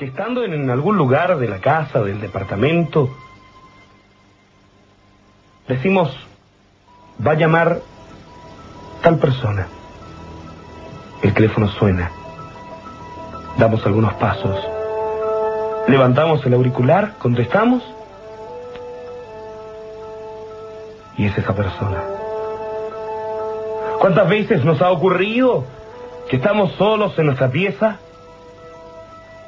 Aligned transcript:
que 0.00 0.06
estando 0.06 0.42
en 0.44 0.70
algún 0.70 0.96
lugar 0.96 1.36
de 1.36 1.46
la 1.46 1.58
casa, 1.58 2.00
del 2.02 2.22
departamento, 2.22 3.10
decimos, 5.68 6.10
va 7.24 7.32
a 7.32 7.34
llamar 7.34 7.82
tal 9.02 9.18
persona. 9.18 9.66
El 11.20 11.34
teléfono 11.34 11.68
suena. 11.68 12.10
Damos 13.58 13.84
algunos 13.84 14.14
pasos. 14.14 14.66
Levantamos 15.86 16.46
el 16.46 16.54
auricular, 16.54 17.16
contestamos. 17.18 17.82
Y 21.18 21.26
es 21.26 21.36
esa 21.36 21.54
persona. 21.54 22.02
¿Cuántas 23.98 24.26
veces 24.30 24.64
nos 24.64 24.80
ha 24.80 24.90
ocurrido 24.90 25.66
que 26.30 26.36
estamos 26.36 26.72
solos 26.78 27.18
en 27.18 27.26
nuestra 27.26 27.50
pieza? 27.50 27.98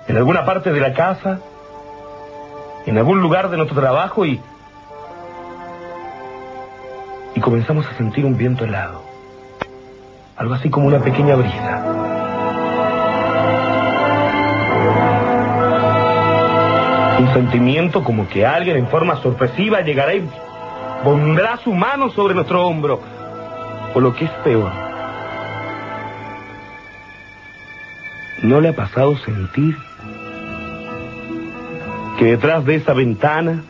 ¿En 0.08 0.16
alguna 0.16 0.44
parte 0.44 0.72
de 0.72 0.80
la 0.80 0.92
casa? 0.92 1.38
¿En 2.86 2.98
algún 2.98 3.20
lugar 3.20 3.48
de 3.50 3.56
nuestro 3.56 3.80
trabajo? 3.80 4.26
Y, 4.26 4.40
y 7.34 7.40
comenzamos 7.40 7.86
a 7.86 7.94
sentir 7.96 8.26
un 8.26 8.36
viento 8.36 8.64
helado. 8.64 9.02
Algo 10.36 10.54
así 10.54 10.70
como 10.70 10.88
una 10.88 10.98
pequeña 10.98 11.36
brisa. 11.36 11.82
Un 17.20 17.32
sentimiento 17.32 18.02
como 18.02 18.28
que 18.28 18.44
alguien 18.44 18.76
en 18.76 18.88
forma 18.88 19.16
sorpresiva 19.16 19.82
llegará 19.82 20.14
y 20.14 20.28
pondrá 21.04 21.58
su 21.58 21.72
mano 21.72 22.10
sobre 22.10 22.34
nuestro 22.34 22.66
hombro. 22.66 23.00
O 23.94 24.00
lo 24.00 24.14
que 24.14 24.24
es 24.24 24.30
peor. 24.42 24.72
¿No 28.42 28.60
le 28.60 28.70
ha 28.70 28.72
pasado 28.74 29.16
sentir 29.18 29.76
que 32.22 32.30
detrás 32.30 32.64
de 32.64 32.76
esa 32.76 32.92
ventana, 32.92 33.64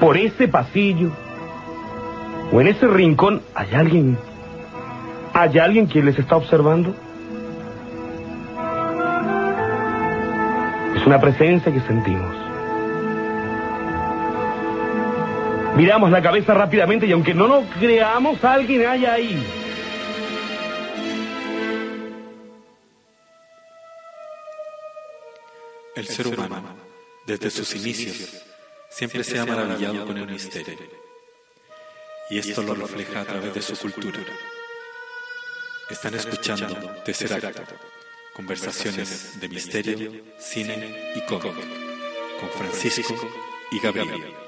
por 0.00 0.16
ese 0.16 0.48
pasillo, 0.48 1.10
o 2.50 2.60
en 2.62 2.68
ese 2.68 2.86
rincón, 2.86 3.42
hay 3.54 3.74
alguien, 3.74 4.16
hay 5.34 5.58
alguien 5.58 5.86
que 5.86 6.02
les 6.02 6.18
está 6.18 6.34
observando? 6.36 6.94
Es 10.96 11.06
una 11.06 11.20
presencia 11.20 11.70
que 11.70 11.80
sentimos. 11.80 12.34
Miramos 15.76 16.10
la 16.10 16.22
cabeza 16.22 16.54
rápidamente 16.54 17.06
y 17.06 17.12
aunque 17.12 17.34
no 17.34 17.48
lo 17.48 17.64
creamos, 17.78 18.42
alguien 18.42 18.86
hay 18.86 19.04
ahí. 19.04 19.65
El 26.08 26.14
ser 26.14 26.28
humano, 26.28 26.76
desde 27.26 27.50
sus 27.50 27.74
inicios, 27.74 28.42
siempre 28.88 29.24
se 29.24 29.38
ha 29.38 29.44
maravillado 29.44 30.06
con 30.06 30.16
el 30.16 30.26
misterio. 30.26 30.78
Y 32.30 32.38
esto 32.38 32.62
lo 32.62 32.74
refleja 32.74 33.22
a 33.22 33.24
través 33.24 33.54
de 33.54 33.62
su 33.62 33.76
cultura. 33.78 34.20
Están 35.90 36.14
escuchando 36.14 36.94
Tercer 37.04 37.32
Acto, 37.32 37.62
conversaciones 38.34 39.40
de 39.40 39.48
misterio, 39.48 40.12
cine 40.38 41.12
y 41.16 41.20
cómic, 41.22 41.54
con 42.40 42.50
Francisco 42.50 43.14
y 43.72 43.80
Gabriel. 43.80 44.45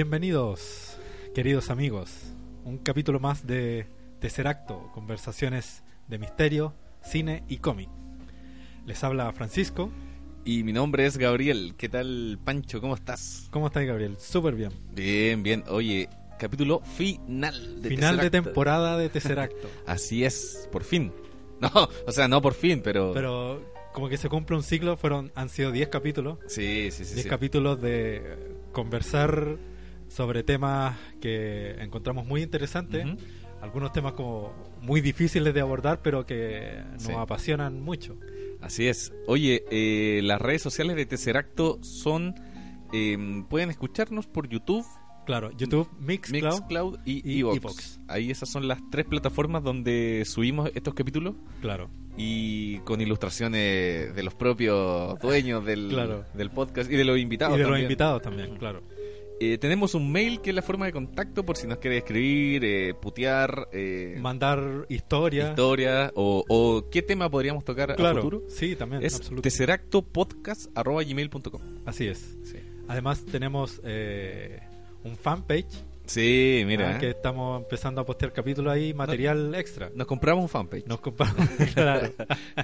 Bienvenidos, 0.00 0.96
queridos 1.34 1.70
amigos. 1.70 2.32
Un 2.62 2.78
capítulo 2.78 3.18
más 3.18 3.48
de 3.48 3.88
Tercer 4.20 4.46
Acto, 4.46 4.92
conversaciones 4.94 5.82
de 6.06 6.20
misterio, 6.20 6.72
cine 7.02 7.42
y 7.48 7.56
cómic. 7.56 7.88
Les 8.86 9.02
habla 9.02 9.32
Francisco. 9.32 9.90
Y 10.44 10.62
mi 10.62 10.72
nombre 10.72 11.04
es 11.04 11.16
Gabriel. 11.16 11.74
¿Qué 11.76 11.88
tal, 11.88 12.38
Pancho? 12.44 12.80
¿Cómo 12.80 12.94
estás? 12.94 13.48
¿Cómo 13.50 13.66
estás, 13.66 13.84
Gabriel? 13.86 14.14
Súper 14.20 14.54
bien. 14.54 14.70
Bien, 14.94 15.42
bien. 15.42 15.64
Oye, 15.66 16.08
capítulo 16.38 16.78
final 16.78 17.82
de 17.82 17.88
Final 17.88 18.18
de 18.18 18.30
temporada 18.30 18.96
de 18.98 19.08
Tercer 19.08 19.40
Acto. 19.40 19.68
Así 19.84 20.22
es, 20.22 20.68
por 20.70 20.84
fin. 20.84 21.12
No, 21.60 21.70
o 22.06 22.12
sea, 22.12 22.28
no 22.28 22.40
por 22.40 22.54
fin, 22.54 22.82
pero... 22.84 23.12
Pero 23.12 23.72
como 23.92 24.08
que 24.08 24.16
se 24.16 24.28
cumple 24.28 24.54
un 24.54 24.62
ciclo, 24.62 24.96
fueron 24.96 25.32
han 25.34 25.48
sido 25.48 25.72
10 25.72 25.88
capítulos. 25.88 26.38
Sí, 26.46 26.92
sí, 26.92 27.04
sí. 27.04 27.14
10 27.14 27.24
sí. 27.24 27.28
capítulos 27.28 27.82
de 27.82 28.54
conversar 28.70 29.58
sobre 30.08 30.42
temas 30.42 30.96
que 31.20 31.72
encontramos 31.82 32.26
muy 32.26 32.42
interesantes. 32.42 33.06
Algunos 33.60 33.92
temas 33.92 34.12
como 34.12 34.52
muy 34.80 35.00
difíciles 35.00 35.52
de 35.52 35.60
abordar, 35.60 36.00
pero 36.02 36.24
que 36.26 36.80
nos 36.92 37.02
Sí. 37.02 37.12
apasionan 37.12 37.80
mucho. 37.82 38.16
Así 38.60 38.86
es. 38.86 39.12
Oye, 39.26 39.64
eh, 39.70 40.20
las 40.22 40.40
redes 40.40 40.62
sociales 40.62 40.96
de 40.96 41.06
Tesseracto 41.06 41.78
son... 41.82 42.34
eh, 42.92 43.44
pueden 43.50 43.68
escucharnos 43.70 44.26
por 44.26 44.48
YouTube, 44.48 44.84
Claro, 45.26 45.50
YouTube, 45.50 45.86
Mixcloud. 46.00 46.42
Mixcloud 46.60 46.98
y 47.04 47.40
Evox. 47.40 48.00
Ahí 48.08 48.30
esas 48.30 48.48
son 48.48 48.66
las 48.66 48.78
tres 48.90 49.04
plataformas 49.04 49.62
donde 49.62 50.22
subimos 50.24 50.70
estos 50.74 50.94
capítulos 50.94 51.34
Claro. 51.60 51.90
y 52.16 52.78
con 52.78 53.02
ilustraciones 53.02 54.14
de 54.14 54.22
los 54.22 54.34
propios 54.34 55.18
dueños 55.20 55.66
del, 55.66 55.88
Claro. 55.90 56.24
del 56.32 56.50
podcast 56.50 56.90
y 56.90 56.96
de 56.96 57.04
los 57.04 57.18
invitados. 57.18 57.58
y 57.58 57.60
de 57.62 57.68
los 57.68 57.78
invitados 57.78 58.22
también, 58.22 58.56
claro. 58.56 58.82
Eh, 59.40 59.56
tenemos 59.58 59.94
un 59.94 60.10
mail 60.10 60.40
que 60.40 60.50
es 60.50 60.56
la 60.56 60.62
forma 60.62 60.86
de 60.86 60.92
contacto 60.92 61.44
por 61.44 61.56
si 61.56 61.66
nos 61.68 61.78
quiere 61.78 61.98
escribir, 61.98 62.64
eh, 62.64 62.92
putear, 62.94 63.68
eh, 63.72 64.16
Mandar 64.20 64.84
historia. 64.88 65.50
historia 65.50 66.10
o, 66.16 66.44
o 66.48 66.90
qué 66.90 67.02
tema 67.02 67.30
podríamos 67.30 67.64
tocar 67.64 67.92
a 67.92 67.94
claro. 67.94 68.16
futuro. 68.22 68.42
Sí, 68.48 68.74
también. 68.74 69.04
Es 69.04 69.20
tesseractopodcast.gmail.com 69.20 71.60
Así 71.86 72.08
es. 72.08 72.36
Sí. 72.42 72.56
Además 72.88 73.24
tenemos 73.26 73.80
un 75.04 75.16
fanpage 75.16 75.84
Sí, 76.06 76.64
mira. 76.66 76.96
ah, 76.96 76.98
que 76.98 77.10
estamos 77.10 77.62
empezando 77.62 78.00
a 78.00 78.06
postear 78.06 78.32
capítulos 78.32 78.72
ahí, 78.72 78.94
material 78.94 79.54
extra. 79.54 79.90
Nos 79.94 80.06
compramos 80.06 80.42
un 80.42 80.48
fanpage. 80.48 80.86
Nos 80.86 81.00
compramos. 81.00 81.46
claro. 81.74 82.10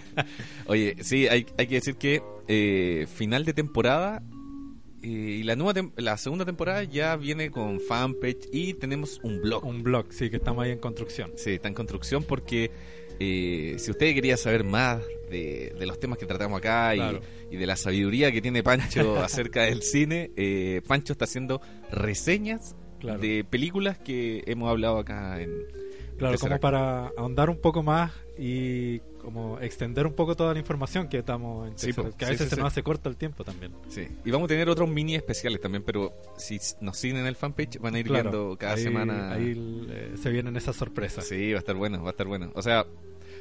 Oye, 0.66 0.96
sí, 1.02 1.28
hay, 1.28 1.44
hay 1.58 1.66
que 1.66 1.74
decir 1.74 1.96
que 1.96 3.06
final 3.14 3.44
de 3.44 3.52
temporada 3.52 4.22
y 5.04 5.42
la 5.42 5.54
nueva 5.56 5.88
la 5.96 6.16
segunda 6.16 6.44
temporada 6.44 6.82
ya 6.84 7.16
viene 7.16 7.50
con 7.50 7.80
fanpage 7.80 8.48
y 8.52 8.74
tenemos 8.74 9.20
un 9.22 9.40
blog. 9.42 9.64
Un 9.64 9.82
blog, 9.82 10.06
sí, 10.10 10.30
que 10.30 10.36
estamos 10.36 10.64
ahí 10.64 10.70
en 10.72 10.78
construcción. 10.78 11.32
Sí, 11.36 11.50
está 11.52 11.68
en 11.68 11.74
construcción 11.74 12.22
porque 12.24 12.70
eh, 13.20 13.76
si 13.78 13.90
usted 13.90 14.14
quería 14.14 14.36
saber 14.36 14.64
más 14.64 15.00
de, 15.30 15.74
de 15.78 15.86
los 15.86 16.00
temas 16.00 16.18
que 16.18 16.26
tratamos 16.26 16.58
acá 16.58 16.94
y- 16.94 16.98
Claro. 16.98 17.20
y, 17.50 17.56
de 17.56 17.66
la 17.66 17.76
sabiduría 17.76 18.32
que 18.32 18.40
tiene 18.42 18.62
Pancho 18.62 19.16
acerca 19.22 19.62
del 19.62 19.82
cine, 19.82 20.30
eh, 20.36 20.80
Pancho 20.86 21.12
está 21.12 21.24
haciendo 21.26 21.60
reseñas 21.90 22.74
Claro. 23.00 23.20
de 23.20 23.44
películas 23.44 23.98
que 23.98 24.42
hemos 24.46 24.70
hablado 24.70 24.98
acá 24.98 25.40
en... 25.42 25.50
Claro, 26.16 26.38
como 26.38 26.58
para 26.58 27.08
ahondar 27.18 27.50
un 27.50 27.60
poco 27.60 27.82
más 27.82 28.12
y 28.38 29.00
como 29.24 29.58
extender 29.60 30.06
un 30.06 30.12
poco 30.12 30.36
toda 30.36 30.52
la 30.52 30.60
información 30.60 31.08
que 31.08 31.18
estamos 31.18 31.68
en 31.68 31.78
Sí, 31.78 31.92
po. 31.92 32.10
que 32.16 32.24
a 32.24 32.28
veces 32.28 32.44
sí, 32.46 32.50
se 32.50 32.54
sí. 32.56 32.60
nos 32.60 32.72
hace 32.72 32.82
corto 32.82 33.08
el 33.08 33.16
tiempo 33.16 33.42
también. 33.44 33.72
Sí. 33.88 34.06
Y 34.24 34.30
vamos 34.30 34.46
a 34.46 34.48
tener 34.48 34.68
otros 34.68 34.88
mini 34.88 35.14
especiales 35.14 35.60
también, 35.60 35.82
pero 35.82 36.12
si 36.36 36.58
nos 36.80 36.96
siguen 36.98 37.16
en 37.18 37.26
el 37.26 37.36
fanpage 37.36 37.78
van 37.78 37.94
a 37.94 37.98
ir 37.98 38.06
Claro, 38.06 38.30
viendo 38.30 38.56
cada 38.58 38.74
ahí- 38.74 38.82
semana... 38.82 39.32
Ahí 39.32 39.86
eh, 39.90 40.14
se 40.22 40.30
vienen 40.30 40.56
esas 40.56 40.76
sorpresas. 40.76 41.26
Sí, 41.26 41.50
va 41.52 41.56
a 41.56 41.60
estar 41.60 41.74
bueno, 41.74 42.02
va 42.02 42.08
a 42.08 42.12
estar 42.12 42.26
bueno. 42.26 42.50
O 42.54 42.62
sea, 42.62 42.86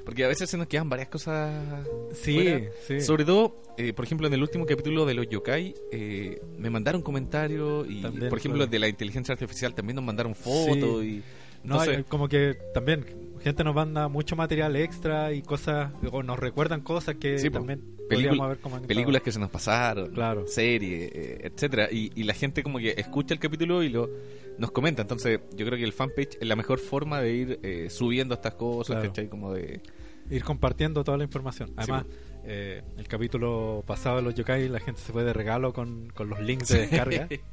porque 0.06 0.24
a 0.26 0.28
veces 0.28 0.50
se 0.50 0.58
nos 0.58 0.68
quedan 0.68 0.90
varias 0.90 1.08
cosas. 1.10 1.86
Sí, 2.14 2.34
fuera. 2.34 2.62
sí. 2.88 3.02
Sobre 3.02 3.24
todo, 3.26 3.62
eh, 3.78 3.94
por 3.94 4.04
ejemplo, 4.06 4.28
en 4.28 4.34
el 4.34 4.42
último 4.42 4.66
capítulo 4.66 5.06
de 5.06 5.14
los 5.14 5.30
yokai, 5.30 5.74
eh, 5.92 6.42
me 6.58 6.70
mandaron 6.70 7.02
comentarios 7.02 7.86
y, 7.90 8.02
También, 8.02 8.30
por 8.30 8.38
ejemplo, 8.40 8.60
claro. 8.60 8.72
de 8.72 8.80
la 8.80 8.88
inteligencia 8.88 9.34
artificial 9.34 9.74
también 9.74 9.96
nos 9.96 10.06
mandaron 10.06 10.36
fotos 10.36 11.02
Sí. 11.02 11.08
y. 11.08 11.24
No, 11.66 11.76
entonces- 11.76 11.98
hay- 12.00 12.04
como 12.04 12.28
que 12.28 12.58
también 12.74 13.06
gente 13.44 13.64
nos 13.64 13.76
manda 13.76 14.08
mucho 14.08 14.36
material 14.36 14.76
extra 14.76 15.34
y 15.34 15.42
cosas, 15.42 15.92
o 16.12 16.24
nos 16.24 16.40
recuerdan 16.40 16.82
cosas 16.82 17.16
que 17.16 17.38
Sí, 17.38 17.50
también 17.50 17.80
Película- 17.80 18.08
podríamos 18.08 18.46
haber 18.46 18.58
comentado. 18.60 18.88
películas 18.88 19.22
que 19.22 19.32
se 19.32 19.40
nos 19.40 19.50
pasaron, 19.50 20.12
Claro. 20.12 20.48
series, 20.48 21.12
eh, 21.14 21.42
etcétera, 21.44 21.90
y, 21.92 22.12
y 22.16 22.24
la 22.24 22.34
gente 22.34 22.64
como 22.64 22.80
que 22.80 22.96
escucha 22.98 23.34
el 23.34 23.40
capítulo 23.40 23.84
y 23.84 23.90
lo 23.90 24.10
nos 24.58 24.72
comenta. 24.72 25.02
Entonces, 25.02 25.40
yo 25.56 25.66
creo 25.66 25.78
que 25.78 25.84
el 25.84 25.94
fanpage 25.94 26.38
es 26.40 26.48
la 26.48 26.56
mejor 26.56 26.78
forma 26.80 27.20
de 27.22 27.34
ir 27.34 27.60
eh, 27.64 27.90
subiendo 27.90 28.36
estas 28.36 28.54
cosas, 28.56 28.96
Claro. 28.98 29.10
¿cachai? 29.10 29.28
Como 29.30 29.54
de 29.54 29.82
Ir 30.30 30.42
compartiendo 30.44 31.04
toda 31.04 31.18
la 31.18 31.26
información. 31.26 31.74
Además, 31.76 32.06
eh, 32.46 32.82
el 32.98 33.08
capítulo 33.10 33.84
pasado 33.86 34.16
de 34.18 34.22
los 34.22 34.34
yokai, 34.36 34.70
la 34.70 34.80
gente 34.80 35.02
se 35.02 35.12
fue 35.12 35.24
de 35.26 35.34
regalo 35.34 35.74
con, 35.74 36.10
con 36.16 36.30
los 36.30 36.40
links 36.40 36.70
de 36.70 36.80
descarga. 36.88 37.28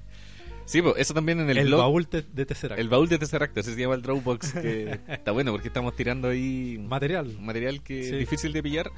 Sí, 0.70 0.82
pues 0.82 0.94
eso 0.98 1.14
también 1.14 1.40
en 1.40 1.50
el, 1.50 1.58
El, 1.58 1.66
blog. 1.66 1.80
baúl 1.80 2.06
de, 2.10 2.22
de 2.32 2.46
Tesseract. 2.46 2.80
El 2.80 2.88
baúl 2.88 3.08
de 3.08 3.18
Tesseract, 3.18 3.56
ese 3.58 3.74
se 3.74 3.80
llama 3.80 3.96
el 3.96 4.02
Dropbox, 4.02 4.52
que 4.52 5.00
está 5.08 5.32
bueno 5.32 5.50
porque 5.50 5.66
estamos 5.66 5.96
tirando 5.96 6.28
ahí 6.28 6.78
Material. 6.78 7.36
material 7.40 7.82
que 7.82 8.04
Sí. 8.04 8.12
es 8.12 8.18
difícil 8.20 8.52
de 8.52 8.62
pillar. 8.62 8.90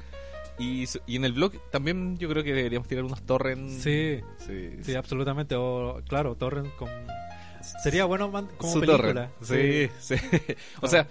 Y, 0.59 0.85
y 1.07 1.15
en 1.15 1.25
el 1.25 1.33
blog 1.33 1.53
también 1.71 2.15
yo 2.19 2.29
creo 2.29 2.43
que 2.43 2.53
deberíamos 2.53 2.87
tirar 2.87 3.03
unos 3.03 3.23
torrents. 3.23 3.81
Sí, 3.81 4.19
sí, 4.37 4.69
sí, 4.83 4.93
absolutamente. 4.93 5.55
O, 5.55 5.99
claro, 6.07 6.35
Torrent 6.35 6.75
con... 6.75 6.89
Sería 7.81 8.05
bueno 8.05 8.31
como 8.57 8.71
Su 8.73 8.79
película. 8.79 9.29
torrent. 9.39 9.89
Sí, 9.99 10.15
sí. 10.15 10.15
o 10.81 10.87
sea, 10.87 11.07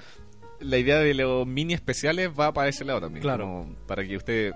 la 0.61 0.79
idea 0.79 0.99
de 0.99 1.13
los 1.15 1.45
mini 1.45 1.75
especiales 1.75 2.31
va 2.39 2.53
para 2.53 2.69
ese 2.69 2.85
lado 2.85 3.01
también. 3.01 3.21
Claro. 3.23 3.45
como 3.47 3.75
para 3.89 4.07
que 4.07 4.17
usted 4.17 4.53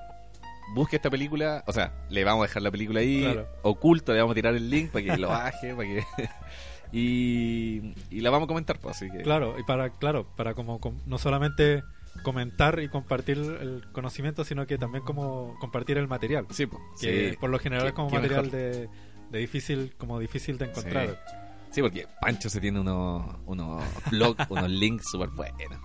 busque 0.75 0.97
esta 0.97 1.11
película. 1.11 1.63
O 1.67 1.73
sea, 1.73 1.93
le 2.11 2.25
vamos 2.25 2.45
a 2.45 2.49
dejar 2.49 2.63
la 2.63 2.71
película 2.71 3.01
ahí 3.01 3.23
Claro. 3.23 3.49
oculto, 3.63 4.13
le 4.13 4.21
vamos 4.21 4.33
a 4.33 4.35
tirar 4.35 4.55
el 4.55 4.69
link 4.71 4.91
para 4.91 5.05
que 5.05 5.17
lo 5.17 5.29
baje, 5.29 5.75
para 5.75 5.89
que. 5.89 6.05
y, 6.93 7.93
y 8.11 8.21
la 8.21 8.31
vamos 8.31 8.47
a 8.47 8.49
comentar, 8.49 8.79
pues, 8.79 8.97
así 8.97 9.11
que. 9.11 9.23
Claro, 9.23 9.57
y 9.59 9.63
para, 9.65 9.91
claro, 9.91 10.27
para 10.37 10.55
como 10.55 10.81
com- 10.81 10.99
no 11.07 11.19
solamente 11.19 11.83
comentar 12.23 12.81
y 12.81 12.89
compartir 12.89 13.37
el 13.39 13.85
conocimiento, 13.93 14.45
sino 14.45 14.67
que 14.67 14.79
también 14.79 15.05
como 15.05 15.57
compartir 15.61 15.99
el 15.99 16.09
material. 16.09 16.47
Sí, 16.51 16.67
pues, 16.67 16.81
que 17.01 17.31
sí. 17.31 17.37
por 17.39 17.51
lo 17.51 17.59
general 17.59 17.87
es 17.89 17.93
como 17.93 18.09
material 18.11 18.51
de 18.51 18.89
difícil, 19.33 19.95
como 19.99 20.19
difícil 20.19 20.57
de 20.59 20.67
encontrar. 20.67 21.23
Sí, 21.71 21.83
porque 21.83 22.07
Pancho 22.23 22.49
se 22.49 22.61
tiene 22.61 22.81
unos, 22.81 23.37
unos 23.45 23.85
blogs, 24.11 24.47
unos 24.49 24.71
links 24.71 25.11
súper 25.11 25.29
buenos. 25.31 25.79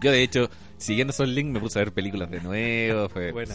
Yo, 0.00 0.10
de 0.10 0.22
hecho, 0.22 0.50
siguiendo 0.76 1.12
esos 1.12 1.28
links, 1.28 1.52
me 1.52 1.60
puse 1.60 1.78
a 1.78 1.82
ver 1.84 1.92
películas 1.92 2.30
de 2.30 2.40
nuevo. 2.40 3.08
Fue 3.08 3.30
Buena. 3.32 3.54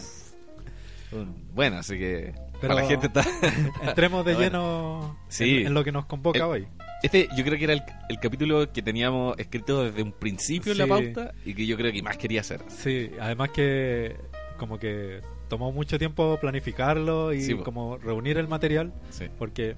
Bueno, 1.53 1.77
así 1.77 1.97
que 1.97 2.33
Pero- 2.59 2.73
para 2.73 2.75
la 2.81 2.87
gente 2.87 3.07
está. 3.07 3.23
Entremos 3.83 4.25
de 4.25 4.33
Bueno. 4.35 4.41
lleno 4.43 5.17
Sí. 5.27 5.57
en, 5.61 5.67
en 5.67 5.73
lo 5.73 5.83
que 5.83 5.91
nos 5.91 6.05
convoca 6.05 6.39
El- 6.39 6.45
hoy. 6.45 6.67
Este, 7.03 7.27
yo 7.35 7.43
creo 7.43 7.57
que 7.57 7.63
era 7.63 7.73
el, 7.73 7.81
el 8.09 8.19
capítulo 8.19 8.71
que 8.71 8.81
teníamos 8.83 9.37
escrito 9.39 9.83
desde 9.85 10.03
un 10.03 10.11
principio 10.11 10.71
en 10.71 10.77
la 10.77 10.85
pauta 10.87 11.33
y 11.43 11.55
que 11.55 11.65
yo 11.65 11.75
creo 11.75 11.91
que 11.91 12.03
más 12.03 12.15
quería 12.17 12.41
hacer. 12.41 12.61
Sí, 12.67 13.09
además 13.19 13.49
que 13.49 14.15
como 14.57 14.77
que 14.77 15.21
tomó 15.49 15.71
mucho 15.71 15.97
tiempo 15.97 16.37
planificarlo 16.39 17.33
y 17.33 17.41
Sí, 17.41 17.55
como 17.55 17.97
reunir 17.97 18.37
el 18.37 18.47
material, 18.47 18.93
Sí. 19.09 19.25
porque 19.39 19.75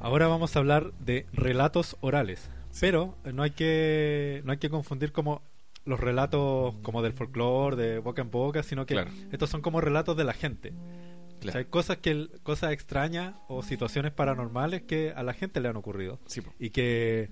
ahora 0.00 0.26
vamos 0.26 0.56
a 0.56 0.58
hablar 0.60 0.92
de 1.00 1.26
relatos 1.34 1.96
orales, 2.00 2.48
pero 2.80 3.14
no 3.30 3.42
hay 3.42 3.50
que 3.50 4.40
no 4.46 4.52
hay 4.52 4.58
que 4.58 4.70
confundir 4.70 5.12
como 5.12 5.42
los 5.84 5.98
relatos 6.00 6.74
como 6.82 7.02
del 7.02 7.12
folclore, 7.12 7.76
de 7.76 7.98
boca 7.98 8.22
en 8.22 8.30
boca, 8.30 8.62
sino 8.62 8.86
que 8.86 8.94
Claro. 8.94 9.10
estos 9.32 9.50
son 9.50 9.62
como 9.62 9.80
relatos 9.80 10.16
de 10.16 10.24
la 10.24 10.32
gente. 10.32 10.70
O 10.70 10.72
sea, 10.74 11.38
Claro. 11.40 11.58
hay 11.58 11.64
cosas 11.64 11.96
que 11.98 12.28
cosas 12.44 12.70
extrañas 12.72 13.34
o 13.48 13.62
situaciones 13.64 14.12
paranormales 14.12 14.82
que 14.82 15.12
a 15.14 15.22
la 15.24 15.32
gente 15.34 15.60
le 15.60 15.68
han 15.68 15.76
ocurrido 15.76 16.20
Sí, 16.26 16.40
y 16.60 16.70
que 16.70 17.30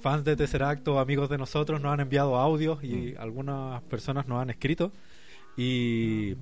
fans 0.00 0.24
de 0.24 0.36
Tesseract 0.36 0.88
o 0.88 0.98
amigos 1.00 1.28
de 1.28 1.36
nosotros 1.36 1.82
nos 1.82 1.92
han 1.92 2.00
enviado 2.00 2.36
audios 2.36 2.82
y 2.82 3.12
Mm. 3.12 3.20
algunas 3.20 3.82
personas 3.82 4.26
nos 4.26 4.40
han 4.40 4.48
escrito 4.48 4.92
y 5.56 6.34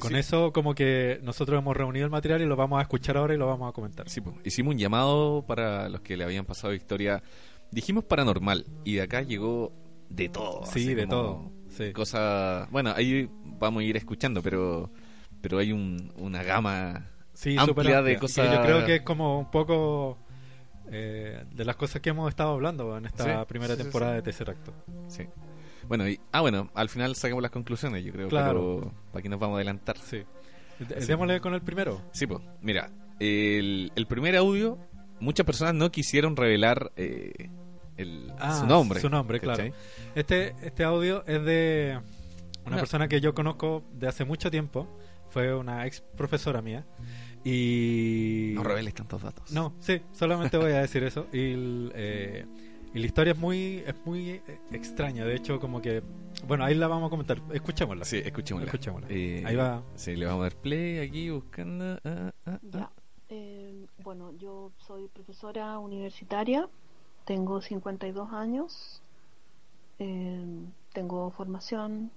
con 0.00 0.10
sí. 0.12 0.16
eso 0.16 0.52
como 0.52 0.74
que 0.74 1.20
nosotros 1.22 1.58
hemos 1.58 1.76
reunido 1.76 2.04
el 2.04 2.10
material 2.10 2.40
y 2.42 2.46
lo 2.46 2.56
vamos 2.56 2.78
a 2.78 2.82
escuchar 2.82 3.16
ahora 3.16 3.34
y 3.34 3.36
lo 3.36 3.46
vamos 3.46 3.68
a 3.68 3.72
comentar. 3.72 4.08
Sí, 4.08 4.20
hicimos 4.44 4.74
un 4.74 4.78
llamado 4.78 5.44
para 5.46 5.88
los 5.88 6.00
que 6.00 6.16
le 6.16 6.24
habían 6.24 6.44
pasado 6.44 6.72
historia. 6.74 7.22
Dijimos 7.70 8.04
paranormal 8.04 8.66
y 8.84 8.94
de 8.94 9.02
acá 9.02 9.22
llegó 9.22 9.72
de 10.08 10.28
todo. 10.28 10.64
Sí, 10.66 10.94
de 10.94 11.06
todo. 11.06 11.50
Sí. 11.68 11.92
Cosas. 11.92 12.70
Bueno, 12.70 12.92
ahí 12.96 13.28
vamos 13.44 13.82
a 13.82 13.84
ir 13.84 13.96
escuchando, 13.96 14.42
pero 14.42 14.90
pero 15.40 15.58
hay 15.58 15.70
un- 15.72 16.12
una 16.16 16.42
gama 16.42 17.06
Sí, 17.32 17.56
amplia 17.56 18.02
de 18.02 18.16
cosas- 18.18 18.52
Yo 18.56 18.62
creo 18.62 18.84
que 18.86 18.96
es 18.96 19.02
como 19.02 19.38
un 19.38 19.50
poco 19.50 20.18
eh, 20.90 21.44
de 21.52 21.64
las 21.66 21.76
cosas 21.76 22.00
que 22.00 22.08
hemos 22.10 22.28
estado 22.30 22.52
hablando 22.54 22.96
en 22.96 23.04
esta 23.04 23.22
Sí, 23.42 23.46
primera 23.46 23.76
sí, 23.76 23.82
temporada 23.82 24.14
de 24.14 24.22
Tesseracto. 24.22 24.72
Sí. 25.08 25.24
Bueno, 25.86 26.08
y, 26.08 26.18
ah, 26.32 26.40
bueno, 26.40 26.70
al 26.74 26.88
final 26.88 27.14
sacamos 27.14 27.42
las 27.42 27.50
conclusiones, 27.50 28.02
yo 28.04 28.12
creo, 28.12 28.28
Claro. 28.28 28.80
pero 28.80 28.94
para 29.12 29.22
que 29.22 29.28
nos 29.28 29.38
vamos 29.38 29.54
a 29.54 29.58
adelantar. 29.58 29.98
Sí. 29.98 30.22
Démosle 31.06 31.40
con 31.40 31.52
el 31.54 31.60
primero. 31.62 32.00
Sí, 32.12 32.26
pues, 32.26 32.40
mira, 32.62 32.90
el, 33.20 33.92
el 33.96 34.06
primer 34.06 34.34
audio, 34.36 34.78
muchas 35.20 35.44
personas 35.46 35.74
no 35.74 35.90
quisieron 35.90 36.36
revelar 36.36 36.92
eh, 36.96 37.50
el, 37.96 38.32
Ah, 38.38 38.60
su 38.60 38.66
nombre. 38.66 39.00
Su 39.00 39.08
nombre, 39.08 39.40
claro. 39.40 39.64
Este, 40.14 40.54
este 40.62 40.84
audio 40.84 41.24
es 41.26 41.44
de 41.44 41.98
una 42.66 42.76
persona 42.76 43.08
que 43.08 43.20
yo 43.20 43.34
conozco 43.34 43.82
de 43.92 44.08
hace 44.08 44.24
mucho 44.24 44.50
tiempo. 44.50 44.88
Fue 45.30 45.54
una 45.54 45.86
ex 45.86 46.00
profesora 46.16 46.62
mía. 46.62 46.86
Y. 47.44 48.52
No 48.54 48.62
reveles 48.62 48.94
tantos 48.94 49.22
datos. 49.22 49.50
No, 49.52 49.74
sí, 49.80 50.00
solamente 50.12 50.56
voy 50.56 50.72
a 50.72 50.80
decir 50.80 51.02
eso. 51.04 51.26
Y, 51.32 51.90
eh, 51.94 52.46
y 52.94 52.98
la 52.98 53.06
historia 53.06 53.32
es 53.32 53.38
muy, 53.38 53.82
es 53.86 53.94
muy 54.04 54.30
eh, 54.30 54.42
extraña. 54.72 55.24
De 55.24 55.34
hecho, 55.34 55.60
como 55.60 55.80
que. 55.82 56.02
Bueno, 56.46 56.64
ahí 56.64 56.74
la 56.74 56.88
vamos 56.88 57.08
a 57.08 57.10
comentar. 57.10 57.40
Escuchémosla. 57.52 58.04
Sí, 58.04 58.18
escuchémosla. 58.24 58.66
Escuchémosla. 58.66 59.08
Eh, 59.10 59.42
Ahí 59.44 59.56
va. 59.56 59.82
Sí, 59.96 60.16
le 60.16 60.26
vamos 60.26 60.40
a 60.40 60.44
dar 60.44 60.56
play 60.56 60.98
aquí 60.98 61.30
buscando. 61.30 61.98
ah, 62.04 62.32
ah, 62.46 62.58
ah. 62.74 62.90
Eh, 63.28 63.86
bueno, 63.98 64.32
yo 64.38 64.72
soy 64.78 65.08
profesora 65.08 65.78
universitaria, 65.78 66.68
tengo 67.26 67.60
52 67.60 68.32
años, 68.32 69.02
eh, 69.98 70.44
tengo 70.94 71.30
formación 71.32 72.10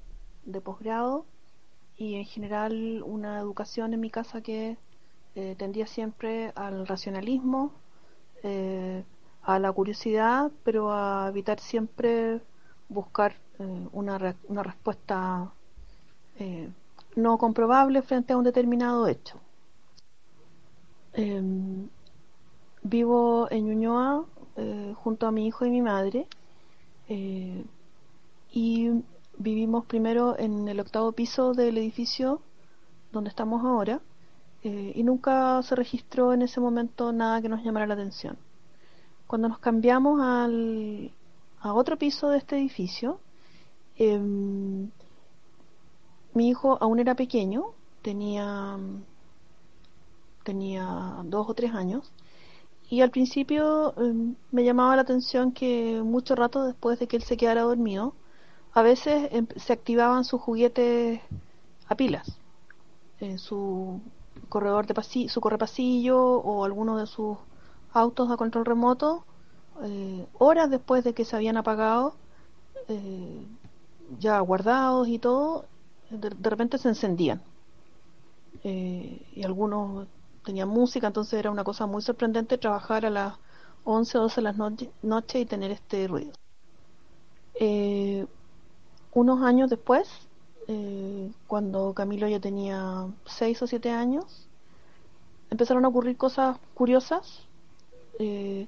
de 0.45 0.61
posgrado 0.61 1.25
y 1.97 2.15
en 2.15 2.25
general 2.25 3.03
una 3.05 3.39
educación 3.39 3.93
en 3.93 4.01
mi 4.01 4.09
casa 4.11 4.41
que 4.41 4.77
eh, 5.35 5.55
tendía 5.57 5.87
siempre 5.87 6.53
al 6.55 6.87
racionalismo, 6.87 7.73
eh, 8.43 9.03
a 9.43 9.59
la 9.59 9.71
curiosidad, 9.73 10.51
pero 10.63 10.91
a 10.93 11.27
evitar 11.29 11.59
siempre 11.59 12.41
buscar 12.89 13.35
una, 13.93 14.17
re- 14.17 14.35
una 14.49 14.63
respuesta 14.63 15.51
no 17.15 17.37
comprobable 17.37 18.01
frente 18.01 18.33
a 18.33 18.37
un 18.37 18.43
determinado 18.43 19.07
hecho. 19.07 19.39
Em, 21.13 21.89
vivo 22.83 23.47
en 23.51 23.65
Ñuñoa 23.65 24.25
eh, 24.55 24.93
junto 24.95 25.27
a 25.27 25.31
mi 25.31 25.45
hijo 25.47 25.65
y 25.65 25.69
mi 25.69 25.81
madre 25.81 26.25
eh, 27.09 27.65
y 28.51 28.89
vivimos 29.37 29.85
primero 29.85 30.37
en 30.39 30.67
el 30.69 30.79
octavo 30.79 31.11
piso 31.11 31.53
del 31.53 31.77
edificio 31.77 32.41
donde 33.11 33.29
estamos 33.29 33.63
ahora 33.65 33.99
eh, 34.63 34.93
y 34.95 35.03
nunca 35.03 35.61
se 35.63 35.75
registró 35.75 36.33
en 36.33 36.43
ese 36.43 36.59
momento 36.61 37.11
nada 37.11 37.41
que 37.41 37.49
nos 37.49 37.63
llamara 37.63 37.87
la 37.87 37.95
atención. 37.95 38.37
Cuando 39.27 39.49
nos 39.49 39.59
cambiamos 39.59 40.21
al, 40.21 41.11
a 41.59 41.73
otro 41.73 41.97
piso 41.97 42.29
de 42.29 42.37
este 42.37 42.57
edificio, 42.57 43.19
em, 43.97 44.89
mi 46.33 46.49
hijo 46.49 46.77
aún 46.81 46.99
era 46.99 47.15
pequeño, 47.15 47.65
tenía 48.01 48.77
tenía 50.43 51.17
dos 51.25 51.49
o 51.49 51.53
tres 51.53 51.73
años. 51.73 52.11
Y 52.89 53.01
al 53.01 53.11
principio 53.11 53.93
em, 53.97 54.35
me 54.51 54.63
llamaba 54.63 54.95
la 54.95 55.03
atención 55.03 55.53
que 55.53 56.01
mucho 56.03 56.35
rato 56.35 56.63
después 56.63 56.99
de 56.99 57.07
que 57.07 57.17
él 57.17 57.23
se 57.23 57.37
quedara 57.37 57.61
dormido 57.61 58.13
a 58.73 58.81
veces 58.81 59.29
em, 59.31 59.47
se 59.55 59.73
activaban 59.73 60.23
sus 60.25 60.41
juguetes 60.41 61.21
a 61.87 61.95
pilas 61.95 62.39
en 63.19 63.37
su 63.37 64.01
corredor 64.49 64.87
de 64.87 64.93
pasillo, 64.93 65.29
su 65.29 65.41
correpasillo 65.41 66.19
o 66.19 66.65
alguno 66.65 66.97
de 66.97 67.07
sus 67.07 67.37
autos 67.93 68.31
a 68.31 68.37
control 68.37 68.65
remoto. 68.65 69.25
Eh, 69.83 70.27
horas 70.37 70.69
después 70.69 71.03
de 71.03 71.13
que 71.13 71.25
se 71.25 71.35
habían 71.35 71.57
apagado 71.57 72.15
eh, 72.87 73.45
ya 74.19 74.39
guardados 74.39 75.07
y 75.07 75.19
todo 75.19 75.65
de, 76.09 76.49
repente 76.49 76.77
se 76.77 76.89
encendían. 76.89 77.41
Eh, 78.63 79.25
y 79.33 79.43
algunos 79.43 80.07
tenían 80.43 80.69
música, 80.69 81.07
entonces 81.07 81.39
era 81.39 81.51
una 81.51 81.63
cosa 81.63 81.85
muy 81.85 82.01
sorprendente 82.01 82.57
trabajar 82.57 83.05
a 83.05 83.09
las 83.09 83.35
11 83.83 84.17
o 84.17 84.21
12 84.21 84.35
de 84.35 84.41
la 84.41 84.53
noche, 84.53 84.91
noche 85.01 85.39
y 85.39 85.45
tener 85.45 85.71
este 85.71 86.07
ruido. 86.07 86.31
Eh, 87.55 88.25
unos 89.13 89.41
años 89.43 89.69
después, 89.69 90.09
eh, 90.67 91.31
cuando 91.47 91.93
Camilo 91.93 92.27
ya 92.27 92.39
tenía 92.39 93.07
6 93.25 93.61
o 93.61 93.67
7 93.67 93.91
años, 93.91 94.47
empezaron 95.49 95.85
a 95.85 95.89
ocurrir 95.89 96.17
cosas 96.17 96.57
curiosas. 96.73 97.43
Eh, 98.19 98.67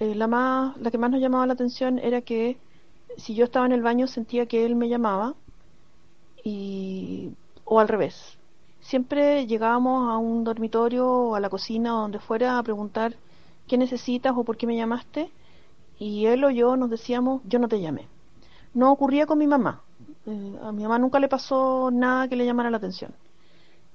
eh, 0.00 0.14
la, 0.14 0.26
más, 0.26 0.76
la 0.78 0.90
que 0.90 0.98
más 0.98 1.10
nos 1.10 1.20
llamaba 1.20 1.46
la 1.46 1.54
atención 1.54 1.98
era 1.98 2.20
que 2.22 2.58
si 3.16 3.34
yo 3.34 3.44
estaba 3.44 3.66
en 3.66 3.72
el 3.72 3.82
baño 3.82 4.06
sentía 4.06 4.46
que 4.46 4.64
él 4.64 4.74
me 4.74 4.88
llamaba 4.88 5.34
y 6.44 7.32
o 7.64 7.78
al 7.78 7.88
revés 7.88 8.38
siempre 8.82 9.46
llegábamos 9.46 10.10
a 10.10 10.18
un 10.18 10.44
dormitorio 10.44 11.08
o 11.08 11.34
a 11.34 11.40
la 11.40 11.48
cocina 11.48 11.96
o 11.96 12.02
donde 12.02 12.18
fuera 12.18 12.58
a 12.58 12.62
preguntar 12.62 13.16
qué 13.66 13.78
necesitas 13.78 14.34
o 14.36 14.44
por 14.44 14.56
qué 14.58 14.66
me 14.66 14.76
llamaste 14.76 15.30
y 15.98 16.26
él 16.26 16.44
o 16.44 16.50
yo 16.50 16.76
nos 16.76 16.90
decíamos 16.90 17.40
yo 17.46 17.58
no 17.58 17.68
te 17.68 17.80
llamé 17.80 18.08
no 18.74 18.90
ocurría 18.92 19.26
con 19.26 19.38
mi 19.38 19.46
mamá. 19.46 19.82
Eh, 20.26 20.58
a 20.62 20.72
mi 20.72 20.82
mamá 20.82 20.98
nunca 20.98 21.20
le 21.20 21.28
pasó 21.28 21.90
nada 21.92 22.28
que 22.28 22.36
le 22.36 22.46
llamara 22.46 22.70
la 22.70 22.78
atención. 22.78 23.14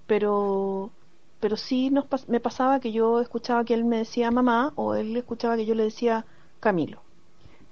Pero 0.06 0.91
pero 1.39 1.56
sí 1.56 1.91
nos 1.91 2.06
me 2.27 2.39
pasaba 2.39 2.79
que 2.79 2.91
yo 2.91 3.22
escuchaba 3.22 3.63
que 3.63 3.74
él 3.74 3.86
me 3.86 3.98
decía 3.98 4.32
mamá 4.32 4.74
o 4.75 4.96
él 4.96 5.15
escuchaba 5.15 5.56
que 5.56 5.65
yo 5.65 5.75
le 5.75 5.84
decía 5.84 6.25
Camilo. 6.60 7.01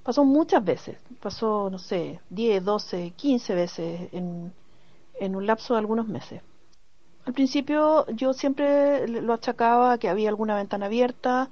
Pasó 0.03 0.23
muchas 0.23 0.63
veces, 0.63 0.97
pasó, 1.19 1.69
no 1.71 1.79
sé, 1.79 2.19
10, 2.29 2.63
12, 2.63 3.13
15 3.15 3.55
veces 3.55 4.09
en, 4.13 4.53
en 5.19 5.35
un 5.35 5.47
lapso 5.47 5.73
de 5.73 5.79
algunos 5.79 6.07
meses. 6.07 6.41
Al 7.25 7.33
principio 7.33 8.05
yo 8.11 8.33
siempre 8.33 9.07
lo 9.07 9.33
achacaba 9.33 9.97
que 9.97 10.09
había 10.09 10.29
alguna 10.29 10.55
ventana 10.55 10.85
abierta, 10.85 11.49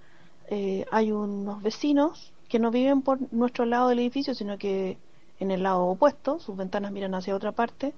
eh, 0.50 0.86
hay 0.92 1.12
unos 1.12 1.64
vecinos 1.64 2.32
que 2.48 2.60
no 2.60 2.70
viven 2.70 3.02
por 3.02 3.18
nuestro 3.34 3.66
lado 3.66 3.90
del 3.90 4.00
edificio, 4.00 4.36
sino 4.36 4.58
que 4.60 4.98
en 5.40 5.50
el 5.50 5.64
lado 5.64 5.86
opuesto, 5.88 6.40
sus 6.40 6.56
ventanas 6.56 6.92
miran 6.92 7.16
hacia 7.16 7.36
otra 7.36 7.52
parte, 7.52 7.94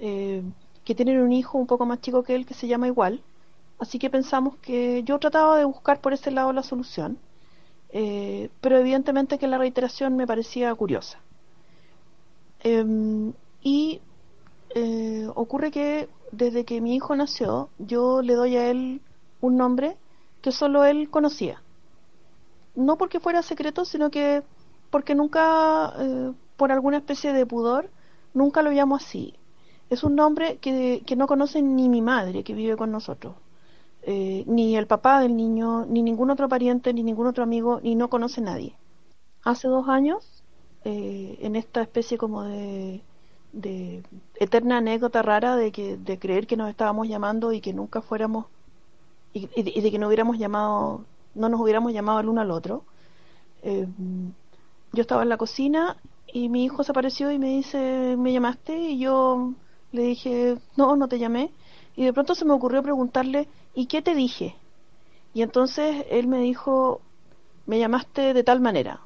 eh, 0.00 0.42
que 0.84 0.94
tienen 0.96 1.20
un 1.20 1.32
hijo 1.32 1.56
un 1.56 1.68
poco 1.68 1.86
más 1.86 2.00
chico 2.00 2.24
que 2.24 2.34
él 2.34 2.46
que 2.46 2.54
se 2.54 2.66
llama 2.66 2.88
igual, 2.88 3.22
así 3.78 4.00
que 4.00 4.10
pensamos 4.10 4.56
que 4.56 5.04
yo 5.04 5.18
trataba 5.20 5.56
de 5.56 5.64
buscar 5.64 6.00
por 6.00 6.12
ese 6.12 6.32
lado 6.32 6.52
la 6.52 6.64
solución, 6.64 7.16
eh, 7.90 8.50
pero 8.60 8.76
evidentemente 8.78 9.38
que 9.38 9.46
la 9.46 9.58
reiteración 9.58 10.16
me 10.16 10.26
parecía 10.26 10.74
curiosa. 10.74 11.18
Em, 12.64 13.32
y 14.74 15.24
ocurre 15.34 15.70
que 15.70 16.08
desde 16.32 16.64
que 16.64 16.80
mi 16.80 16.94
hijo 16.94 17.14
nació, 17.16 17.68
yo 17.78 18.22
le 18.22 18.34
doy 18.34 18.56
a 18.56 18.70
él 18.70 19.00
un 19.40 19.56
nombre 19.56 19.96
que 20.42 20.52
solo 20.52 20.84
él 20.84 21.10
conocía. 21.10 21.62
No 22.74 22.96
porque 22.96 23.20
fuera 23.20 23.42
secreto, 23.42 23.84
sino 23.84 24.10
que 24.10 24.42
porque 24.90 25.14
nunca, 25.14 25.92
eh, 25.98 26.32
por 26.56 26.70
alguna 26.70 26.98
especie 26.98 27.32
de 27.32 27.46
pudor, 27.46 27.90
nunca 28.32 28.62
lo 28.62 28.70
llamo 28.70 28.96
así. 28.96 29.34
Es 29.90 30.04
un 30.04 30.14
nombre 30.14 30.58
que, 30.58 31.02
que 31.06 31.16
no 31.16 31.26
conoce 31.26 31.62
ni 31.62 31.88
mi 31.88 32.00
madre, 32.00 32.44
que 32.44 32.54
vive 32.54 32.76
con 32.76 32.90
nosotros, 32.90 33.34
eh, 34.02 34.44
ni 34.46 34.76
el 34.76 34.86
papá 34.86 35.20
del 35.20 35.36
niño, 35.36 35.84
ni 35.86 36.02
ningún 36.02 36.30
otro 36.30 36.48
pariente, 36.48 36.92
ni 36.94 37.02
ningún 37.02 37.26
otro 37.26 37.42
amigo, 37.42 37.80
ni 37.82 37.94
no 37.94 38.08
conoce 38.08 38.40
nadie. 38.40 38.76
Hace 39.42 39.68
dos 39.68 39.88
años, 39.88 40.44
eh, 40.84 41.38
en 41.40 41.56
esta 41.56 41.82
especie 41.82 42.16
como 42.18 42.44
de 42.44 43.02
de 43.54 44.02
eterna 44.36 44.78
anécdota 44.78 45.22
rara 45.22 45.56
de 45.56 45.72
que 45.72 45.96
de 45.96 46.18
creer 46.18 46.46
que 46.46 46.56
nos 46.56 46.68
estábamos 46.68 47.08
llamando 47.08 47.52
y 47.52 47.60
que 47.60 47.72
nunca 47.72 48.02
fuéramos 48.02 48.46
y, 49.32 49.46
de, 49.62 49.90
que 49.90 49.98
no 49.98 50.08
hubiéramos 50.08 50.38
llamado 50.38 51.04
no 51.34 51.48
nos 51.48 51.60
hubiéramos 51.60 51.92
llamado 51.92 52.20
el 52.20 52.28
uno 52.28 52.40
al 52.40 52.50
otro. 52.50 52.84
Eh, 53.62 53.86
yo 54.92 55.00
estaba 55.00 55.22
en 55.22 55.28
la 55.28 55.36
cocina 55.36 55.96
y 56.32 56.48
mi 56.48 56.64
hijo 56.64 56.84
se 56.84 56.92
apareció 56.92 57.30
y 57.30 57.38
me 57.38 57.48
dice 57.48 58.16
me 58.18 58.32
llamaste 58.32 58.76
y 58.76 58.98
yo 58.98 59.52
le 59.92 60.02
dije 60.02 60.56
no 60.76 60.96
no 60.96 61.08
te 61.08 61.18
llamé 61.18 61.50
y 61.96 62.04
de 62.04 62.12
pronto 62.12 62.34
se 62.34 62.44
me 62.44 62.52
ocurrió 62.52 62.82
preguntarle 62.82 63.48
y 63.74 63.86
qué 63.86 64.02
te 64.02 64.14
dije 64.14 64.56
y 65.32 65.42
entonces 65.42 66.04
él 66.10 66.26
me 66.28 66.38
dijo 66.38 67.00
me 67.66 67.78
llamaste 67.78 68.34
de 68.34 68.44
tal 68.44 68.60
manera 68.60 69.00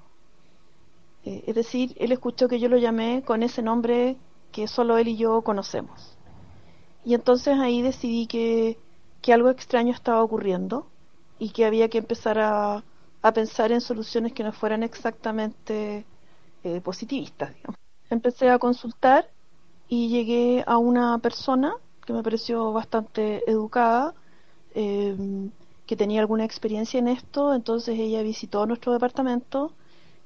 eh, 1.25 1.45
es 1.47 1.55
decir, 1.55 1.95
él 1.99 2.13
escuchó 2.13 2.49
que 2.49 2.59
yo 2.59 2.69
lo 2.69 2.79
llamé 2.79 3.23
con 3.23 3.43
ese 3.43 3.63
nombre 3.63 4.17
que 4.53 4.69
solo 4.69 4.99
él 4.99 5.09
y 5.09 5.17
yo 5.17 5.43
conocemos. 5.43 6.17
Y 7.05 7.15
entonces 7.15 7.59
ahí 7.59 7.83
decidí 7.83 8.27
que, 8.27 8.79
que 9.23 9.33
algo 9.33 9.51
extraño 9.51 9.93
estaba 9.93 10.23
ocurriendo 10.23 10.87
y 11.39 11.51
que 11.51 11.65
había 11.65 11.89
que 11.89 11.99
empezar 11.99 12.39
a, 12.39 12.85
a 13.23 13.33
pensar 13.33 13.73
en 13.73 13.81
soluciones 13.81 14.33
que 14.33 14.45
no 14.45 14.53
fueran 14.53 14.83
exactamente 14.83 16.05
eh, 16.65 16.81
positivistas. 16.81 17.53
Empecé 18.11 18.51
a 18.51 18.59
consultar 18.59 19.31
y 19.89 20.09
llegué 20.09 20.65
a 20.67 20.79
una 20.79 21.19
persona 21.19 21.75
que 22.05 22.13
me 22.13 22.23
pareció 22.23 22.73
bastante 22.73 23.49
educada, 23.51 24.15
em, 24.75 25.51
que 25.87 25.97
tenía 25.97 26.21
alguna 26.21 26.45
experiencia 26.45 26.99
en 26.99 27.09
esto, 27.09 27.55
entonces 27.55 27.99
ella 27.99 28.23
visitó 28.23 28.67
nuestro 28.67 28.93
departamento, 28.93 29.73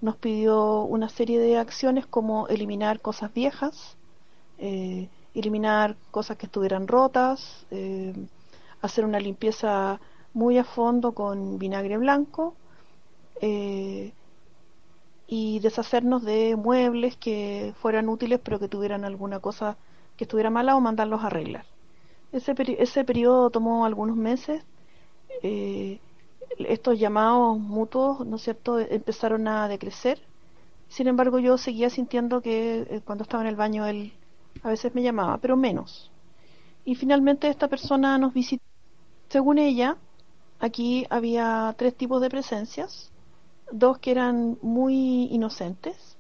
nos 0.00 0.16
pidió 0.16 0.82
una 0.82 1.08
serie 1.08 1.38
de 1.38 1.58
acciones 1.58 2.06
como 2.06 2.48
eliminar 2.48 3.00
cosas 3.00 3.32
viejas, 3.32 3.96
eh, 4.64 5.08
eliminar 5.34 5.96
cosas 6.12 6.36
que 6.36 6.46
estuvieran 6.46 6.86
rotas, 6.86 7.66
eh, 7.72 8.14
hacer 8.80 9.04
una 9.04 9.18
limpieza 9.18 10.00
muy 10.34 10.56
a 10.56 10.62
fondo 10.62 11.12
con 11.12 11.58
vinagre 11.58 11.98
blanco 11.98 12.54
eh, 13.40 14.12
y 15.26 15.58
deshacernos 15.58 16.22
de 16.22 16.54
muebles 16.54 17.16
que 17.16 17.74
fueran 17.80 18.08
útiles 18.08 18.38
pero 18.40 18.60
que 18.60 18.68
tuvieran 18.68 19.04
alguna 19.04 19.40
cosa 19.40 19.76
que 20.16 20.24
estuviera 20.24 20.48
mala 20.48 20.76
o 20.76 20.80
mandarlos 20.80 21.24
a 21.24 21.26
arreglar. 21.26 21.64
Ese, 22.30 22.54
ese 22.78 23.04
periodo 23.04 23.50
tomó 23.50 23.84
algunos 23.84 24.16
meses. 24.16 24.62
estos 26.58 26.98
llamados 27.00 27.58
mutuos, 27.58 28.24
¿no 28.26 28.36
es 28.36 28.42
cierto?, 28.42 28.78
empezaron 28.78 29.48
a 29.48 29.66
decrecer. 29.66 30.20
Sin 30.88 31.08
embargo, 31.08 31.38
yo 31.40 31.58
seguía 31.58 31.90
sintiendo 31.90 32.42
que 32.42 33.02
cuando 33.04 33.24
estaba 33.24 33.42
en 33.42 33.48
el 33.48 33.56
baño 33.56 33.86
él 33.86 34.12
a 34.62 34.68
veces 34.68 34.94
me 34.94 35.02
llamaba, 35.02 35.38
pero 35.38 35.56
menos. 35.56 36.10
Y 36.84 36.94
finalmente 36.94 37.48
esta 37.48 37.68
persona 37.68 38.18
nos 38.18 38.34
visitó. 38.34 38.64
Según 39.28 39.58
ella, 39.58 39.96
aquí 40.60 41.06
había 41.10 41.74
tres 41.78 41.96
tipos 41.96 42.20
de 42.20 42.30
presencias, 42.30 43.10
dos 43.70 43.98
que 43.98 44.10
eran 44.10 44.58
muy 44.62 45.24
inocentes 45.32 46.16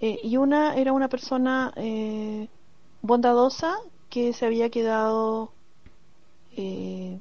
eh, 0.00 0.20
y 0.22 0.36
una 0.36 0.74
era 0.74 0.92
una 0.92 1.08
persona 1.08 1.72
eh, 1.76 2.48
bondadosa 3.02 3.76
que 4.10 4.32
se 4.32 4.46
había 4.46 4.70
quedado 4.70 5.52
eh, 6.56 7.18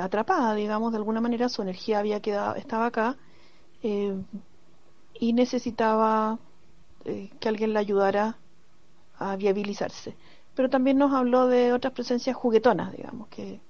atrapada, 0.00 0.54
digamos, 0.54 0.92
de 0.92 0.98
alguna 0.98 1.20
manera 1.20 1.48
su 1.48 1.62
energía 1.62 2.00
había 2.00 2.20
quedado, 2.20 2.56
estaba 2.56 2.86
acá 2.86 3.16
y 3.82 5.32
necesitaba 5.34 6.38
que 7.04 7.48
alguien 7.48 7.74
la 7.74 7.80
ayudara 7.80 8.38
a 9.30 9.36
viabilizarse. 9.36 10.16
Pero 10.54 10.70
también 10.70 10.98
nos 10.98 11.12
habló 11.12 11.46
de 11.46 11.72
otras 11.72 11.92
presencias 11.92 12.36
juguetonas, 12.36 12.92
digamos, 12.96 13.28
que, 13.28 13.60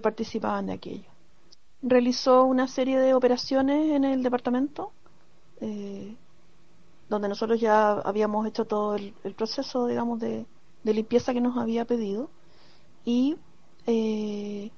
participaban 0.00 0.66
de 0.66 0.72
aquello. 0.72 1.10
Realizó 1.82 2.44
una 2.44 2.66
serie 2.66 2.98
de 2.98 3.12
operaciones 3.12 3.90
en 3.90 4.04
el 4.04 4.22
departamento, 4.22 4.92
eh, 5.60 6.16
donde 7.10 7.28
nosotros 7.28 7.60
ya 7.60 7.92
habíamos 7.92 8.46
hecho 8.46 8.64
todo 8.64 8.96
el, 8.96 9.12
proceso, 9.36 9.86
digamos, 9.86 10.18
de, 10.18 10.46
de, 10.82 10.94
limpieza 10.94 11.34
que 11.34 11.42
nos 11.42 11.58
había 11.58 11.84
pedido, 11.84 12.30
y 13.04 13.36
eh, 13.86 14.70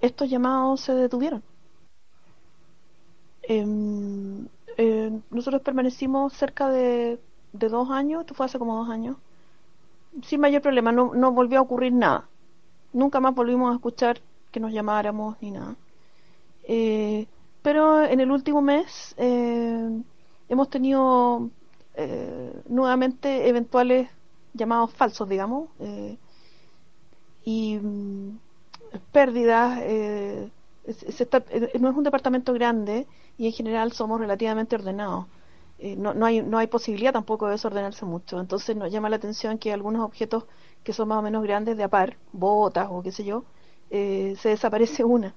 estos 0.00 0.28
llamados 0.28 0.80
se 0.80 0.94
detuvieron. 0.94 1.44
Em, 3.42 4.48
eh, 4.76 5.20
nosotros 5.30 5.62
permanecimos 5.62 6.32
cerca 6.32 6.68
de 6.68 7.20
de 7.58 7.68
dos 7.68 7.90
años, 7.90 8.20
esto 8.22 8.34
fue 8.34 8.46
hace 8.46 8.58
como 8.58 8.76
dos 8.76 8.88
años, 8.90 9.16
sin 10.22 10.40
mayor 10.40 10.62
problema, 10.62 10.92
no, 10.92 11.32
volvió 11.32 11.58
a 11.58 11.62
ocurrir 11.62 11.92
nada. 11.92 12.28
Nunca 12.92 13.20
más 13.20 13.34
volvimos 13.34 13.72
a 13.72 13.74
escuchar 13.74 14.20
que 14.50 14.60
nos 14.60 14.72
llamáramos 14.72 15.36
ni 15.40 15.50
nada. 15.50 15.76
Eh, 16.64 17.26
pero 17.62 18.02
en 18.04 18.20
el 18.20 18.30
último 18.30 18.62
mes 18.62 19.14
eh, 19.18 20.02
hemos 20.48 20.70
tenido 20.70 21.50
eh, 21.94 22.62
nuevamente 22.68 23.48
eventuales 23.48 24.08
llamados 24.54 24.92
falsos, 24.94 25.28
digamos, 25.28 25.68
y 27.44 27.76
mm, 27.76 28.38
pérdidas. 29.12 29.78
no 31.80 31.90
es 31.90 31.96
un 31.96 32.04
departamento 32.04 32.52
grande 32.54 33.06
y 33.36 33.46
en 33.46 33.52
general 33.52 33.92
somos 33.92 34.18
relativamente 34.20 34.76
ordenados. 34.76 35.26
Eh, 35.78 35.94
no, 35.96 36.14
no, 36.14 36.24
hay, 36.26 36.40
no 36.42 36.58
hay 36.58 36.68
posibilidad 36.68 37.12
tampoco 37.12 37.46
de 37.46 37.52
desordenarse 37.52 38.04
mucho. 38.04 38.40
Entonces 38.40 38.76
nos 38.76 38.90
llama 38.90 39.10
la 39.10 39.16
atención 39.16 39.58
que 39.58 39.72
algunos 39.72 40.02
objetos 40.02 40.44
que 40.84 40.92
son 40.92 41.08
más 41.08 41.18
o 41.18 41.22
menos 41.22 41.42
grandes 41.42 41.76
de 41.76 41.84
a 41.84 41.88
par, 41.88 42.16
botas 42.32 42.88
o 42.90 43.02
qué 43.02 43.12
sé 43.12 43.24
yo, 43.24 43.44
eh, 43.90 44.34
se 44.38 44.50
desaparece 44.50 45.04
una 45.04 45.34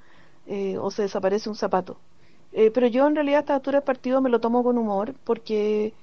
eh, 0.47 0.77
o 0.77 0.91
se 0.91 1.03
desaparece 1.03 1.49
un 1.49 1.55
zapato. 1.55 1.97
pero 2.73 2.87
yo 2.87 3.07
en 3.07 3.15
realidad 3.15 3.39
a 3.39 3.41
esta 3.41 3.55
altura 3.55 3.79
del 3.79 3.85
partido 3.85 4.21
me 4.21 4.29
lo 4.29 4.39
tomo 4.39 4.63
con 4.63 4.77
humor 4.77 5.13
porque 5.23 5.93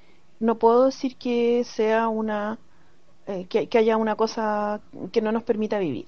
no 0.40 0.58
puedo 0.58 0.86
decir 0.86 1.16
que 1.16 1.64
sea 1.64 2.08
una 2.08 2.58
que, 3.48 3.68
que, 3.68 3.78
haya 3.78 3.96
una 3.96 4.16
cosa 4.16 4.80
que 5.12 5.20
no 5.22 5.32
nos 5.32 5.42
permita 5.42 5.78
vivir. 5.78 6.06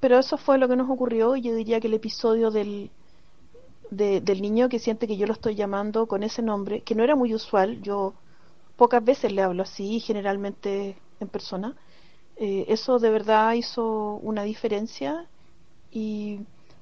pero 0.00 0.18
eso 0.18 0.36
fue 0.38 0.58
lo 0.58 0.68
que 0.68 0.76
nos 0.76 0.90
ocurrió 0.90 1.36
y 1.36 1.42
yo 1.42 1.54
diría 1.54 1.80
que 1.80 1.88
el 1.88 1.94
episodio 1.94 2.50
del, 2.50 2.90
del 3.96 4.42
niño 4.42 4.68
que 4.68 4.78
siente 4.78 5.06
que 5.06 5.16
yo 5.16 5.26
lo 5.26 5.32
estoy 5.32 5.54
llamando 5.54 6.06
con 6.06 6.22
ese 6.22 6.42
nombre, 6.42 6.82
que 6.82 6.94
no 6.94 7.04
era 7.04 7.16
muy 7.16 7.34
usual, 7.34 7.80
yo 7.82 8.14
pocas 8.76 9.04
veces 9.04 9.32
le 9.32 9.42
hablo 9.42 9.62
así, 9.62 10.00
generalmente 10.00 10.96
en 11.20 11.28
persona. 11.28 11.76
Eh, 12.36 12.66
eso 12.68 12.98
de 12.98 13.10
verdad 13.10 13.52
hizo 13.54 14.14
una 14.22 14.42
diferencia 14.42 15.28
y 15.90 16.40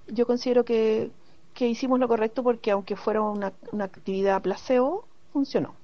yo 0.09 0.27
considero 0.27 0.65
que, 0.65 1.11
que 1.55 1.69
hicimos 1.69 2.01
lo 2.01 2.09
correcto 2.09 2.43
porque 2.43 2.71
aunque 2.71 2.97
fuera 2.97 3.21
una, 3.21 3.53
una 3.71 3.85
actividad 3.85 4.41
placebo, 4.43 5.07
funcionó. 5.33 5.75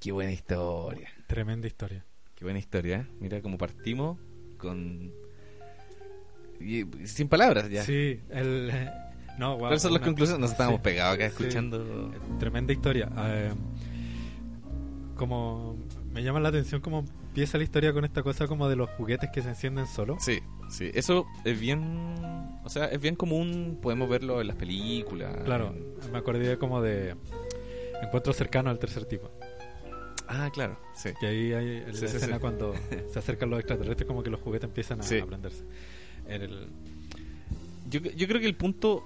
Qué 0.00 0.12
buena 0.12 0.32
historia. 0.32 1.08
Tremenda 1.26 1.66
historia. 1.66 2.04
Qué 2.34 2.44
buena 2.44 2.58
historia. 2.58 2.98
¿eh? 2.98 3.06
Mira 3.20 3.40
cómo 3.40 3.56
partimos 3.56 4.18
con... 4.58 5.23
y- 6.60 6.84
sin 7.06 7.28
palabras 7.28 7.68
ya. 7.70 7.82
Sí, 7.84 8.20
el... 8.30 8.70
No, 9.36 9.50
wow, 9.52 9.58
¿Cuáles 9.62 9.82
son 9.82 9.92
las 9.92 10.00
una- 10.00 10.06
conclusiones? 10.06 10.40
Nos 10.40 10.52
estábamos 10.52 10.78
sí. 10.78 10.84
pegados 10.84 11.14
acá 11.16 11.24
Sí. 11.28 11.30
escuchando... 11.36 12.12
Tremenda 12.38 12.72
historia. 12.72 13.08
Eh, 13.18 13.50
como 15.16 15.76
me 16.12 16.22
llama 16.22 16.40
la 16.40 16.48
atención 16.50 16.80
cómo 16.80 17.04
empieza 17.28 17.58
la 17.58 17.64
historia 17.64 17.92
con 17.92 18.04
esta 18.04 18.22
cosa 18.22 18.46
como 18.46 18.68
de 18.68 18.76
los 18.76 18.88
juguetes 18.90 19.30
que 19.32 19.42
se 19.42 19.48
encienden 19.48 19.86
solo. 19.86 20.16
Sí, 20.20 20.40
sí, 20.70 20.90
eso 20.94 21.26
es 21.44 21.58
bien, 21.58 21.82
o 22.62 22.68
sea, 22.68 22.86
es 22.86 23.00
bien 23.00 23.16
común, 23.16 23.78
podemos 23.82 24.08
verlo 24.08 24.40
en 24.40 24.46
las 24.46 24.56
películas. 24.56 25.36
Claro, 25.44 25.74
en- 26.04 26.12
me 26.12 26.18
acordé 26.18 26.56
como 26.58 26.80
de 26.82 27.16
encuentros 28.02 28.36
cercanos 28.36 28.70
al 28.70 28.78
tercer 28.78 29.04
tipo. 29.06 29.30
Ah, 30.28 30.48
claro, 30.54 30.78
sí. 30.94 31.10
Que 31.20 31.26
ahí 31.26 31.52
hay 31.52 31.80
la 31.86 31.92
sí, 31.92 32.04
escena 32.06 32.38
cuando 32.38 32.74
se 33.12 33.18
acercan 33.18 33.50
los 33.50 33.58
extraterrestres 33.60 34.06
como 34.06 34.22
que 34.22 34.30
los 34.30 34.40
juguetes 34.40 34.68
empiezan 34.68 35.00
a, 35.00 35.04
a 35.04 35.26
prenderse. 35.26 35.64
El- 36.28 36.68
Yo, 37.90 38.00
yo 38.00 38.26
creo 38.26 38.40
que 38.40 38.46
el 38.46 38.56
punto, 38.56 39.04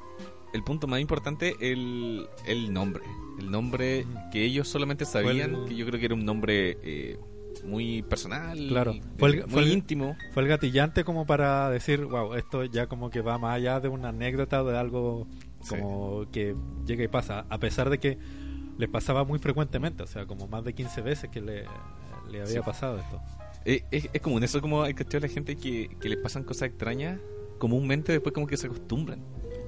el 0.54 0.62
punto 0.62 0.86
más 0.86 1.00
importante 1.00 1.54
el, 1.60 2.26
el 2.46 2.72
nombre, 2.72 3.02
el 3.38 3.50
nombre 3.50 4.06
que 4.32 4.44
ellos 4.44 4.68
solamente 4.68 5.04
sabían, 5.04 5.54
el- 5.54 5.64
que 5.66 5.74
yo 5.76 5.84
creo 5.86 5.98
que 5.98 6.06
era 6.06 6.14
un 6.14 6.24
nombre 6.24 6.78
eh, 6.82 7.18
muy 7.64 8.02
personal, 8.02 8.56
Claro. 8.68 8.94
Fue 9.18 9.30
el- 9.30 9.40
muy 9.42 9.50
fue 9.50 9.68
íntimo. 9.68 10.16
fue 10.32 10.44
el 10.44 10.48
gatillante 10.48 11.02
como 11.04 11.26
para 11.26 11.68
decir, 11.70 12.04
wow, 12.04 12.34
esto 12.34 12.64
ya 12.64 12.86
como 12.86 13.10
que 13.10 13.20
va 13.20 13.36
más 13.36 13.56
allá 13.56 13.80
de 13.80 13.88
una 13.88 14.10
anécdota 14.10 14.62
o 14.62 14.66
de 14.66 14.78
algo 14.78 15.26
Sí. 15.60 15.74
como 15.76 16.24
que 16.30 16.54
llega 16.86 17.02
y 17.02 17.08
pasa, 17.08 17.44
a 17.50 17.58
pesar 17.58 17.90
de 17.90 17.98
que 17.98 18.16
les 18.78 18.88
pasaba 18.88 19.24
muy 19.24 19.40
frecuentemente, 19.40 20.04
o 20.04 20.06
sea, 20.06 20.24
como 20.26 20.46
más 20.46 20.62
de 20.64 20.72
15 20.72 21.00
veces 21.02 21.28
que 21.30 21.40
le, 21.40 21.64
le 22.30 22.40
había 22.42 22.46
Sí. 22.46 22.60
pasado 22.64 22.98
esto. 23.00 23.20
Eh, 23.70 23.84
es, 23.90 24.08
es 24.12 24.20
común, 24.22 24.42
eso 24.42 24.60
como 24.60 24.82
hay 24.82 24.94
que 24.94 25.02
la 25.20 25.28
gente 25.28 25.56
que, 25.56 25.90
que 26.00 26.08
les 26.08 26.18
pasan 26.18 26.42
cosas 26.44 26.68
extrañas, 26.70 27.20
comúnmente 27.58 28.12
después 28.12 28.32
como 28.32 28.46
que 28.46 28.56
se 28.56 28.66
acostumbran. 28.66 29.22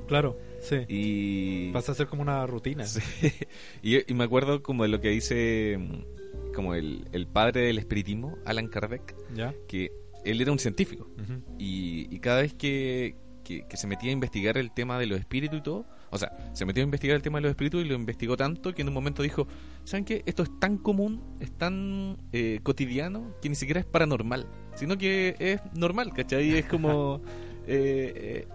Claro, 0.08 0.38
sí. 0.60 0.76
Y... 0.88 1.70
Pasa 1.72 1.92
a 1.92 1.94
ser 1.94 2.06
como 2.08 2.22
una 2.22 2.46
rutina. 2.46 2.84
Sí. 2.86 3.00
Y, 3.82 4.10
y 4.10 4.14
me 4.14 4.24
acuerdo 4.24 4.62
como 4.62 4.82
de 4.84 4.88
lo 4.88 5.00
que 5.00 5.08
dice 5.10 5.76
mm, 5.78 6.52
como 6.54 6.74
el, 6.74 7.06
el 7.12 7.26
padre 7.26 7.60
del 7.62 7.78
espiritismo, 7.78 8.36
Alan 8.44 8.68
Kardec, 8.68 9.14
¿Ya? 9.34 9.54
que 9.68 9.92
él 10.24 10.40
era 10.40 10.50
un 10.52 10.58
científico 10.58 11.08
Ujú. 11.22 11.42
y, 11.58 12.06
y 12.14 12.18
cada 12.20 12.42
vez 12.42 12.54
que, 12.54 13.14
que- 13.44 13.66
que 13.68 13.76
se 13.76 13.86
metía 13.86 14.10
a 14.10 14.12
investigar 14.12 14.58
el 14.58 14.72
tema 14.72 14.98
de 14.98 15.06
los 15.06 15.18
espíritus 15.20 15.58
y 15.60 15.62
todo, 15.62 15.86
o 16.10 16.18
sea, 16.18 16.36
se 16.52 16.64
metió 16.64 16.82
a 16.82 16.84
investigar 16.84 17.16
el 17.16 17.22
tema 17.22 17.38
de 17.38 17.42
los 17.42 17.50
espíritus 17.50 17.84
y 17.84 17.88
lo 17.88 17.94
investigó 17.94 18.36
tanto 18.36 18.74
que 18.74 18.82
en 18.82 18.88
un 18.88 18.94
momento 18.94 19.22
dijo, 19.22 19.46
¿saben 19.84 20.04
qué? 20.04 20.22
Esto 20.26 20.42
es 20.42 20.50
tan 20.58 20.76
común, 20.78 21.22
es 21.40 21.52
tan 21.52 22.16
eh, 22.32 22.60
cotidiano 22.62 23.34
que 23.40 23.48
ni 23.48 23.54
siquiera 23.54 23.80
es 23.80 23.86
paranormal, 23.86 24.46
sino 24.74 24.98
que 24.98 25.36
es 25.38 25.60
normal, 25.74 26.12
¿cachai? 26.14 26.56
Es 26.56 26.66
como... 26.66 27.20
eh, 27.66 28.46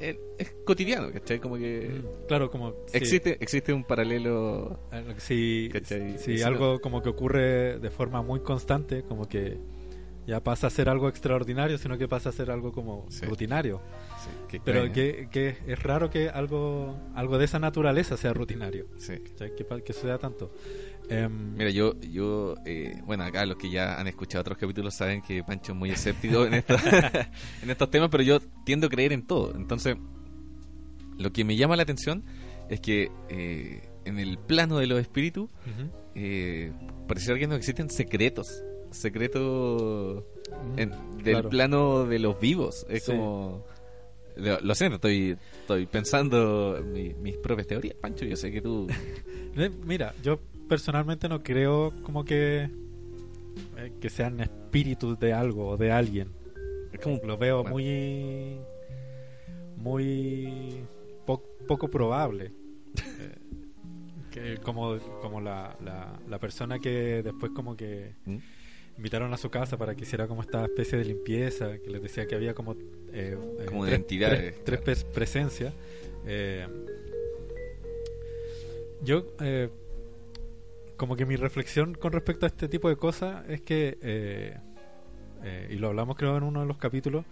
eh, 0.00 0.18
es 0.38 0.54
cotidiano, 0.66 1.12
¿cachai? 1.12 1.38
Como 1.38 1.56
que... 1.56 2.02
Mm, 2.02 2.26
Claro, 2.26 2.50
como 2.50 2.70
sí, 2.86 2.96
Existe, 2.96 3.36
existe 3.40 3.72
un 3.72 3.84
paralelo 3.84 4.80
eh, 4.92 5.68
¿Cachai? 5.72 6.18
si 6.18 6.34
Eso 6.34 6.46
algo 6.48 6.80
como 6.80 7.00
que 7.00 7.08
ocurre 7.10 7.78
de 7.78 7.90
forma 7.90 8.20
muy 8.22 8.40
constante, 8.40 9.04
como 9.04 9.28
que 9.28 9.58
ya 10.26 10.42
pasa 10.42 10.66
a 10.66 10.70
ser 10.70 10.88
algo 10.88 11.08
extraordinario, 11.08 11.78
sino 11.78 11.96
que 11.98 12.08
pasa 12.08 12.30
a 12.30 12.32
ser 12.32 12.50
algo 12.50 12.72
como 12.72 13.06
Sí. 13.10 13.24
rutinario. 13.26 13.80
Sí, 14.24 14.30
qué 14.48 14.60
Pero 14.64 14.90
que, 14.92 15.28
que 15.30 15.56
es 15.66 15.82
raro 15.82 16.08
que 16.10 16.28
algo 16.28 16.96
algo 17.14 17.36
de 17.38 17.44
esa 17.44 17.58
naturaleza 17.58 18.16
sea 18.16 18.32
rutinario, 18.32 18.86
Sí. 18.96 19.14
que, 19.38 19.82
que 19.84 19.92
suceda 19.92 20.18
tanto. 20.18 20.52
Em, 21.10 21.54
Mira, 21.54 21.68
yo, 21.70 22.00
yo 22.00 22.54
eh, 22.64 23.00
bueno, 23.04 23.24
acá 23.24 23.44
los 23.44 23.56
que 23.58 23.68
ya 23.70 24.00
han 24.00 24.06
escuchado 24.06 24.40
otros 24.40 24.56
capítulos 24.56 24.94
saben 24.94 25.20
que 25.20 25.44
Pancho 25.44 25.72
es 25.72 25.78
muy 25.78 25.90
escéptico 25.90 26.46
en, 26.46 26.54
en 27.62 27.70
estos 27.70 27.90
temas, 27.90 28.08
pero 28.10 28.22
yo 28.22 28.38
tiendo 28.64 28.86
a 28.86 28.90
creer 28.90 29.12
en 29.12 29.26
todo. 29.26 29.54
Entonces, 29.54 29.96
lo 31.18 31.30
que 31.32 31.44
me 31.44 31.56
llama 31.56 31.76
la 31.76 31.82
atención 31.82 32.24
es 32.70 32.80
que 32.80 33.10
eh, 33.28 33.82
en 34.06 34.18
el 34.18 34.38
plano 34.38 34.78
de 34.78 34.86
los 34.86 34.98
espíritus, 34.98 35.50
ujú. 35.50 35.90
eh, 36.14 36.72
pareciera 37.06 37.38
que 37.38 37.46
no 37.48 37.54
existen 37.54 37.90
secretos. 37.90 38.62
Secretos 38.90 40.24
en- 40.76 40.90
del 41.18 41.34
Claro. 41.34 41.48
plano 41.50 42.04
de 42.06 42.18
los 42.18 42.38
vivos. 42.40 42.86
Es 42.88 43.04
Sí. 43.04 43.12
como... 43.12 43.64
Lo, 44.36 44.74
siento, 44.74 44.96
estoy, 44.96 45.36
estoy 45.60 45.86
pensando 45.86 46.82
mi- 46.92 47.14
mis 47.14 47.36
propias 47.36 47.66
teorías, 47.68 47.94
Pancho. 47.96 48.24
Yo 48.24 48.36
sé 48.36 48.50
que 48.50 48.60
tú... 48.60 48.86
Mira, 49.86 50.12
yo 50.22 50.40
personalmente 50.68 51.28
no 51.28 51.42
creo 51.42 51.92
como 52.02 52.24
que 52.24 52.68
eh, 53.76 53.92
que 54.00 54.10
sean 54.10 54.40
espíritus 54.40 55.18
de 55.20 55.32
algo 55.32 55.68
o 55.68 55.76
de 55.76 55.92
alguien. 55.92 56.28
Es 56.92 57.00
como 57.00 57.20
Lo 57.24 57.36
veo 57.38 57.58
Bueno. 57.62 57.74
muy 57.74 58.58
muy 59.76 60.84
po- 61.26 61.42
poco 61.66 61.88
probable. 61.88 62.52
Eh, 64.36 64.56
que 64.56 64.56
como 64.58 64.98
como 65.22 65.40
la, 65.40 65.76
la, 65.84 66.18
la 66.28 66.38
persona 66.40 66.80
que 66.80 67.22
después 67.22 67.52
como 67.54 67.76
que 67.76 68.16
¿Mm? 68.24 68.36
Invitaron 68.96 69.32
a 69.34 69.36
su 69.36 69.50
casa 69.50 69.76
para 69.76 69.94
que 69.94 70.02
hiciera 70.04 70.26
como 70.28 70.42
esta 70.42 70.64
especie 70.64 70.98
de 70.98 71.04
limpieza, 71.04 71.78
que 71.78 71.90
les 71.90 72.02
decía 72.02 72.26
que 72.26 72.34
había 72.34 72.54
como 72.54 72.72
eh, 73.12 73.36
eh, 73.58 73.64
Como 73.66 73.84
tres, 73.86 74.06
tres- 74.06 74.64
tres 74.64 74.80
pres- 74.84 75.04
presencias. 75.04 75.72
Eh, 76.26 76.66
yo 79.02 79.26
eh, 79.40 79.68
como 80.96 81.16
que 81.16 81.26
mi 81.26 81.36
reflexión 81.36 81.94
con 81.94 82.12
respecto 82.12 82.46
a 82.46 82.48
este 82.48 82.68
tipo 82.68 82.88
de 82.88 82.96
cosas 82.96 83.44
es 83.48 83.60
que 83.60 83.98
eh, 84.00 84.56
eh, 85.42 85.68
y 85.70 85.74
lo 85.76 85.88
hablamos 85.88 86.16
creo 86.16 86.36
en 86.36 86.42
uno 86.44 86.60
de 86.60 86.66
los 86.66 86.78
capítulos 86.78 87.24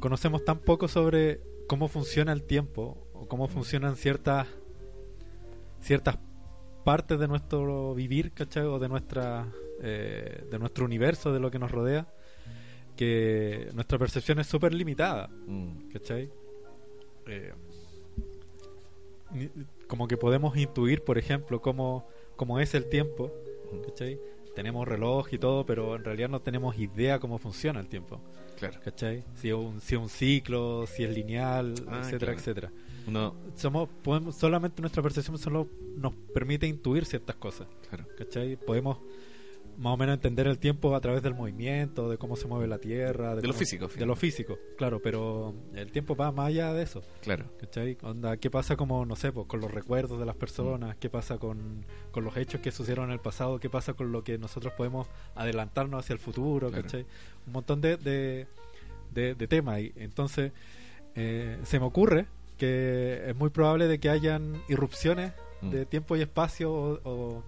conocemos 0.00 0.44
tan 0.44 0.58
poco 0.58 0.88
sobre 0.88 1.40
cómo 1.68 1.88
funciona 1.88 2.32
el 2.32 2.42
tiempo 2.42 3.06
o 3.14 3.26
cómo 3.28 3.48
funcionan 3.48 3.96
ciertas 3.96 4.46
ciertas 5.80 6.18
partes 6.84 7.18
de 7.18 7.28
nuestro 7.28 7.94
vivir 7.94 8.32
¿cachai? 8.32 8.64
o 8.66 8.78
de 8.78 8.88
nuestra 8.88 9.46
eh, 9.82 10.44
de 10.50 10.58
nuestro 10.58 10.84
universo 10.84 11.32
de 11.32 11.40
lo 11.40 11.50
que 11.50 11.58
nos 11.58 11.70
rodea 11.70 12.06
que 12.96 13.68
nuestra 13.72 13.98
percepción 13.98 14.38
es 14.40 14.46
súper 14.46 14.74
limitada 14.74 15.28
Mm, 15.46 15.88
¿cachai? 15.92 16.30
Eh, 17.26 17.52
como 19.86 20.08
que 20.08 20.16
podemos 20.16 20.56
intuir, 20.56 21.02
por 21.02 21.18
ejemplo, 21.18 21.60
cómo, 21.60 22.06
cómo 22.36 22.58
es 22.60 22.74
el 22.74 22.88
tiempo, 22.88 23.32
¿cachai? 23.86 24.18
Tenemos 24.54 24.86
reloj 24.86 25.32
y 25.32 25.38
todo, 25.38 25.64
pero 25.64 25.94
en 25.96 26.04
realidad 26.04 26.28
no 26.28 26.40
tenemos 26.40 26.76
idea 26.78 27.18
cómo 27.20 27.38
funciona 27.38 27.78
el 27.80 27.88
tiempo, 27.88 28.20
claro. 28.58 28.80
¿cachai? 28.84 29.24
Si 29.36 29.48
es 29.48 29.54
un, 29.54 29.80
si 29.80 29.94
un 29.96 30.08
ciclo, 30.08 30.86
si 30.86 31.04
es 31.04 31.10
lineal, 31.14 31.74
Ah, 31.88 32.00
etcétera, 32.00 32.32
claro. 32.32 32.38
etcétera. 32.38 32.72
Uno, 33.06 33.34
Somos, 33.54 33.88
podemos, 34.02 34.34
solamente 34.36 34.82
nuestra 34.82 35.02
percepción 35.02 35.38
solo 35.38 35.68
nos 35.96 36.12
permite 36.34 36.66
intuir 36.66 37.04
ciertas 37.04 37.36
cosas, 37.36 37.68
claro. 37.88 38.04
¿cachai? 38.18 38.56
Podemos 38.56 38.98
más 39.80 39.94
o 39.94 39.96
menos 39.96 40.14
entender 40.14 40.46
el 40.46 40.58
tiempo 40.58 40.94
a 40.94 41.00
través 41.00 41.22
del 41.22 41.34
movimiento, 41.34 42.08
de 42.10 42.18
cómo 42.18 42.36
se 42.36 42.46
mueve 42.46 42.68
la 42.68 42.78
Tierra, 42.78 43.30
De 43.34 43.42
lo 43.42 43.48
cómo- 43.48 43.58
físico, 43.58 43.88
de 43.88 44.04
lo 44.06 44.14
físico, 44.14 44.58
claro, 44.76 45.00
pero 45.02 45.54
el 45.74 45.90
tiempo 45.90 46.14
va 46.14 46.30
más 46.32 46.48
allá 46.48 46.72
de 46.74 46.82
eso. 46.82 47.02
Claro. 47.22 47.46
¿Cachai? 47.58 47.96
Onda, 48.02 48.36
¿Qué 48.36 48.50
pasa 48.50 48.76
como, 48.76 49.04
no 49.06 49.16
sé, 49.16 49.32
pues, 49.32 49.46
con 49.46 49.60
los 49.60 49.70
recuerdos 49.72 50.18
de 50.20 50.26
las 50.26 50.36
personas? 50.36 50.96
¿Qué 50.96 51.08
pasa 51.08 51.38
con, 51.38 51.84
con 52.10 52.24
los 52.24 52.36
hechos 52.36 52.60
que 52.60 52.70
sucedieron 52.70 53.06
en 53.06 53.12
el 53.12 53.20
pasado? 53.20 53.58
¿Qué 53.58 53.70
pasa 53.70 53.94
con 53.94 54.12
lo 54.12 54.22
que 54.22 54.36
nosotros 54.38 54.72
podemos 54.76 55.08
adelantarnos 55.34 55.98
hacia 56.04 56.12
el 56.12 56.18
futuro? 56.18 56.68
Claro. 56.68 56.82
¿cachai? 56.84 57.06
Un 57.46 57.52
montón 57.54 57.80
de, 57.80 57.96
de, 57.96 58.46
de- 59.14 59.34
de 59.34 59.48
temas 59.48 59.76
ahí. 59.76 59.92
Entonces, 59.96 60.52
eh, 61.14 61.58
se 61.64 61.80
me 61.80 61.86
ocurre 61.86 62.26
que 62.58 63.22
es 63.30 63.34
muy 63.34 63.48
probable 63.48 63.88
de 63.88 63.98
que 63.98 64.10
hayan 64.10 64.62
irrupciones 64.68 65.32
Mm. 65.62 65.70
de 65.70 65.84
tiempo 65.86 66.16
y 66.16 66.22
espacio 66.22 66.72
o, 66.72 67.00
o, 67.04 67.42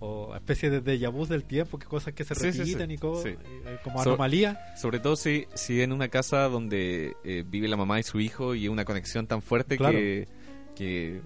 o 0.00 0.34
especie 0.34 0.70
de 0.70 0.82
déjà 0.82 1.10
vu 1.10 1.26
del 1.26 1.44
tiempo, 1.44 1.78
que 1.78 1.86
cosas 1.86 2.14
que 2.14 2.24
se 2.24 2.34
Sí, 2.34 2.40
sí, 2.46 2.52
sí. 2.52 2.58
repiten 2.60 2.90
y 2.90 2.98
cosas, 2.98 3.32
Sí. 3.32 3.36
como 3.84 4.02
So- 4.02 4.10
anomalías. 4.10 4.56
Sobre 4.80 4.98
todo 4.98 5.14
si, 5.16 5.46
si 5.54 5.82
en 5.82 5.92
una 5.92 6.08
casa 6.08 6.48
donde 6.48 7.14
eh, 7.24 7.44
vive 7.46 7.68
la 7.68 7.76
mamá 7.76 8.00
y 8.00 8.02
su 8.02 8.18
hijo 8.18 8.54
y 8.54 8.66
una 8.68 8.84
conexión 8.84 9.26
tan 9.26 9.42
fuerte 9.42 9.76
Claro. 9.76 9.98
que, 9.98 10.26
que, 10.74 11.20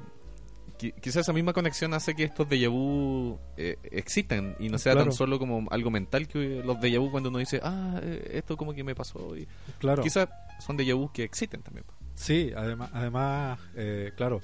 qui- 0.79 0.93
quizás 1.01 1.19
esa 1.23 1.33
misma 1.33 1.53
conexión 1.53 1.95
hace 1.95 2.15
que 2.17 2.25
estos 2.25 2.49
déjà 2.49 2.69
vu 2.69 3.39
eh, 3.57 3.77
existan 3.93 4.57
y 4.59 4.69
no 4.69 4.79
sea 4.79 4.93
Claro. 4.95 5.11
tan 5.11 5.13
solo 5.17 5.39
como 5.39 5.69
algo 5.71 5.91
mental 5.93 6.27
que 6.27 6.61
los 6.65 6.77
déjà 6.79 6.99
vu 6.99 7.11
cuando 7.13 7.29
uno 7.29 7.39
dice, 7.39 7.61
ah, 7.63 8.01
eh, 8.03 8.33
esto 8.35 8.57
como 8.57 8.75
que 8.75 8.83
me 8.83 8.95
pasó. 8.97 9.37
Y 9.37 9.47
Claro. 9.79 10.03
Quizás 10.03 10.29
son 10.59 10.77
déjà 10.77 10.95
vu 10.97 11.13
que 11.13 11.23
existen 11.23 11.63
también. 11.63 11.85
Sí, 12.17 12.53
además, 12.57 12.91
además 12.93 13.59
eh, 13.77 14.13
claro, 14.17 14.41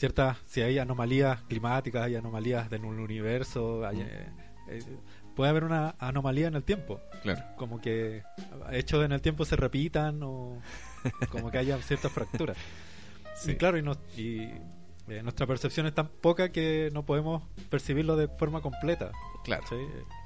ciertas, 0.00 0.38
si 0.46 0.62
hay 0.62 0.78
anomalías 0.78 1.42
climáticas, 1.42 2.02
hay 2.04 2.16
anomalías 2.16 2.72
en 2.72 2.84
un 2.86 2.98
universo, 2.98 3.86
hay, 3.86 4.00
eh, 4.00 4.28
eh, 4.70 4.82
puede 5.36 5.50
haber 5.50 5.64
una 5.64 5.94
anomalía 5.98 6.48
en 6.48 6.54
el 6.54 6.64
tiempo, 6.64 7.00
Claro. 7.22 7.42
como 7.56 7.80
que 7.80 8.22
hechos 8.72 9.04
en 9.04 9.12
el 9.12 9.20
tiempo 9.20 9.44
se 9.44 9.56
repitan 9.56 10.22
o 10.22 10.58
como 11.30 11.50
que 11.50 11.58
haya 11.58 11.76
ciertas 11.82 12.10
fracturas. 12.12 12.56
Sí. 13.36 13.52
Y 13.52 13.56
claro, 13.56 13.78
y, 13.78 13.82
nos- 13.82 13.98
y, 14.18 14.40
eh, 15.08 15.22
nuestra 15.22 15.46
percepción 15.46 15.86
es 15.86 15.94
tan 15.94 16.08
poca 16.08 16.50
que 16.52 16.90
no 16.92 17.06
podemos 17.06 17.42
percibirlo 17.70 18.14
de 18.16 18.28
forma 18.28 18.60
completa, 18.60 19.12
Claro. 19.44 19.62
¿sí? 19.66 19.76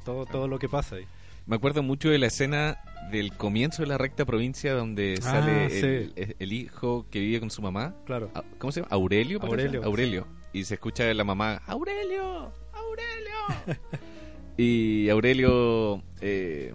todo, 0.05 0.27
todo 0.27 0.49
lo 0.49 0.59
que 0.59 0.69
pasa 0.69 0.97
ahí. 0.97 1.07
Me 1.47 1.57
acuerdo 1.57 1.83
mucho 1.83 2.09
de 2.11 2.19
la 2.19 2.27
escena 2.27 2.79
del 3.11 3.33
comienzo 3.37 3.83
de 3.83 3.89
la 3.89 3.99
recta 3.99 4.25
provincia 4.25 4.73
donde 4.73 5.17
Ah, 5.19 5.23
sale 5.23 5.71
sí. 5.71 6.13
el, 6.39 6.53
hijo 6.53 7.07
que 7.11 7.21
vive 7.21 7.41
con 7.41 7.51
su 7.51 7.61
mamá. 7.61 7.95
Claro. 8.07 8.31
A- 8.35 8.43
¿Cómo 8.59 8.73
se 8.73 8.81
llama? 8.81 8.89
Aurelio. 8.93 9.39
parece? 9.41 9.67
Aurelio, 9.67 9.85
Aurelio. 9.85 10.27
Y 10.53 10.65
se 10.65 10.75
escucha 10.75 11.05
de 11.05 11.15
la 11.15 11.25
mamá, 11.25 11.61
Aurelio, 11.67 12.53
Aurelio. 12.73 13.35
y 14.57 15.09
Aurelio 15.11 16.03
eh, 16.21 16.73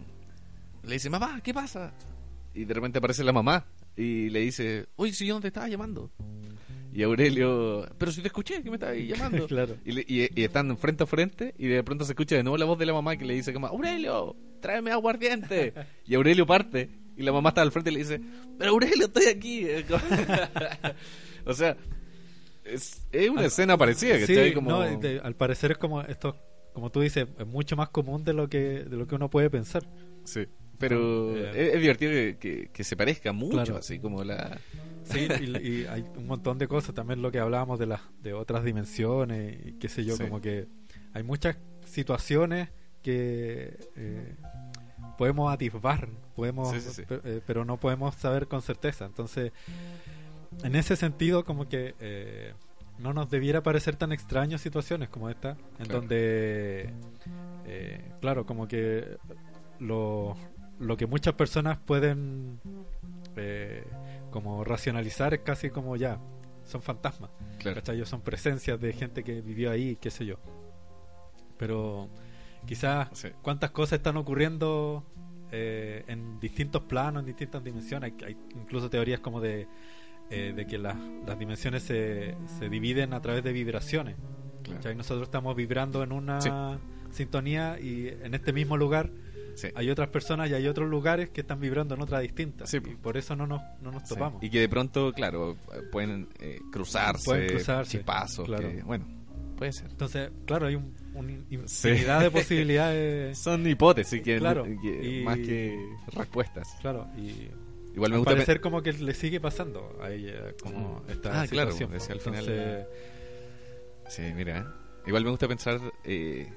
le 0.84 0.94
dice, 0.94 1.10
mamá, 1.10 1.40
¿qué 1.44 1.54
pasa? 1.54 1.94
Y 2.54 2.66
de 2.66 2.74
repente 2.74 3.00
aparece 3.00 3.24
la 3.24 3.32
mamá 3.34 3.66
y 3.96 4.30
le 4.30 4.42
dice, 4.42 4.88
uy, 4.98 5.14
si 5.14 5.26
yo 5.26 5.34
no 5.36 5.42
te 5.42 5.48
estaba 5.48 5.68
llamando. 5.68 6.12
Y 6.94 7.04
Aurelio, 7.04 7.88
pero 7.98 8.12
si 8.12 8.22
te 8.22 8.28
escuché 8.28 8.62
que 8.64 8.70
me 8.70 8.76
estabas 8.78 8.98
llamando. 8.98 9.48
Claro. 9.48 9.76
Y, 9.86 9.92
le- 9.92 10.06
y- 10.08 10.30
y 10.40 10.44
están 10.44 10.76
frente 10.78 11.04
a 11.04 11.08
frente 11.08 11.54
y 11.58 11.68
de 11.68 11.84
pronto 11.84 12.04
se 12.06 12.14
escucha 12.14 12.36
de 12.36 12.44
nuevo 12.44 12.58
la 12.58 12.66
voz 12.66 12.80
de 12.80 12.86
la 12.86 12.94
mamá 12.94 13.16
que 13.18 13.26
le 13.26 13.34
dice 13.36 13.54
como, 13.54 13.68
Aurelio, 13.68 14.36
tráeme 14.62 14.92
aguardiente. 14.92 15.74
y 16.08 16.16
Aurelio 16.16 16.46
parte 16.48 16.90
y 17.16 17.24
la 17.24 17.32
mamá 17.32 17.50
está 17.50 17.62
al 17.62 17.72
frente 17.72 17.92
y 17.92 17.94
le 17.94 18.00
dice, 18.00 18.22
pero 18.58 18.72
Aurelio, 18.72 19.06
estoy 19.06 19.26
aquí. 19.26 19.68
o 21.46 21.54
sea, 21.54 21.76
es, 22.64 23.06
es 23.12 23.30
una 23.30 23.46
escena 23.46 23.78
parecida. 23.78 24.18
que 24.18 24.26
Sí, 24.28 24.54
como... 24.54 24.70
no, 24.72 24.82
de- 25.00 25.20
al 25.20 25.36
parecer 25.36 25.72
es 25.72 25.78
como 25.78 26.02
esto, 26.02 26.36
como 26.74 26.90
tú 26.92 27.02
dices, 27.02 27.28
es 27.38 27.46
mucho 27.48 27.76
más 27.76 27.90
común 27.90 28.24
de 28.24 28.34
lo 28.34 28.48
que 28.50 28.60
de 28.84 28.96
lo 28.98 29.08
que 29.08 29.16
uno 29.16 29.30
puede 29.30 29.50
pensar. 29.50 29.84
Sí. 30.24 30.46
Pero 30.78 31.36
Eh, 31.36 31.52
es, 31.70 31.76
es 31.76 31.82
divertido 31.82 32.12
que, 32.14 32.38
que- 32.40 32.70
que 32.72 32.84
se 32.84 32.96
parezca 32.96 33.34
mucho, 33.34 33.56
Claro. 33.56 33.78
así 33.78 34.00
como 34.00 34.24
la... 34.24 34.58
Sí, 35.10 35.28
y, 35.42 35.68
y 35.68 35.86
hay 35.88 36.04
un 36.16 36.28
montón 36.28 36.58
de 36.58 36.68
cosas. 36.68 36.94
También 36.96 37.22
lo 37.22 37.32
que 37.32 37.40
hablábamos 37.40 37.80
de 37.80 37.86
las 37.88 38.02
de 38.22 38.34
otras 38.34 38.64
dimensiones 38.64 39.58
y 39.66 39.74
qué 39.74 39.90
sé 39.90 40.04
yo, 40.06 40.16
Sí. 40.16 40.24
como 40.24 40.40
que 40.42 40.68
hay 41.14 41.24
muchas 41.24 41.58
situaciones 41.86 42.70
que 43.02 43.78
eh, 43.96 44.36
podemos 45.18 45.52
atisbar, 45.52 46.08
podemos, 46.36 46.70
Sí, 46.72 46.82
sí, 46.82 47.04
eh, 47.10 47.42
pero 47.46 47.66
no 47.66 47.78
podemos 47.78 48.16
saber 48.16 48.48
con 48.48 48.62
certeza. 48.62 49.06
Entonces, 49.06 49.52
en 50.64 50.76
ese 50.76 50.96
sentido, 50.96 51.46
como 51.46 51.68
que 51.70 51.96
eh, 52.00 52.54
no 53.00 53.14
nos 53.14 53.30
debiera 53.30 53.64
parecer 53.64 53.96
tan 53.96 54.12
extrañas 54.12 54.62
situaciones 54.62 55.10
como 55.10 55.30
esta, 55.30 55.52
en 55.80 55.86
Claro. 55.86 56.02
donde, 56.02 56.94
eh, 57.66 58.12
claro, 58.22 58.46
como 58.46 58.68
que 58.68 59.18
lo, 59.80 60.36
lo 60.80 60.98
que 60.98 61.06
muchas 61.06 61.34
personas 61.36 61.78
pueden 61.80 62.60
eh, 63.38 63.86
como 64.30 64.64
racionalizar 64.64 65.34
es 65.34 65.42
casi 65.42 65.70
como 65.70 65.96
ya, 65.96 66.20
son 66.64 66.82
fantasmas. 66.82 67.32
Claro. 67.60 67.82
Son 68.06 68.22
presencias 68.22 68.80
de 68.80 68.94
gente 68.94 69.24
que 69.24 69.42
vivió 69.42 69.72
ahí, 69.72 69.96
qué 69.98 70.10
sé 70.12 70.26
yo. 70.26 70.36
Pero 71.58 72.10
quizás 72.66 73.10
Sí. 73.14 73.30
cuántas 73.42 73.72
cosas 73.72 73.98
están 73.98 74.18
ocurriendo 74.18 75.04
eh, 75.52 76.04
en 76.08 76.40
distintos 76.40 76.84
planos, 76.84 77.22
en 77.22 77.26
distintas 77.28 77.64
dimensiones. 77.64 78.14
Hay, 78.22 78.26
hay 78.28 78.38
incluso 78.56 78.90
teorías 78.90 79.20
como 79.20 79.42
de, 79.42 79.68
eh, 80.30 80.54
de 80.56 80.68
que 80.68 80.78
las, 80.78 80.96
las 81.26 81.40
dimensiones 81.40 81.82
se, 81.84 82.36
se 82.60 82.70
dividen 82.70 83.14
a 83.14 83.22
través 83.22 83.44
de 83.44 83.52
vibraciones. 83.52 84.16
Nosotros 84.96 85.24
estamos 85.24 85.56
vibrando 85.56 86.04
en 86.04 86.12
una 86.12 86.40
Sí. 86.40 86.50
sintonía 87.10 87.80
y 87.80 88.10
en 88.10 88.36
este 88.36 88.54
mismo 88.54 88.78
lugar 88.78 89.10
Sí. 89.62 89.70
hay 89.76 89.90
otras 89.90 90.10
personas 90.10 90.50
y 90.50 90.54
hay 90.54 90.68
otros 90.68 90.90
lugares 90.90 91.30
que 91.30 91.42
están 91.42 91.60
vibrando 91.60 91.96
en 91.96 92.02
otra 92.02 92.20
distinta. 92.20 92.66
Sí, 92.68 92.78
y 92.78 92.80
po. 92.80 92.98
por 93.02 93.18
eso 93.18 93.36
no 93.36 93.46
nos, 93.48 93.62
no 93.82 93.92
nos 93.92 94.04
Sí. 94.04 94.10
topamos. 94.16 94.44
Y 94.44 94.50
que 94.50 94.60
de 94.60 94.70
pronto, 94.70 95.12
claro, 95.14 95.58
pueden 95.92 96.30
eh, 96.40 96.60
cruzarse, 96.72 97.26
Pueden 97.26 97.50
cruzarse, 97.50 97.92
chispazos, 97.98 98.46
claro. 98.46 98.70
que, 98.70 98.82
bueno, 98.84 99.06
puede 99.58 99.72
ser. 99.74 99.90
Entonces, 99.92 100.32
claro, 100.46 100.68
hay 100.68 100.76
un, 100.76 100.96
infinidad 101.50 102.22
de 102.22 102.32
posibilidades. 102.32 103.38
Son 103.44 103.68
hipótesis, 103.68 104.22
que, 104.22 104.38
Claro, 104.38 104.64
que- 104.64 105.20
y- 105.20 105.24
más 105.24 105.38
que 105.38 105.78
respuestas. 106.14 106.70
Claro, 106.82 107.08
y 107.18 107.50
Igual 107.94 108.12
me 108.12 108.18
gusta... 108.18 108.32
parecer 108.32 108.62
como 108.62 108.82
que 108.82 108.94
le 108.94 109.14
sigue 109.14 109.42
pasando 109.42 109.98
a 110.02 110.12
ella 110.12 110.54
como 110.64 111.04
esta 111.10 111.42
Ah, 111.42 111.48
claro, 111.48 111.72
situación. 111.72 112.12
al 112.14 112.20
final- 112.22 112.88
Sí, 114.08 114.22
mira. 114.36 114.74
Igual 115.06 115.24
me 115.24 115.30
gusta 115.32 115.48
pensar 115.48 115.80
eh, 116.04 116.48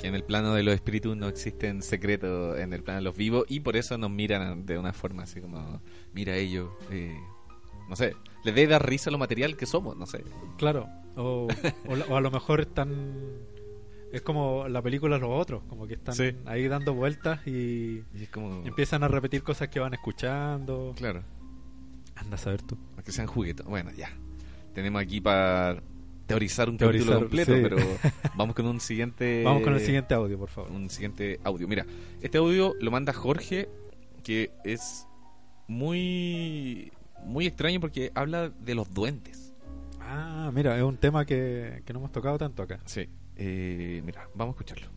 que 0.00 0.06
en 0.08 0.14
el 0.14 0.24
plano 0.24 0.54
de 0.54 0.62
los 0.62 0.74
espíritus 0.74 1.16
no 1.16 1.28
existen 1.28 1.82
secretos 1.82 2.58
en 2.58 2.72
el 2.72 2.82
plano 2.82 2.98
de 3.00 3.04
los 3.04 3.16
vivos 3.16 3.44
y 3.48 3.60
por 3.60 3.76
eso 3.76 3.98
nos 3.98 4.10
miran 4.10 4.64
de 4.66 4.78
una 4.78 4.92
forma 4.92 5.24
así 5.24 5.40
como, 5.40 5.80
mira 6.14 6.34
ellos, 6.36 6.70
eh, 6.90 7.18
no 7.88 7.96
sé, 7.96 8.14
les 8.44 8.54
debe 8.54 8.68
dar 8.72 8.88
risa 8.88 9.10
lo 9.10 9.18
material 9.18 9.56
que 9.56 9.66
somos, 9.66 9.96
no 9.96 10.06
sé. 10.06 10.24
claro, 10.56 10.88
o, 11.16 11.48
o, 12.08 12.16
a 12.16 12.20
lo 12.20 12.30
mejor 12.30 12.60
están... 12.60 13.14
Es 14.12 14.22
como 14.22 14.66
la 14.66 14.82
película 14.82 15.18
Los 15.18 15.30
Otros, 15.30 15.62
como 15.68 15.86
que 15.86 15.94
están 15.94 16.14
Sí. 16.16 16.32
ahí 16.44 16.66
dando 16.66 16.94
vueltas 16.94 17.46
y 17.46 18.02
Y 18.12 18.22
es 18.24 18.28
como, 18.28 18.64
empiezan 18.66 19.04
a 19.04 19.08
repetir 19.08 19.42
cosas 19.44 19.68
que 19.68 19.78
van 19.78 19.94
escuchando. 19.94 20.94
claro, 20.96 21.22
Anda 22.16 22.34
a 22.34 22.38
saber 22.38 22.60
tú. 22.62 22.76
que 23.04 23.12
sean 23.12 23.26
juguetes. 23.28 23.64
Bueno, 23.66 23.90
ya. 23.92 24.10
Tenemos 24.74 25.00
aquí 25.00 25.20
para 25.20 25.80
teorizar 26.30 26.68
un 26.68 26.76
Teorizar, 26.78 27.20
capítulo 27.20 27.28
completo, 27.28 27.54
sí. 27.54 27.60
pero 27.62 27.76
vamos 28.36 28.54
con 28.54 28.66
un 28.66 28.80
siguiente... 28.80 29.42
Vamos 29.44 29.62
con 29.62 29.74
el 29.74 29.80
siguiente 29.80 30.14
audio, 30.14 30.38
por 30.38 30.48
favor. 30.48 30.70
un 30.72 30.88
siguiente 30.90 31.38
audio. 31.44 31.68
Mira, 31.68 31.84
este 32.22 32.38
audio 32.38 32.74
lo 32.80 32.90
manda 32.90 33.12
Jorge, 33.12 33.68
que 34.24 34.50
es 34.64 35.06
muy 35.68 36.92
muy 37.24 37.46
extraño 37.46 37.80
porque 37.80 38.10
habla 38.14 38.48
de 38.48 38.74
los 38.74 38.92
duendes. 38.94 39.52
Ah, 40.00 40.50
mira, 40.54 40.76
es 40.76 40.82
un 40.82 40.96
tema 40.96 41.24
que, 41.26 41.82
que 41.84 41.92
no 41.92 41.98
hemos 42.00 42.12
tocado 42.12 42.38
tanto 42.38 42.62
acá. 42.62 42.80
Sí. 42.86 43.08
Eh, 43.36 44.02
mira, 44.04 44.28
vamos 44.34 44.54
a 44.54 44.56
escucharlo. 44.56 44.88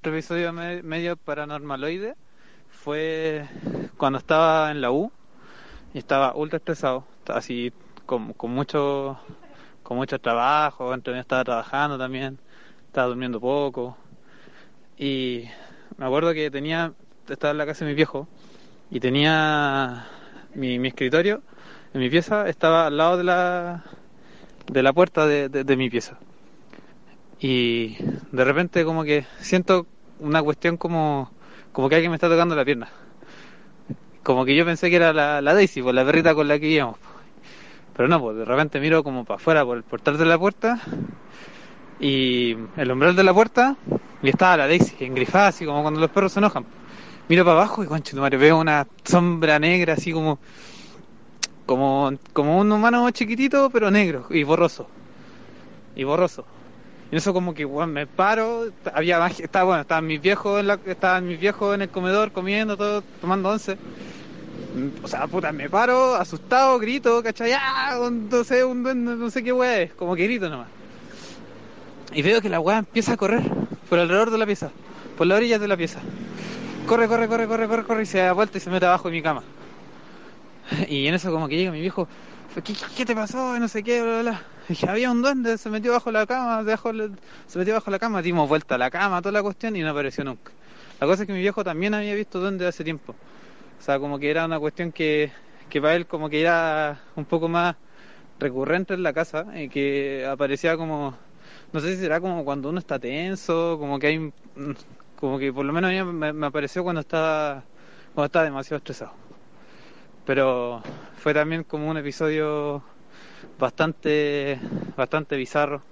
Otro 0.00 0.12
episodio 0.12 0.52
me- 0.52 0.82
medio 0.82 1.16
paranormaloide 1.16 2.14
fue 2.68 3.46
cuando 3.96 4.18
estaba 4.18 4.70
en 4.70 4.80
la 4.80 4.90
U 4.92 5.10
y 5.94 5.98
estaba 5.98 6.34
ultra 6.36 6.58
estresado, 6.58 7.04
estaba 7.18 7.38
así 7.40 7.72
con, 8.06 8.32
con 8.34 8.52
mucho 8.52 9.18
con 9.82 9.96
mucho 9.98 10.18
trabajo, 10.20 10.90
medio 10.90 11.20
estaba 11.20 11.44
trabajando 11.44 11.98
también, 11.98 12.38
estaba 12.88 13.08
durmiendo 13.08 13.40
poco. 13.40 13.96
Y 14.98 15.44
me 15.98 16.06
acuerdo 16.06 16.32
que 16.34 16.50
tenía 16.50 16.92
estaba 17.28 17.52
en 17.52 17.58
la 17.58 17.66
casa 17.66 17.84
de 17.84 17.90
mi 17.90 17.94
viejo 17.96 18.28
y 18.90 19.00
tenía 19.00 20.06
mi, 20.54 20.78
mi 20.78 20.88
escritorio 20.88 21.42
en 21.94 22.00
mi 22.00 22.10
pieza 22.10 22.48
estaba 22.48 22.86
al 22.88 22.96
lado 22.98 23.18
de 23.18 23.24
la 23.24 23.84
de 24.72 24.82
la 24.82 24.92
puerta 24.92 25.26
de, 25.26 25.48
de- 25.48 25.64
de 25.64 25.76
mi 25.76 25.90
pieza. 25.90 26.18
Y 27.38 27.96
de 28.32 28.44
repente 28.44 28.84
como 28.84 29.04
que 29.04 29.26
siento 29.40 29.86
una 30.20 30.42
cuestión 30.42 30.76
como 30.76 31.30
como 31.72 31.88
que 31.88 31.96
alguien 31.96 32.10
me 32.10 32.16
está 32.16 32.28
tocando 32.28 32.54
la 32.54 32.64
pierna. 32.64 32.88
Como 34.22 34.44
que 34.44 34.56
yo 34.56 34.64
pensé 34.64 34.90
que 34.90 34.96
era 34.96 35.12
la, 35.12 35.40
la 35.40 35.54
Daisy 35.54 35.82
pues 35.82 35.94
la 35.94 36.04
perrita 36.04 36.34
con 36.34 36.48
la 36.48 36.58
que 36.58 36.68
íbamos 36.68 36.98
pero 37.96 38.08
no 38.08 38.20
pues 38.20 38.36
de 38.36 38.44
repente 38.44 38.78
miro 38.78 39.02
como 39.02 39.24
para 39.24 39.36
afuera 39.36 39.64
por 39.64 39.76
el 39.76 39.82
portal 39.82 40.18
de 40.18 40.26
la 40.26 40.38
puerta 40.38 40.78
y 41.98 42.56
el 42.76 42.90
umbral 42.92 43.16
de 43.16 43.24
la 43.24 43.32
puerta 43.32 43.76
y 44.22 44.28
estaba 44.28 44.58
la 44.58 44.66
Daisy 44.66 45.04
engrifada 45.04 45.48
así 45.48 45.64
como 45.64 45.82
cuando 45.82 46.00
los 46.00 46.10
perros 46.10 46.32
se 46.32 46.40
enojan 46.40 46.66
miro 47.28 47.44
para 47.44 47.56
abajo 47.56 47.82
y 47.82 47.86
concho 47.86 48.16
madre 48.18 48.36
veo 48.36 48.58
una 48.58 48.86
sombra 49.04 49.58
negra 49.58 49.94
así 49.94 50.12
como 50.12 50.38
como 51.64 52.12
como 52.32 52.58
un 52.58 52.70
humano 52.70 53.10
chiquitito 53.10 53.70
pero 53.70 53.90
negro 53.90 54.26
y 54.30 54.42
borroso 54.42 54.86
y 55.94 56.04
borroso 56.04 56.44
y 57.10 57.16
eso 57.16 57.32
como 57.32 57.54
que 57.54 57.64
weón, 57.64 57.92
me 57.92 58.06
paro, 58.06 58.66
había 58.92 59.24
estaba 59.28 59.64
bueno, 59.64 59.82
estaban 59.82 60.06
mis 60.06 60.20
viejos 60.20 60.58
en 60.58 60.66
la, 60.66 60.78
estaban 60.86 61.28
mis 61.28 61.38
viejos 61.38 61.74
en 61.74 61.82
el 61.82 61.88
comedor 61.88 62.32
comiendo 62.32 62.76
todo, 62.76 63.02
tomando 63.20 63.50
once. 63.50 63.76
Mm, 64.76 64.88
O 65.02 65.08
sea, 65.08 65.26
puta, 65.26 65.52
me 65.52 65.70
paro, 65.70 66.14
asustado, 66.16 66.78
grito, 66.78 67.22
¿cachai? 67.22 67.52
¡Ah! 67.52 67.98
No 68.10 68.44
sé, 68.44 68.62
un 68.64 68.82
duende, 68.82 69.16
no 69.16 69.30
sé 69.30 69.42
qué 69.42 69.52
weá 69.52 69.80
es, 69.80 69.92
como 69.94 70.14
que 70.14 70.24
grito 70.24 70.48
nomás. 70.50 70.68
Y 72.12 72.22
veo 72.22 72.40
que 72.40 72.48
la 72.48 72.60
weá 72.60 72.78
empieza 72.78 73.14
a 73.14 73.16
correr 73.16 73.42
por 73.88 73.98
alrededor 73.98 74.30
de 74.30 74.38
la 74.38 74.46
pieza, 74.46 74.70
por 75.16 75.26
las 75.26 75.38
orillas 75.38 75.60
de 75.60 75.68
la 75.68 75.76
pieza. 75.76 76.00
Corre, 76.86 77.08
corre, 77.08 77.26
corre, 77.26 77.46
corre, 77.48 77.66
corre, 77.68 77.84
corre 77.84 78.02
y 78.02 78.06
se 78.06 78.18
da 78.18 78.32
vuelta 78.32 78.58
y 78.58 78.60
se 78.60 78.70
mete 78.70 78.86
abajo 78.86 79.08
de 79.08 79.14
mi 79.16 79.22
cama. 79.22 79.42
Y 80.88 81.06
en 81.06 81.14
eso 81.14 81.30
como 81.32 81.48
que 81.48 81.56
llega 81.56 81.70
mi 81.72 81.80
viejo, 81.80 82.08
¿qué, 82.54 82.74
qué, 82.96 83.06
te 83.06 83.14
pasó? 83.14 83.58
No 83.58 83.68
sé 83.68 83.82
qué, 83.82 84.02
bla, 84.02 84.20
bla, 84.20 84.22
bla. 84.30 84.42
Y 84.68 84.72
dije, 84.72 84.88
había 84.88 85.10
un 85.10 85.22
duende, 85.22 85.58
se 85.58 85.70
metió 85.70 85.92
bajo 85.92 86.10
la 86.10 86.26
cama, 86.26 86.62
la- 86.62 87.10
se 87.46 87.58
metió 87.58 87.74
bajo 87.74 87.90
la 87.90 87.98
cama, 87.98 88.20
dimos 88.20 88.48
vuelta 88.48 88.74
a 88.74 88.78
la 88.78 88.90
cama, 88.90 89.20
toda 89.22 89.32
la 89.32 89.42
cuestión 89.42 89.74
y 89.76 89.80
no 89.80 89.90
apareció 89.90 90.24
nunca. 90.24 90.50
La 91.00 91.06
cosa 91.06 91.22
es 91.22 91.26
que 91.26 91.32
mi 91.32 91.40
viejo 91.40 91.62
también 91.62 91.94
había 91.94 92.14
visto 92.14 92.40
duendes 92.40 92.68
hace 92.68 92.82
tiempo. 92.82 93.14
O 93.78 93.82
sea, 93.82 93.98
como 93.98 94.18
que 94.18 94.30
era 94.30 94.44
una 94.46 94.58
cuestión 94.58 94.92
que, 94.92 95.32
que 95.68 95.80
para 95.80 95.94
él 95.96 96.06
como 96.06 96.28
que 96.30 96.40
era 96.40 97.00
un 97.16 97.24
poco 97.26 97.48
más 97.48 97.76
recurrente 98.40 98.94
en 98.94 99.02
la 99.02 99.12
casa 99.14 99.46
y 99.56 99.68
que 99.68 100.26
aparecía 100.30 100.76
como, 100.76 101.16
no 101.72 101.80
sé 101.80 101.94
si 101.96 102.02
será 102.02 102.20
como 102.20 102.44
cuando 102.44 102.70
uno 102.70 102.78
está 102.80 102.98
tenso, 102.98 103.78
como 103.80 103.98
que 103.98 104.08
hay, 104.08 104.18
un- 104.18 104.34
como 105.16 105.38
que 105.38 105.52
por 105.52 105.64
lo 105.66 105.72
menos 105.72 105.90
a 105.90 106.04
mí 106.04 106.12
me, 106.12 106.32
me 106.32 106.46
apareció 106.46 106.82
cuando 106.84 107.00
estaba, 107.02 107.64
cuando 108.14 108.26
estaba 108.26 108.44
demasiado 108.46 108.78
estresado. 108.78 109.12
Pero 110.24 110.82
fue 111.18 111.34
también 111.34 111.64
como 111.64 111.88
un 111.90 111.96
episodio 111.96 112.82
bastante 113.58 114.60
bastante 114.96 115.36
bizarro 115.36 115.82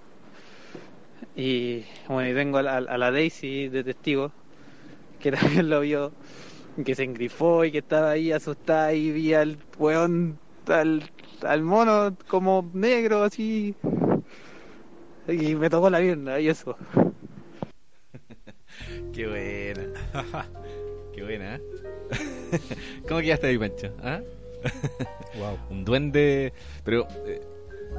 Y 1.37 1.85
bueno, 2.09 2.31
y 2.31 2.35
tengo 2.35 2.59
a 2.59 2.63
la, 2.63 2.77
a 2.77 2.99
la 2.99 3.11
Daisy 3.11 3.69
de 3.69 3.85
testigo, 3.85 4.33
que 5.21 5.33
también 5.33 5.71
lo 5.71 5.81
vio, 5.81 6.13
que 6.83 6.95
se 6.95 7.05
engrifó 7.05 7.65
y 7.65 7.71
que 7.71 7.79
estaba 7.79 8.11
ahí 8.11 8.33
asustada 8.33 8.93
y 8.93 9.13
vi 9.13 9.35
al 9.35 9.59
weón, 9.79 10.39
al, 10.67 11.09
al 11.43 11.63
mono 11.63 12.17
como 12.29 12.69
negro 12.73 13.23
así. 13.23 13.75
Y 15.29 15.55
me 15.55 15.71
tocó 15.71 15.89
la 15.91 16.01
pierna 16.01 16.41
y 16.41 16.49
eso. 16.49 16.77
Qué 19.13 19.27
buena. 19.27 19.83
Qué 21.15 21.23
buena, 21.23 21.57
¿eh? 21.57 21.61
¿Cómo 23.09 23.21
quedaste 23.21 23.47
ahí, 23.47 23.59
Pancho? 23.59 23.95
¿Ah? 24.03 24.21
Wow. 25.39 25.59
Un 25.71 25.85
duende. 25.85 26.53
Pero 26.85 27.07
eh, 27.27 27.41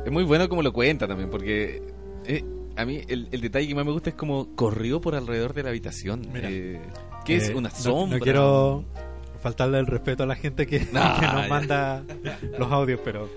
es 0.06 0.12
muy 0.12 0.24
bueno 0.24 0.50
como 0.50 0.62
lo 0.62 0.74
cuenta 0.74 1.08
también, 1.08 1.30
porque 1.30 1.82
eh, 2.26 2.44
a 2.76 2.86
mí 2.86 3.02
el, 3.08 3.30
el 3.32 3.42
detalle 3.42 3.68
que 3.68 3.76
más 3.76 3.86
me 3.86 3.92
gusta 3.92 4.10
es 4.10 4.16
como 4.16 4.56
corrió 4.56 5.00
por 5.00 5.16
alrededor 5.16 5.54
de 5.54 5.64
la 5.64 5.70
habitación. 5.70 6.28
Mira. 6.32 6.50
¿Qué 7.26 7.38
es? 7.38 7.50
Eh, 7.50 7.56
¿Una 7.56 7.70
sombra? 7.70 8.18
No, 8.20 8.24
quiero 8.24 8.86
faltarle 9.42 9.80
el 9.80 9.88
respeto 9.88 10.24
a 10.24 10.26
la 10.26 10.36
gente 10.36 10.66
que, 10.68 10.80
No, 10.80 10.86
que 11.20 11.26
nos 11.26 11.42
ya. 11.44 11.48
manda 11.50 12.04
los 12.58 12.72
audios, 12.72 13.00
pero 13.04 13.30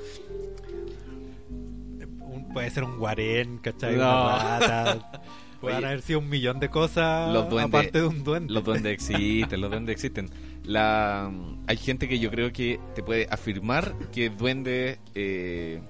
un- 2.20 2.48
puede 2.52 2.70
ser 2.70 2.84
un 2.84 2.98
guarén, 2.98 3.58
¿cachai? 3.58 3.96
No. 3.96 4.02
Una 4.26 4.58
rata. 4.58 5.22
Pueden 5.60 5.84
haber 5.84 6.02
sido 6.02 6.20
un 6.20 6.28
millón 6.28 6.60
de 6.60 6.68
cosas 6.68 7.32
los 7.34 7.48
duendes- 7.48 7.80
aparte 7.80 8.00
de 8.00 8.06
un 8.06 8.22
duende. 8.22 8.52
Los 8.54 8.62
duendes 8.62 8.92
existen, 8.94 9.60
los 9.60 9.70
duendes 9.70 9.92
existen. 9.92 10.30
La, 10.62 11.32
hay 11.66 11.76
gente 11.76 12.08
que 12.08 12.20
yo 12.20 12.30
creo 12.30 12.52
que 12.52 12.78
te 12.94 13.02
puede 13.02 13.26
afirmar 13.28 13.92
que 14.12 14.30
duendes 14.30 15.00
eh, 15.16 15.80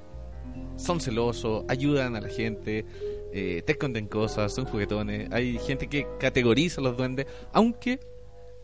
son 0.77 1.01
celosos, 1.01 1.65
ayudan 1.69 2.17
a 2.17 2.21
la 2.23 2.29
gente, 2.31 2.87
eh, 3.33 3.63
te 3.65 3.73
esconden 3.73 4.07
cosas, 4.09 4.55
son 4.55 4.65
juguetones. 4.67 5.31
Hay 5.33 5.59
gente 5.59 5.89
que 5.89 6.07
categoriza 6.19 6.81
a 6.81 6.85
los 6.85 6.97
duendes, 6.97 7.27
aunque 7.53 8.01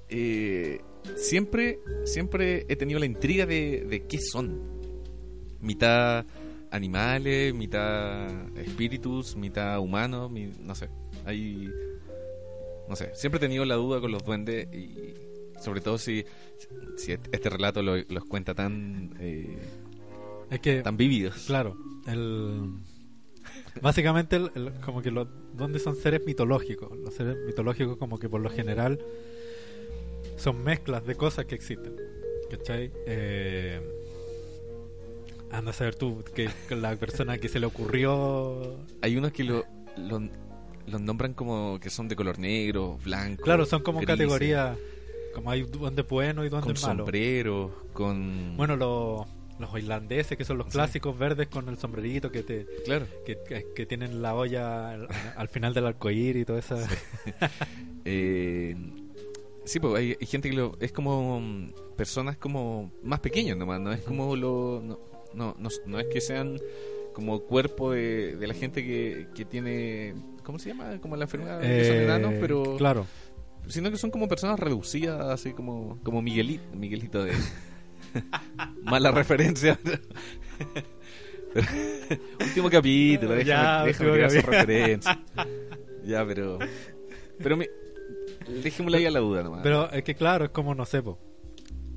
eh, 0.09 0.81
siempre, 1.16 1.79
siempre 2.05 2.64
he 2.68 2.77
tenido 2.77 2.98
la 3.00 3.07
intriga 3.07 3.46
de, 3.46 3.85
de 3.88 4.07
qué 4.07 4.18
son. 4.18 4.61
Mitad 5.61 6.24
animales, 6.70 7.55
mitad 7.55 8.27
espíritus, 8.59 9.37
mitad 9.37 9.79
humanos, 9.81 10.31
mi- 10.31 10.53
no 10.61 10.74
sé. 10.74 10.88
Hay 11.24 11.70
no 12.88 12.96
sé, 12.96 13.11
siempre 13.14 13.38
he 13.38 13.40
tenido 13.40 13.64
la 13.64 13.77
duda 13.77 13.98
con 14.00 14.12
los 14.12 14.22
duendes 14.24 14.68
y 14.74 15.14
sobre 15.62 15.81
todo 15.81 15.96
si, 15.96 16.24
si 16.98 17.12
este 17.12 17.48
relato 17.48 17.83
lo- 17.83 17.96
los 17.96 18.24
cuenta 18.27 18.55
tan 18.55 19.14
eh, 19.20 19.57
Es 20.50 20.61
que, 20.61 20.83
tan 20.83 20.96
vívidos. 20.98 21.44
claro, 21.46 21.79
el... 22.07 22.72
Básicamente, 23.83 24.37
el- 24.37 24.51
el- 24.55 24.73
como 24.85 25.03
que 25.03 25.11
los 25.11 25.27
duendes 25.55 25.83
son 25.83 25.97
seres 25.97 26.25
mitológicos. 26.25 26.97
Los 26.99 27.15
seres 27.15 27.37
mitológicos, 27.47 27.97
como 27.97 28.19
que 28.19 28.29
por 28.29 28.41
lo 28.41 28.51
general, 28.51 28.99
son 30.37 30.63
mezclas 30.65 31.05
de 31.07 31.15
cosas 31.15 31.45
que 31.47 31.55
existen. 31.55 31.97
¿Cachai? 32.51 32.91
Eh, 33.07 33.81
anda 35.51 35.71
a 35.71 35.75
saber 35.75 35.95
tú, 35.95 36.23
que 36.35 36.49
la 36.71 36.97
persona 36.97 37.39
que 37.39 37.49
se 37.49 37.59
le 37.61 37.67
ocurrió. 37.67 38.77
Hay 39.03 39.17
unos 39.17 39.33
que 39.33 39.45
lo, 39.45 39.65
lo- 39.97 40.29
los 40.87 41.01
nombran 41.01 41.33
como 41.35 41.79
que 41.81 41.91
son 41.91 42.09
de 42.09 42.17
color 42.17 42.39
negro, 42.39 42.99
blanco. 43.05 43.43
Claro, 43.45 43.65
son 43.67 43.83
como 43.83 44.01
grises, 44.01 44.17
categorías. 44.17 44.77
Como 45.35 45.51
hay 45.51 45.63
duendes 45.63 46.07
buenos 46.07 46.47
y 46.47 46.51
con 46.51 46.61
duendes 46.61 46.83
malos. 46.83 47.07
sombrero, 47.07 47.75
con 47.93 48.57
Bueno, 48.57 48.77
los, 48.77 49.27
los 49.59 49.79
islandeses, 49.79 50.37
que 50.37 50.45
son 50.45 50.59
los 50.59 50.67
Sí. 50.67 50.73
clásicos 50.73 51.17
verdes 51.19 51.49
con 51.49 51.69
el 51.69 51.79
sombrerito 51.79 52.31
que 52.33 52.43
te 52.43 52.67
claro. 52.85 53.07
que, 53.25 53.38
que- 53.47 53.67
que 53.75 53.87
tienen 53.87 54.21
la 54.23 54.35
olla 54.35 54.90
al, 54.90 55.09
al 55.37 55.49
final 55.49 55.73
del 55.75 55.87
arcoíris 55.87 56.43
y 56.43 56.45
todo 56.45 56.59
eso. 56.59 56.77
Eh, 58.05 58.77
sí, 59.64 59.81
pues 59.81 59.95
hay, 59.95 60.17
hay 60.21 60.27
gente 60.27 60.51
que 60.51 60.57
lo, 60.57 60.77
es 60.81 60.93
como 60.93 61.40
mm, 61.40 61.73
personas 61.97 62.37
como 62.37 62.93
más 63.03 63.21
pequeñas 63.21 63.57
nomás, 63.57 63.81
no 63.81 63.93
es 63.93 64.01
como 64.03 64.37
lo 64.37 64.83
no, 64.85 64.99
no, 65.33 65.57
no, 65.59 65.69
no 65.87 65.99
es 66.01 66.07
que 66.09 66.21
sean 66.21 66.59
como 67.14 67.40
cuerpo 67.40 67.93
de, 67.93 68.37
de 68.37 68.47
la 68.47 68.55
gente 68.55 68.85
que, 68.85 69.29
que 69.35 69.45
tiene 69.45 70.14
¿cómo 70.43 70.59
se 70.59 70.69
llama? 70.71 70.99
como 71.01 71.17
la 71.17 71.25
enfermedad 71.25 71.61
que 71.61 71.85
son 71.85 71.97
Eh, 71.97 72.05
enanos, 72.05 72.35
pero 72.40 72.77
Claro. 72.77 73.07
sino 73.69 73.90
que 73.90 73.97
son 73.97 74.11
como 74.11 74.29
personas 74.29 74.59
reducidas, 74.61 75.21
así 75.31 75.53
como 75.55 75.99
como 76.03 76.21
Miguelito, 76.21 76.77
Miguelito 76.77 77.25
de 77.25 77.33
mala 78.85 79.11
referencia. 79.11 79.79
Último 82.40 82.68
capítulo, 82.70 83.33
déjame, 83.33 83.44
Ya, 83.44 83.85
déjame 83.85 84.12
tirar 84.12 84.31
referencia. 84.33 85.22
Ya, 86.05 86.24
pero 86.27 86.59
pero 87.42 87.57
me, 87.57 87.68
dejémosla 88.62 88.98
ahí 88.98 89.07
a 89.07 89.11
la 89.11 89.20
duda 89.20 89.42
nomás. 89.42 89.61
Pero 89.62 89.90
es 89.90 90.03
que 90.03 90.14
claro, 90.14 90.44
es 90.46 90.50
como, 90.50 90.74
no 90.74 90.85
sé, 90.85 91.03
po, 91.03 91.18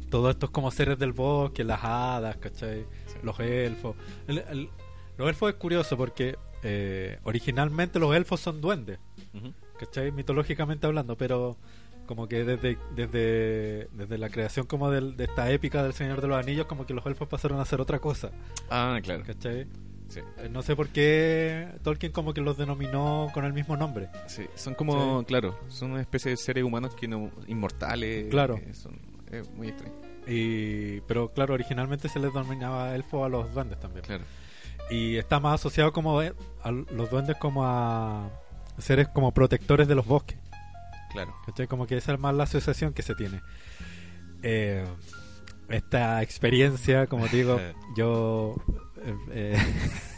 todos 0.09 0.31
estos 0.31 0.49
como 0.51 0.71
seres 0.71 0.97
del 0.99 1.11
bosque, 1.13 1.63
las 1.63 1.83
hadas, 1.83 2.37
¿cachai? 2.37 2.85
Los 3.23 3.39
elfos. 3.39 3.95
El- 4.27 4.39
el- 4.49 4.69
los 5.17 5.27
elfos 5.29 5.49
es 5.49 5.55
curioso 5.55 5.97
porque 5.97 6.35
eh, 6.63 7.17
originalmente 7.23 7.97
los 7.99 8.15
elfos 8.15 8.39
son 8.39 8.61
duendes. 8.61 8.99
¿cachai? 9.79 10.11
Mitológicamente 10.11 10.85
hablando, 10.87 11.17
pero 11.17 11.57
como 12.07 12.27
que 12.27 12.43
desde, 12.43 12.77
desde, 12.95 13.87
desde 13.93 14.17
la 14.17 14.29
creación 14.29 14.65
como 14.65 14.89
del- 14.89 15.15
de 15.15 15.25
esta 15.25 15.51
épica 15.51 15.83
del 15.83 15.93
Señor 15.93 16.21
de 16.21 16.27
los 16.27 16.37
Anillos, 16.43 16.65
como 16.65 16.85
que 16.87 16.93
los 16.95 17.05
elfos 17.05 17.27
pasaron 17.27 17.59
a 17.59 17.61
hacer 17.61 17.79
otra 17.79 17.99
cosa, 17.99 18.31
Ah, 18.69 18.99
claro. 19.03 19.23
¿cachai? 19.25 19.67
Sí, 20.09 20.21
Eh, 20.37 20.47
No 20.49 20.61
sé 20.63 20.75
por 20.75 20.87
qué 20.89 21.67
Tolkien 21.83 22.11
como 22.13 22.33
que 22.33 22.39
los 22.41 22.57
denominó 22.57 23.27
con 23.33 23.43
el 23.45 23.53
mismo 23.53 23.75
nombre. 23.77 24.07
sí. 24.27 24.45
Son 24.55 24.73
como, 24.73 25.23
claro, 25.25 25.59
son 25.67 25.91
una 25.91 26.01
especie 26.01 26.31
de 26.31 26.37
seres 26.37 26.63
humanos 26.63 26.95
que 26.95 27.07
no 27.07 27.29
inmortales. 27.47 28.27
Claro. 28.29 28.55
eh, 28.55 28.73
son 28.73 28.97
es 29.31 29.47
muy 29.51 29.67
extraño. 29.67 29.93
Y, 30.25 31.01
pero 31.01 31.29
claro, 31.33 31.53
originalmente 31.53 32.07
se 32.09 32.19
les 32.19 32.33
denominaba 32.33 32.95
elfo 32.95 33.23
a 33.25 33.29
los 33.29 33.53
duendes 33.53 33.79
también. 33.79 34.05
Claro. 34.05 34.23
Y 34.89 35.17
está 35.17 35.39
más 35.41 35.55
asociado 35.55 35.91
como 35.91 36.21
eh, 36.21 36.33
a 36.63 36.71
los 36.71 37.09
duendes 37.09 37.35
como 37.37 37.65
a 37.65 38.29
seres 38.77 39.09
como 39.09 39.33
protectores 39.33 39.87
de 39.89 39.95
los 39.95 40.05
bosques. 40.05 40.37
Claro. 41.11 41.35
¿cachai? 41.45 41.67
Como 41.67 41.87
que 41.87 41.97
esa 41.97 42.13
es 42.13 42.19
más 42.19 42.33
la 42.35 42.43
asociación 42.43 42.93
que 42.93 43.01
se 43.01 43.15
tiene. 43.15 43.41
Eh, 44.43 44.85
esta 45.69 46.21
experiencia, 46.21 47.07
como 47.07 47.27
digo, 47.27 47.59
yo... 47.97 48.55
eh, 49.03 49.15
eh, 49.31 49.57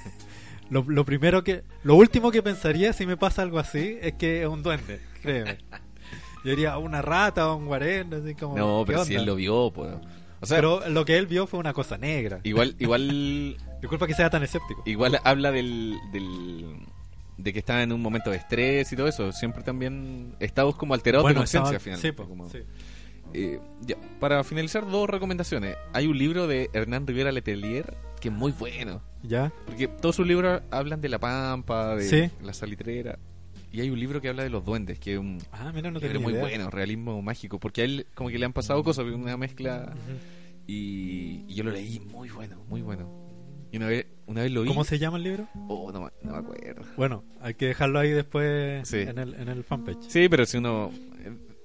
lo, 0.69 0.83
lo 0.87 1.05
primero 1.05 1.43
que... 1.43 1.63
Lo 1.83 1.95
último 1.95 2.31
que 2.31 2.43
pensaría 2.43 2.93
si 2.93 3.05
me 3.05 3.17
pasa 3.17 3.41
algo 3.41 3.59
así 3.59 3.97
es 4.01 4.13
que 4.13 4.41
es 4.41 4.47
un 4.47 4.63
duende, 4.63 4.99
créeme. 5.21 5.57
Yo 6.43 6.51
diría 6.51 6.77
una 6.77 7.01
rata 7.01 7.49
o 7.51 7.57
un 7.57 7.65
guarén, 7.65 8.13
así 8.13 8.33
como... 8.35 8.57
No, 8.57 8.83
¿qué 8.85 8.93
pero 8.93 9.05
si 9.05 9.15
él 9.15 9.25
lo 9.25 9.35
vio, 9.35 9.71
pues. 9.73 9.93
O 10.41 10.45
sea, 10.45 10.57
pero 10.57 10.87
lo 10.89 11.03
que 11.03 11.17
él 11.17 11.27
vio 11.27 11.47
fue 11.47 11.59
una 11.59 11.73
cosa 11.73 11.97
negra. 11.97 12.39
igual 12.43 12.75
igual 12.79 13.57
Disculpa 13.81 14.07
que 14.07 14.13
sea 14.13 14.29
tan 14.29 14.43
escéptico. 14.43 14.83
igual 14.85 15.19
habla 15.23 15.51
del, 15.51 15.97
del 16.11 16.85
de 17.41 17.53
que 17.53 17.59
está 17.59 17.81
en 17.83 17.91
un 17.91 18.01
momento 18.01 18.29
de 18.31 18.37
estrés 18.37 18.91
y 18.91 18.95
todo 18.95 19.07
eso. 19.07 19.31
Siempre 19.31 19.63
también 19.63 20.35
estados 20.39 20.75
como 20.75 20.93
alterados 20.93 21.27
de 21.27 21.35
conciencia 21.35 21.59
estaba- 21.59 21.75
al 21.75 21.81
final. 21.81 21.99
sí, 21.99 22.11
po, 22.11 22.27
Como- 22.27 22.49
sí. 22.49 22.59
Eh, 23.33 23.59
ya, 23.81 23.95
para 24.19 24.43
finalizar, 24.43 24.89
dos 24.89 25.07
recomendaciones. 25.09 25.75
Hay 25.93 26.07
un 26.07 26.17
libro 26.17 26.47
de 26.47 26.69
Hernán 26.73 27.05
Rivera 27.05 27.31
Letelier 27.31 27.95
que 28.19 28.29
es 28.29 28.33
muy 28.33 28.51
bueno. 28.51 29.01
¿Ya? 29.23 29.51
Porque 29.65 29.87
todos 29.87 30.15
sus 30.15 30.25
libros 30.27 30.61
hablan 30.71 30.99
de 31.01 31.09
la 31.09 31.19
pampa, 31.19 31.95
de 31.95 32.03
Sí. 32.29 32.33
la 32.43 32.53
salitrera. 32.53 33.19
Y 33.71 33.81
hay 33.81 33.91
un 33.91 33.99
libro 33.99 34.19
que 34.19 34.29
habla 34.29 34.41
de 34.43 34.49
los 34.49 34.65
duendes, 34.65 34.97
que 34.99 35.13
es 35.13 35.19
un 35.19 35.37
Ah, 35.51 35.71
mira, 35.75 35.91
no 35.91 35.99
libro 35.99 36.07
tenía 36.13 36.19
muy 36.23 36.33
idea. 36.33 36.41
bueno, 36.41 36.69
realismo 36.71 37.21
mágico. 37.21 37.59
Porque 37.59 37.81
a 37.81 37.85
él 37.85 38.07
como 38.15 38.29
que 38.29 38.39
le 38.39 38.45
han 38.45 38.53
pasado 38.53 38.83
cosas, 38.83 39.05
una 39.05 39.37
mezcla. 39.37 39.93
Y 40.65 41.45
yo 41.53 41.63
lo 41.63 41.71
leí, 41.71 41.99
muy 41.99 42.29
bueno, 42.29 42.57
muy 42.67 42.81
bueno. 42.81 43.18
Y 43.71 43.77
una 43.77 43.87
vez, 43.87 44.07
una 44.25 44.41
vez 44.43 44.51
lo 44.51 44.61
vi. 44.63 44.67
¿Cómo 44.67 44.83
se 44.83 44.97
llama 44.99 45.17
el 45.17 45.23
libro? 45.23 45.47
Oh, 45.67 45.91
no, 45.91 46.01
me- 46.01 46.11
no 46.23 46.31
me 46.33 46.37
acuerdo. 46.39 46.81
Bueno, 46.97 47.23
hay 47.41 47.53
que 47.53 47.67
dejarlo 47.67 47.99
ahí 47.99 48.09
después 48.11 48.87
Sí. 48.87 48.97
en, 48.99 49.17
el, 49.19 49.33
en 49.35 49.47
el 49.47 49.63
fanpage. 49.63 50.03
Sí, 50.07 50.27
pero 50.29 50.45
si 50.45 50.57
uno. 50.57 50.91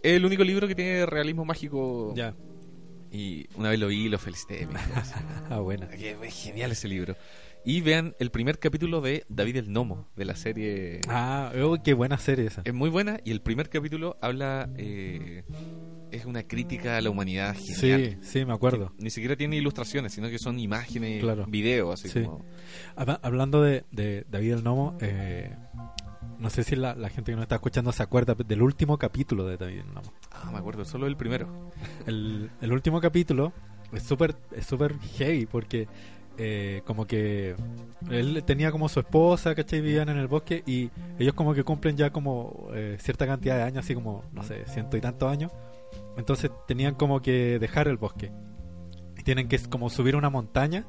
Es 0.02 0.12
el 0.16 0.24
único 0.26 0.44
libro 0.44 0.68
que 0.68 0.74
tiene 0.74 1.06
realismo 1.06 1.44
mágico. 1.46 2.12
Ya. 2.14 2.34
Y 3.10 3.46
una 3.56 3.70
vez 3.70 3.78
lo 3.78 3.86
vi 3.88 4.04
y 4.06 4.08
lo 4.08 4.18
felicité. 4.18 4.66
Ah, 5.50 5.60
buena. 5.60 5.88
Que 5.88 6.16
es 6.22 6.34
genial 6.34 6.72
ese 6.72 6.88
libro. 6.88 7.16
Y 7.64 7.80
vean 7.80 8.14
el 8.18 8.30
primer 8.30 8.58
capítulo 8.58 9.00
de 9.00 9.24
David 9.30 9.56
el 9.56 9.72
Nomo, 9.72 10.10
de 10.16 10.24
la 10.26 10.36
serie. 10.36 11.00
Ah, 11.08 11.50
oh, 11.62 11.78
qué 11.82 11.94
buena 11.94 12.18
serie 12.18 12.46
esa. 12.46 12.60
Es 12.64 12.74
muy 12.74 12.90
buena 12.90 13.20
y 13.24 13.30
el 13.30 13.40
primer 13.40 13.70
capítulo 13.70 14.18
habla. 14.20 14.68
eh, 14.76 15.44
es 16.14 16.24
una 16.24 16.42
crítica 16.44 16.96
a 16.96 17.00
la 17.00 17.10
humanidad 17.10 17.54
Sí, 17.56 17.74
genial. 17.74 18.18
sí, 18.22 18.44
me 18.44 18.52
acuerdo. 18.52 18.92
Ni 18.98 19.10
siquiera 19.10 19.36
tiene 19.36 19.56
ilustraciones, 19.56 20.12
sino 20.12 20.28
que 20.28 20.38
son 20.38 20.58
imágenes, 20.58 21.20
Claro. 21.22 21.46
videos, 21.46 22.00
así 22.00 22.08
Sí. 22.08 22.22
como. 22.22 22.44
Habla- 22.96 23.20
Hablando 23.22 23.62
de, 23.62 23.84
de 23.90 24.24
David 24.30 24.52
el 24.52 24.64
Nomo, 24.64 24.96
eh, 25.00 25.54
no 26.38 26.50
sé 26.50 26.64
si 26.64 26.76
la, 26.76 26.94
la 26.94 27.08
gente 27.08 27.32
que 27.32 27.36
nos 27.36 27.42
está 27.44 27.56
escuchando 27.56 27.92
se 27.92 28.02
acuerda 28.02 28.34
del 28.34 28.62
último 28.62 28.98
capítulo 28.98 29.46
de 29.46 29.56
David 29.56 29.80
el 29.80 29.94
Nomo. 29.94 30.12
Ah, 30.30 30.50
me 30.52 30.58
acuerdo, 30.58 30.84
solo 30.84 31.06
el 31.06 31.16
primero. 31.16 31.70
El, 32.06 32.50
el 32.60 32.72
último 32.72 33.00
capítulo 33.00 33.52
es 33.92 34.02
súper 34.02 34.34
es 34.56 34.66
súper 34.66 34.98
heavy 35.16 35.46
porque 35.46 35.86
eh, 36.36 36.82
como 36.84 37.06
que 37.06 37.54
él 38.10 38.42
tenía 38.44 38.72
como 38.72 38.88
su 38.88 38.98
esposa, 38.98 39.54
¿cachai? 39.54 39.80
Vivían 39.80 40.08
en 40.08 40.18
el 40.18 40.26
bosque 40.26 40.64
y 40.66 40.90
ellos 41.18 41.34
como 41.34 41.54
que 41.54 41.62
cumplen 41.62 41.96
ya 41.96 42.10
como 42.10 42.68
eh, 42.74 42.96
cierta 43.00 43.24
cantidad 43.26 43.56
de 43.56 43.62
años, 43.62 43.84
así 43.84 43.94
como, 43.94 44.24
no 44.32 44.42
sé, 44.42 44.64
ciento 44.66 44.96
y 44.96 45.00
tantos 45.00 45.30
años. 45.30 45.52
Entonces 46.16 46.50
tenían 46.66 46.94
como 46.94 47.20
que 47.20 47.58
dejar 47.58 47.88
el 47.88 47.96
bosque. 47.96 48.30
Tienen 49.24 49.48
que 49.48 49.58
como 49.70 49.88
subir 49.90 50.16
una 50.16 50.28
montaña. 50.30 50.84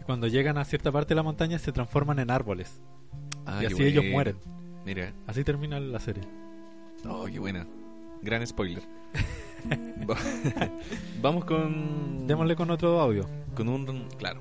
Y 0.00 0.04
cuando 0.04 0.26
llegan 0.26 0.58
a 0.58 0.64
cierta 0.64 0.90
parte 0.90 1.10
de 1.10 1.14
la 1.16 1.22
montaña 1.22 1.58
se 1.58 1.70
transforman 1.72 2.18
en 2.18 2.30
árboles. 2.30 2.80
Ah, 3.46 3.60
y 3.62 3.66
así 3.66 3.82
ellos 3.82 4.04
mueren. 4.10 4.36
Mira, 4.84 5.12
Así 5.26 5.44
termina 5.44 5.78
la 5.80 6.00
serie. 6.00 6.22
oh, 7.06 7.26
qué 7.26 7.38
buena. 7.38 7.66
Gran 8.22 8.44
spoiler. 8.46 8.82
Va- 10.08 10.16
Vamos 11.22 11.44
con. 11.44 12.26
Démosle 12.26 12.56
con 12.56 12.70
otro 12.70 13.00
audio. 13.00 13.28
Con 13.54 13.68
un. 13.68 14.08
Claro. 14.18 14.40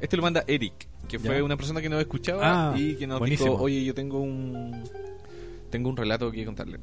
Este 0.00 0.16
lo 0.16 0.22
manda 0.22 0.44
Eric, 0.46 0.86
que 1.08 1.18
fue 1.18 1.38
Ya. 1.38 1.44
una 1.44 1.56
persona 1.56 1.80
que 1.80 1.88
nos 1.88 2.00
escuchaba 2.00 2.72
Ah, 2.72 2.74
y 2.78 2.94
que 2.96 3.06
nos 3.06 3.18
buenísimo. 3.18 3.52
dijo: 3.52 3.62
Oye, 3.64 3.84
yo 3.84 3.94
tengo 3.94 4.20
un. 4.20 4.84
Tengo 5.70 5.88
un 5.90 5.96
relato 5.96 6.30
que 6.30 6.44
contarle. 6.44 6.78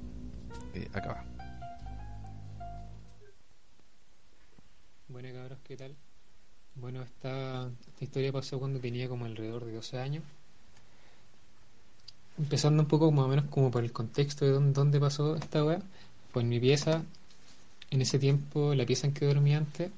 Eh, 0.74 0.88
acá 0.94 1.08
va. 1.10 1.26
¿Qué 5.68 5.76
tal? 5.76 5.96
Bueno, 6.76 7.02
esta, 7.02 7.72
esta 7.88 8.04
historia 8.04 8.32
pasó 8.32 8.60
cuando 8.60 8.80
tenía 8.80 9.10
como 9.10 9.26
alrededor 9.26 9.66
de 9.66 9.74
12 9.74 9.98
años. 9.98 10.24
Empezando 12.38 12.84
un 12.84 12.88
poco 12.88 13.12
más 13.12 13.26
o 13.26 13.28
menos 13.30 13.46
como 13.50 13.72
por 13.72 13.84
el 13.84 13.92
contexto 13.92 14.46
de 14.46 14.52
dónde, 14.52 14.74
dónde 14.74 15.00
pasó 15.00 15.36
esta 15.36 15.66
weá. 15.66 15.82
En 16.36 16.50
mi 16.50 16.60
pieza, 16.60 17.04
en 17.90 18.02
ese 18.02 18.20
tiempo, 18.20 18.76
la 18.76 18.86
pieza 18.86 19.08
en 19.08 19.14
que 19.14 19.26
dormía 19.26 19.58
antes, 19.58 19.90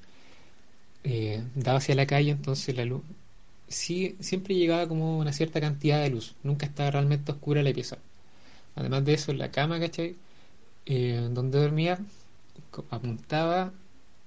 eh, 1.04 1.42
daba 1.54 1.78
hacia 1.78 1.94
la 1.94 2.06
calle, 2.06 2.30
entonces 2.30 2.74
la 2.76 2.84
luz... 2.84 3.02
Sí, 3.68 4.16
siempre 4.20 4.54
llegaba 4.54 4.88
como 4.88 5.18
una 5.18 5.32
cierta 5.32 5.60
cantidad 5.60 6.02
de 6.02 6.10
luz, 6.10 6.34
nunca 6.42 6.66
estaba 6.66 6.92
realmente 6.92 7.32
oscura 7.32 7.62
la 7.62 7.72
pieza. 7.74 7.98
Además 8.76 9.04
de 9.04 9.14
eso, 9.14 9.32
la 9.34 9.50
cama, 9.50 9.80
¿cachai? 9.80 10.16
Eh, 10.86 11.28
donde 11.32 11.60
dormía, 11.60 11.98
apuntaba 12.90 13.72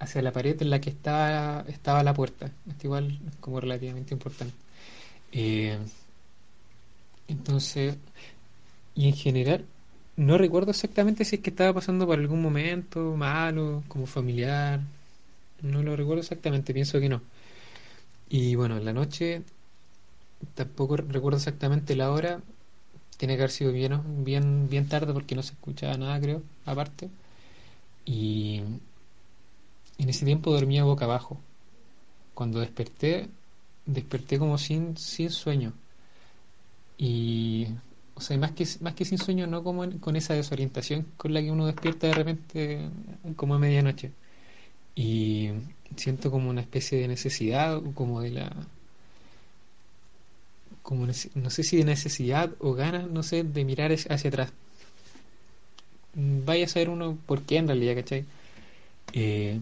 hacia 0.02 0.22
la 0.22 0.32
pared 0.32 0.62
en 0.62 0.70
la 0.72 0.82
que 0.82 0.90
estaba, 0.90 1.64
estaba 1.68 2.04
la 2.04 2.14
puerta. 2.14 2.52
Esto 2.68 2.88
igual 2.88 3.20
es 3.28 3.36
como 3.38 3.60
relativamente 3.62 4.14
importante. 4.14 4.54
Eh, 5.32 5.78
entonces, 7.28 7.98
y 8.96 9.08
en 9.10 9.16
general, 9.16 9.66
no 10.18 10.38
recuerdo 10.38 10.72
exactamente 10.72 11.26
si 11.26 11.38
es 11.38 11.42
que 11.42 11.50
estaba 11.52 11.74
pasando 11.74 12.06
por 12.08 12.20
algún 12.20 12.42
momento 12.42 13.16
malo, 13.18 13.84
como 13.88 14.06
familiar. 14.06 14.82
No 15.62 15.84
lo 15.84 15.96
recuerdo 15.96 16.22
exactamente, 16.22 16.74
pienso 16.74 17.00
que 17.00 17.10
no. 17.10 17.22
Y 18.30 18.56
bueno, 18.56 18.78
en 18.78 18.86
la 18.86 18.94
noche 18.94 19.44
tampoco 20.56 20.98
recuerdo 20.98 21.38
exactamente 21.38 21.96
la 21.96 22.12
hora. 22.12 22.42
Tiene 23.18 23.36
que 23.36 23.44
haber 23.44 23.52
sido 23.52 23.72
bien, 23.72 24.24
bien, 24.26 24.70
bien 24.70 24.88
tarde 24.90 25.14
porque 25.14 25.36
no 25.36 25.44
se 25.44 25.54
escuchaba 25.54 25.98
nada, 25.98 26.20
creo, 26.20 26.44
aparte. 26.66 27.10
Y 28.06 28.62
en 30.02 30.10
ese 30.10 30.26
tiempo 30.26 30.52
dormía 30.52 30.84
boca 30.84 31.06
abajo. 31.06 31.40
Cuando 32.36 32.60
desperté, 32.62 33.30
desperté 33.86 34.40
como 34.40 34.58
sin, 34.58 34.98
sin 34.98 35.30
sueño. 35.32 35.74
Y, 36.98 37.68
o 38.16 38.22
sea, 38.22 38.38
más 38.38 38.52
que, 38.52 38.66
más 38.82 38.94
que 38.94 39.06
sin 39.06 39.18
sueño, 39.18 39.48
no 39.48 39.64
como 39.64 39.84
en- 39.84 40.00
con 40.00 40.16
esa 40.16 40.34
desorientación 40.34 41.08
con 41.18 41.34
la 41.34 41.42
que 41.42 41.52
uno 41.52 41.66
despierta 41.66 42.08
de 42.08 42.14
repente 42.14 42.90
como 43.36 43.56
a 43.56 43.60
medianoche. 43.60 44.12
Y 44.96 45.52
siento 45.98 46.32
como 46.32 46.50
una 46.52 46.62
especie 46.62 47.00
de 47.00 47.08
necesidad, 47.10 47.82
como 47.96 48.22
de 48.22 48.32
la... 48.32 48.52
Como 50.84 51.08
no 51.08 51.50
sé 51.50 51.64
si 51.64 51.78
de 51.78 51.86
necesidad 51.86 52.52
o 52.60 52.74
ganas, 52.74 53.10
no 53.10 53.24
sé, 53.24 53.44
de 53.44 53.66
mirar 53.66 53.92
hacia 53.92 54.28
atrás. 54.30 54.52
Vaya 56.14 56.66
a 56.66 56.68
saber 56.68 56.90
uno 56.90 57.18
por 57.26 57.42
qué 57.44 57.58
en 57.58 57.68
realidad, 57.68 57.96
¿cachai? 57.96 58.26
Eh, 59.14 59.62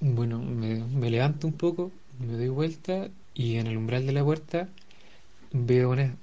bueno, 0.00 0.38
me, 0.40 1.10
levanto 1.10 1.46
un 1.46 1.54
poco, 1.54 1.92
me 2.18 2.34
doy 2.36 2.48
vuelta 2.48 3.08
y 3.34 3.56
en 3.56 3.66
el 3.66 3.76
umbral 3.76 4.06
de 4.06 4.12
la 4.12 4.24
puerta 4.24 4.68
veo 5.52 5.90
una, 5.90 6.16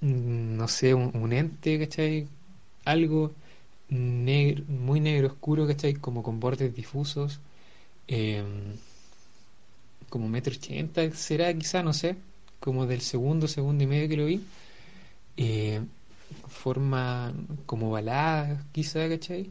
mm, 0.00 0.56
no 0.56 0.68
sé, 0.68 0.94
un, 0.94 1.16
un 1.16 1.32
ente, 1.32 1.78
¿cachai? 1.78 2.28
Algo 2.84 3.32
negro, 3.88 4.64
muy 4.68 5.00
negro 5.00 5.28
oscuro, 5.28 5.66
¿cachai? 5.66 5.94
Como 5.94 6.22
con 6.22 6.40
bordes 6.40 6.74
difusos, 6.74 7.40
eh, 8.08 8.44
como 10.08 10.28
metro 10.28 10.54
ochenta 10.54 11.08
será 11.12 11.52
quizá, 11.54 11.82
no 11.82 11.92
sé, 11.92 12.16
como 12.60 12.86
del 12.86 13.00
segundo, 13.00 13.48
segundo 13.48 13.84
y 13.84 13.86
medio 13.86 14.08
que 14.08 14.16
lo 14.16 14.26
vi, 14.26 14.42
eh, 15.36 15.80
forma 16.48 17.32
como 17.66 17.90
balada, 17.90 18.64
quizá, 18.72 19.08
¿cachai? 19.08 19.50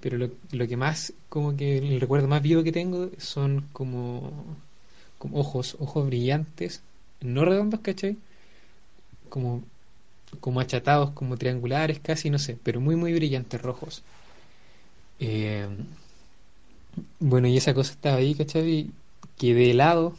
Pero 0.00 0.18
lo, 0.18 0.30
lo 0.52 0.68
que 0.68 0.76
más, 0.76 1.12
como 1.28 1.56
que 1.56 1.78
el 1.78 2.00
recuerdo 2.00 2.28
más 2.28 2.42
vivo 2.42 2.62
que 2.62 2.72
tengo 2.72 3.10
son 3.18 3.66
como, 3.72 4.44
como 5.18 5.38
ojos, 5.38 5.76
ojos 5.80 6.06
brillantes, 6.06 6.82
no 7.20 7.44
redondos, 7.44 7.80
¿cachai? 7.80 8.16
Como, 9.28 9.62
como 10.40 10.60
achatados, 10.60 11.10
como 11.10 11.36
triangulares 11.36 12.00
casi, 12.00 12.30
no 12.30 12.38
sé, 12.38 12.58
pero 12.62 12.80
muy, 12.80 12.96
muy 12.96 13.12
brillantes, 13.12 13.60
rojos. 13.60 14.02
Eh, 15.18 15.66
bueno, 17.20 17.48
y 17.48 17.56
esa 17.56 17.74
cosa 17.74 17.92
estaba 17.92 18.16
ahí, 18.16 18.34
¿cachai? 18.34 18.70
Y 18.70 18.90
quedé 19.38 19.70
helado, 19.70 20.14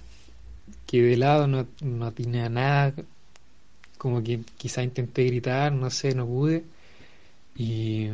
quedé 0.87 1.13
helado, 1.13 1.47
no, 1.47 1.67
no 1.81 2.11
tenía 2.13 2.49
nada, 2.49 2.93
como 3.97 4.23
que 4.23 4.41
quizá 4.57 4.83
intenté 4.83 5.25
gritar, 5.25 5.71
no 5.73 5.89
sé, 5.89 6.15
no 6.15 6.25
pude. 6.27 6.63
Y, 7.55 8.09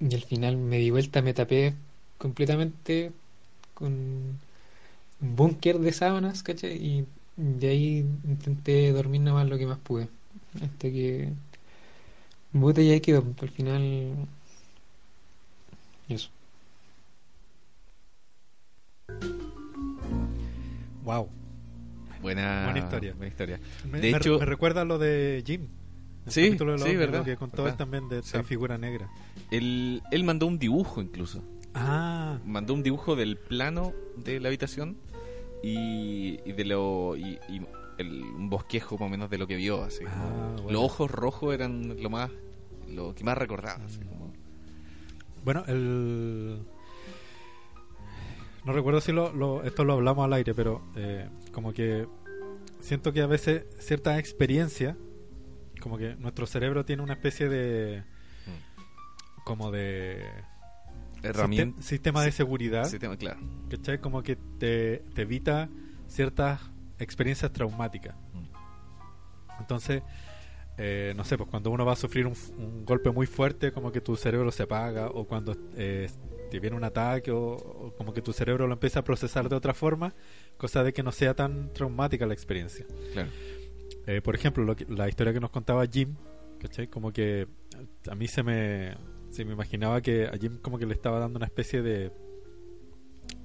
y 0.00 0.14
al 0.14 0.22
final 0.22 0.56
me 0.56 0.78
di 0.78 0.90
vuelta, 0.90 1.22
me 1.22 1.34
tapé 1.34 1.74
completamente 2.18 3.12
con 3.74 3.92
un 3.92 4.38
búnker 5.36 5.78
de 5.78 5.92
sábanas, 5.92 6.42
¿cachai? 6.42 6.76
Y 6.76 7.06
de 7.36 7.68
ahí 7.68 8.06
intenté 8.24 8.92
dormir 8.92 9.20
nomás 9.22 9.48
lo 9.48 9.58
que 9.58 9.66
más 9.66 9.78
pude. 9.78 10.08
Hasta 10.56 10.88
que... 10.90 11.32
Puta, 12.52 12.80
y 12.82 12.90
ahí 12.90 13.00
quedó. 13.00 13.24
Al 13.40 13.48
final... 13.50 14.14
Eso. 16.08 16.30
Wow. 21.04 21.28
Buena, 22.22 22.64
Buena 22.64 22.78
historia. 22.78 23.12
Buena 23.14 23.28
historia. 23.28 23.60
Me, 23.90 24.00
De 24.00 24.10
me- 24.12 24.16
hecho- 24.18 24.38
me 24.38 24.44
recuerda 24.46 24.84
lo 24.84 24.98
de 24.98 25.42
Jim. 25.46 25.68
Sí, 26.26 26.56
sí, 26.58 26.96
verdad, 26.96 27.24
que 27.24 27.36
contó 27.36 27.58
verdad. 27.64 27.72
él 27.72 27.76
también 27.78 28.08
de 28.08 28.18
esta 28.20 28.38
Sí. 28.40 28.44
figura 28.44 28.78
negra. 28.78 29.10
Él, 29.50 30.02
él 30.10 30.24
mandó 30.24 30.46
un 30.46 30.58
dibujo 30.58 31.02
incluso. 31.02 31.42
Ah, 31.74 32.38
Mandó 32.46 32.72
un 32.74 32.82
dibujo 32.82 33.16
del 33.16 33.36
plano 33.36 33.92
de 34.16 34.40
la 34.40 34.48
habitación 34.48 34.96
y, 35.62 36.38
y 36.48 36.52
de 36.52 36.64
lo 36.64 37.16
y, 37.16 37.38
y 37.48 37.60
el, 37.98 38.22
un 38.22 38.48
bosquejo 38.48 38.96
más 38.96 39.06
o 39.06 39.10
menos 39.10 39.28
de 39.30 39.38
lo 39.38 39.46
que 39.46 39.56
vio. 39.56 39.82
Así, 39.82 40.04
Ah, 40.06 40.12
como- 40.12 40.62
bueno. 40.62 40.70
Los 40.72 40.82
ojos 40.82 41.10
rojos 41.10 41.52
eran 41.54 42.00
lo 42.02 42.10
más 42.10 42.30
lo 42.88 43.14
que 43.14 43.24
más 43.24 43.36
recordaba. 43.36 43.82
así 43.84 43.98
como- 44.00 44.32
bueno, 45.44 45.62
el... 45.66 46.60
No 48.64 48.72
recuerdo 48.72 49.00
si 49.00 49.12
lo, 49.12 49.32
lo- 49.32 49.62
esto 49.64 49.84
lo 49.84 49.92
hablamos 49.94 50.24
al 50.24 50.32
aire, 50.32 50.54
pero 50.54 50.80
eh, 50.96 51.28
como 51.52 51.72
que 51.74 52.06
siento 52.80 53.12
que 53.12 53.20
a 53.20 53.26
veces 53.26 53.64
cierta 53.78 54.18
experiencia, 54.18 54.96
como 55.84 55.98
que 55.98 56.16
nuestro 56.16 56.46
cerebro 56.46 56.86
tiene 56.86 57.02
una 57.02 57.12
especie 57.12 57.46
de... 57.46 58.04
como 59.44 59.70
de... 59.70 60.24
herramienta. 61.22 61.78
sistem- 61.78 61.82
sistema 61.82 62.22
de 62.24 62.32
seguridad. 62.32 62.84
sistema, 62.84 63.18
claro. 63.18 63.40
¿Cachai? 63.68 64.00
Como 64.00 64.22
que 64.22 64.36
te, 64.36 65.04
te 65.14 65.22
evita 65.22 65.68
ciertas 66.06 66.62
experiencias 66.98 67.52
traumáticas. 67.52 68.16
Entonces, 69.60 70.02
eh, 70.78 71.12
no 71.18 71.24
sé, 71.24 71.36
pues 71.36 71.50
cuando 71.50 71.70
uno 71.70 71.84
va 71.84 71.92
a 71.92 71.96
sufrir 71.96 72.26
un, 72.26 72.86
golpe 72.86 73.10
muy 73.10 73.26
fuerte, 73.26 73.70
como 73.70 73.92
que 73.92 74.00
tu 74.00 74.16
cerebro 74.16 74.50
se 74.52 74.62
apaga, 74.62 75.08
o 75.08 75.26
cuando 75.26 75.54
eh, 75.76 76.08
te 76.50 76.60
viene 76.60 76.78
un 76.78 76.84
ataque, 76.84 77.30
o, 77.30 77.52
o 77.56 77.94
como 77.94 78.14
que 78.14 78.22
tu 78.22 78.32
cerebro 78.32 78.66
lo 78.66 78.72
empieza 78.72 79.00
a 79.00 79.04
procesar 79.04 79.50
de 79.50 79.54
otra 79.54 79.74
forma, 79.74 80.14
cosa 80.56 80.82
de 80.82 80.94
que 80.94 81.02
no 81.02 81.12
sea 81.12 81.34
tan 81.34 81.74
traumática 81.74 82.24
la 82.24 82.32
experiencia. 82.32 82.86
claro. 83.12 83.28
Eh, 84.06 84.20
por 84.20 84.34
ejemplo, 84.34 84.64
lo 84.64 84.76
que- 84.76 84.86
la 84.88 85.08
historia 85.08 85.32
que 85.32 85.40
nos 85.40 85.50
contaba 85.50 85.86
Jim, 85.86 86.14
¿cachai? 86.60 86.88
Como 86.88 87.12
que 87.12 87.46
a 88.10 88.14
mí 88.14 88.28
se 88.28 88.42
me, 88.42 88.94
se 89.30 89.44
me 89.44 89.52
imaginaba 89.52 90.00
que 90.00 90.26
a 90.26 90.36
Jim 90.38 90.58
como 90.60 90.78
que 90.78 90.86
le 90.86 90.94
estaba 90.94 91.18
dando 91.18 91.38
una 91.38 91.46
especie 91.46 91.82
de 91.82 92.12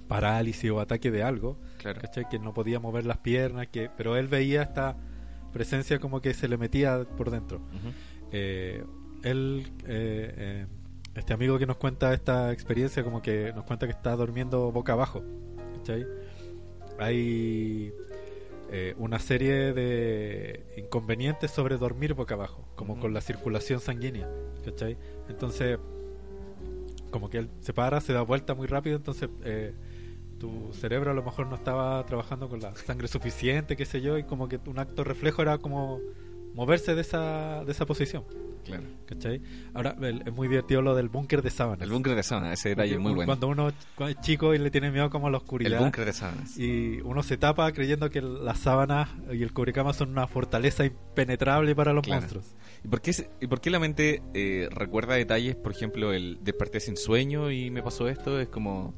parálisis 0.07 0.69
o 0.71 0.79
ataque 0.79 1.11
de 1.11 1.23
algo, 1.23 1.57
Claro. 1.77 2.01
¿cachai? 2.01 2.27
Que 2.29 2.39
no 2.39 2.53
podía 2.53 2.79
mover 2.79 3.05
las 3.05 3.19
piernas, 3.19 3.67
que 3.67 3.89
pero 3.95 4.17
él 4.17 4.27
veía 4.27 4.63
esta 4.63 4.97
presencia 5.53 5.99
como 5.99 6.21
que 6.21 6.33
se 6.33 6.47
le 6.47 6.57
metía 6.57 7.05
por 7.17 7.29
dentro. 7.31 7.61
Eh, 8.31 8.83
él, 9.23 9.71
eh, 9.85 10.33
eh, 10.37 10.65
este 11.15 11.33
amigo 11.33 11.57
que 11.59 11.65
nos 11.65 11.77
cuenta 11.77 12.13
esta 12.13 12.51
experiencia, 12.51 13.03
como 13.03 13.21
que 13.21 13.51
nos 13.53 13.65
cuenta 13.65 13.85
que 13.85 13.91
está 13.93 14.15
durmiendo 14.15 14.71
boca 14.71 14.93
abajo, 14.93 15.23
¿cachai? 15.77 16.05
hay 16.97 17.93
eh, 18.71 18.93
una 18.97 19.19
serie 19.19 19.73
de 19.73 20.73
inconvenientes 20.77 21.51
sobre 21.51 21.77
dormir 21.77 22.13
boca 22.13 22.35
abajo, 22.35 22.67
como 22.75 22.99
con 22.99 23.13
la 23.13 23.21
circulación 23.21 23.79
sanguínea, 23.79 24.29
¿cachai? 24.63 24.97
Entonces, 25.27 25.79
como 27.09 27.29
que 27.29 27.39
él 27.39 27.49
se 27.61 27.73
para, 27.73 27.99
se 28.01 28.13
da 28.13 28.21
vuelta 28.21 28.53
muy 28.53 28.67
rápido, 28.67 28.95
entonces 28.95 29.29
eh, 29.43 29.73
tu 30.39 30.71
cerebro 30.73 31.11
a 31.11 31.13
lo 31.13 31.23
mejor 31.23 31.47
no 31.47 31.55
estaba 31.55 32.05
trabajando 32.05 32.47
con 32.47 32.59
la 32.59 32.75
sangre 32.75 33.07
suficiente, 33.07 33.75
qué 33.75 33.85
sé 33.85 34.01
yo, 34.01 34.17
y 34.17 34.23
como 34.23 34.47
que 34.47 34.59
un 34.67 34.79
acto 34.79 35.03
reflejo 35.03 35.41
era 35.41 35.57
como 35.57 35.99
moverse 36.59 36.93
de 36.93 37.01
esa, 37.01 37.63
de 37.63 37.71
esa 37.71 37.85
posición, 37.85 38.25
Claro. 38.65 38.83
¿cachai? 39.05 39.41
Ahora, 39.73 39.95
el- 40.01 40.23
es 40.27 40.33
muy 40.33 40.49
divertido 40.49 40.81
lo 40.81 40.93
del 40.93 41.07
búnker 41.07 41.41
de 41.41 41.49
sábanas. 41.49 41.83
El 41.87 41.91
búnker 41.93 42.15
de 42.15 42.21
sábana, 42.23 42.51
ese 42.51 42.69
detalle 42.69 42.95
es 42.95 42.99
muy 42.99 43.13
bueno. 43.13 43.27
Cuando 43.27 43.47
uno 43.47 43.71
cu- 43.95 44.03
es 44.05 44.19
chico 44.19 44.53
y 44.53 44.57
le 44.57 44.69
tiene 44.69 44.91
miedo 44.91 45.09
como 45.09 45.27
a 45.27 45.29
la 45.31 45.37
El 45.37 45.43
oscuridad. 45.43 45.79
búnker 45.79 46.03
de 46.03 46.11
sábanas. 46.13 46.57
Y 46.59 46.99
uno 47.01 47.23
se 47.23 47.37
tapa 47.37 47.71
creyendo 47.71 48.09
que 48.09 48.21
las 48.21 48.59
sábanas 48.59 49.09
y 49.31 49.41
el 49.41 49.53
cubrecama 49.53 49.93
son 49.93 50.09
una 50.09 50.27
fortaleza 50.27 50.83
impenetrable 50.85 51.73
para 51.75 51.93
los 51.93 52.03
Claro. 52.03 52.21
monstruos. 52.21 52.45
¿Y 52.83 52.87
por 52.89 52.99
qué, 53.01 53.11
y 53.39 53.47
por 53.47 53.61
qué 53.61 53.69
la 53.69 53.79
mente 53.79 54.21
eh, 54.33 54.67
recuerda 54.71 55.15
detalles? 55.15 55.55
Por 55.55 55.71
ejemplo, 55.71 56.11
el 56.11 56.39
desperté 56.43 56.81
sin 56.81 56.97
sueño 56.97 57.51
y 57.51 57.71
me 57.71 57.81
pasó 57.81 58.09
esto. 58.09 58.37
Es 58.39 58.49
como. 58.49 58.93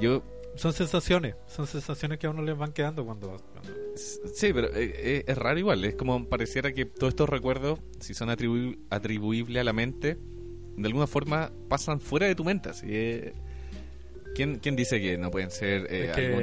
Yo. 0.00 0.22
Son 0.54 0.72
sensaciones, 0.72 1.34
son 1.46 1.66
sensaciones 1.66 2.18
que 2.18 2.26
a 2.26 2.30
uno 2.30 2.42
le 2.42 2.52
van 2.52 2.72
quedando 2.72 3.04
cuando... 3.04 3.28
cuando- 3.52 3.70
Sí, 3.96 4.52
pero 4.52 4.68
eh, 4.68 4.92
eh, 4.96 5.24
es 5.26 5.38
raro 5.38 5.58
igual. 5.58 5.84
Es 5.84 5.94
como 5.94 6.28
pareciera 6.28 6.72
que 6.72 6.84
todos 6.84 7.12
estos 7.12 7.28
recuerdos, 7.28 7.78
si 8.00 8.12
son 8.14 8.28
atribu- 8.28 8.78
atribuibles 8.90 9.60
a 9.60 9.64
la 9.64 9.72
mente, 9.72 10.18
de 10.76 10.86
alguna 10.86 11.06
forma 11.06 11.52
pasan 11.68 12.00
fuera 12.00 12.26
de 12.26 12.34
tu 12.34 12.44
mente. 12.44 12.68
Así 12.70 12.86
es- 12.94 13.32
¿Quién, 14.34 14.58
¿Quién 14.60 14.76
dice 14.76 15.00
que 15.00 15.18
no 15.18 15.30
pueden 15.30 15.50
ser 15.50 15.86
eh, 15.90 16.06
es 16.06 16.10
que 16.16 16.26
algún 16.26 16.42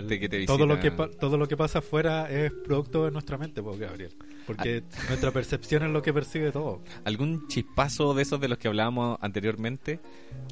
ente 0.00 0.18
que 0.20 0.28
te 0.28 0.36
visita? 0.38 0.54
todo 0.56 0.66
lo 0.66 0.80
que 0.80 0.90
todo 0.90 1.36
lo 1.36 1.46
que 1.46 1.56
pasa 1.56 1.80
afuera 1.80 2.30
es 2.30 2.50
producto 2.52 3.04
de 3.04 3.10
nuestra 3.10 3.36
mente, 3.36 3.62
pues, 3.62 3.78
Gabriel. 3.78 4.12
Porque 4.46 4.82
Ah. 4.96 5.04
nuestra 5.08 5.32
percepción 5.32 5.82
es 5.82 5.90
lo 5.90 6.00
que 6.02 6.12
percibe 6.14 6.52
todo. 6.52 6.82
¿Algún 7.04 7.46
chispazo 7.48 8.14
de 8.14 8.22
esos 8.22 8.40
de 8.40 8.48
los 8.48 8.58
que 8.58 8.68
hablábamos 8.68 9.18
anteriormente? 9.20 9.98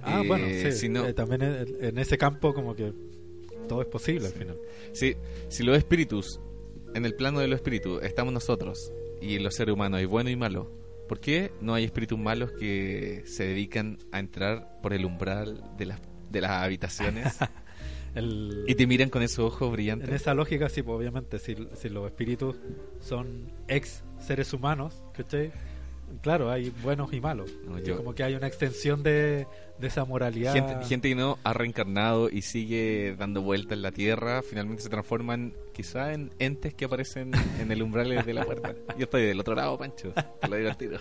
Ah, 0.03 0.21
Eh, 0.23 0.29
bueno, 0.29 0.47
sí. 0.49 0.73
si 0.73 0.89
no- 0.89 1.07
Eh, 1.07 1.15
también 1.15 1.43
en, 1.43 1.99
ese 1.99 2.19
campo 2.19 2.53
como 2.53 2.75
que 2.75 2.93
todo 3.69 3.81
es 3.81 3.89
posible 3.89 4.27
al 4.27 4.33
final. 4.33 4.57
Si, 4.93 5.15
si 5.49 5.63
los 5.63 5.79
espíritus, 5.79 6.41
en 6.95 7.07
el 7.07 7.15
plano 7.15 7.39
de 7.41 7.49
los 7.49 7.57
espíritus, 7.57 8.03
estamos 8.03 8.35
nosotros 8.35 8.93
y 9.23 9.39
los 9.39 9.55
seres 9.55 9.73
humanos, 9.75 10.01
hay 10.01 10.07
bueno 10.07 10.29
y 10.29 10.37
malo, 10.37 10.71
¿por 11.09 11.19
qué 11.21 11.53
no 11.61 11.73
hay 11.75 11.85
espíritus 11.85 12.19
malos 12.19 12.51
que 12.53 13.23
se 13.27 13.45
dedican 13.47 13.99
a 14.13 14.19
entrar 14.19 14.81
por 14.83 14.93
el 14.93 15.05
umbral 15.05 15.63
de 15.79 15.87
las, 15.87 16.01
de 16.35 16.41
las 16.43 16.51
habitaciones 16.51 17.39
El- 18.15 18.65
y 18.69 18.75
te 18.77 18.87
miran 18.87 19.09
con 19.11 19.23
esos 19.23 19.41
ojos 19.41 19.69
En 19.69 19.73
brillantes? 19.73 20.09
esa 20.11 20.35
lógica, 20.35 20.69
sí, 20.69 20.83
pues, 20.83 20.97
obviamente, 20.97 21.39
si, 21.39 21.57
si 21.75 21.89
los 21.89 22.07
espíritus 22.07 22.57
son 23.01 23.51
ex 23.67 24.05
seres 24.21 24.53
humanos, 24.53 25.03
¿cachai? 25.15 25.51
Claro, 26.23 26.51
hay 26.51 26.71
buenos 26.83 27.13
y 27.13 27.21
malos. 27.21 27.51
No, 27.67 27.79
yo- 27.81 27.97
Como 27.97 28.15
que 28.15 28.23
hay 28.23 28.35
una 28.35 28.47
extensión 28.47 29.03
de, 29.03 29.49
de 29.81 29.87
esa 29.89 30.05
moralidad. 30.05 30.53
Gente, 30.53 30.77
gente 30.87 31.09
que 31.09 31.15
no 31.17 31.39
ha 31.43 31.53
reencarnado 31.55 32.29
y 32.31 32.43
sigue 32.43 33.17
dando 33.19 33.43
vueltas 33.43 33.73
en 33.73 33.83
la 33.83 33.91
tierra, 33.91 34.43
finalmente 34.43 34.83
se 34.85 34.91
transforman 34.91 35.55
quizá 35.75 36.15
en 36.15 36.31
entes 36.39 36.73
que 36.73 36.87
aparecen 36.87 37.33
en 37.61 37.71
el 37.71 37.83
umbral 37.83 38.25
de 38.25 38.33
la 38.33 38.45
puerta. 38.45 38.75
Yo 38.97 39.05
estoy 39.05 39.27
del 39.27 39.39
otro 39.41 39.55
lado, 39.55 39.77
Pancho, 39.77 40.13
te 40.41 40.49
lo 40.49 40.77
tiro. 40.77 40.97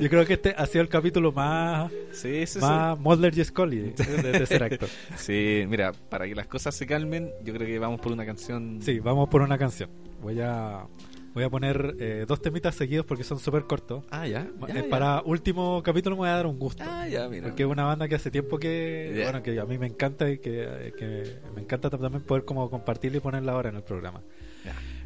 Yo 0.00 0.08
creo 0.08 0.26
que 0.26 0.32
este 0.32 0.54
ha 0.56 0.66
sido 0.66 0.82
el 0.82 0.88
capítulo 0.88 1.30
más, 1.30 1.92
Sí, 2.12 2.46
sí, 2.46 2.58
sí. 2.58 2.58
más 2.60 2.98
Mulder 2.98 3.38
y 3.38 3.44
Scully 3.44 3.92
de, 3.92 4.04
de 4.04 4.32
tercer 4.32 4.62
acto. 4.62 4.86
Sí, 5.16 5.64
mira, 5.68 5.92
para 5.92 6.26
que 6.26 6.34
las 6.34 6.46
cosas 6.46 6.74
se 6.74 6.86
calmen, 6.86 7.30
yo 7.44 7.52
creo 7.54 7.66
que 7.66 7.78
vamos 7.78 8.00
por 8.00 8.10
una 8.10 8.24
canción. 8.26 8.80
Sí, 8.82 8.98
vamos 8.98 9.28
por 9.28 9.42
una 9.42 9.58
canción. 9.58 9.90
Voy 10.22 10.40
a, 10.40 10.86
voy 11.34 11.44
a 11.44 11.50
poner 11.50 11.96
eh, 12.00 12.24
dos 12.26 12.40
temitas 12.42 12.74
seguidos 12.74 13.06
porque 13.06 13.24
son 13.24 13.38
súper 13.38 13.64
cortos. 13.64 14.04
Ah, 14.10 14.26
ya. 14.26 14.48
ya, 14.68 14.74
Eh, 14.74 14.82
ya. 14.84 14.88
Para 14.88 15.22
último 15.22 15.82
capítulo 15.82 16.16
me 16.16 16.20
voy 16.20 16.28
a 16.28 16.32
dar 16.36 16.46
un 16.46 16.58
gusto. 16.58 16.82
Ah, 16.86 17.06
ya, 17.08 17.28
mira. 17.28 17.48
Porque 17.48 17.62
es 17.62 17.68
una 17.68 17.84
banda 17.84 18.08
que 18.08 18.14
hace 18.16 18.30
tiempo 18.30 18.58
que, 18.58 19.20
bueno, 19.24 19.42
que 19.42 19.58
a 19.58 19.64
mí 19.64 19.78
me 19.78 19.86
encanta 19.86 20.28
y 20.30 20.38
que, 20.38 20.92
que 20.98 21.38
me 21.54 21.62
encanta 21.62 21.88
también 21.90 22.22
poder 22.22 22.44
como 22.44 22.68
compartirla 22.70 23.18
y 23.18 23.20
ponerla 23.20 23.52
ahora 23.52 23.68
en 23.70 23.76
el 23.76 23.82
programa. 23.82 24.20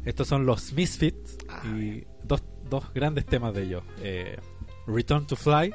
Estos 0.03 0.27
son 0.27 0.45
los 0.45 0.71
Misfits 0.73 1.37
Ah, 1.49 1.63
y 1.65 2.05
dos, 2.23 2.43
dos 2.69 2.93
grandes 2.93 3.25
temas 3.25 3.53
de 3.53 3.63
ellos. 3.63 3.83
eh, 4.01 4.37
Return 4.87 5.25
to 5.25 5.35
Fly 5.35 5.73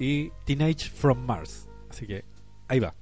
y 0.00 0.30
Teenage 0.44 0.90
from 0.90 1.18
Mars. 1.24 1.68
Así 1.88 2.06
que 2.06 2.24
ahí 2.66 2.80
va. 2.80 2.94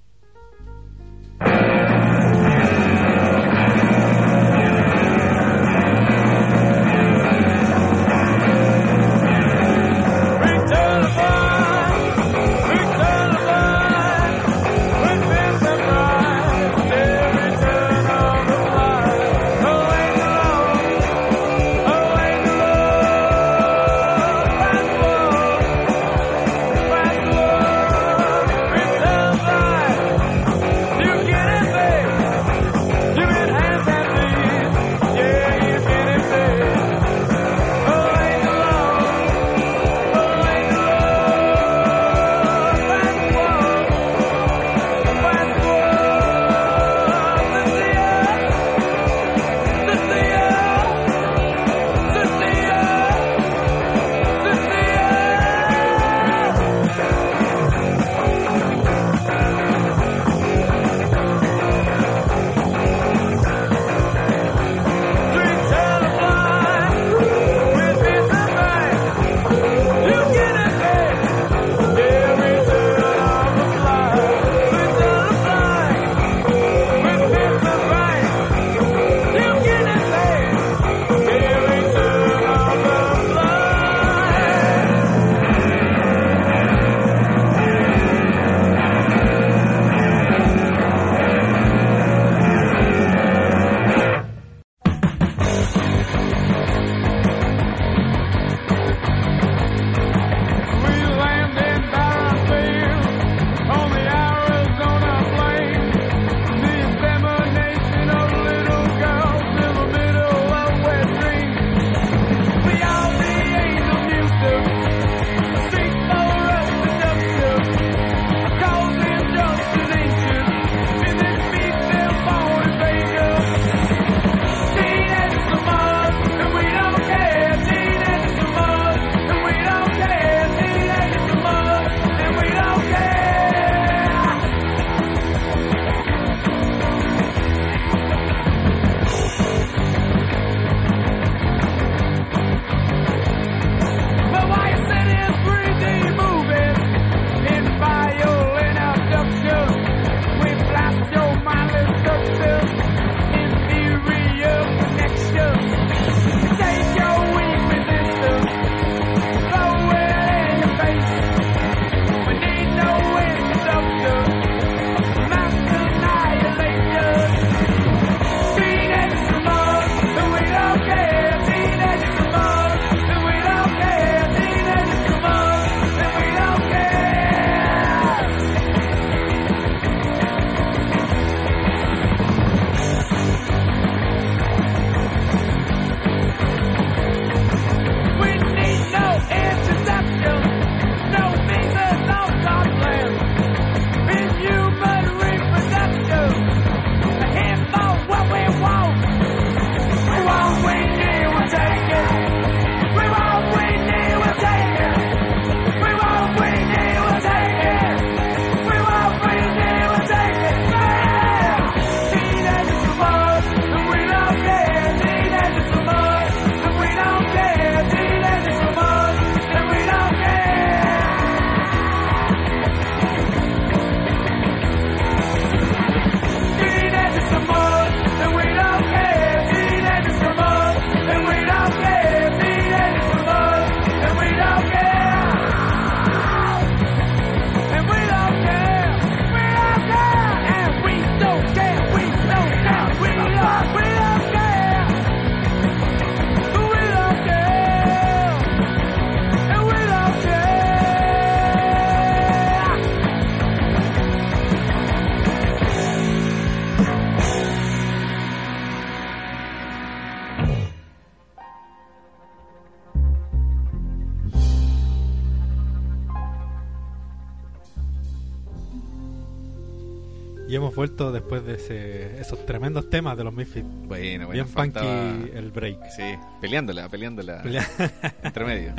Vuelto 270.76 271.10
después 271.10 271.44
de 271.44 271.54
ese- 271.54 272.20
esos 272.20 272.46
tremendos 272.46 272.88
temas 272.88 273.16
de 273.16 273.24
los 273.24 273.34
Misfits. 273.34 273.66
Bueno, 273.66 274.26
bueno, 274.26 274.28
Bien 274.30 274.46
funky 274.46 274.70
faltaba- 274.72 275.10
el 275.34 275.50
break. 275.50 275.90
Sí, 275.90 276.02
peleándola, 276.40 276.88
peleándola. 276.88 277.42
Pelea- 277.42 277.66
entre 278.22 278.44
medio. 278.44 278.74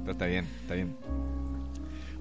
Pero 0.00 0.12
está 0.12 0.26
bien, 0.26 0.44
está 0.62 0.74
bien. 0.74 0.96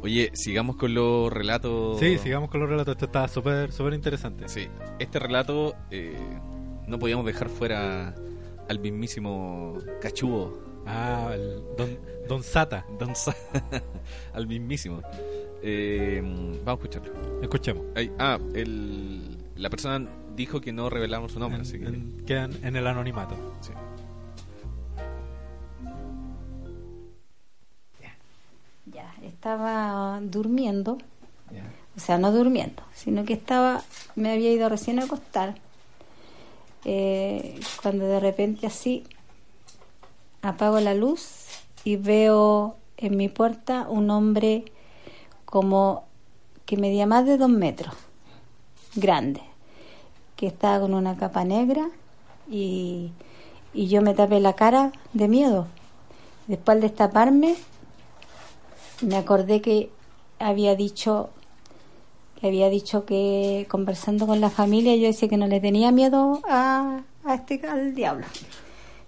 Oye, 0.02 0.30
sigamos 0.34 0.76
con 0.76 0.94
los 0.94 1.32
relatos. 1.34 2.00
Sí, 2.00 2.18
sigamos 2.20 2.50
con 2.52 2.60
los 2.60 2.70
relatos. 2.70 2.94
Esto 2.94 3.06
está 3.06 3.28
súper 3.28 3.72
súper 3.72 3.94
interesante. 3.94 4.48
Sí, 4.50 4.68
este 5.00 5.18
relato 5.18 5.76
eh, 5.90 6.16
no 6.88 7.00
podíamos 7.00 7.26
dejar 7.26 7.50
fuera 7.50 8.14
al 8.70 8.80
mismísimo 8.80 9.78
cachudo, 10.02 10.64
Ah, 10.88 11.32
el 11.34 11.64
Don, 11.78 11.98
Don 12.28 12.44
Sata. 12.44 12.86
Don 13.00 13.16
Sa- 13.16 13.36
al 14.34 14.46
mismísimo. 14.46 15.02
Eh, 15.68 16.22
vamos 16.63 16.68
a 16.68 16.74
escucharlo. 16.88 17.41
Escuchemos. 17.41 17.84
Ay, 17.95 18.11
ah, 18.20 18.38
el, 18.53 19.36
la 19.55 19.70
persona 19.72 20.07
dijo 20.36 20.61
que 20.61 20.72
no 20.72 20.91
revelamos 20.91 21.32
su 21.32 21.39
nombre, 21.39 21.55
En- 21.57 21.61
así 21.63 21.80
que 21.80 21.86
en- 21.88 22.24
quedan 22.26 22.51
en 22.63 22.76
el 22.76 22.86
anonimato. 22.86 23.36
sí. 23.61 23.72
Ya, 28.93 29.11
estaba 29.24 30.20
durmiendo, 30.22 30.99
o 31.95 31.99
sea, 31.99 32.18
no 32.20 32.32
durmiendo, 32.32 32.84
sino 32.93 33.26
que 33.26 33.34
estaba, 33.34 33.82
me 34.16 34.32
había 34.32 34.51
ido 34.51 34.70
recién 34.70 34.99
a 34.99 35.05
acostar, 35.05 35.55
eh, 36.84 37.59
cuando 37.82 38.05
de 38.05 38.20
repente 38.20 38.68
así 38.68 39.03
apago 40.43 40.80
la 40.80 40.93
luz 40.93 41.47
y 41.84 41.95
veo 41.95 42.78
en 42.97 43.18
mi 43.18 43.28
puerta 43.28 43.88
un 43.89 44.11
hombre 44.11 44.66
como 45.56 46.03
que 46.66 46.76
medía 46.76 47.06
más 47.06 47.26
de 47.26 47.38
dos 47.38 47.47
metros, 47.47 47.95
grande, 48.93 49.39
que 50.36 50.47
estaba 50.47 50.82
con 50.82 50.93
una 50.93 51.16
capa 51.16 51.45
negra 51.45 51.88
y, 52.51 53.14
y 53.74 53.88
yo 53.88 54.01
me 54.01 54.14
tapé 54.14 54.41
la 54.41 54.51
cara 54.51 54.91
de 55.14 55.30
miedo. 55.30 55.68
Después 56.47 56.76
al 56.76 56.82
destaparme, 56.82 57.56
me 58.99 59.16
acordé 59.16 59.62
que 59.62 59.89
había 60.39 60.76
dicho 60.76 61.30
que 62.38 62.47
había 62.47 62.70
dicho 62.70 63.06
que 63.06 63.66
conversando 63.70 64.28
con 64.28 64.41
la 64.41 64.49
familia 64.49 64.93
yo 64.97 65.08
decía 65.08 65.30
que 65.30 65.38
no 65.38 65.47
le 65.47 65.62
tenía 65.62 65.93
miedo 65.93 66.41
a, 66.49 67.03
a 67.24 67.34
este 67.34 67.66
al 67.66 67.95
diablo 67.95 68.26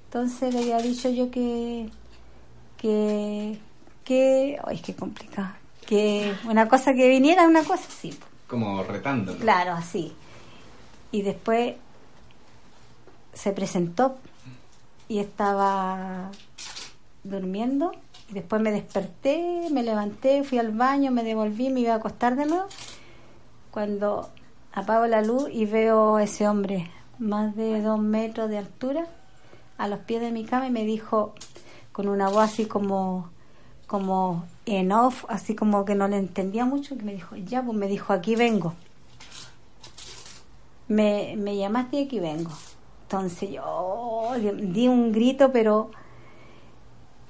entonces 0.05 0.53
le 0.53 0.61
había 0.61 0.77
dicho 0.77 1.09
yo 1.09 1.29
que 1.29 1.89
que 2.77 3.59
que 4.05 4.57
ay 4.63 4.79
qué 4.79 4.95
complicado 4.95 5.66
que 5.87 6.35
una 6.45 6.67
cosa 6.67 6.93
que 6.93 7.07
viniera 7.07 7.47
una 7.47 7.63
cosa 7.63 7.85
así 7.87 8.17
Como 8.47 8.83
retando. 8.83 9.35
Claro, 9.37 9.71
así. 9.73 10.13
Y 11.11 11.23
después 11.23 11.75
se 13.33 13.51
presentó 13.53 14.17
y 15.07 15.19
estaba 15.19 16.29
durmiendo. 17.23 17.91
Y 18.29 18.33
después 18.33 18.61
me 18.61 18.71
desperté, 18.71 19.69
me 19.71 19.83
levanté, 19.83 20.43
fui 20.43 20.59
al 20.59 20.71
baño, 20.71 21.11
me 21.11 21.23
devolví, 21.23 21.69
me 21.69 21.79
iba 21.79 21.93
a 21.93 21.97
acostar 21.97 22.35
de 22.35 22.45
nuevo. 22.45 22.67
Cuando 23.71 24.29
apago 24.73 25.07
la 25.07 25.21
luz 25.21 25.49
y 25.51 25.65
veo 25.65 26.17
a 26.17 26.23
ese 26.23 26.47
hombre, 26.47 26.91
más 27.19 27.55
de 27.55 27.81
dos 27.81 27.99
metros 27.99 28.49
de 28.49 28.57
altura, 28.57 29.07
a 29.77 29.87
los 29.87 29.99
pies 29.99 30.21
de 30.21 30.31
mi 30.31 30.43
cama 30.43 30.67
y 30.67 30.71
me 30.71 30.83
dijo 30.83 31.33
con 31.91 32.09
una 32.09 32.29
voz 32.29 32.43
así 32.43 32.65
como 32.65 33.29
como 33.85 34.43
en 34.67 34.91
off, 34.91 35.25
así 35.29 35.55
como 35.55 35.85
que 35.85 35.95
no 35.95 36.07
le 36.07 36.17
entendía 36.17 36.65
mucho, 36.65 36.97
que 36.97 37.03
me 37.03 37.13
dijo, 37.13 37.35
ya, 37.37 37.63
pues 37.63 37.77
me 37.77 37.87
dijo, 37.87 38.13
aquí 38.13 38.35
vengo. 38.35 38.73
Me, 40.89 41.35
me 41.37 41.57
llamaste 41.57 41.97
y 41.97 42.03
aquí 42.03 42.19
vengo. 42.19 42.51
Entonces 43.03 43.49
yo 43.51 44.31
di, 44.37 44.89
un 44.89 45.13
grito, 45.13 45.53
pero 45.53 45.91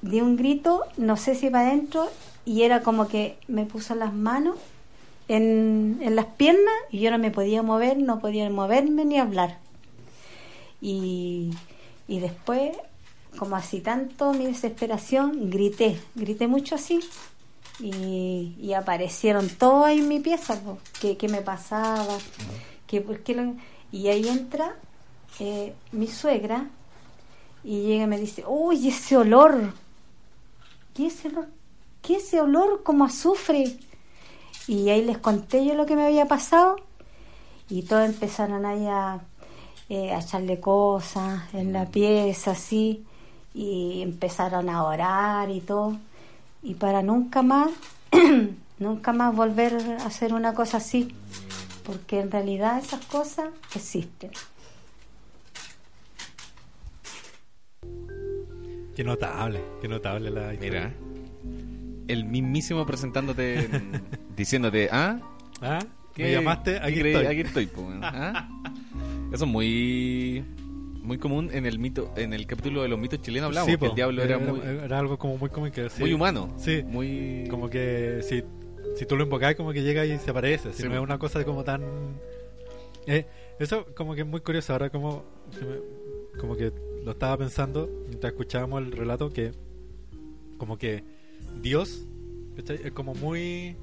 di 0.02 0.22
un 0.22 0.36
grito, 0.36 0.84
no 0.98 1.16
sé 1.18 1.36
si 1.36 1.52
para 1.52 1.68
adentro, 1.68 2.10
y 2.46 2.64
era 2.64 2.82
como 2.82 3.08
que 3.08 3.38
me 3.48 3.66
puso 3.66 3.94
las 3.94 4.14
manos 4.14 4.58
en, 5.28 6.00
en 6.02 6.16
las 6.16 6.26
piernas 6.26 6.74
y 6.90 7.00
yo 7.00 7.12
no 7.12 7.20
me 7.20 7.30
podía 7.30 7.62
mover, 7.62 8.00
no 8.00 8.20
podía 8.20 8.50
moverme 8.50 9.06
ni 9.06 9.20
hablar. 9.20 9.60
Y, 10.82 11.52
y 12.08 12.20
después, 12.20 12.76
como 13.38 13.56
así 13.56 13.80
tanto 13.80 14.34
mi 14.34 14.46
desesperación, 14.46 15.50
grité, 15.50 16.00
grité 16.16 16.48
mucho 16.48 16.76
así. 16.76 17.00
Y, 17.80 18.74
aparecieron 18.74 19.50
todos 19.50 19.90
en 19.90 20.08
mi 20.08 20.20
pieza, 20.20 20.60
que, 21.00 21.16
que 21.16 21.28
me 21.30 21.42
pasaba, 21.42 22.18
que 22.88 23.02
por 23.02 23.20
qué 23.22 23.36
lo- 23.36 23.54
y 23.92 24.08
ahí 24.08 24.28
entra 24.28 24.76
eh, 25.40 25.74
mi 25.92 26.08
suegra 26.08 26.70
y 27.64 27.82
llega 27.84 28.04
y 28.06 28.08
me 28.08 28.20
dice, 28.20 28.44
uy, 28.48 28.88
ese 28.88 29.18
olor, 29.18 29.74
¿qué 30.96 31.08
ese 31.08 31.28
olor? 31.30 31.48
¿Qué 32.02 32.16
ese 32.16 32.42
olor 32.42 32.82
como 32.84 33.06
azufre? 33.06 33.78
Y 34.68 34.90
ahí 34.90 35.04
les 35.06 35.18
conté 35.20 35.66
yo 35.66 35.76
lo 35.76 35.86
que 35.86 35.96
me 35.96 36.06
había 36.06 36.26
pasado 36.28 36.78
y 37.70 37.84
todos 37.84 38.06
empezaron 38.06 38.66
ahí 38.66 38.86
a, 38.88 39.20
eh, 39.90 40.12
a 40.14 40.20
echarle 40.20 40.60
cosas 40.60 41.54
en 41.54 41.74
la 41.74 41.86
pieza, 41.86 42.52
así, 42.52 43.06
y 43.54 44.02
empezaron 44.02 44.70
a 44.70 44.84
orar 44.84 45.50
y 45.50 45.62
todo. 45.62 45.98
Y 46.64 46.74
para 46.76 47.02
nunca 47.02 47.42
más, 47.42 47.70
nunca 48.80 49.14
más 49.14 49.36
volver 49.36 49.74
a 50.00 50.06
hacer 50.06 50.34
una 50.34 50.54
cosa 50.54 50.78
así, 50.78 51.14
porque 51.86 52.20
en 52.20 52.32
realidad 52.32 52.80
esas 52.80 53.06
cosas 53.06 53.50
existen. 53.76 54.32
Qué 58.96 59.04
notable, 59.04 59.62
qué 59.82 59.88
notable 59.88 60.32
la 60.32 60.54
Mira, 60.60 60.92
el 62.08 62.26
mismísimo 62.26 62.86
presentándote, 62.86 63.60
en- 63.66 64.04
diciéndote, 64.36 64.90
¿ah? 64.92 65.20
¿Ah? 65.62 65.80
¿Qué- 66.16 66.24
¿Me 66.24 66.32
llamaste? 66.32 66.78
Aquí 66.80 67.00
estoy. 67.02 67.26
Aquí 67.28 67.42
estoy. 67.42 67.70
¿Ah? 68.02 68.50
Eso 69.32 69.46
es 69.46 69.52
muy 69.52 70.44
muy 71.08 71.18
común 71.18 71.50
en 71.54 71.66
el 71.66 71.80
mito 71.80 72.12
en 72.18 72.34
el 72.34 72.46
capítulo 72.46 72.82
de 72.84 72.90
los 72.90 73.00
mitos 73.00 73.22
chilenos 73.22 73.48
hablamos 73.48 73.72
Sí, 73.72 73.78
que 73.78 73.86
el 73.88 73.96
diablo 73.96 74.22
era, 74.22 74.38
muy 74.38 74.60
era 74.60 75.00
algo 75.00 75.18
como 75.18 75.38
muy 75.38 75.50
común 75.50 75.72
que 75.72 75.90
sí. 75.90 76.02
muy 76.02 76.14
humano 76.14 76.54
Sí. 76.58 76.84
muy 76.86 77.46
Como 77.50 77.70
que 77.70 78.20
si, 78.24 78.44
si 78.98 79.06
tú 79.06 79.16
lo 79.16 79.24
invocas, 79.24 79.56
como 79.56 79.72
que 79.74 79.82
llega 79.84 80.06
y 80.06 80.18
se 80.20 80.30
aparece. 80.32 80.74
Si 80.74 80.84
no 80.88 80.94
es 80.96 81.00
una 81.02 81.18
cosa 81.18 81.44
como 81.46 81.64
tan. 81.64 81.82
Eh, 83.06 83.26
eso, 83.60 83.86
como 83.96 84.16
que 84.16 84.22
es 84.22 84.28
muy 84.28 84.42
curioso. 84.42 84.74
Ahora, 84.74 84.90
como, 84.90 85.24
como 86.40 86.56
que 86.58 86.72
lo 87.06 87.12
estaba 87.12 87.38
pensando 87.38 87.90
mientras 88.08 88.34
escuchábamos 88.34 88.82
el 88.84 88.92
relato, 88.92 89.32
que 89.32 89.52
como 90.58 90.78
que 90.78 91.04
Dios 91.62 92.06
es 92.58 92.92
como 92.92 93.14
muy. 93.16 93.76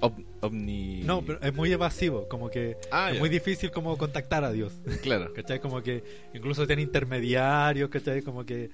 ob- 0.00 0.24
omni 0.40 1.02
No, 1.04 1.22
pero 1.24 1.40
es 1.40 1.54
muy 1.54 1.72
evasivo. 1.72 2.28
Como 2.28 2.48
que 2.50 2.76
Ah, 2.90 3.10
es 3.12 3.18
muy 3.18 3.28
difícil 3.28 3.70
como 3.70 3.96
contactar 3.98 4.44
a 4.44 4.52
Dios. 4.52 4.72
claro 5.02 5.32
¿Cachai? 5.34 5.60
Como 5.60 5.82
que 5.82 6.02
incluso 6.34 6.66
tiene 6.66 6.82
intermediarios, 6.82 7.90
¿cachai? 7.90 8.22
Como 8.22 8.44
que 8.46 8.70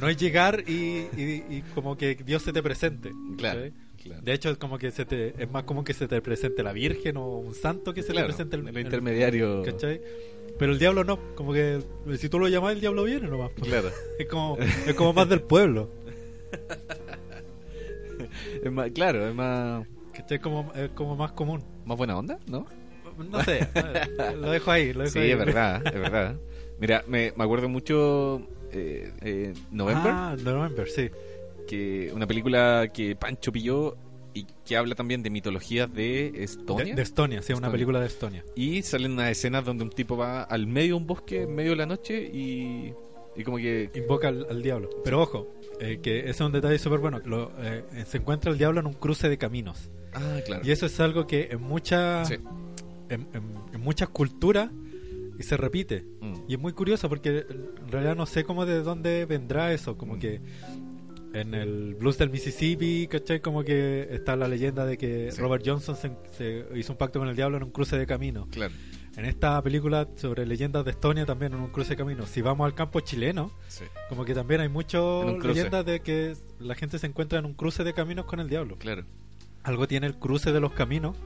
no 0.00 0.08
es 0.08 0.16
llegar 0.16 0.62
y, 0.66 1.06
y- 1.16 1.44
y 1.48 1.62
como 1.74 1.96
que 1.96 2.14
Dios 2.16 2.42
se 2.42 2.52
te 2.52 2.62
presente. 2.62 3.10
claro, 3.38 3.60
¿cachai? 3.60 3.72
claro. 4.02 4.22
De 4.22 4.32
hecho, 4.32 4.50
es 4.50 4.58
como 4.58 4.78
que 4.78 4.90
se 4.90 5.04
te, 5.04 5.34
es 5.42 5.50
más 5.50 5.64
común 5.64 5.84
que 5.84 5.94
se 5.94 6.06
te 6.06 6.20
presente 6.20 6.62
la 6.62 6.72
Virgen 6.72 7.16
o 7.16 7.38
un 7.38 7.54
santo 7.54 7.92
que 7.94 8.02
se 8.02 8.12
Claro, 8.12 8.26
te 8.28 8.32
presente 8.34 8.56
el, 8.56 8.68
el 8.68 8.76
el- 8.76 8.84
intermediario 8.84 9.62
¿cachai? 9.64 10.00
Pero 10.58 10.72
el 10.72 10.78
diablo 10.78 11.04
no, 11.04 11.18
como 11.34 11.52
que 11.52 11.80
si 12.18 12.28
tú 12.28 12.38
lo 12.38 12.48
llamas, 12.48 12.74
el 12.74 12.80
diablo 12.80 13.04
viene 13.04 13.28
nomás. 13.28 13.50
pues. 13.56 13.68
claro 13.68 13.90
Es 14.18 14.26
como, 14.26 14.56
es 14.58 14.94
como 14.94 15.12
más 15.12 15.28
del 15.28 15.42
pueblo. 15.42 15.90
es 18.64 18.72
más, 18.72 18.90
claro 18.92 19.28
es 19.28 19.34
más 19.34 19.86
¿Cachai? 20.16 20.38
Como, 20.38 20.72
es 20.74 20.90
como 20.90 21.16
más 21.16 21.32
común. 21.32 21.62
más 21.84 21.96
buena 21.98 22.16
onda 22.18 22.38
no 22.46 22.66
No 23.30 23.42
sé, 23.44 23.60
eh, 23.74 24.34
lo 24.40 24.50
dejo 24.50 24.70
ahí. 24.70 24.92
Lo 24.92 25.00
dejo 25.00 25.12
sí 25.12 25.18
ahí. 25.20 25.30
es 25.30 25.38
verdad 25.38 25.82
es 25.86 25.94
verdad 26.00 26.36
mira 26.80 27.02
me, 27.08 27.32
me 27.36 27.44
acuerdo 27.44 27.68
mucho 27.68 28.42
eh, 28.72 29.12
eh, 29.22 29.54
November 29.70 30.12
Ah, 30.14 30.36
November, 30.42 30.88
sí. 30.88 31.10
que 31.66 32.10
una 32.14 32.26
película 32.26 32.90
que 32.92 33.16
Pancho 33.16 33.50
pilló 33.52 33.96
y 34.34 34.44
que 34.66 34.76
habla 34.76 34.94
también 34.94 35.22
de 35.22 35.30
mitologías 35.30 35.90
de 35.90 36.30
De, 36.32 36.44
Estonia 36.44 36.94
de 36.94 37.00
Estonia, 37.02 37.40
sí, 37.40 37.52
una 37.52 37.68
Estonia. 37.68 37.72
película 37.72 38.00
de 38.00 38.06
Estonia. 38.06 38.44
y 38.54 38.82
salen 38.82 39.12
unas 39.12 39.30
escenas 39.30 39.64
donde 39.64 39.84
un 39.84 39.90
tipo 39.90 40.16
va 40.16 40.42
al 40.42 40.66
medio 40.66 40.88
de 40.88 40.94
un 40.94 41.06
bosque 41.06 41.42
en 41.44 41.54
medio 41.54 41.70
de 41.70 41.76
la 41.76 41.86
noche 41.86 42.20
y, 42.22 42.92
y 43.34 43.44
como 43.44 43.56
que 43.56 43.90
Invoca 43.94 44.28
al, 44.28 44.46
al 44.50 44.62
diablo. 44.62 44.90
Pero 45.04 45.22
ojo, 45.22 45.54
eh, 45.80 46.00
que 46.02 46.18
ese 46.20 46.30
es 46.30 46.40
un 46.42 46.52
detalle 46.52 46.78
súper 46.78 46.98
bueno. 46.98 47.18
Lo, 47.24 47.50
eh, 47.62 47.84
se 48.06 48.18
encuentra 48.18 48.50
el 48.52 48.58
diablo 48.58 48.80
en 48.80 48.86
un 48.88 48.92
cruce 48.94 49.30
de 49.30 49.38
caminos. 49.38 49.88
Ah 50.16 50.40
claro 50.44 50.62
Y 50.64 50.70
eso 50.70 50.86
es 50.86 50.98
algo 51.00 51.26
que 51.26 51.48
en 51.50 51.62
muchas 51.62 52.28
Sí. 52.28 52.34
en, 53.08 53.26
en- 53.32 53.54
en 53.74 53.80
muchas 53.80 54.08
culturas 54.08 54.70
y 55.38 55.42
se 55.42 55.56
repite. 55.56 56.04
Mm. 56.20 56.34
Y 56.48 56.54
es 56.54 56.58
muy 56.60 56.72
curioso 56.72 57.08
porque 57.08 57.44
en 57.48 57.88
realidad 57.92 58.16
no 58.16 58.24
sé 58.26 58.44
cómo 58.44 58.64
de 58.66 58.82
dónde 58.82 59.26
vendrá 59.26 59.72
eso. 59.72 59.96
Como 59.96 60.16
Mm. 60.16 60.18
que 60.18 60.40
En 61.34 61.52
el 61.52 61.94
blues 61.96 62.16
del 62.16 62.30
Mississippi, 62.30 63.08
¿cachai? 63.08 63.40
Como 63.40 63.62
que 63.62 64.08
está 64.10 64.36
la 64.36 64.48
leyenda 64.48 64.86
de 64.86 64.96
que 64.96 65.30
Sí. 65.30 65.38
Robert 65.42 65.62
Johnson 65.66 65.94
se, 65.94 66.10
se 66.32 66.64
hizo 66.76 66.94
un 66.94 66.96
pacto 66.98 67.18
con 67.18 67.28
el 67.28 67.36
diablo 67.36 67.58
en 67.58 67.64
un 67.64 67.70
cruce 67.70 67.98
de 67.98 68.06
caminos. 68.06 68.46
Claro. 68.50 68.72
En 69.18 69.26
esta 69.26 69.60
película 69.62 70.08
sobre 70.16 70.46
leyendas 70.46 70.84
de 70.86 70.92
Estonia 70.92 71.26
también 71.26 71.52
en 71.52 71.60
un 71.60 71.68
cruce 71.68 71.90
de 71.90 71.96
caminos. 71.96 72.30
Si 72.30 72.40
vamos 72.40 72.64
al 72.64 72.74
campo 72.74 73.00
chileno, 73.00 73.50
Sí. 73.68 73.84
como 74.08 74.24
que 74.24 74.32
también 74.32 74.62
hay 74.62 74.70
muchas 74.70 75.02
leyendas 75.44 75.84
de 75.84 76.00
que 76.00 76.34
la 76.58 76.74
gente 76.74 76.98
se 76.98 77.06
encuentra 77.06 77.38
en 77.38 77.44
un 77.44 77.52
cruce 77.52 77.84
de 77.84 77.92
caminos 77.92 78.24
con 78.24 78.40
el 78.40 78.48
diablo. 78.48 78.76
Claro. 78.78 79.04
Algo 79.66 79.86
tiene 79.86 80.06
el 80.06 80.14
cruce 80.16 80.52
de 80.52 80.60
los 80.60 80.72
caminos, 80.72 81.16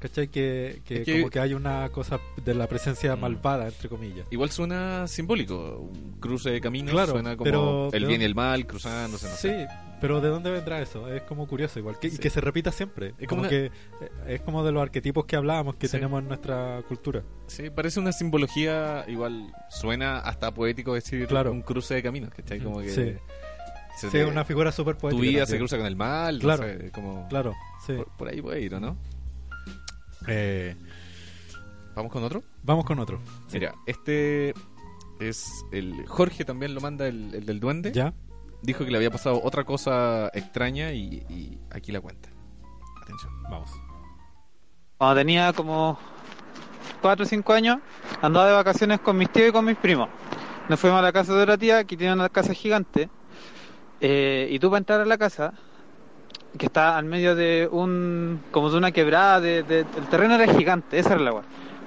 ¿cachai? 0.00 0.28
Que, 0.28 0.82
que 0.84 0.96
Es 1.00 1.04
que- 1.04 1.18
como 1.20 1.30
que 1.30 1.40
hay 1.40 1.54
una 1.54 1.88
cosa 1.90 2.18
de 2.44 2.54
la 2.54 2.66
presencia 2.68 3.14
Mm. 3.16 3.20
malvada, 3.20 3.66
entre 3.68 3.88
comillas. 3.88 4.26
Igual 4.30 4.50
suena 4.50 5.06
simbólico. 5.08 5.78
Un 5.78 6.16
cruce 6.20 6.50
de 6.50 6.60
caminos 6.60 6.90
Claro, 6.92 7.12
suena 7.12 7.36
como 7.36 7.44
pero- 7.44 7.88
el 7.92 8.04
bien 8.06 8.20
y 8.20 8.24
el 8.24 8.34
mal 8.34 8.66
cruzándose, 8.66 9.26
no 9.28 9.34
Sí, 9.36 9.48
sé. 9.48 9.68
pero 10.00 10.20
¿de 10.20 10.28
dónde 10.28 10.50
vendrá 10.50 10.82
eso? 10.82 11.08
Es 11.12 11.22
como 11.22 11.46
curioso 11.46 11.78
igual. 11.78 11.98
Que, 12.00 12.10
Sí. 12.10 12.16
Y 12.16 12.18
que 12.18 12.30
se 12.30 12.40
repita 12.40 12.72
siempre. 12.72 13.14
Es 13.18 13.28
como 13.28 13.42
una- 13.42 13.48
que 13.48 13.66
eh, 13.66 13.70
es 14.26 14.40
como 14.42 14.64
de 14.64 14.72
los 14.72 14.82
arquetipos 14.82 15.24
que 15.24 15.36
hablábamos 15.36 15.76
que 15.76 15.86
Sí. 15.86 15.92
tenemos 15.92 16.20
en 16.20 16.28
nuestra 16.28 16.82
cultura. 16.88 17.22
Sí, 17.46 17.70
parece 17.70 18.00
una 18.00 18.10
simbología 18.12 19.04
igual. 19.08 19.54
Suena 19.70 20.18
hasta 20.18 20.52
poético 20.52 20.94
decir 20.94 21.26
Claro. 21.28 21.52
un 21.52 21.62
cruce 21.62 21.94
de 21.94 22.02
caminos, 22.02 22.30
¿cachai? 22.34 22.58
Como 22.60 22.80
que. 22.80 22.90
Sí. 22.90 23.14
se 23.96 24.08
Sí, 24.10 24.18
te- 24.18 24.24
una 24.24 24.44
figura 24.44 24.72
súper 24.72 24.96
tu 24.96 25.02
poética. 25.02 25.22
vida 25.22 25.38
se 25.46 25.52
también. 25.52 25.60
cruza 25.60 25.76
con 25.76 25.86
el 25.86 25.94
mal, 25.94 26.34
no 26.34 26.40
Claro. 26.40 26.64
sé, 26.64 26.90
como. 26.90 27.28
Claro, 27.28 27.54
sí. 27.86 27.94
Por, 27.94 28.06
por 28.16 28.28
ahí 28.28 28.40
puede 28.42 28.60
ir, 28.60 28.74
¿o 28.74 28.80
no? 28.80 28.96
Eh, 30.28 30.74
¿Vamos 31.94 32.10
con 32.12 32.24
otro? 32.24 32.42
vamos 32.62 32.84
con 32.84 32.98
otro. 32.98 33.20
Sí. 33.48 33.58
Mira, 33.58 33.74
este 33.86 34.54
es 35.20 35.48
el. 35.72 36.06
Jorge 36.06 36.44
también 36.44 36.74
lo 36.74 36.80
manda, 36.80 37.06
el, 37.06 37.34
el 37.34 37.46
del 37.46 37.60
duende. 37.60 37.92
¿Ya? 37.92 38.12
Dijo 38.62 38.84
que 38.84 38.90
le 38.90 38.96
había 38.96 39.10
pasado 39.10 39.40
otra 39.44 39.64
cosa 39.64 40.28
extraña 40.32 40.92
y, 40.92 41.24
y 41.28 41.58
aquí 41.70 41.92
la 41.92 42.00
cuenta. 42.00 42.30
Atención. 43.02 43.30
Vamos. 43.50 43.70
Cuando 44.96 45.16
tenía 45.20 45.52
como 45.52 45.98
4 47.02 47.24
o 47.24 47.28
5 47.28 47.52
años, 47.52 47.78
andaba 48.22 48.46
de 48.46 48.54
vacaciones 48.54 49.00
con 49.00 49.18
mis 49.18 49.30
tíos 49.30 49.50
y 49.50 49.52
con 49.52 49.64
mis 49.66 49.76
primos. 49.76 50.08
Nos 50.68 50.80
fuimos 50.80 50.98
a 50.98 51.02
la 51.02 51.12
casa 51.12 51.34
de 51.34 51.42
otra 51.42 51.58
tía 51.58 51.84
que 51.84 51.96
tiene 51.96 52.14
una 52.14 52.30
casa 52.30 52.54
gigante. 52.54 53.10
eh, 54.00 54.48
y 54.50 54.58
tú 54.58 54.70
para 54.70 54.78
entrar 54.78 55.00
a 55.02 55.04
la 55.04 55.18
casa, 55.18 55.52
que 56.58 56.66
está 56.66 56.96
al 56.96 57.04
medio 57.04 57.34
de 57.34 57.68
un. 57.70 58.40
como 58.50 58.70
de 58.70 58.78
una 58.78 58.92
quebrada, 58.92 59.40
de, 59.40 59.58
el 59.58 60.08
terreno 60.10 60.34
era 60.34 60.52
gigante, 60.52 60.98
esa 60.98 61.12
era 61.12 61.20
el 61.20 61.28
agua. 61.28 61.42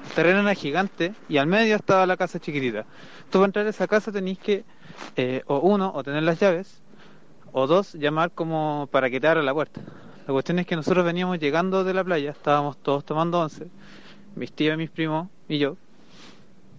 El 0.08 0.14
terreno 0.14 0.42
era 0.42 0.54
gigante 0.54 1.14
y 1.28 1.38
al 1.38 1.48
medio 1.48 1.76
estaba 1.76 2.06
la 2.06 2.18
casa 2.18 2.40
chiquitita. 2.40 2.86
Tú 3.30 3.40
para 3.40 3.46
entrar 3.46 3.66
a 3.66 3.70
esa 3.70 3.88
casa 3.88 4.12
tenéis 4.12 4.40
que, 4.40 4.64
eh, 5.16 5.44
o 5.48 5.60
uno, 5.60 5.92
o 5.94 6.04
tener 6.04 6.24
las 6.24 6.40
llaves, 6.40 6.82
o 7.52 7.68
dos, 7.68 7.94
llamar 7.94 8.32
como 8.32 8.88
para 8.92 9.10
que 9.10 9.20
te 9.20 9.28
abra 9.28 9.42
la 9.42 9.54
puerta. 9.54 9.82
La 10.28 10.34
cuestión 10.34 10.60
es 10.60 10.66
que 10.66 10.76
nosotros 10.76 11.06
veníamos 11.06 11.40
llegando 11.40 11.84
de 11.84 11.94
la 11.94 12.04
playa, 12.04 12.32
estábamos 12.32 12.78
todos 12.78 13.06
tomando 13.06 13.40
once, 13.40 13.68
mis 14.36 14.52
tíos, 14.52 14.78
mis 14.78 14.90
primos 14.90 15.30
y 15.48 15.58
yo. 15.58 15.78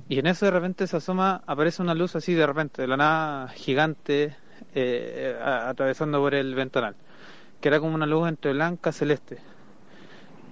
Y 0.09 0.18
en 0.18 0.26
eso 0.26 0.47
de 0.47 0.51
repente 0.51 0.86
se 0.86 0.97
asoma, 0.97 1.43
aparece 1.47 1.82
una 1.82 1.95
luz 1.95 2.16
así 2.16 2.34
de 2.34 2.47
repente, 2.47 2.82
de 2.82 2.89
la 2.89 2.97
nada 2.97 3.49
gigante, 3.49 4.36
eh, 4.74 5.39
atravesando 5.43 6.18
por 6.20 6.34
el 6.34 6.55
ventanal, 6.55 6.95
que 7.61 7.68
era 7.68 7.80
como 7.80 7.94
una 7.94 8.06
luz 8.06 8.28
entre 8.28 8.52
blanca 8.52 8.92
celeste. 8.92 9.38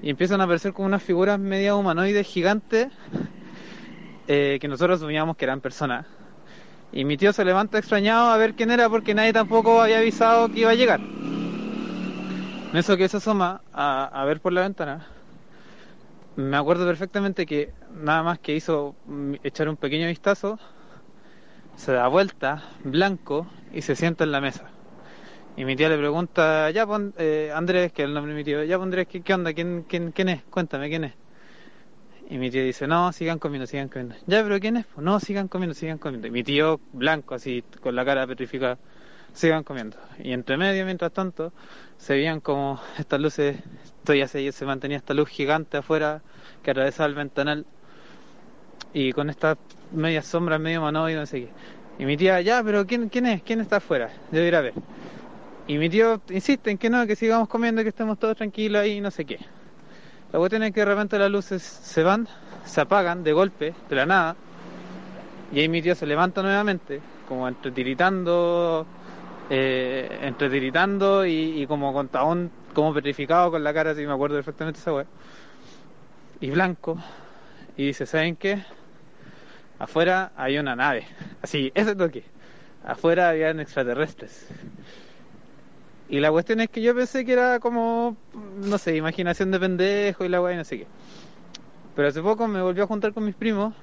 Y 0.03 0.11
empiezan 0.11 0.41
a 0.41 0.45
aparecer 0.45 0.73
como 0.73 0.87
unas 0.87 1.03
figuras 1.03 1.39
media 1.39 1.75
humanoides 1.75 2.27
gigantes, 2.27 2.89
eh, 4.29 4.59
que 4.61 4.69
nosotros 4.69 5.01
asumíamos 5.01 5.37
que 5.37 5.45
eran 5.45 5.61
personas. 5.61 6.07
Y 6.93 7.05
mi 7.05 7.17
tío 7.17 7.33
se 7.33 7.45
levanta 7.45 7.79
extrañado 7.79 8.31
a 8.31 8.37
ver 8.37 8.55
quién 8.55 8.71
era 8.71 8.89
porque 8.89 9.15
nadie 9.15 9.33
tampoco 9.33 9.81
había 9.81 9.99
avisado 9.99 10.49
que 10.49 10.61
iba 10.61 10.71
a 10.71 10.75
llegar. 10.75 11.01
En 12.73 12.77
eso 12.79 12.97
que 12.97 13.09
se 13.09 13.19
asoma 13.19 13.63
a, 13.73 14.05
a 14.05 14.25
ver 14.25 14.41
por 14.41 14.53
la 14.53 14.63
ventana, 14.63 15.07
me 16.37 16.57
acuerdo 16.57 16.87
perfectamente 16.87 17.47
que 17.47 17.73
nada 17.95 18.23
más 18.23 18.39
que 18.39 18.55
hizo 18.55 18.95
mm, 19.07 19.35
echar 19.43 19.69
un 19.69 19.77
pequeño 19.77 20.07
vistazo, 20.09 20.59
se 21.77 21.93
da 21.93 22.09
vuelta, 22.09 22.63
blanco, 22.85 23.47
y 23.73 23.83
se 23.83 23.97
sienta 23.97 24.25
en 24.25 24.33
la 24.33 24.41
mesa. 24.41 24.76
Y 25.57 25.65
mi 25.65 25.75
tía 25.75 25.89
le 25.89 25.97
pregunta, 25.97 26.71
ya 26.71 26.87
eh, 27.17 27.51
Andrés, 27.55 27.91
que 27.93 28.03
es 28.03 28.09
el 28.09 28.15
nombre 28.15 28.35
de 28.35 28.39
mi 28.39 28.45
tío, 28.45 28.63
ya 28.65 28.77
Andrés, 28.77 29.07
¿qué, 29.09 29.23
qué 29.23 29.33
onda? 29.33 29.55
¿Quién, 29.55 29.87
quién, 29.89 30.13
¿Quién 30.13 30.29
es? 30.29 30.43
Cuéntame, 30.51 30.91
¿quién 30.91 31.05
es? 31.05 31.15
Y 32.29 32.37
mi 32.37 32.51
tío 32.51 32.63
dice, 32.63 32.87
no, 32.87 33.11
sigan 33.13 33.39
comiendo, 33.39 33.67
sigan 33.67 33.89
comiendo. 33.89 34.17
Ya, 34.27 34.43
pero 34.43 34.61
¿quién 34.61 34.77
es? 34.77 34.87
No, 34.99 35.19
sigan 35.19 35.49
comiendo, 35.49 35.75
sigan 35.75 35.97
comiendo. 35.97 36.27
Y 36.27 36.31
mi 36.31 36.43
tío, 36.43 36.79
blanco, 36.93 37.35
así, 37.35 37.65
con 37.81 37.97
la 37.97 38.05
cara 38.05 38.27
petrificada, 38.27 38.79
sigan 39.33 39.65
comiendo. 39.65 39.97
Y 40.19 40.33
entre 40.33 40.59
medio, 40.59 40.85
mientras 40.85 41.13
tanto, 41.13 41.55
se 41.97 42.15
veían 42.15 42.41
como 42.41 42.79
estas 42.99 43.19
luces, 43.21 43.57
todavía 44.05 44.29
se, 44.29 44.53
se 44.53 44.67
mantenía 44.67 44.99
esta 44.99 45.15
luz 45.15 45.31
gigante 45.31 45.79
afuera 45.79 46.21
que 46.63 46.73
atravesaba 46.73 47.09
el 47.09 47.15
ventanal. 47.15 47.65
Y 48.93 49.13
con 49.13 49.31
estas 49.31 49.57
medias 49.91 50.27
sombras, 50.27 50.61
medio 50.61 50.83
manoide, 50.83 51.17
no 51.17 51.25
sé 51.25 51.43
qué. 51.43 51.49
Y 51.99 52.05
mi 52.05 52.19
tía, 52.19 52.43
ya, 52.43 52.63
pero 52.63 52.87
¿quién, 52.87 53.09
quién 53.09 53.25
es? 53.25 53.43
¿Quién 53.43 53.61
está 53.61 53.77
afuera? 53.77 54.11
Yo 54.33 54.41
a 54.41 54.61
ver. 54.61 54.75
Y 55.69 55.79
mi 55.79 55.91
tío 55.91 56.21
insiste 56.31 56.71
en 56.71 56.79
que 56.79 56.89
no, 56.89 57.07
que 57.07 57.17
sigamos 57.17 57.49
comiendo, 57.49 57.83
que 57.83 57.89
estemos 57.89 58.19
todos 58.19 58.37
tranquilos 58.37 58.83
ahí, 58.83 59.01
no 59.01 59.11
sé 59.11 59.25
qué. 59.25 59.39
La 60.33 60.39
cuestión 60.39 60.63
es 60.63 60.73
que 60.73 60.81
de 60.81 60.87
repente 60.87 61.19
las 61.19 61.31
luces 61.31 61.63
se 61.63 62.03
van, 62.05 62.29
se 62.65 62.81
apagan 62.81 63.25
de 63.25 63.33
golpe, 63.33 63.75
de 63.89 63.97
la 63.97 64.07
nada. 64.07 64.37
Y 65.53 65.61
ahí 65.61 65.69
mi 65.69 65.83
tío 65.83 65.95
se 65.95 66.07
levanta 66.07 66.43
nuevamente, 66.43 67.01
como 67.29 67.49
entre 67.49 67.73
tiritando, 67.73 68.87
eh, 69.51 70.19
entre 70.23 70.51
tiritando 70.51 71.27
y, 71.27 71.63
y 71.63 71.67
como 71.67 71.93
con 71.93 72.09
tabón, 72.09 72.51
como 72.73 72.95
petrificado 72.95 73.51
con 73.51 73.65
la 73.65 73.75
cara, 73.75 73.91
así 73.91 74.07
me 74.07 74.13
acuerdo 74.13 74.37
perfectamente 74.37 74.79
esa 74.79 74.93
weá. 74.93 75.07
Y 76.41 76.51
blanco. 76.51 76.97
Y 77.77 77.87
dice, 77.87 78.07
¿saben 78.07 78.37
qué? 78.37 78.63
Afuera 79.79 80.33
hay 80.37 80.59
una 80.59 80.77
nave. 80.77 81.07
Así, 81.43 81.73
ese 81.75 81.97
toque. 81.97 82.25
Afuera 82.85 83.31
habían 83.31 83.59
extraterrestres. 83.59 84.49
Y 86.09 86.21
la 86.21 86.31
cuestión 86.31 86.61
es 86.61 86.69
que 86.71 86.83
yo 86.83 86.95
pensé 86.95 87.25
que 87.25 87.33
era 87.33 87.59
como, 87.59 88.17
no 88.35 88.79
sé, 88.79 88.97
imaginación 88.97 89.51
de 89.51 89.59
pendejo 89.59 90.25
y 90.25 90.29
la 90.29 90.41
weá 90.41 90.55
y 90.55 90.57
no 90.57 90.65
sé 90.65 90.79
qué. 90.79 90.87
Pero 91.95 92.09
hace 92.09 92.23
poco 92.23 92.47
me 92.47 92.63
volví 92.63 92.81
a 92.81 92.87
juntar 92.87 93.13
con 93.13 93.25
mis 93.25 93.35
primos 93.35 93.75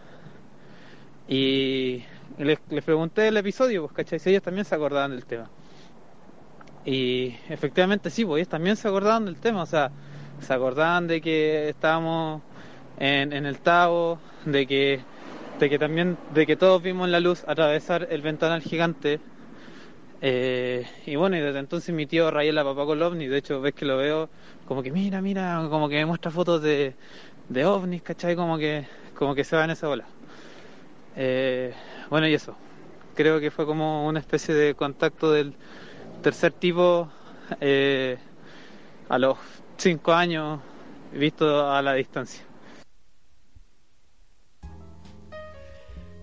y 1.27 2.03
les, 2.37 2.59
les 2.69 2.83
pregunté 2.83 3.27
el 3.27 3.37
episodio, 3.37 3.83
pues, 3.83 3.93
¿cachai? 3.93 4.19
Si 4.19 4.29
ellos 4.29 4.43
también 4.43 4.65
se 4.65 4.75
acordaban 4.75 5.11
del 5.11 5.25
tema. 5.25 5.49
Y 6.85 7.35
efectivamente 7.49 8.09
sí, 8.09 8.25
pues 8.25 8.39
ellos 8.39 8.49
también 8.49 8.75
se 8.75 8.87
acordaban 8.87 9.25
del 9.25 9.37
tema, 9.37 9.63
o 9.63 9.65
sea, 9.65 9.91
se 10.41 10.53
acordaban 10.53 11.07
de 11.07 11.21
que 11.21 11.69
estábamos 11.69 12.41
en, 12.99 13.33
en 13.33 13.45
el 13.45 13.59
Tavo, 13.59 14.19
de 14.45 14.67
que, 14.67 15.01
de 15.59 15.69
que 15.69 15.79
también, 15.79 16.17
de 16.33 16.45
que 16.45 16.55
todos 16.57 16.81
vimos 16.81 17.07
la 17.09 17.19
luz 17.19 17.43
atravesar 17.47 18.07
el 18.11 18.21
ventanal 18.21 18.61
gigante. 18.61 19.19
Eh, 20.25 20.87
y 21.05 21.17
bueno, 21.17 21.35
y 21.35 21.41
desde 21.41 21.59
entonces 21.59 21.93
mi 21.93 22.05
tío 22.05 22.31
raya 22.31 22.53
la 22.53 22.63
papá 22.63 22.85
con 22.85 23.01
ovni, 23.01 23.27
de 23.27 23.37
hecho 23.39 23.59
ves 23.59 23.73
que 23.73 23.83
lo 23.85 23.97
veo 23.97 24.29
como 24.65 24.81
que 24.81 24.89
mira, 24.89 25.21
mira, 25.21 25.67
como 25.69 25.89
que 25.89 25.95
me 25.95 26.05
muestra 26.05 26.31
fotos 26.31 26.61
de, 26.61 26.95
de 27.49 27.65
ovnis, 27.65 28.01
¿cachai? 28.03 28.35
Como 28.35 28.57
que, 28.57 28.87
como 29.15 29.35
que 29.35 29.43
se 29.43 29.57
va 29.57 29.65
en 29.65 29.71
esa 29.71 29.87
bola. 29.87 30.05
Eh, 31.15 31.73
bueno, 32.09 32.27
y 32.27 32.33
eso. 32.33 32.55
Creo 33.15 33.39
que 33.39 33.51
fue 33.51 33.65
como 33.65 34.07
una 34.07 34.19
especie 34.19 34.55
de 34.55 34.75
contacto 34.75 35.31
del 35.31 35.55
tercer 36.23 36.53
tipo 36.53 37.09
eh, 37.61 38.17
a 39.09 39.19
los 39.19 39.37
cinco 39.77 40.13
años, 40.13 40.61
visto 41.13 41.69
a 41.71 41.81
la 41.81 41.93
distancia. 41.93 42.43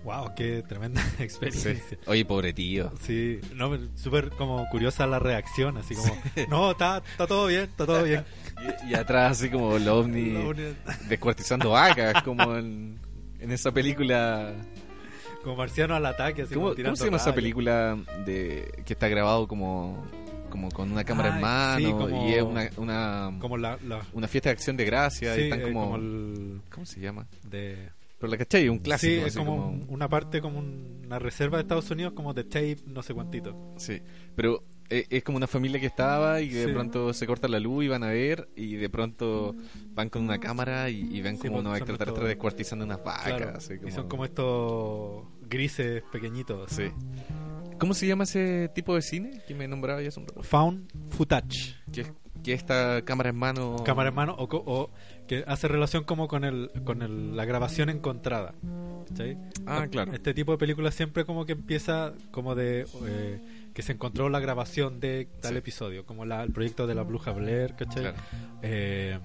Wow, 0.03 0.33
qué 0.35 0.63
tremenda 0.67 1.01
experiencia. 1.19 1.75
Sí. 1.75 1.95
Oye, 2.07 2.25
pobre 2.25 2.53
tío. 2.53 2.91
Sí, 3.01 3.39
no, 3.53 3.77
súper 3.95 4.29
como 4.31 4.67
curiosa 4.69 5.05
la 5.05 5.19
reacción, 5.19 5.77
así 5.77 5.93
como, 5.95 6.17
no, 6.49 6.71
está, 6.71 6.97
está 6.97 7.27
todo 7.27 7.45
bien, 7.47 7.63
está 7.63 7.85
todo 7.85 8.03
bien. 8.03 8.23
Y, 8.87 8.91
y 8.91 8.95
atrás 8.95 9.33
así 9.39 9.49
como 9.49 9.75
el 9.77 9.87
ovni 9.87 10.33
descuartizando 11.09 11.71
vacas, 11.71 12.23
como 12.23 12.55
en, 12.57 12.97
en 13.39 13.51
esa 13.51 13.71
película... 13.71 14.53
Como 15.43 15.55
marciano 15.55 15.95
al 15.95 16.05
ataque, 16.05 16.43
así 16.43 16.53
¿Cómo, 16.53 16.65
como 16.67 16.69
cómo 16.69 16.75
tirando 16.75 16.95
se 16.97 17.05
llama 17.05 17.17
esa 17.17 17.33
película 17.33 17.97
de 18.25 18.83
que 18.85 18.93
está 18.93 19.07
grabado 19.07 19.47
como, 19.47 20.05
como 20.51 20.69
con 20.69 20.91
una 20.91 21.03
cámara 21.03 21.29
en 21.29 21.35
Ah, 21.37 21.39
mano 21.39 21.87
sí, 21.87 21.91
como- 21.93 22.27
y 22.27 22.33
es 22.35 22.43
una, 22.43 22.69
una, 22.77 23.31
Como 23.39 23.57
la, 23.57 23.77
la- 23.87 24.01
una 24.13 24.27
fiesta 24.27 24.49
de 24.49 24.53
acción 24.53 24.77
de 24.77 24.85
gracia 24.85 25.33
sí, 25.33 25.41
y 25.41 25.43
están 25.45 25.61
eh, 25.61 25.63
como... 25.63 25.81
como 25.83 25.95
el 25.95 26.61
¿Cómo 26.71 26.85
se 26.85 26.99
llama? 26.99 27.25
de 27.49 27.89
Pero 28.21 28.31
la 28.31 28.37
cachai, 28.37 28.69
un 28.69 28.79
clásico. 28.79 29.21
sí, 29.23 29.27
es 29.27 29.35
como, 29.35 29.57
como- 29.57 29.67
un- 29.69 29.85
una 29.89 30.07
parte 30.07 30.39
como 30.39 30.59
un- 30.59 31.01
una 31.05 31.19
reserva 31.19 31.57
de 31.57 31.63
Estados 31.63 31.89
Unidos 31.91 32.13
como 32.13 32.33
de 32.33 32.45
tape, 32.45 32.77
no 32.85 33.01
sé 33.03 33.13
cuántito. 33.13 33.73
Sí, 33.77 34.01
pero 34.35 34.63
eh, 34.93 35.05
es 35.09 35.23
como 35.23 35.37
una 35.37 35.47
familia 35.47 35.79
que 35.79 35.85
estaba 35.85 36.41
y 36.41 36.49
que 36.49 36.55
de 36.55 36.65
Sí. 36.67 36.71
pronto 36.73 37.13
se 37.13 37.25
corta 37.25 37.47
la 37.47 37.59
luz 37.61 37.85
y 37.85 37.87
van 37.87 38.03
a 38.03 38.07
ver 38.09 38.49
y 38.57 38.75
de 38.75 38.89
pronto 38.89 39.55
van 39.93 40.09
con 40.09 40.21
una 40.23 40.37
cámara 40.39 40.89
y, 40.89 41.07
y 41.11 41.21
ven 41.21 41.35
Sí, 41.37 41.43
como 41.43 41.53
pues, 41.55 41.65
unos 41.65 41.77
extraterrestres 41.77 42.27
descuartizando 42.27 42.85
unas 42.85 43.01
vacas. 43.03 43.23
Claro, 43.37 43.57
así 43.57 43.73
Y 43.87 43.91
son 43.91 44.07
como 44.09 44.25
estos 44.25 45.23
grises 45.49 46.03
pequeñitos. 46.11 46.71
Sí. 46.71 46.89
¿Cómo 47.79 47.93
se 47.93 48.05
llama 48.05 48.25
ese 48.25 48.69
tipo 48.75 48.93
de 48.95 49.01
cine 49.01 49.41
que 49.47 49.55
me 49.55 49.67
nombraba 49.67 50.01
ya 50.01 50.09
hace 50.09 50.19
un 50.19 50.27
rato? 50.27 50.43
Found 50.43 50.91
footage. 51.09 51.75
Que, 51.91 52.05
que 52.43 52.53
esta 52.53 53.01
cámara 53.03 53.29
en 53.29 53.35
mano. 53.37 53.77
cámara 53.85 54.09
en 54.09 54.15
mano 54.15 54.35
o, 54.37 54.43
o 54.51 54.91
que 55.27 55.43
hace 55.47 55.67
relación 55.67 56.03
como 56.03 56.27
con 56.27 56.43
el 56.43 56.71
con 56.83 57.01
el- 57.01 57.35
la 57.35 57.45
grabación 57.45 57.89
encontrada. 57.89 58.53
Ah, 59.65 59.87
claro. 59.89 60.13
este 60.13 60.33
tipo 60.33 60.51
de 60.53 60.57
películas 60.57 60.95
siempre 60.95 61.25
como 61.25 61.45
que 61.45 61.53
empieza 61.53 62.13
como 62.31 62.55
de 62.55 62.85
eh, 63.05 63.41
que 63.73 63.81
se 63.81 63.93
encontró 63.93 64.29
la 64.29 64.39
grabación 64.39 64.99
de 64.99 65.27
tal 65.41 65.53
Sí. 65.53 65.57
episodio 65.57 66.05
como 66.05 66.25
la, 66.25 66.43
el 66.43 66.51
proyecto 66.51 66.87
de 66.87 66.95
la 66.95 67.03
bruja 67.03 67.31
Blair 67.31 67.75
¿cachai? 67.75 68.03
Claro. 68.03 68.17
Eh, 68.61 69.19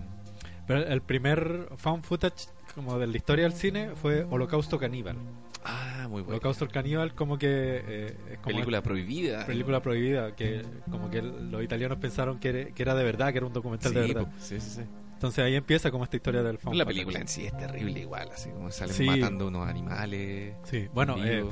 pero 0.66 0.80
el 0.86 1.00
primer 1.02 1.68
found 1.76 2.04
footage 2.04 2.48
como 2.74 2.98
de 2.98 3.06
la 3.06 3.16
historia 3.16 3.44
del 3.44 3.52
cine 3.52 3.90
fue 3.94 4.24
Holocausto 4.24 4.78
Caníbal 4.78 5.16
Ah, 5.64 6.06
muy 6.08 6.22
bueno. 6.22 6.30
Holocausto 6.30 6.68
Caníbal 6.68 7.14
como 7.14 7.38
que 7.38 7.46
eh, 7.48 8.16
es 8.32 8.38
como 8.38 8.54
Película 8.54 8.82
prohibida. 8.82 9.46
película 9.46 9.80
prohibida 9.82 10.34
que 10.34 10.62
como 10.90 11.10
que 11.10 11.22
los 11.22 11.62
italianos 11.62 11.98
pensaron 11.98 12.38
que 12.38 12.48
era, 12.48 12.70
que 12.74 12.82
era 12.82 12.94
de 12.94 13.04
verdad 13.04 13.32
que 13.32 13.38
era 13.38 13.46
un 13.46 13.52
documental 13.52 13.92
Sí, 13.92 13.98
de 13.98 14.06
verdad 14.14 14.28
sí, 14.38 14.60
sí, 14.60 14.70
sí. 14.70 14.82
Entonces 15.16 15.44
ahí 15.44 15.54
empieza 15.56 15.90
como 15.90 16.04
esta 16.04 16.16
historia 16.16 16.42
del 16.42 16.58
found 16.58 16.76
La 16.78 16.84
película 16.84 17.18
en 17.18 17.26
sí 17.28 17.46
es 17.46 17.56
terrible 17.56 18.00
igual, 18.00 18.28
así 18.32 18.50
como 18.50 18.70
salen 18.70 18.94
Sí. 18.94 19.04
matando 19.04 19.48
unos 19.48 19.66
animales. 19.68 20.54
Sí, 20.64 20.88
bueno, 20.94 21.16
en 21.18 21.26
eh, 21.26 21.44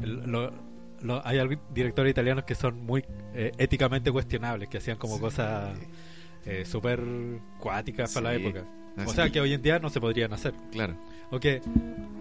lo- 0.00 0.52
lo- 1.02 1.26
hay 1.26 1.38
directores 1.74 2.10
italianos 2.10 2.44
que 2.44 2.54
son 2.54 2.80
muy 2.84 3.04
eh, 3.34 3.52
éticamente 3.58 4.10
cuestionables, 4.10 4.68
que 4.68 4.78
hacían 4.78 4.96
como 4.98 5.16
Sí. 5.16 5.20
cosas 5.20 5.76
eh, 6.46 6.64
súper 6.64 7.00
cuáticas 7.58 8.14
para 8.14 8.32
la 8.32 8.38
Sí. 8.38 8.46
época. 8.46 8.64
Ah, 8.96 9.02
O 9.04 9.08
sí. 9.10 9.16
sea, 9.16 9.28
que 9.30 9.40
hoy 9.40 9.52
en 9.52 9.60
día 9.62 9.78
no 9.80 9.90
se 9.90 10.00
podrían 10.00 10.32
hacer. 10.32 10.54
Claro. 10.70 10.96
O 11.30 11.38
que 11.40 11.60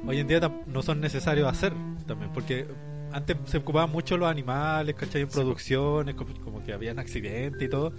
hoy 0.07 0.17
en 0.19 0.27
día 0.27 0.41
no 0.65 0.81
son 0.81 0.99
necesarios 0.99 1.47
hacer 1.47 1.73
también, 2.07 2.31
porque 2.33 2.65
antes 3.13 3.37
se 3.45 3.57
ocupaban 3.59 3.91
mucho 3.91 4.17
los 4.17 4.27
animales, 4.29 4.95
¿cachai? 4.95 5.21
En 5.21 5.29
Sí, 5.29 5.35
producciones, 5.35 6.15
como, 6.15 6.33
como 6.43 6.63
que 6.63 6.73
habían 6.73 6.97
accidentes 6.99 7.61
y 7.61 7.69
todo. 7.69 7.93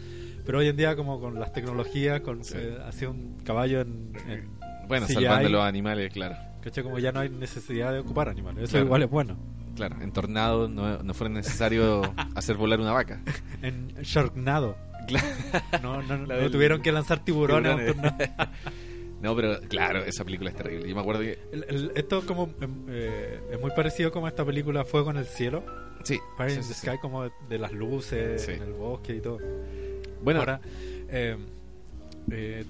Pero 0.46 0.58
hoy 0.58 0.68
en 0.68 0.76
día, 0.76 0.94
como 0.96 1.20
con 1.20 1.38
las 1.38 1.52
tecnologías, 1.52 2.20
con 2.20 2.42
Sí. 2.44 2.54
eh, 2.56 2.78
hacía 2.86 3.10
un 3.10 3.36
caballo 3.44 3.80
en, 3.80 4.12
en 4.28 4.48
Bueno, 4.88 5.06
CGI, 5.06 5.14
salvando 5.24 5.48
los 5.50 5.62
animales, 5.64 6.12
claro. 6.12 6.36
¿cachai? 6.62 6.84
Como 6.84 6.98
ya 7.00 7.10
no 7.12 7.20
hay 7.20 7.28
necesidad 7.28 7.92
de 7.92 7.98
ocupar 7.98 8.28
animales. 8.28 8.62
Eso 8.64 8.70
Claro. 8.72 8.86
igual 8.86 9.02
es 9.02 9.10
bueno. 9.10 9.36
Claro, 9.74 9.96
en 10.00 10.10
Tornado 10.12 10.68
no, 10.68 11.02
no 11.02 11.12
fue 11.14 11.28
necesario 11.28 12.00
hacer 12.34 12.56
volar 12.56 12.80
una 12.80 12.92
vaca. 12.92 13.20
En 13.62 13.88
Sharknado. 14.02 14.76
Claro. 15.08 15.26
No, 15.82 16.02
no, 16.02 16.16
no 16.18 16.26
del- 16.34 16.50
tuvieron 16.50 16.80
que 16.80 16.92
lanzar 16.92 17.24
tiburones. 17.24 17.76
Tiburones. 17.76 18.16
tornado. 18.16 18.50
No, 19.18 19.34
pero 19.34 19.58
claro, 19.62 20.04
esa 20.04 20.24
película 20.24 20.50
es 20.50 20.56
terrible. 20.56 20.86
Yo 20.88 20.94
me 20.94 21.00
acuerdo 21.00 21.22
que. 21.22 21.38
El- 21.50 21.64
el- 21.68 21.92
esto 21.94 22.24
como 22.26 22.50
em, 22.60 22.84
eh, 22.90 23.40
es 23.50 23.58
muy 23.60 23.70
parecido 23.70 24.12
como 24.12 24.26
a 24.26 24.28
esta 24.28 24.44
película 24.44 24.84
Fuego 24.84 25.10
en 25.10 25.16
el 25.16 25.24
cielo, 25.24 25.64
Sí, 26.04 26.18
Fire 26.36 26.50
sí, 26.50 26.56
in 26.58 26.62
sí, 26.62 26.68
the 26.68 26.74
sí. 26.74 26.86
Sky, 26.86 26.98
como 27.00 27.24
de 27.24 27.58
las 27.58 27.72
luces 27.72 28.42
Sí. 28.42 28.52
en 28.52 28.62
el 28.62 28.72
bosque 28.74 29.16
y 29.16 29.20
todo. 29.22 29.38
Bueno, 30.22 30.40
Ahora, 30.40 30.60
eh, 31.08 31.36
eh, 32.30 32.64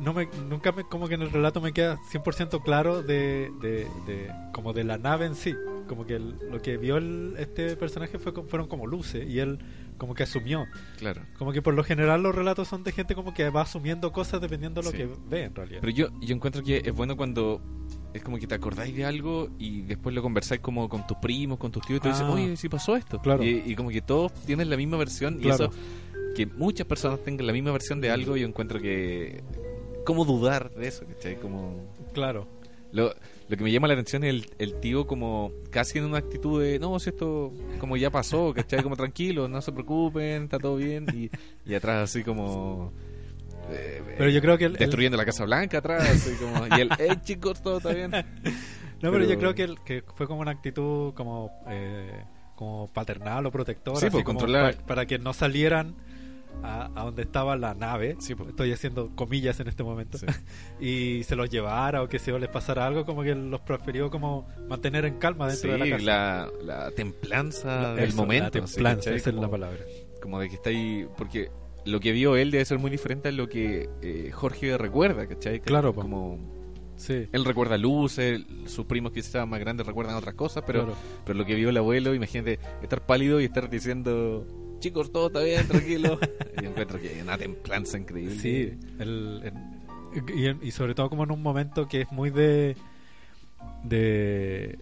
no 0.00 0.14
me, 0.14 0.26
nunca 0.48 0.72
me, 0.72 0.84
como 0.84 1.08
que 1.08 1.14
en 1.14 1.22
el 1.22 1.30
relato 1.30 1.60
me 1.60 1.72
queda 1.72 1.98
100% 2.10 2.62
claro 2.62 3.02
de, 3.02 3.50
de, 3.60 3.86
de- 4.06 4.30
como 4.52 4.72
de 4.72 4.84
la 4.84 4.96
nave 4.98 5.26
en 5.26 5.34
sí. 5.34 5.54
Como 5.86 6.06
que 6.06 6.16
el- 6.16 6.34
lo 6.50 6.60
que 6.62 6.76
vio 6.76 6.96
el, 6.96 7.34
este 7.38 7.76
personaje 7.76 8.18
fue, 8.18 8.32
fueron 8.32 8.66
como 8.68 8.86
luces 8.86 9.26
y 9.28 9.38
él 9.40 9.58
como 9.98 10.14
que 10.14 10.22
asumió. 10.22 10.64
claro. 10.98 11.22
Como 11.38 11.52
que 11.52 11.60
por 11.60 11.74
lo 11.74 11.82
general 11.84 12.22
los 12.22 12.34
relatos 12.34 12.68
son 12.68 12.82
de 12.84 12.92
gente 12.92 13.14
como 13.14 13.34
que 13.34 13.50
va 13.50 13.62
asumiendo 13.62 14.10
cosas 14.12 14.40
dependiendo 14.40 14.80
de 14.80 14.86
lo 14.86 14.90
Sí. 14.92 14.96
que 14.98 15.08
ve 15.28 15.44
en 15.44 15.54
realidad. 15.54 15.80
Pero 15.80 15.92
yo, 15.92 16.08
yo 16.20 16.34
encuentro 16.34 16.62
que 16.62 16.82
es 16.84 16.94
bueno 16.94 17.16
cuando 17.16 17.60
es 18.18 18.22
como 18.24 18.38
que 18.38 18.46
te 18.46 18.54
acordáis 18.54 18.94
de 18.94 19.04
algo 19.04 19.48
y 19.58 19.82
después 19.82 20.14
lo 20.14 20.22
conversáis 20.22 20.60
como 20.60 20.88
con 20.88 21.06
tus 21.06 21.16
primos, 21.18 21.58
con 21.58 21.72
tus 21.72 21.84
tíos 21.86 21.98
y 21.98 22.02
te 22.02 22.08
dicen, 22.10 22.26
Ah. 22.26 22.32
oye, 22.32 22.56
sí 22.56 22.68
pasó 22.68 22.94
esto. 22.96 23.18
Claro. 23.20 23.42
Y, 23.42 23.62
y 23.66 23.74
como 23.74 23.88
que 23.90 24.02
todos 24.02 24.32
tienen 24.46 24.70
la 24.70 24.76
misma 24.76 24.96
versión 24.96 25.38
Claro. 25.38 25.64
y 25.64 25.66
eso, 25.68 26.34
que 26.36 26.46
muchas 26.46 26.86
personas 26.86 27.20
tengan 27.24 27.46
la 27.46 27.52
misma 27.52 27.72
versión 27.72 28.00
de 28.00 28.10
algo, 28.10 28.36
yo 28.36 28.46
encuentro 28.46 28.80
que... 28.80 29.42
¿Cómo 30.04 30.24
dudar 30.24 30.70
de 30.74 30.88
eso? 30.88 31.04
¿cachai? 31.06 31.36
Como... 31.40 31.74
Claro. 32.14 32.46
Lo, 32.92 33.12
lo 33.48 33.56
que 33.56 33.62
me 33.64 33.70
llama 33.70 33.86
la 33.88 33.94
atención 33.94 34.24
es 34.24 34.30
el, 34.30 34.46
el 34.58 34.80
tío 34.80 35.06
como 35.06 35.52
casi 35.70 35.98
en 35.98 36.06
una 36.06 36.16
actitud 36.18 36.62
de, 36.62 36.78
no, 36.78 36.98
si 36.98 37.10
esto 37.10 37.52
como 37.78 37.96
ya 37.98 38.08
pasó, 38.10 38.54
¿cachai? 38.54 38.82
Como 38.82 38.96
tranquilo, 38.96 39.46
no 39.48 39.60
se 39.60 39.72
preocupen, 39.72 40.44
está 40.44 40.58
todo 40.58 40.76
bien. 40.76 41.04
Y, 41.14 41.30
y 41.70 41.74
atrás 41.74 42.08
así 42.10 42.24
como... 42.24 42.92
eh, 43.70 44.02
Pero 44.16 44.30
yo 44.30 44.40
creo 44.40 44.58
que 44.58 44.64
el- 44.66 44.72
el- 44.72 44.78
destruyendo 44.78 45.16
la 45.16 45.24
Casa 45.24 45.44
Blanca 45.44 45.78
atrás, 45.78 46.08
así 46.08 46.34
como... 46.36 46.66
Y 46.76 46.80
el, 46.80 46.90
hey 46.98 47.18
chicos, 47.22 47.62
todo 47.62 47.78
está 47.78 47.92
bien. 47.92 48.10
No, 49.00 49.12
pero, 49.12 49.22
yo 49.22 49.28
Pero- 49.28 49.38
creo 49.38 49.54
que, 49.54 49.62
el- 49.62 49.78
que 49.84 50.02
fue 50.16 50.26
como 50.26 50.40
una 50.40 50.50
actitud 50.50 51.14
como 51.14 51.52
eh, 51.68 52.24
como 52.56 52.88
paternal 52.88 53.46
o 53.46 53.52
protectora, 53.52 54.00
Sí, 54.00 54.06
así 54.06 54.12
pues, 54.12 54.24
como 54.24 54.40
controlar. 54.40 54.74
pa- 54.74 54.86
para 54.86 55.06
que 55.06 55.20
no 55.20 55.32
salieran 55.32 55.94
a, 56.64 56.86
a 57.00 57.04
donde 57.04 57.22
estaba 57.22 57.54
la 57.56 57.74
nave. 57.74 58.16
Sí, 58.18 58.34
pues. 58.34 58.48
Estoy 58.48 58.72
haciendo 58.72 59.14
comillas 59.14 59.60
en 59.60 59.68
este 59.68 59.84
momento. 59.84 60.18
Sí. 60.18 60.26
y 60.80 61.22
se 61.22 61.36
los 61.36 61.48
llevara 61.48 62.02
o 62.02 62.08
que 62.08 62.18
se 62.18 62.36
les 62.36 62.48
pasara 62.48 62.88
algo, 62.88 63.04
como 63.06 63.22
que 63.22 63.36
los 63.36 63.60
prefirió 63.60 64.10
como 64.10 64.48
mantener 64.68 65.04
en 65.04 65.20
calma 65.20 65.48
Sí, 65.50 65.68
dentro 65.68 65.84
de 65.84 65.90
la 65.90 65.96
casa. 65.96 66.04
la, 66.64 66.74
la 66.84 66.90
templanza 66.90 67.94
del 67.94 68.08
Eso, 68.08 68.16
momento. 68.16 68.58
La 68.58 68.64
templanza, 68.66 69.10
esa 69.14 69.30
es 69.30 69.36
la 69.36 69.48
palabra. 69.48 69.78
Como 70.20 70.40
de 70.40 70.48
que 70.48 70.56
está 70.56 70.70
ahí... 70.70 71.06
Porque 71.16 71.52
lo 71.88 72.00
que 72.00 72.12
vio 72.12 72.36
él 72.36 72.50
debe 72.50 72.64
ser 72.64 72.78
muy 72.78 72.90
diferente 72.90 73.28
a 73.28 73.32
lo 73.32 73.48
que 73.48 73.88
eh, 74.02 74.30
Jorge 74.32 74.76
recuerda, 74.78 75.26
¿cachai? 75.26 75.60
Claro. 75.60 75.94
Como... 75.94 76.38
Sí. 76.96 77.28
Él 77.30 77.44
recuerda 77.44 77.78
luces, 77.78 78.40
sus 78.66 78.84
primos 78.86 79.12
que 79.12 79.20
estaban 79.20 79.48
más 79.48 79.60
grandes 79.60 79.86
recuerdan 79.86 80.16
otras 80.16 80.34
cosas, 80.34 80.64
pero, 80.66 80.84
Claro. 80.84 80.98
pero 81.24 81.38
lo 81.38 81.46
que 81.46 81.54
vio 81.54 81.68
el 81.70 81.76
abuelo, 81.76 82.12
imagínate 82.12 82.58
estar 82.82 83.06
pálido 83.06 83.40
y 83.40 83.44
estar 83.44 83.70
diciendo, 83.70 84.44
chicos, 84.80 85.12
todo 85.12 85.28
está 85.28 85.40
bien, 85.40 85.66
tranquilo. 85.68 86.18
y 86.60 86.66
encuentro 86.66 87.00
que 87.00 87.10
hay 87.10 87.20
una 87.20 87.38
templanza 87.38 87.98
increíble. 87.98 88.34
Sí, 88.40 88.72
el, 88.98 89.52
y 90.62 90.70
sobre 90.72 90.94
todo 90.94 91.08
como 91.08 91.22
en 91.22 91.30
un 91.30 91.42
momento 91.42 91.86
que 91.86 92.00
es 92.00 92.10
muy 92.10 92.30
de 92.30 92.76
de 93.84 94.78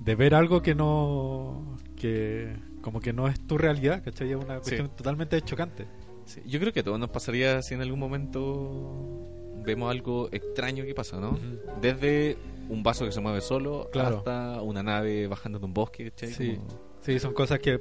de 0.00 0.14
ver 0.14 0.34
algo 0.34 0.62
que 0.62 0.74
no 0.74 1.76
que 1.96 2.54
como 2.80 3.00
que 3.00 3.12
no 3.12 3.28
es 3.28 3.40
tu 3.46 3.58
realidad, 3.58 4.02
¿cachai? 4.04 4.30
Es 4.30 4.36
una 4.36 4.56
cuestión 4.58 4.90
totalmente 4.96 5.40
chocante. 5.42 5.86
Sí, 6.26 6.40
Yo 6.46 6.58
creo 6.60 6.72
que 6.72 6.80
a 6.80 6.82
todos 6.82 6.98
nos 6.98 7.10
pasaría 7.10 7.60
si 7.62 7.74
en 7.74 7.82
algún 7.82 7.98
momento 8.00 9.28
vemos 9.64 9.90
algo 9.90 10.28
extraño 10.32 10.84
que 10.84 10.94
pasa, 10.94 11.18
¿no? 11.20 11.30
Ujú. 11.30 11.40
Desde 11.80 12.36
un 12.68 12.82
vaso 12.82 13.04
que 13.04 13.12
se 13.12 13.20
mueve 13.20 13.40
solo 13.40 13.88
Claro. 13.92 14.18
hasta 14.18 14.60
una 14.62 14.82
nave 14.82 15.26
bajando 15.26 15.58
de 15.58 15.64
un 15.66 15.74
bosque, 15.74 16.10
¿cachai? 16.10 16.30
Sí. 16.32 16.56
Como- 16.56 16.94
Sí, 17.04 17.18
son 17.18 17.34
cosas 17.34 17.58
que 17.60 17.78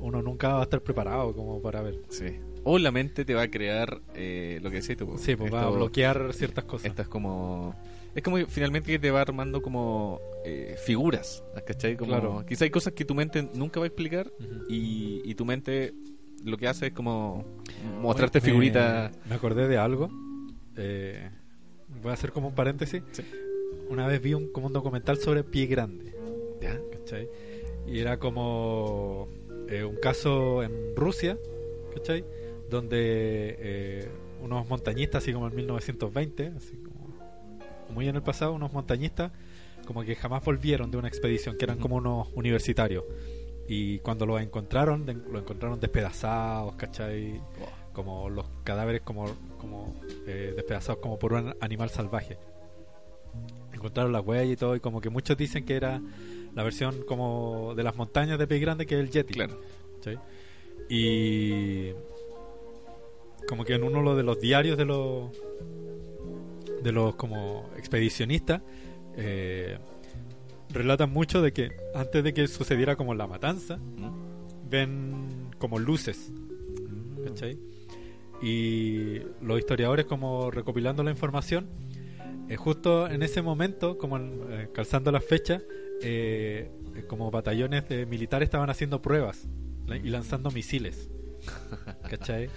uno 0.00 0.22
nunca 0.22 0.54
va 0.54 0.60
a 0.60 0.62
estar 0.62 0.80
preparado 0.80 1.34
como 1.34 1.60
para 1.60 1.82
ver. 1.82 2.00
sí. 2.08 2.38
O 2.64 2.78
la 2.78 2.90
mente 2.92 3.24
te 3.24 3.34
va 3.34 3.42
a 3.42 3.48
crear 3.50 4.00
eh, 4.14 4.60
lo 4.62 4.70
que 4.70 4.80
decís 4.80 4.96
tú. 4.96 5.18
Sí, 5.18 5.34
pues 5.36 5.52
va 5.52 5.58
a 5.58 5.62
esto- 5.64 5.74
bloquear 5.74 6.32
ciertas 6.32 6.64
cosas. 6.64 6.86
Esta 6.86 7.02
es 7.02 7.08
como. 7.08 7.74
Es 8.14 8.22
como 8.22 8.36
finalmente 8.46 8.92
que 8.92 8.98
te 9.00 9.10
va 9.10 9.20
armando 9.20 9.60
como 9.62 10.20
eh, 10.44 10.76
figuras, 10.84 11.42
¿cachai? 11.66 11.96
Como, 11.96 12.12
Claro. 12.12 12.44
Quizá 12.46 12.64
hay 12.64 12.70
cosas 12.70 12.92
que 12.92 13.04
tu 13.04 13.14
mente 13.16 13.48
nunca 13.54 13.80
va 13.80 13.84
a 13.86 13.88
explicar 13.88 14.30
Ujú. 14.38 14.64
y, 14.70 15.22
y 15.24 15.34
tu 15.34 15.44
mente 15.44 15.92
lo 16.44 16.56
que 16.58 16.68
hace 16.68 16.88
es 16.88 16.92
como 16.92 17.44
mostrarte 18.00 18.40
figuritas. 18.40 19.12
Me, 19.28 19.34
acordé 19.34 19.68
de 19.68 19.78
algo. 19.78 20.10
Eh, 20.76 21.30
voy 22.02 22.10
a 22.10 22.14
hacer 22.14 22.32
como 22.32 22.48
un 22.48 22.54
paréntesis. 22.54 23.02
Sí. 23.12 23.22
Una 23.88 24.06
vez 24.06 24.22
vi 24.22 24.34
un, 24.34 24.50
como 24.52 24.68
un 24.68 24.72
documental 24.72 25.18
sobre 25.18 25.44
Pie 25.44 25.66
Grande. 25.66 26.14
¿Ya? 26.60 26.78
¿cachai? 26.92 27.28
Y 27.86 27.98
era 27.98 28.18
como 28.18 29.28
eh, 29.68 29.84
un 29.84 29.96
caso 29.96 30.62
en 30.62 30.96
Rusia, 30.96 31.36
¿cachai? 31.94 32.24
Donde 32.70 33.56
eh, 33.58 34.08
unos 34.42 34.68
montañistas, 34.68 35.22
así 35.22 35.32
como 35.32 35.48
en 35.48 35.56
1920, 35.56 36.52
así 36.56 36.76
como 36.76 36.92
muy 37.90 38.08
en 38.08 38.16
el 38.16 38.22
pasado, 38.22 38.52
unos 38.52 38.72
montañistas 38.72 39.32
como 39.84 40.04
que 40.04 40.14
jamás 40.14 40.44
volvieron 40.44 40.90
de 40.90 40.96
una 40.96 41.08
expedición, 41.08 41.56
que 41.56 41.64
eran 41.64 41.78
como 41.78 41.96
unos 41.96 42.28
universitarios. 42.34 43.04
Y 43.74 44.00
cuando 44.00 44.26
los 44.26 44.38
encontraron, 44.38 45.06
lo 45.06 45.38
encontraron 45.38 45.80
despedazados, 45.80 46.74
¿cachai? 46.74 47.40
Como 47.94 48.28
los 48.28 48.46
cadáveres 48.64 49.00
como, 49.00 49.24
como 49.56 49.98
eh, 50.26 50.52
despedazados 50.54 51.00
como 51.00 51.18
por 51.18 51.32
un 51.32 51.54
animal 51.58 51.88
salvaje. 51.88 52.36
Encontraron 53.72 54.12
la 54.12 54.20
huella 54.20 54.52
y 54.52 54.56
todo, 54.56 54.76
y 54.76 54.80
como 54.80 55.00
que 55.00 55.08
muchos 55.08 55.38
dicen 55.38 55.64
que 55.64 55.74
era 55.74 56.02
la 56.54 56.62
versión 56.62 57.02
como 57.04 57.74
de 57.74 57.82
las 57.82 57.96
montañas 57.96 58.38
de 58.38 58.46
Pie 58.46 58.58
Grande, 58.58 58.84
que 58.84 58.94
es 58.94 59.00
el 59.00 59.10
Yeti. 59.10 59.32
Claro. 59.32 59.58
¿cachai? 59.94 60.18
Y 60.90 61.92
como 63.48 63.64
que 63.64 63.72
en 63.72 63.84
uno 63.84 64.14
de 64.14 64.22
los 64.22 64.38
diarios 64.38 64.76
de 64.76 64.84
los 64.84 65.30
de 66.82 66.92
los 66.92 67.14
como 67.14 67.70
expedicionistas 67.78 68.60
eh, 69.16 69.78
relatan 70.72 71.10
mucho 71.12 71.42
de 71.42 71.52
que 71.52 71.70
antes 71.94 72.24
de 72.24 72.34
que 72.34 72.48
sucediera 72.48 72.96
como 72.96 73.14
la 73.14 73.26
matanza 73.26 73.76
¿Mm? 73.76 74.68
ven 74.68 75.50
como 75.58 75.78
luces 75.78 76.32
¿cachai? 77.24 77.58
y 78.42 79.20
los 79.40 79.58
historiadores 79.58 80.06
como 80.06 80.50
recopilando 80.50 81.02
la 81.02 81.10
información 81.10 81.68
eh, 82.48 82.56
justo 82.56 83.08
en 83.08 83.22
ese 83.22 83.42
momento 83.42 83.98
como 83.98 84.18
eh, 84.18 84.68
calzando 84.74 85.12
las 85.12 85.24
fechas 85.24 85.62
eh, 86.02 86.70
como 87.06 87.30
batallones 87.30 87.88
de 87.88 88.06
militares 88.06 88.46
estaban 88.46 88.68
haciendo 88.68 89.00
pruebas 89.00 89.46
y 90.02 90.08
lanzando 90.08 90.50
misiles. 90.50 91.08
¿Cachai? 92.08 92.48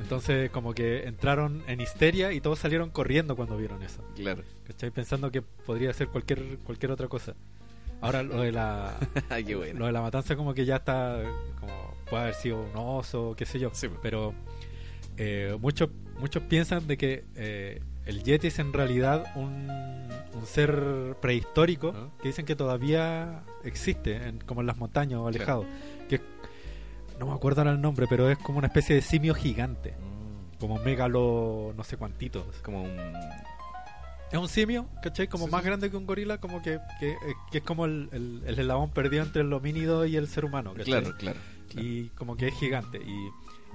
Entonces 0.00 0.50
como 0.50 0.74
que 0.74 1.04
entraron 1.08 1.62
en 1.66 1.80
histeria 1.80 2.32
y 2.32 2.40
todos 2.40 2.58
salieron 2.58 2.90
corriendo 2.90 3.34
cuando 3.36 3.56
vieron 3.56 3.82
eso. 3.82 4.02
Claro. 4.14 4.42
¿Cachai? 4.66 4.90
Pensando 4.90 5.30
que 5.30 5.42
podría 5.42 5.92
ser 5.92 6.08
cualquier 6.08 6.58
cualquier 6.64 6.92
otra 6.92 7.08
cosa. 7.08 7.34
Ahora 8.00 8.22
lo 8.22 8.40
de 8.42 8.52
la 8.52 8.96
Ay, 9.28 9.44
qué 9.44 9.56
bueno. 9.56 9.80
lo 9.80 9.86
de 9.86 9.92
la 9.92 10.00
matanza 10.00 10.36
como 10.36 10.54
que 10.54 10.64
ya 10.64 10.76
está 10.76 11.20
como 11.60 11.94
puede 12.08 12.22
haber 12.22 12.34
sido 12.34 12.60
un 12.60 12.70
oso, 12.76 13.34
qué 13.36 13.44
sé 13.44 13.58
yo. 13.58 13.70
Sí. 13.72 13.88
Pero 14.02 14.34
eh, 15.16 15.56
muchos 15.60 15.90
muchos 16.18 16.42
piensan 16.44 16.86
de 16.86 16.96
que 16.96 17.24
eh, 17.34 17.80
el 18.06 18.22
Yeti 18.22 18.46
es 18.46 18.58
en 18.60 18.72
realidad 18.72 19.24
un, 19.36 19.68
un 20.32 20.46
ser 20.46 21.16
prehistórico 21.20 21.92
Ah. 21.94 22.08
que 22.22 22.28
dicen 22.28 22.46
que 22.46 22.54
todavía 22.56 23.42
existe, 23.64 24.16
en- 24.28 24.38
como 24.38 24.60
en 24.62 24.66
las 24.68 24.76
montañas 24.76 25.18
o 25.20 25.26
alejado. 25.28 25.64
No 27.18 27.26
me 27.26 27.32
acuerdo 27.32 27.60
ahora 27.62 27.72
el 27.72 27.80
nombre, 27.80 28.06
pero 28.08 28.30
es 28.30 28.38
como 28.38 28.58
una 28.58 28.66
especie 28.68 28.94
de 28.94 29.02
simio 29.02 29.34
gigante, 29.34 29.94
Mm, 29.98 30.58
como 30.60 30.78
megalo, 30.78 31.72
no 31.76 31.84
sé 31.84 31.96
cuantitos. 31.96 32.44
Como 32.62 32.82
un... 32.82 32.96
Es 34.30 34.38
un 34.38 34.48
simio, 34.48 34.86
¿cachai? 35.02 35.26
Como 35.26 35.46
Sí, 35.46 35.50
más 35.52 35.62
sí. 35.62 35.66
grande 35.68 35.90
que 35.90 35.96
un 35.96 36.04
gorila, 36.06 36.38
como 36.38 36.60
que, 36.60 36.78
que, 37.00 37.12
eh, 37.12 37.16
que 37.50 37.58
es 37.58 37.64
como 37.64 37.86
el, 37.86 38.08
el, 38.12 38.42
el 38.46 38.58
eslabón 38.58 38.90
perdido 38.90 39.22
entre 39.24 39.40
el 39.42 39.52
homínido 39.52 40.04
y 40.04 40.16
el 40.16 40.28
ser 40.28 40.44
humano, 40.44 40.72
¿cachai? 40.74 40.84
Claro, 41.00 41.16
claro. 41.16 41.38
claro. 41.70 41.86
y 41.88 42.08
como 42.10 42.36
que 42.36 42.48
es 42.48 42.54
gigante 42.54 42.98
y, 42.98 43.30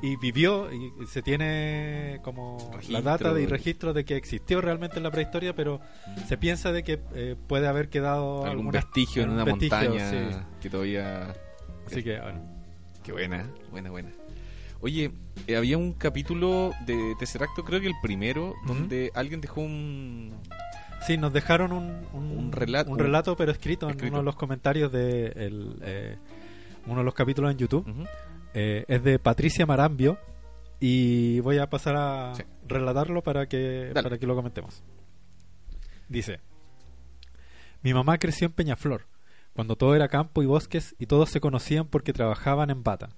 y 0.08 0.16
vivió 0.18 0.72
y 0.72 0.92
se 1.08 1.24
tiene 1.24 2.20
como 2.24 2.58
la 2.90 3.02
data 3.02 3.34
de, 3.34 3.44
y 3.44 3.46
registro 3.48 3.94
de 3.94 4.06
que 4.06 4.16
existió 4.16 4.62
realmente 4.62 4.98
en 4.98 5.04
la 5.04 5.12
prehistoria 5.12 5.56
pero 5.56 5.80
se 6.28 6.38
piensa 6.38 6.72
de 6.72 6.84
que 6.84 7.00
eh, 7.16 7.36
puede 7.48 7.68
haber 7.68 7.90
quedado 7.90 8.40
Algún 8.46 8.68
alguna- 8.68 8.72
vestigio 8.80 9.24
en 9.24 9.30
una 9.32 9.44
vestigio, 9.46 9.78
montaña 9.90 10.10
sí. 10.10 10.38
que 10.62 10.70
todavía... 10.70 11.34
así 11.88 12.04
que 12.04 12.20
bueno 12.20 12.53
Qué 13.04 13.12
buena, 13.12 13.50
buena, 13.72 13.90
buena. 13.90 14.10
Oye, 14.82 15.12
eh, 15.48 15.56
había 15.56 15.78
un 15.78 15.94
capítulo 15.94 16.72
de 16.86 17.16
Tesseracto, 17.20 17.64
creo 17.64 17.80
que 17.82 17.88
el 17.88 17.94
primero, 18.02 18.54
donde 18.66 19.12
alguien 19.14 19.40
dejó 19.42 19.62
un... 19.62 20.34
sí 21.08 21.18
nos 21.18 21.32
dejaron 21.34 21.72
un, 21.72 22.06
un, 22.14 22.38
Un 22.38 22.52
relato- 22.52 22.92
un 22.92 23.00
relato 23.00 23.36
pero 23.36 23.52
escrito, 23.52 23.88
escrito. 23.90 24.06
en 24.08 24.14
uno 24.14 24.20
de 24.20 24.26
los 24.26 24.36
comentarios 24.36 24.92
de 24.92 25.28
el, 25.28 25.78
eh, 25.84 26.18
uno 26.86 26.98
de 27.00 27.04
los 27.06 27.14
capítulos 27.14 27.52
en 27.52 27.58
YouTube. 27.58 28.08
Eh, 28.54 28.86
es 28.88 29.04
de 29.04 29.20
Patricia 29.20 29.66
Marambio 29.66 30.18
y 30.80 31.40
voy 31.40 31.58
a 31.60 31.68
pasar 31.70 31.96
a 31.96 32.36
Sí. 32.36 32.44
relatarlo 32.68 33.22
para 33.24 33.48
que, 33.48 33.92
Dale. 33.94 34.04
para 34.04 34.18
que 34.18 34.28
lo 34.28 34.36
comentemos. 34.36 34.84
Dice, 36.10 36.40
mi 37.82 37.94
mamá 37.94 38.18
creció 38.18 38.48
en 38.48 38.54
Peñaflor, 38.54 39.06
cuando 39.54 39.76
todo 39.76 39.96
era 39.96 40.08
campo 40.08 40.44
y 40.44 40.46
bosques 40.46 40.96
y 41.00 41.06
todos 41.06 41.30
se 41.30 41.40
conocían 41.40 41.88
porque 41.88 42.14
trabajaban 42.14 42.70
en 42.70 42.84
bata. 42.84 43.10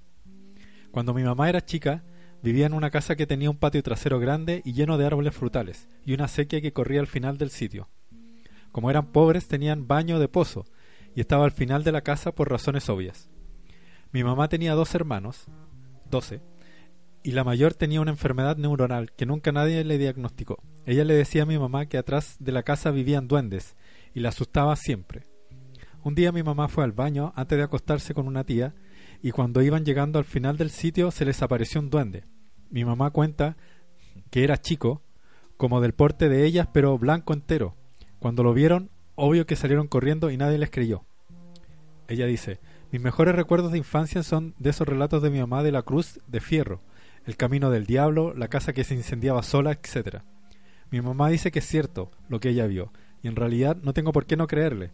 Cuando 0.92 1.14
mi 1.14 1.24
mamá 1.24 1.50
era 1.50 1.66
chica, 1.66 2.04
vivía 2.44 2.66
en 2.66 2.74
una 2.74 2.92
casa 2.92 3.16
que 3.16 3.28
tenía 3.28 3.50
un 3.50 3.58
patio 3.58 3.82
trasero 3.84 4.20
grande 4.20 4.62
y 4.66 4.74
lleno 4.74 4.98
de 4.98 5.06
árboles 5.06 5.36
frutales 5.36 5.90
y 6.06 6.14
una 6.14 6.28
sequía 6.28 6.62
que 6.62 6.74
corría 6.74 7.00
al 7.00 7.08
final 7.08 7.38
del 7.38 7.50
sitio. 7.50 7.90
Como 8.72 8.90
eran 8.90 9.12
pobres, 9.12 9.48
tenían 9.48 9.88
baño 9.88 10.20
de 10.20 10.28
pozo 10.28 10.66
y 11.16 11.22
estaba 11.22 11.46
al 11.46 11.52
final 11.52 11.84
de 11.84 11.94
la 11.94 12.02
casa 12.02 12.34
por 12.34 12.52
razones 12.52 12.90
obvias. 12.90 13.30
Mi 14.12 14.24
mamá 14.24 14.50
tenía 14.50 14.74
dos 14.74 14.94
hermanos, 14.96 15.46
12, 16.12 16.42
y 17.24 17.32
la 17.32 17.44
mayor 17.44 17.74
tenía 17.74 18.02
una 18.02 18.12
enfermedad 18.12 18.58
neuronal 18.58 19.12
que 19.14 19.26
nunca 19.26 19.52
nadie 19.52 19.84
le 19.84 19.98
diagnosticó. 19.98 20.62
Ella 20.86 21.04
le 21.04 21.16
decía 21.16 21.44
a 21.44 21.48
mi 21.48 21.58
mamá 21.58 21.88
que 21.88 21.98
atrás 21.98 22.36
de 22.40 22.52
la 22.52 22.64
casa 22.64 22.92
vivían 22.92 23.28
duendes 23.28 23.76
y 24.14 24.20
la 24.20 24.30
asustaba 24.30 24.76
siempre. 24.76 25.24
Un 26.06 26.14
día 26.14 26.32
mi 26.32 26.44
mamá 26.44 26.68
fue 26.68 26.84
al 26.84 26.92
baño 26.92 27.34
antes 27.36 27.58
de 27.58 27.64
acostarse 27.64 28.14
con 28.14 28.28
una 28.28 28.44
tía 28.44 28.76
y 29.24 29.32
cuando 29.32 29.64
iban 29.64 29.86
llegando 29.86 30.20
al 30.20 30.26
final 30.26 30.56
del 30.56 30.70
sitio 30.70 31.10
se 31.10 31.26
les 31.26 31.42
apareció 31.42 31.82
un 31.82 31.90
duende. 31.90 32.26
Mi 32.70 32.86
mamá 32.86 33.10
cuenta 33.10 33.58
que 34.30 34.44
era 34.44 34.62
chico, 34.62 35.02
como 35.58 35.82
del 35.82 35.96
porte 35.96 36.30
de 36.30 36.46
ellas, 36.46 36.68
pero 36.72 36.96
blanco 37.00 37.34
entero. 37.34 37.76
Cuando 38.20 38.44
lo 38.44 38.54
vieron, 38.54 38.92
obvio 39.16 39.48
que 39.48 39.56
salieron 39.56 39.88
corriendo 39.88 40.30
y 40.30 40.38
nadie 40.38 40.60
les 40.60 40.70
creyó. 40.70 41.06
Ella 42.08 42.28
dice, 42.28 42.60
mis 42.92 43.02
mejores 43.02 43.34
recuerdos 43.34 43.72
de 43.72 43.80
infancia 43.80 44.22
son 44.22 44.54
de 44.60 44.70
esos 44.70 44.88
relatos 44.88 45.24
de 45.24 45.32
mi 45.32 45.40
mamá 45.40 45.64
de 45.64 45.72
la 45.72 45.82
cruz 45.82 46.20
de 46.28 46.40
fierro, 46.40 46.82
el 47.26 47.36
camino 47.36 47.72
del 47.72 47.88
diablo, 47.88 48.36
la 48.36 48.48
casa 48.48 48.74
que 48.74 48.84
se 48.84 48.94
incendiaba 48.94 49.42
sola, 49.42 49.72
etc. 49.72 50.18
Mi 50.92 51.02
mamá 51.02 51.30
dice 51.30 51.50
que 51.50 51.60
es 51.60 51.66
cierto 51.66 52.12
lo 52.30 52.40
que 52.40 52.50
ella 52.50 52.68
vio, 52.68 52.94
y 53.24 53.28
en 53.28 53.36
realidad 53.36 53.78
no 53.82 53.94
tengo 53.94 54.12
por 54.12 54.28
qué 54.28 54.38
no 54.38 54.46
creerle. 54.46 54.92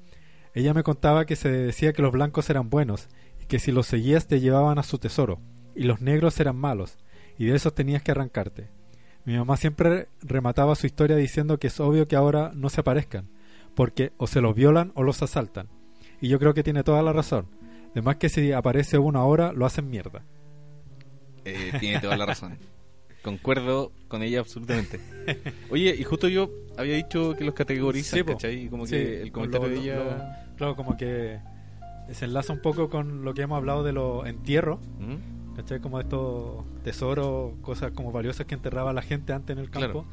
Ella 0.53 0.73
me 0.73 0.83
contaba 0.83 1.25
que 1.25 1.35
se 1.35 1.49
decía 1.49 1.93
que 1.93 2.01
los 2.01 2.11
blancos 2.11 2.49
eran 2.49 2.69
buenos, 2.69 3.07
y 3.41 3.45
que 3.45 3.59
si 3.59 3.71
los 3.71 3.87
seguías 3.87 4.27
te 4.27 4.39
llevaban 4.39 4.79
a 4.79 4.83
su 4.83 4.97
tesoro, 4.97 5.39
y 5.75 5.83
los 5.83 6.01
negros 6.01 6.39
eran 6.39 6.57
malos, 6.57 6.97
y 7.37 7.45
de 7.45 7.55
esos 7.55 7.73
tenías 7.73 8.03
que 8.03 8.11
arrancarte. 8.11 8.69
Mi 9.23 9.37
mamá 9.37 9.55
siempre 9.55 10.09
remataba 10.21 10.75
su 10.75 10.87
historia 10.87 11.15
diciendo 11.15 11.59
que 11.59 11.67
es 11.67 11.79
obvio 11.79 12.07
que 12.07 12.15
ahora 12.15 12.51
no 12.53 12.69
se 12.69 12.81
aparezcan, 12.81 13.29
porque 13.75 14.11
o 14.17 14.27
se 14.27 14.41
los 14.41 14.55
violan 14.55 14.91
o 14.95 15.03
los 15.03 15.21
asaltan. 15.21 15.69
Y 16.19 16.27
yo 16.27 16.39
creo 16.39 16.53
que 16.53 16.63
tiene 16.63 16.83
toda 16.83 17.01
la 17.01 17.13
razón. 17.13 17.47
Además 17.91 18.17
que 18.17 18.29
si 18.29 18.51
aparece 18.51 18.97
uno 18.97 19.19
ahora, 19.19 19.53
lo 19.53 19.65
hacen 19.65 19.89
mierda. 19.89 20.23
Eh, 21.45 21.71
tiene 21.79 21.99
toda 21.99 22.17
la 22.17 22.25
razón. 22.25 22.57
Concuerdo 23.23 23.91
con 24.07 24.23
ella 24.23 24.39
absolutamente. 24.39 24.99
Oye, 25.69 25.95
y 25.97 26.03
justo 26.03 26.27
yo 26.27 26.49
había 26.77 26.95
dicho 26.95 27.35
que 27.37 27.43
los 27.43 27.53
categorizan, 27.53 28.19
Sí. 28.19 28.25
¿cachai? 28.25 28.65
Y 28.65 28.69
como 28.69 28.85
Sí, 28.85 28.95
que 28.95 29.21
el 29.21 29.31
comentario 29.31 29.67
lo- 29.67 29.73
de 29.75 29.79
ella... 29.81 29.95
lo- 29.95 30.55
claro, 30.57 30.75
como 30.75 30.97
que 30.97 31.39
se 32.11 32.25
enlaza 32.25 32.51
un 32.53 32.61
poco 32.61 32.89
con 32.89 33.23
lo 33.23 33.33
que 33.33 33.43
hemos 33.43 33.57
hablado 33.57 33.83
de 33.83 33.93
los 33.93 34.25
entierros, 34.27 34.79
¿Mm? 34.99 35.55
¿cachai? 35.55 35.79
Como 35.79 35.99
estos 35.99 36.65
tesoros, 36.83 37.53
cosas 37.61 37.91
como 37.91 38.11
valiosas 38.11 38.45
que 38.47 38.55
enterraba 38.55 38.91
la 38.93 39.01
gente 39.01 39.33
antes 39.33 39.55
en 39.55 39.61
el 39.63 39.69
campo. 39.69 40.05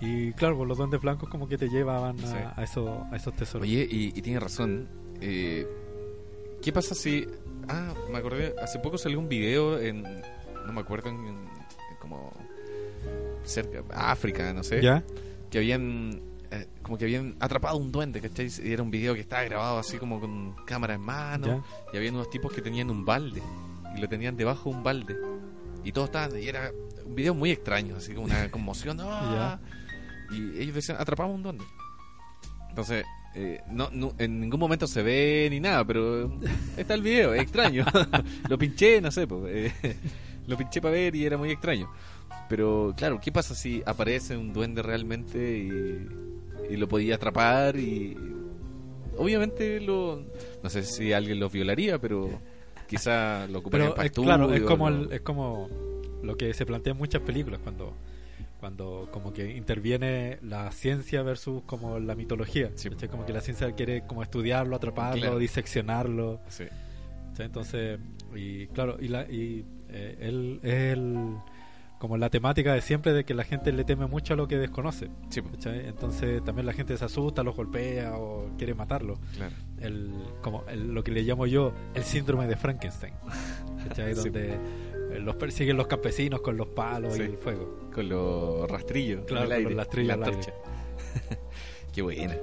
Y 0.00 0.32
claro, 0.32 0.56
pues 0.56 0.68
los 0.68 0.76
duendes 0.78 1.00
blancos 1.00 1.28
como 1.28 1.48
que 1.48 1.56
te 1.56 1.68
llevaban 1.68 2.18
a, 2.20 2.26
Sí. 2.26 2.36
a 2.56 2.62
esos, 2.62 2.88
a 3.12 3.16
esos 3.16 3.34
tesoros. 3.34 3.66
Oye, 3.66 3.86
y, 3.90 4.06
y 4.08 4.22
tiene 4.22 4.40
razón. 4.40 4.88
Eh, 5.20 5.66
¿Qué 6.60 6.72
pasa 6.72 6.94
si... 6.94 7.26
Ah, 7.68 7.94
me 8.10 8.18
acordé, 8.18 8.54
hace 8.60 8.78
poco 8.80 8.98
salió 8.98 9.18
un 9.18 9.28
video 9.28 9.78
en... 9.80 10.02
No 10.66 10.72
me 10.72 10.80
acuerdo, 10.80 11.08
en, 11.10 11.16
en 11.26 11.36
como... 12.00 12.32
Cerca, 13.44 13.82
África, 13.94 14.52
no 14.52 14.62
sé. 14.62 14.80
¿Ya? 14.82 15.02
que 15.50 15.58
habían 15.58 16.22
eh, 16.50 16.66
como 16.82 16.96
que 16.96 17.04
habían 17.04 17.36
atrapado 17.38 17.76
un 17.76 17.92
duende, 17.92 18.20
¿cachai? 18.22 18.48
Y 18.64 18.72
era 18.72 18.82
un 18.82 18.90
video 18.90 19.14
que 19.14 19.20
estaba 19.20 19.42
grabado 19.44 19.78
así 19.78 19.98
como 19.98 20.18
con 20.18 20.54
cámara 20.64 20.94
en 20.94 21.00
mano 21.02 21.46
¿Ya? 21.46 21.62
y 21.92 21.96
habían 21.98 22.14
unos 22.14 22.30
tipos 22.30 22.50
que 22.52 22.62
tenían 22.62 22.88
un 22.90 23.04
balde 23.04 23.42
y 23.94 24.00
lo 24.00 24.08
tenían 24.08 24.34
debajo 24.36 24.70
de 24.70 24.76
un 24.76 24.82
balde 24.82 25.16
y 25.84 25.92
todos 25.92 26.06
estaban 26.08 26.40
y 26.42 26.46
era 26.48 26.70
un 27.04 27.14
video 27.14 27.34
muy 27.34 27.50
extraño, 27.50 27.96
así 27.96 28.14
como 28.14 28.26
una 28.26 28.50
conmoción 28.50 28.98
¡ah! 29.02 29.58
y 30.30 30.58
ellos 30.62 30.74
decían 30.74 30.96
atrapamos 30.98 31.34
un 31.34 31.42
duende. 31.42 31.64
Entonces 32.70 33.04
eh, 33.34 33.60
no, 33.70 33.88
no- 33.92 34.14
en 34.18 34.40
ningún 34.40 34.60
momento 34.60 34.86
se 34.86 35.02
ve 35.02 35.48
ni 35.50 35.60
nada, 35.60 35.84
pero 35.84 36.32
está 36.78 36.94
el 36.94 37.02
video, 37.02 37.34
es 37.34 37.42
extraño. 37.42 37.84
lo 38.48 38.56
pinché, 38.58 39.00
no 39.02 39.10
sé, 39.10 39.26
pues, 39.26 39.72
eh, 39.82 39.96
lo 40.46 40.56
pinché 40.56 40.80
para 40.80 40.92
ver 40.92 41.14
y 41.14 41.24
era 41.26 41.36
muy 41.36 41.50
extraño. 41.50 41.90
Pero 42.52 42.92
claro, 42.94 43.18
¿qué 43.18 43.32
pasa 43.32 43.54
si 43.54 43.82
aparece 43.86 44.36
un 44.36 44.52
duende 44.52 44.82
realmente 44.82 45.56
y, 45.56 46.06
y 46.70 46.76
lo 46.76 46.86
podía 46.86 47.14
atrapar 47.14 47.76
y 47.78 48.14
obviamente 49.16 49.80
lo 49.80 50.22
no 50.62 50.68
sé 50.68 50.82
si 50.82 51.14
alguien 51.14 51.40
lo 51.40 51.48
violaría, 51.48 51.98
pero 51.98 52.28
quizá 52.86 53.46
lo 53.46 53.60
ocuparía 53.60 53.86
Pero 53.86 53.94
para 53.96 54.06
es, 54.06 54.12
claro, 54.12 54.52
es 54.52 54.62
como, 54.64 54.90
lo- 54.90 55.04
el- 55.06 55.12
es 55.12 55.20
como 55.22 55.68
lo 56.22 56.36
que 56.36 56.52
se 56.52 56.66
plantea 56.66 56.90
en 56.92 56.98
muchas 56.98 57.22
películas 57.22 57.58
cuando 57.64 57.94
cuando 58.60 59.08
como 59.10 59.32
que 59.32 59.56
interviene 59.56 60.38
la 60.42 60.70
ciencia 60.72 61.22
versus 61.22 61.62
como 61.64 61.98
la 61.98 62.14
mitología. 62.14 62.70
Sí. 62.74 62.90
¿cachai? 62.90 63.08
Como 63.08 63.24
que 63.24 63.32
la 63.32 63.40
ciencia 63.40 63.72
quiere 63.72 64.02
como 64.06 64.22
estudiarlo, 64.22 64.76
atraparlo, 64.76 65.20
Claro. 65.20 65.38
diseccionarlo. 65.38 66.38
Entonces, 67.38 67.98
y 68.36 68.66
claro, 68.68 68.98
y, 69.00 69.08
la, 69.08 69.22
y 69.22 69.64
eh, 69.88 70.16
él 70.20 70.60
es 70.62 70.74
el, 70.92 71.34
como 72.02 72.16
la 72.16 72.30
temática 72.30 72.74
de 72.74 72.80
siempre 72.80 73.12
de 73.12 73.22
que 73.24 73.32
la 73.32 73.44
gente 73.44 73.70
le 73.70 73.84
teme 73.84 74.06
mucho 74.06 74.34
a 74.34 74.36
lo 74.36 74.48
que 74.48 74.58
desconoce. 74.58 75.08
Sí. 75.30 75.40
Entonces 75.66 76.42
también 76.42 76.66
la 76.66 76.72
gente 76.72 76.96
se 76.96 77.04
asusta, 77.04 77.44
los 77.44 77.54
golpea 77.54 78.16
o 78.18 78.50
quiere 78.58 78.74
matarlo. 78.74 79.20
claro. 79.36 79.54
El, 79.78 80.10
como 80.40 80.64
el- 80.66 80.92
lo 80.94 81.04
que 81.04 81.12
le 81.12 81.22
llamo 81.22 81.46
yo 81.46 81.72
el 81.94 82.02
síndrome 82.02 82.48
de 82.48 82.56
Frankenstein. 82.56 83.14
Donde 84.16 84.54
eh, 84.54 85.18
los 85.20 85.36
persiguen 85.36 85.76
los 85.76 85.86
campesinos 85.86 86.40
con 86.40 86.56
los 86.56 86.66
palos 86.70 87.14
Sí. 87.14 87.22
y 87.22 87.24
el 87.26 87.36
fuego. 87.38 87.88
Con 87.94 88.08
los 88.08 88.68
rastrillos. 88.68 89.24
Claro, 89.24 89.48
con 89.48 89.62
los 89.62 89.74
rastrillos 89.74 90.08
la 90.18 90.26
antorcha. 90.26 90.52
Qué 91.92 92.02
buena. 92.02 92.36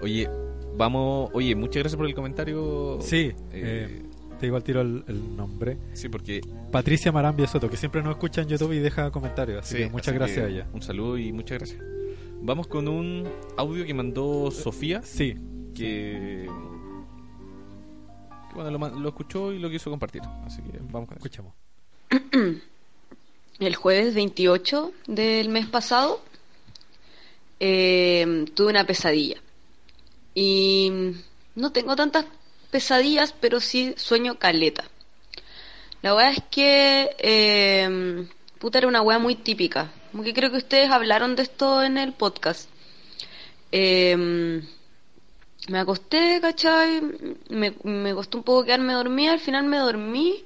Oye, 0.00 0.26
vamos. 0.74 1.28
Oye, 1.34 1.54
muchas 1.54 1.82
gracias 1.82 1.96
por 1.98 2.06
el 2.06 2.14
comentario. 2.14 2.98
Sí, 3.02 3.26
Eh, 3.26 3.34
eh, 3.52 4.02
te 4.42 4.46
digo 4.46 4.56
al 4.56 4.64
tiro 4.64 4.80
el, 4.80 5.04
el 5.06 5.36
nombre. 5.36 5.78
sí, 5.92 6.08
porque. 6.08 6.40
Patricia 6.72 7.12
Marambia 7.12 7.46
Soto, 7.46 7.70
que 7.70 7.76
siempre 7.76 8.02
nos 8.02 8.10
escucha 8.10 8.42
en 8.42 8.48
YouTube 8.48 8.72
y 8.72 8.80
deja 8.80 9.12
comentarios. 9.12 9.60
Así 9.60 9.76
sí, 9.76 9.82
que 9.84 9.88
muchas 9.88 10.08
así 10.08 10.16
gracias 10.16 10.38
que 10.38 10.44
a 10.44 10.48
ella. 10.48 10.66
Un 10.72 10.82
saludo 10.82 11.16
y 11.16 11.32
muchas 11.32 11.58
gracias. 11.58 11.80
Vamos 12.40 12.66
con 12.66 12.88
un 12.88 13.28
audio 13.56 13.86
que 13.86 13.94
mandó 13.94 14.50
Sofía, 14.50 15.00
Sí, 15.04 15.36
que 15.76 16.48
que 18.48 18.54
bueno, 18.56 18.90
lo, 18.98 19.08
escuchó 19.08 19.52
y 19.52 19.60
lo 19.60 19.70
quiso 19.70 19.90
compartir. 19.90 20.22
Así 20.44 20.60
que 20.60 20.76
vamos 20.90 21.08
con 21.08 21.18
eso. 21.18 21.24
Escuchemos. 21.24 21.54
El 23.60 23.76
jueves 23.76 24.12
28 24.12 24.92
del 25.06 25.50
mes 25.50 25.66
pasado 25.66 26.20
eh, 27.60 28.44
tuve 28.56 28.70
una 28.70 28.84
pesadilla. 28.84 29.40
Y 30.34 30.90
no 31.54 31.70
tengo 31.70 31.94
tantas 31.94 32.26
pesadillas, 32.72 33.32
pero 33.40 33.60
sí 33.60 33.94
sueño 33.96 34.40
caleta. 34.40 34.84
La 36.02 36.16
weá 36.16 36.30
es 36.30 36.42
que, 36.50 37.14
eh, 37.18 38.26
puta, 38.58 38.78
era 38.78 38.88
una 38.88 39.02
weá 39.02 39.20
muy 39.20 39.36
típica. 39.36 39.92
Como 40.10 40.24
que 40.24 40.34
creo 40.34 40.50
que 40.50 40.56
ustedes 40.56 40.90
hablaron 40.90 41.36
de 41.36 41.44
esto 41.44 41.82
en 41.84 41.96
el 41.98 42.12
podcast. 42.14 42.68
Eh, 43.70 44.62
me 45.68 45.78
acosté, 45.78 46.40
¿cachai? 46.40 47.00
Me, 47.50 47.74
me 47.84 48.14
costó 48.14 48.38
un 48.38 48.44
poco 48.44 48.64
quedarme 48.64 48.94
dormida, 48.94 49.32
al 49.32 49.40
final 49.40 49.64
me 49.64 49.78
dormí 49.78 50.44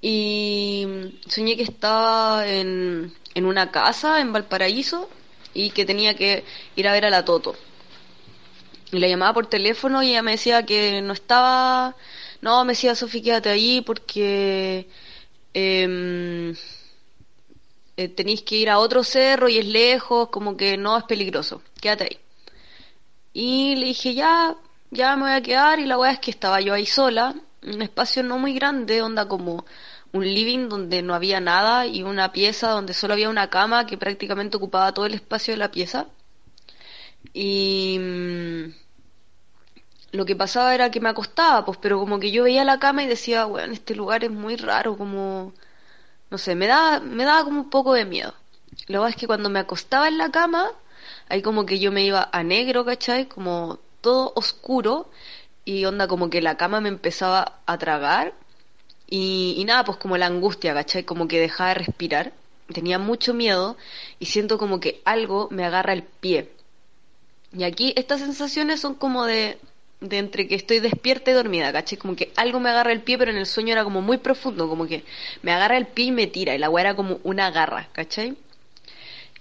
y 0.00 0.86
soñé 1.28 1.56
que 1.56 1.62
estaba 1.62 2.46
en, 2.46 3.12
en 3.34 3.44
una 3.44 3.70
casa 3.70 4.20
en 4.20 4.32
Valparaíso 4.32 5.08
y 5.54 5.70
que 5.70 5.84
tenía 5.84 6.14
que 6.14 6.44
ir 6.74 6.88
a 6.88 6.92
ver 6.92 7.04
a 7.04 7.10
la 7.10 7.24
Toto. 7.24 7.54
Y 8.92 8.98
la 8.98 9.08
llamaba 9.08 9.34
por 9.34 9.46
teléfono 9.46 10.02
y 10.02 10.10
ella 10.10 10.22
me 10.22 10.32
decía 10.32 10.64
que 10.64 11.02
no 11.02 11.12
estaba... 11.12 11.96
No, 12.40 12.64
me 12.64 12.72
decía 12.72 12.94
Sofi, 12.94 13.22
quédate 13.22 13.48
ahí 13.48 13.80
porque 13.80 14.88
em, 15.54 16.54
eh, 17.96 18.08
tenéis 18.08 18.42
que 18.42 18.56
ir 18.56 18.70
a 18.70 18.78
otro 18.78 19.02
cerro 19.02 19.48
y 19.48 19.58
es 19.58 19.66
lejos, 19.66 20.28
como 20.28 20.56
que 20.56 20.76
no 20.76 20.98
es 20.98 21.04
peligroso, 21.04 21.62
quédate 21.80 22.04
ahí. 22.04 22.18
Y 23.32 23.76
le 23.76 23.86
dije, 23.86 24.14
ya, 24.14 24.56
ya 24.90 25.16
me 25.16 25.22
voy 25.22 25.32
a 25.32 25.42
quedar. 25.42 25.78
Y 25.80 25.86
la 25.86 25.98
weá 25.98 26.12
es 26.12 26.20
que 26.20 26.30
estaba 26.30 26.60
yo 26.60 26.74
ahí 26.74 26.86
sola, 26.86 27.34
un 27.62 27.82
espacio 27.82 28.22
no 28.22 28.38
muy 28.38 28.54
grande, 28.54 29.02
onda 29.02 29.26
como 29.28 29.64
un 30.12 30.24
living 30.24 30.68
donde 30.68 31.02
no 31.02 31.14
había 31.14 31.40
nada 31.40 31.86
y 31.86 32.02
una 32.02 32.32
pieza 32.32 32.70
donde 32.70 32.94
solo 32.94 33.14
había 33.14 33.28
una 33.28 33.50
cama 33.50 33.86
que 33.86 33.98
prácticamente 33.98 34.56
ocupaba 34.56 34.92
todo 34.92 35.06
el 35.06 35.14
espacio 35.14 35.54
de 35.54 35.58
la 35.58 35.70
pieza. 35.70 36.06
Y 37.32 37.98
mm, 38.00 38.72
lo 40.12 40.24
que 40.24 40.36
pasaba 40.36 40.74
era 40.74 40.90
que 40.90 41.00
me 41.00 41.08
acostaba, 41.08 41.64
pues, 41.64 41.78
pero 41.80 41.98
como 41.98 42.18
que 42.20 42.30
yo 42.30 42.44
veía 42.44 42.64
la 42.64 42.78
cama 42.78 43.02
y 43.02 43.06
decía, 43.06 43.44
bueno, 43.44 43.72
este 43.72 43.94
lugar 43.94 44.24
es 44.24 44.30
muy 44.30 44.56
raro, 44.56 44.96
como, 44.96 45.52
no 46.30 46.38
sé, 46.38 46.54
me 46.54 46.66
da, 46.66 47.00
me 47.00 47.24
daba 47.24 47.44
como 47.44 47.60
un 47.62 47.70
poco 47.70 47.94
de 47.94 48.04
miedo. 48.04 48.34
Lo 48.88 49.04
que 49.04 49.10
es 49.10 49.16
que 49.16 49.26
cuando 49.26 49.50
me 49.50 49.60
acostaba 49.60 50.08
en 50.08 50.18
la 50.18 50.30
cama, 50.30 50.70
ahí 51.28 51.42
como 51.42 51.66
que 51.66 51.78
yo 51.78 51.92
me 51.92 52.04
iba 52.04 52.28
a 52.32 52.42
negro, 52.42 52.84
¿cachai? 52.84 53.26
Como 53.28 53.78
todo 54.00 54.32
oscuro 54.36 55.10
y 55.64 55.84
onda 55.86 56.08
como 56.08 56.30
que 56.30 56.42
la 56.42 56.56
cama 56.56 56.80
me 56.80 56.88
empezaba 56.90 57.60
a 57.66 57.78
tragar 57.78 58.34
y, 59.08 59.54
y 59.58 59.64
nada, 59.64 59.84
pues 59.84 59.98
como 59.98 60.16
la 60.18 60.26
angustia, 60.26 60.74
¿cachai? 60.74 61.04
Como 61.04 61.28
que 61.28 61.40
dejaba 61.40 61.70
de 61.70 61.74
respirar. 61.76 62.32
Tenía 62.72 62.98
mucho 62.98 63.34
miedo 63.34 63.76
y 64.18 64.26
siento 64.26 64.58
como 64.58 64.80
que 64.80 65.02
algo 65.04 65.48
me 65.50 65.64
agarra 65.64 65.92
el 65.92 66.02
pie. 66.04 66.50
Y 67.56 67.64
aquí 67.64 67.94
estas 67.96 68.20
sensaciones 68.20 68.80
son 68.80 68.94
como 68.94 69.24
de, 69.24 69.58
de 70.00 70.18
entre 70.18 70.46
que 70.46 70.54
estoy 70.54 70.80
despierta 70.80 71.30
y 71.30 71.34
dormida, 71.34 71.72
¿cachai? 71.72 71.96
Como 71.96 72.14
que 72.14 72.30
algo 72.36 72.60
me 72.60 72.70
agarra 72.70 72.92
el 72.92 73.02
pie, 73.02 73.16
pero 73.16 73.30
en 73.30 73.38
el 73.38 73.46
sueño 73.46 73.72
era 73.72 73.84
como 73.84 74.02
muy 74.02 74.18
profundo, 74.18 74.68
como 74.68 74.86
que 74.86 75.04
me 75.42 75.52
agarra 75.52 75.78
el 75.78 75.86
pie 75.86 76.06
y 76.06 76.12
me 76.12 76.26
tira, 76.26 76.54
y 76.54 76.58
la 76.58 76.68
weá 76.68 76.82
era 76.82 76.96
como 76.96 77.18
una 77.24 77.50
garra, 77.50 77.88
¿cachai? 77.92 78.36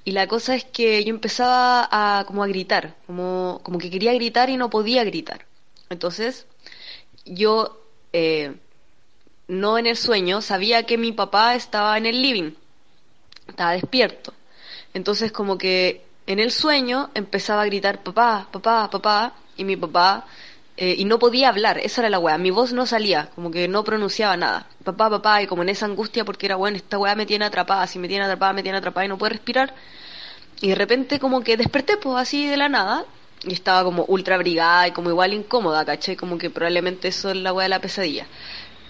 Y 0.05 0.11
la 0.11 0.27
cosa 0.27 0.55
es 0.55 0.63
que 0.63 1.03
yo 1.03 1.09
empezaba 1.09 1.89
a 1.91 2.25
como 2.25 2.43
a 2.43 2.47
gritar, 2.47 2.95
como, 3.07 3.59
como 3.63 3.79
que 3.79 3.89
quería 3.89 4.13
gritar 4.13 4.49
y 4.49 4.55
no 4.55 4.69
podía 4.69 5.03
gritar. 5.03 5.45
Entonces, 5.89 6.45
yo, 7.25 7.81
eh, 8.13 8.55
no 9.47 9.77
en 9.77 9.87
el 9.87 9.97
sueño, 9.97 10.41
sabía 10.41 10.83
que 10.83 10.97
mi 10.97 11.11
papá 11.11 11.55
estaba 11.55 11.97
en 11.97 12.05
el 12.05 12.21
living, 12.21 12.51
estaba 13.47 13.73
despierto. 13.73 14.33
Entonces, 14.93 15.31
como 15.31 15.57
que 15.57 16.05
en 16.27 16.39
el 16.39 16.51
sueño 16.51 17.09
empezaba 17.13 17.61
a 17.61 17.65
gritar 17.65 18.03
papá, 18.03 18.47
papá, 18.51 18.89
papá, 18.89 19.33
y 19.57 19.63
mi 19.63 19.75
papá, 19.75 20.25
eh, 20.77 20.95
y 20.97 21.05
no 21.05 21.19
podía 21.19 21.49
hablar, 21.49 21.77
esa 21.77 22.01
era 22.01 22.09
la 22.09 22.19
weá, 22.19 22.37
mi 22.37 22.51
voz 22.51 22.73
no 22.73 22.85
salía, 22.85 23.29
como 23.35 23.51
que 23.51 23.67
no 23.67 23.83
pronunciaba 23.83 24.35
nada, 24.35 24.67
papá, 24.83 25.09
papá, 25.09 25.41
y 25.41 25.47
como 25.47 25.61
en 25.63 25.69
esa 25.69 25.85
angustia 25.85 26.25
porque 26.25 26.47
era 26.47 26.55
bueno, 26.55 26.77
esta 26.77 26.97
weá 26.97 27.15
me 27.15 27.25
tiene 27.25 27.45
atrapada, 27.45 27.87
si 27.87 27.99
me 27.99 28.07
tiene 28.07 28.25
atrapada, 28.25 28.53
me 28.53 28.63
tiene 28.63 28.79
atrapada 28.79 29.05
y 29.05 29.09
no 29.09 29.17
puedo 29.17 29.29
respirar, 29.31 29.73
y 30.61 30.69
de 30.69 30.75
repente 30.75 31.19
como 31.19 31.41
que 31.41 31.57
desperté, 31.57 31.97
pues 31.97 32.17
así 32.17 32.47
de 32.47 32.57
la 32.57 32.69
nada, 32.69 33.05
y 33.43 33.53
estaba 33.53 33.83
como 33.83 34.05
ultra 34.05 34.35
abrigada 34.35 34.87
y 34.87 34.91
como 34.91 35.09
igual 35.09 35.33
incómoda, 35.33 35.85
¿cachai? 35.85 36.15
Como 36.15 36.37
que 36.37 36.49
probablemente 36.49 37.09
eso 37.09 37.29
es 37.29 37.35
la 37.37 37.53
weá 37.53 37.65
de 37.65 37.69
la 37.69 37.79
pesadilla. 37.79 38.25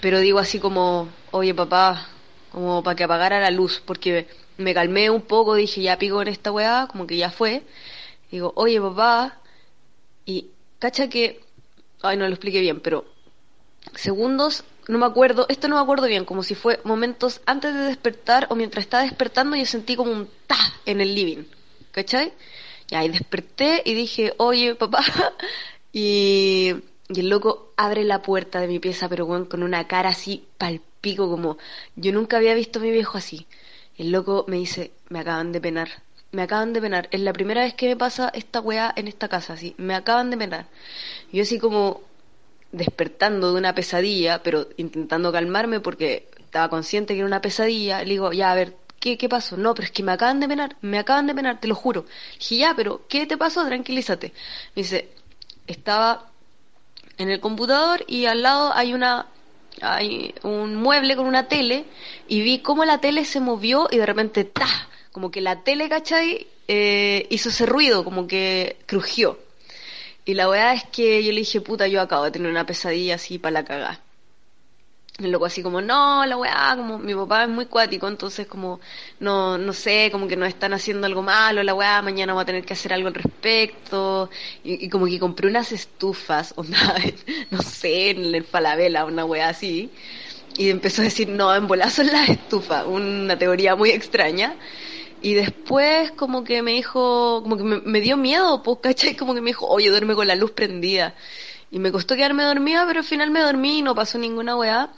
Pero 0.01 0.19
digo 0.19 0.39
así 0.39 0.59
como, 0.59 1.09
oye 1.31 1.53
papá, 1.53 2.07
como 2.51 2.83
para 2.83 2.95
que 2.95 3.03
apagara 3.03 3.39
la 3.39 3.51
luz, 3.51 3.81
porque 3.85 4.27
me 4.57 4.73
calmé 4.73 5.09
un 5.09 5.21
poco, 5.21 5.55
dije 5.55 5.81
ya 5.81 5.97
pico 5.97 6.21
en 6.21 6.29
esta 6.29 6.51
weá, 6.51 6.87
como 6.91 7.07
que 7.07 7.17
ya 7.17 7.29
fue. 7.29 7.63
Digo, 8.31 8.53
oye 8.55 8.79
papá, 8.81 9.39
y 10.25 10.47
cacha 10.79 11.09
que, 11.09 11.41
ay 12.01 12.17
no 12.17 12.25
lo 12.25 12.31
expliqué 12.31 12.61
bien, 12.61 12.79
pero 12.79 13.05
segundos, 13.95 14.63
no 14.87 14.97
me 14.97 15.05
acuerdo, 15.05 15.45
esto 15.49 15.67
no 15.67 15.75
me 15.75 15.81
acuerdo 15.81 16.07
bien, 16.07 16.25
como 16.25 16.43
si 16.43 16.55
fue 16.55 16.79
momentos 16.83 17.41
antes 17.45 17.73
de 17.73 17.81
despertar 17.81 18.47
o 18.49 18.55
mientras 18.55 18.85
estaba 18.85 19.03
despertando 19.03 19.55
yo 19.55 19.65
sentí 19.65 19.95
como 19.95 20.11
un 20.11 20.29
ta 20.47 20.57
en 20.85 21.01
el 21.01 21.15
living, 21.15 21.43
¿cachai? 21.91 22.33
Y 22.89 22.95
ahí 22.95 23.09
desperté 23.09 23.81
y 23.85 23.93
dije, 23.93 24.33
oye 24.37 24.75
papá, 24.75 25.03
y, 25.93 26.73
y 27.09 27.19
el 27.19 27.29
loco 27.29 27.73
abre 27.77 28.03
la 28.03 28.21
puerta 28.21 28.59
de 28.59 28.67
mi 28.67 28.79
pieza, 28.79 29.09
pero 29.09 29.27
con, 29.27 29.45
con 29.45 29.63
una 29.63 29.87
cara 29.87 30.09
así 30.09 30.45
palpico, 30.57 31.29
como 31.29 31.57
yo 31.95 32.11
nunca 32.11 32.37
había 32.37 32.53
visto 32.53 32.79
a 32.79 32.81
mi 32.81 32.91
viejo 32.91 33.17
así. 33.17 33.47
El 33.97 34.11
loco 34.11 34.45
me 34.47 34.57
dice, 34.57 34.91
me 35.09 35.19
acaban 35.19 35.51
de 35.51 35.61
penar, 35.61 35.89
me 36.31 36.41
acaban 36.41 36.73
de 36.73 36.81
penar, 36.81 37.07
es 37.11 37.21
la 37.21 37.33
primera 37.33 37.61
vez 37.61 37.73
que 37.75 37.87
me 37.87 37.95
pasa 37.95 38.29
esta 38.33 38.59
weá 38.59 38.93
en 38.95 39.07
esta 39.07 39.29
casa, 39.29 39.53
así, 39.53 39.73
me 39.77 39.95
acaban 39.95 40.29
de 40.29 40.37
penar. 40.37 40.65
Yo 41.31 41.43
así 41.43 41.59
como 41.59 42.01
despertando 42.71 43.53
de 43.53 43.59
una 43.59 43.73
pesadilla, 43.73 44.43
pero 44.43 44.67
intentando 44.77 45.31
calmarme 45.31 45.79
porque 45.79 46.27
estaba 46.39 46.69
consciente 46.69 47.13
que 47.13 47.19
era 47.19 47.27
una 47.27 47.41
pesadilla, 47.41 48.03
le 48.03 48.11
digo, 48.11 48.33
ya, 48.33 48.51
a 48.51 48.55
ver, 48.55 48.75
¿qué, 48.99 49.17
qué 49.17 49.29
pasó? 49.29 49.55
No, 49.55 49.73
pero 49.73 49.85
es 49.85 49.91
que 49.91 50.03
me 50.03 50.11
acaban 50.11 50.39
de 50.39 50.47
penar, 50.47 50.75
me 50.81 50.99
acaban 50.99 51.27
de 51.27 51.35
penar, 51.35 51.59
te 51.61 51.67
lo 51.67 51.75
juro. 51.75 52.05
Dije, 52.39 52.57
ya, 52.57 52.73
pero 52.75 53.05
¿qué 53.07 53.25
te 53.25 53.37
pasó? 53.37 53.65
Tranquilízate. 53.65 54.33
Me 54.75 54.81
dice, 54.81 55.09
estaba 55.67 56.31
en 57.17 57.29
el 57.29 57.39
computador 57.39 58.03
y 58.07 58.25
al 58.25 58.41
lado 58.41 58.73
hay 58.73 58.93
una 58.93 59.27
hay 59.81 60.33
un 60.43 60.75
mueble 60.75 61.15
con 61.15 61.25
una 61.25 61.47
tele 61.47 61.85
y 62.27 62.41
vi 62.41 62.59
cómo 62.59 62.85
la 62.85 62.99
tele 62.99 63.25
se 63.25 63.39
movió 63.39 63.87
y 63.91 63.97
de 63.97 64.05
repente 64.05 64.43
¡ta! 64.43 64.67
como 65.11 65.31
que 65.31 65.41
la 65.41 65.63
tele, 65.63 65.87
¿cachai? 65.87 66.47
Eh, 66.67 67.27
hizo 67.29 67.49
ese 67.49 67.65
ruido, 67.65 68.03
como 68.03 68.27
que 68.27 68.77
crujió. 68.85 69.39
Y 70.25 70.33
la 70.33 70.49
weá 70.49 70.73
es 70.73 70.83
que 70.85 71.23
yo 71.23 71.31
le 71.31 71.39
dije, 71.39 71.61
puta, 71.61 71.87
yo 71.87 72.01
acabo 72.01 72.25
de 72.25 72.31
tener 72.31 72.49
una 72.51 72.65
pesadilla 72.65 73.15
así 73.15 73.37
para 73.37 73.53
la 73.53 73.65
cagada. 73.65 74.04
Y 75.17 75.27
luego 75.27 75.45
así 75.45 75.63
como, 75.63 75.81
no, 75.81 76.25
la 76.25 76.35
weá, 76.35 76.73
como 76.75 76.99
mi 76.99 77.15
papá 77.15 77.43
es 77.43 77.49
muy 77.49 77.67
cuático, 77.67 78.05
entonces 78.05 78.47
como, 78.47 78.81
no, 79.21 79.57
no 79.57 79.71
sé, 79.71 80.09
como 80.11 80.27
que 80.27 80.35
nos 80.35 80.49
están 80.49 80.73
haciendo 80.73 81.07
algo 81.07 81.21
malo, 81.21 81.63
la 81.63 81.73
weá, 81.73 82.01
mañana 82.01 82.33
voy 82.33 82.41
a 82.41 82.45
tener 82.45 82.65
que 82.65 82.73
hacer 82.73 82.91
algo 82.91 83.07
al 83.07 83.13
respecto. 83.13 84.29
Y, 84.63 84.89
como 84.89 85.05
que 85.05 85.17
compré 85.17 85.47
unas 85.47 85.71
estufas, 85.71 86.53
onda, 86.57 86.95
no 87.49 87.61
sé, 87.61 88.09
en 88.09 88.35
el 88.35 88.43
Falabella, 88.43 89.05
una 89.05 89.23
weá 89.23 89.49
así. 89.49 89.89
Y 90.57 90.69
empezó 90.69 91.01
a 91.01 91.05
decir, 91.05 91.29
no, 91.29 91.55
en 91.55 91.67
bola 91.67 91.89
son 91.89 92.07
las 92.07 92.27
estufas, 92.29 92.85
una 92.85 93.37
teoría 93.37 93.75
muy 93.77 93.91
extraña. 93.91 94.55
Y 95.21 95.33
después 95.33 96.11
como 96.11 96.43
que 96.43 96.61
me 96.61 96.71
dijo, 96.73 97.41
como 97.43 97.57
que 97.57 97.63
me, 97.63 97.79
me 97.81 98.01
dio 98.01 98.17
miedo, 98.17 98.63
pues, 98.63 98.79
¿cachai? 98.81 99.15
Como 99.15 99.33
que 99.33 99.41
me 99.41 99.51
dijo, 99.51 99.65
oye, 99.67 99.89
duerme 99.89 100.15
con 100.15 100.27
la 100.27 100.35
luz 100.35 100.51
prendida. 100.51 101.15
Y 101.71 101.79
me 101.79 101.91
costó 101.91 102.15
quedarme 102.15 102.43
dormida, 102.43 102.85
pero 102.87 102.99
al 102.99 103.05
final 103.05 103.31
me 103.31 103.41
dormí 103.41 103.79
y 103.79 103.81
no 103.81 103.95
pasó 103.95 104.17
ninguna 104.17 104.55
weá. 104.57 104.91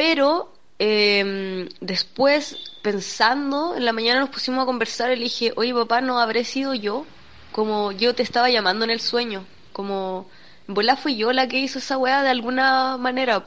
Pero 0.00 0.50
eh, 0.78 1.68
después, 1.82 2.56
pensando, 2.82 3.76
en 3.76 3.84
la 3.84 3.92
mañana 3.92 4.20
nos 4.20 4.30
pusimos 4.30 4.62
a 4.62 4.64
conversar 4.64 5.12
y 5.12 5.16
le 5.16 5.24
dije, 5.24 5.52
oye 5.56 5.74
papá, 5.74 6.00
¿no 6.00 6.18
habré 6.18 6.44
sido 6.44 6.72
yo? 6.72 7.04
Como 7.52 7.92
yo 7.92 8.14
te 8.14 8.22
estaba 8.22 8.48
llamando 8.48 8.86
en 8.86 8.90
el 8.92 9.00
sueño. 9.00 9.44
Como, 9.74 10.26
bola 10.66 10.96
fui 10.96 11.16
yo 11.16 11.34
la 11.34 11.48
que 11.48 11.58
hizo 11.58 11.80
esa 11.80 11.98
weá 11.98 12.22
de 12.22 12.30
alguna 12.30 12.96
manera. 12.96 13.44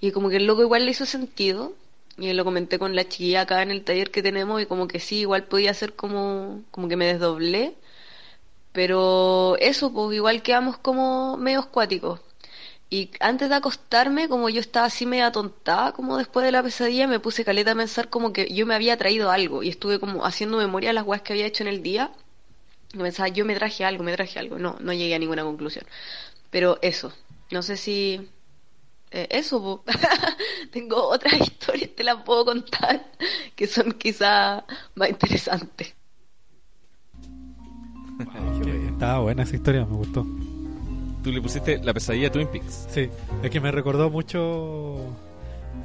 Y 0.00 0.12
como 0.12 0.28
que 0.28 0.36
el 0.36 0.46
loco 0.46 0.62
igual 0.62 0.84
le 0.84 0.92
hizo 0.92 1.04
sentido. 1.04 1.72
Y 2.16 2.32
lo 2.32 2.44
comenté 2.44 2.78
con 2.78 2.94
la 2.94 3.08
chiquilla 3.08 3.40
acá 3.40 3.62
en 3.62 3.72
el 3.72 3.82
taller 3.82 4.12
que 4.12 4.22
tenemos 4.22 4.62
y 4.62 4.66
como 4.66 4.86
que 4.86 5.00
sí, 5.00 5.16
igual 5.22 5.44
podía 5.48 5.74
ser 5.74 5.94
como, 5.94 6.62
como 6.70 6.86
que 6.88 6.96
me 6.96 7.06
desdoblé. 7.06 7.74
Pero 8.72 9.56
eso, 9.58 9.92
pues 9.92 10.14
igual 10.14 10.42
quedamos 10.42 10.78
como 10.78 11.36
medio 11.36 11.58
acuáticos. 11.60 12.20
Y 12.88 13.10
antes 13.20 13.48
de 13.48 13.56
acostarme, 13.56 14.28
como 14.28 14.48
yo 14.48 14.60
estaba 14.60 14.86
así 14.86 15.06
media 15.06 15.32
tontada, 15.32 15.92
como 15.92 16.18
después 16.18 16.44
de 16.46 16.52
la 16.52 16.62
pesadilla, 16.62 17.08
me 17.08 17.18
puse 17.18 17.44
caleta 17.44 17.72
a 17.72 17.74
pensar 17.74 18.08
como 18.08 18.32
que 18.32 18.52
yo 18.54 18.64
me 18.64 18.74
había 18.74 18.96
traído 18.96 19.30
algo. 19.30 19.62
Y 19.62 19.68
estuve 19.68 19.98
como 19.98 20.24
haciendo 20.24 20.56
memoria 20.58 20.90
de 20.90 20.94
las 20.94 21.04
weas 21.06 21.22
que 21.22 21.32
había 21.32 21.46
hecho 21.46 21.64
en 21.64 21.68
el 21.68 21.82
día. 21.82 22.12
Y 22.94 22.98
pensaba, 22.98 23.28
yo 23.28 23.44
me 23.44 23.56
traje 23.56 23.84
algo, 23.84 24.04
me 24.04 24.12
traje 24.12 24.38
algo. 24.38 24.58
No, 24.58 24.76
no 24.80 24.92
llegué 24.92 25.14
a 25.14 25.18
ninguna 25.18 25.42
conclusión. 25.42 25.84
Pero 26.50 26.78
eso, 26.80 27.12
no 27.50 27.62
sé 27.62 27.76
si 27.76 28.28
eh, 29.10 29.28
eso, 29.30 29.60
po. 29.60 29.84
tengo 30.72 31.08
otras 31.08 31.40
historias, 31.40 31.90
te 31.94 32.04
las 32.04 32.22
puedo 32.22 32.44
contar, 32.44 33.06
que 33.54 33.66
son 33.66 33.92
quizá 33.92 34.64
más 34.94 35.10
interesantes. 35.10 35.94
Estaba 38.90 39.20
buena 39.20 39.42
esa 39.42 39.56
historia, 39.56 39.84
me 39.84 39.96
gustó. 39.96 40.26
Tú 41.26 41.32
le 41.32 41.42
pusiste 41.42 41.78
la 41.82 41.92
pesadilla 41.92 42.30
Twin 42.30 42.46
Peaks. 42.46 42.86
Sí, 42.88 43.08
es 43.42 43.50
que 43.50 43.58
me 43.60 43.72
recordó 43.72 44.10
mucho 44.10 44.94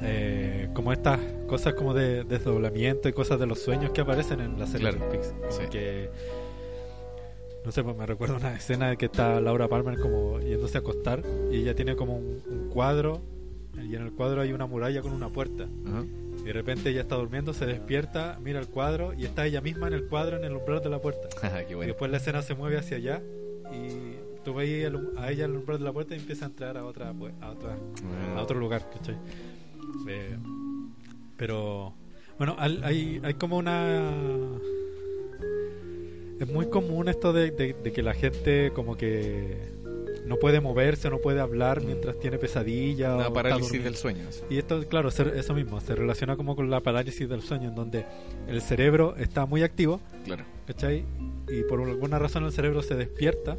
eh, 0.02 0.68
como 0.72 0.92
estas 0.92 1.18
cosas 1.48 1.74
como 1.74 1.94
de 1.94 2.22
desdoblamiento 2.22 3.08
y 3.08 3.12
cosas 3.12 3.40
de 3.40 3.46
los 3.46 3.58
sueños 3.60 3.90
que 3.90 4.02
aparecen 4.02 4.38
en 4.40 4.56
la 4.56 4.68
serie 4.68 4.90
Claro, 4.90 4.98
Twin 4.98 5.10
Peaks. 5.20 5.34
Sí. 5.50 5.62
que, 5.68 6.10
no 7.64 7.72
sé, 7.72 7.82
pues 7.82 7.96
me 7.96 8.06
recuerda 8.06 8.36
una 8.36 8.54
escena 8.54 8.90
de 8.90 8.96
que 8.96 9.06
está 9.06 9.40
Laura 9.40 9.66
Palmer 9.66 9.98
como 9.98 10.38
yéndose 10.38 10.78
a 10.78 10.80
acostar 10.80 11.24
y 11.50 11.56
ella 11.56 11.74
tiene 11.74 11.96
como 11.96 12.16
un, 12.18 12.40
un 12.48 12.68
cuadro 12.68 13.20
y 13.82 13.96
en 13.96 14.02
el 14.02 14.12
cuadro 14.12 14.42
hay 14.42 14.52
una 14.52 14.66
muralla 14.66 15.02
con 15.02 15.10
una 15.12 15.28
puerta. 15.28 15.64
Ajá. 15.88 16.04
Y 16.40 16.44
de 16.44 16.52
repente 16.52 16.90
ella 16.90 17.00
está 17.00 17.16
durmiendo, 17.16 17.52
se 17.52 17.66
despierta, 17.66 18.38
mira 18.40 18.60
el 18.60 18.68
cuadro 18.68 19.12
y 19.12 19.24
está 19.24 19.44
ella 19.44 19.60
misma 19.60 19.88
en 19.88 19.94
el 19.94 20.06
cuadro 20.06 20.36
en 20.36 20.44
el 20.44 20.52
umbral 20.54 20.80
de 20.82 20.88
la 20.90 21.00
puerta. 21.00 21.28
Qué 21.66 21.72
Y 21.72 21.74
bueno. 21.74 21.88
después 21.88 22.12
la 22.12 22.18
escena 22.18 22.42
se 22.42 22.54
mueve 22.54 22.78
hacia 22.78 22.96
allá 22.98 23.20
y 23.72 24.21
tú 24.44 24.52
el- 24.86 25.10
a 25.16 25.30
ella 25.30 25.46
umbral 25.46 25.78
de 25.78 25.84
la 25.84 25.92
puerta 25.92 26.14
y 26.14 26.18
empieza 26.18 26.44
a 26.46 26.48
entrar 26.48 26.76
a 26.76 26.84
otra 26.84 27.08
a 27.40 27.50
otra 27.50 27.76
a 28.36 28.42
otro 28.42 28.58
lugar, 28.58 28.88
¿cachai? 28.92 29.16
Eh, 30.08 30.36
pero 31.36 31.94
bueno, 32.38 32.56
hay, 32.58 33.20
hay 33.22 33.34
como 33.34 33.56
una 33.58 34.00
es 36.40 36.48
muy 36.48 36.66
común 36.66 37.08
esto 37.08 37.32
de, 37.32 37.50
de- 37.52 37.72
de 37.74 37.92
que 37.92 38.02
la 38.02 38.14
gente 38.14 38.72
como 38.74 38.96
que 38.96 39.70
no 40.26 40.36
puede 40.36 40.60
moverse, 40.60 41.10
no 41.10 41.18
puede 41.18 41.40
hablar 41.40 41.82
mientras 41.82 42.18
tiene 42.18 42.38
pesadilla 42.38 43.12
o 43.12 43.14
Una 43.16 43.22
está 43.24 43.34
parálisis 43.34 43.82
del 43.84 43.96
sueño. 43.96 44.24
Y 44.48 44.58
esto, 44.58 44.86
claro, 44.88 45.10
se- 45.10 45.38
eso 45.38 45.52
mismo, 45.54 45.80
se 45.80 45.94
relaciona 45.94 46.36
como 46.36 46.54
con 46.56 46.70
la 46.70 46.80
parálisis 46.80 47.28
del 47.28 47.42
sueño, 47.42 47.68
en 47.68 47.74
donde 47.74 48.06
el 48.48 48.60
cerebro 48.62 49.14
está 49.16 49.46
muy 49.46 49.62
activo, 49.62 50.00
Claro. 50.24 50.44
¿cachai? 50.66 51.04
Y 51.48 51.62
por 51.68 51.80
alguna 51.82 52.18
razón 52.18 52.44
el 52.44 52.52
cerebro 52.52 52.82
se 52.82 52.94
despierta 52.94 53.56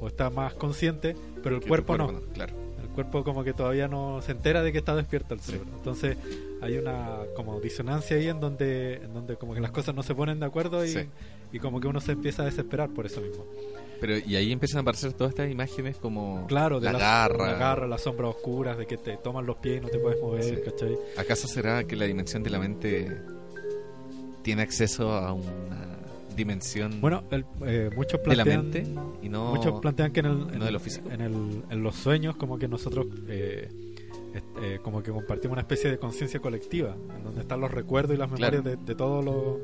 o 0.00 0.08
está 0.08 0.30
más 0.30 0.54
consciente, 0.54 1.16
pero 1.42 1.56
el 1.56 1.62
cuerpo, 1.66 1.96
no. 1.96 2.20
Claro. 2.32 2.54
El 2.82 2.88
cuerpo 2.90 3.22
como 3.24 3.44
que 3.44 3.52
todavía 3.52 3.86
no 3.88 4.20
se 4.22 4.32
entera 4.32 4.62
de 4.62 4.72
que 4.72 4.78
está 4.78 4.94
despierto 4.96 5.34
el 5.34 5.40
cerebro. 5.40 5.68
Entonces 5.76 6.16
hay 6.60 6.78
una 6.78 7.18
como 7.36 7.60
disonancia 7.60 8.16
ahí 8.16 8.28
en 8.28 8.40
donde, 8.40 8.94
en 8.94 9.14
donde 9.14 9.36
como 9.36 9.54
que 9.54 9.60
las 9.60 9.70
cosas 9.70 9.94
no 9.94 10.02
se 10.02 10.14
ponen 10.14 10.40
de 10.40 10.46
acuerdo 10.46 10.84
y, 10.84 10.88
Sí. 10.88 11.00
y 11.52 11.58
como 11.60 11.80
que 11.80 11.86
uno 11.88 12.00
se 12.00 12.12
empieza 12.12 12.42
a 12.42 12.46
desesperar 12.46 12.90
por 12.90 13.06
eso 13.06 13.20
mismo. 13.20 13.44
Pero 14.00 14.16
y 14.18 14.36
ahí 14.36 14.52
empiezan 14.52 14.78
a 14.78 14.82
aparecer 14.82 15.12
todas 15.12 15.32
estas 15.32 15.50
imágenes 15.50 15.96
como 15.98 16.46
Claro, 16.48 16.78
de 16.80 16.92
la 16.92 16.98
garra. 16.98 17.46
la 17.52 17.54
garra, 17.58 17.86
las 17.88 18.00
sombras 18.02 18.30
oscuras, 18.36 18.78
de 18.78 18.86
que 18.86 18.96
te 18.96 19.16
toman 19.16 19.44
los 19.46 19.56
pies 19.58 19.78
y 19.78 19.80
no 19.80 19.88
te 19.88 19.98
puedes 19.98 20.20
mover, 20.20 20.42
Sí. 20.44 20.56
¿cachai? 20.64 20.96
¿Acaso 21.16 21.46
será 21.48 21.84
que 21.84 21.94
la 21.96 22.04
dimensión 22.04 22.42
de 22.44 22.50
la 22.50 22.58
mente 22.60 23.20
tiene 24.42 24.62
acceso 24.62 25.12
a 25.12 25.32
una 25.32 25.97
dimensión 26.38 27.00
Bueno, 27.02 27.24
el- 27.30 27.44
eh, 27.66 27.90
muchos 27.94 28.20
de 28.22 28.34
la 28.36 28.44
plantean, 28.44 28.70
mente 28.70 29.26
y 29.26 29.28
no 29.28 29.54
muchos 29.54 29.78
plantean 29.80 30.12
que 30.12 30.20
en, 30.20 30.26
el, 30.26 30.38
no 30.46 30.52
en, 30.54 30.60
de 30.60 30.70
lo 30.70 30.80
físico? 30.80 31.10
en, 31.10 31.20
el- 31.20 31.62
en 31.68 31.82
los 31.82 31.94
sueños 31.96 32.36
como 32.36 32.58
que 32.58 32.66
nosotros 32.68 33.06
eh, 33.28 33.68
eh, 34.62 34.78
como 34.82 35.02
que 35.02 35.10
compartimos 35.10 35.52
una 35.52 35.62
especie 35.62 35.90
de 35.90 35.98
conciencia 35.98 36.40
colectiva, 36.40 36.96
en 37.16 37.24
donde 37.24 37.40
están 37.42 37.60
los 37.60 37.70
recuerdos 37.70 38.14
y 38.14 38.18
las 38.18 38.30
memorias 38.30 38.62
Claro. 38.62 38.76
de, 38.78 38.84
de 38.84 38.94
todos 38.94 39.24
los 39.24 39.58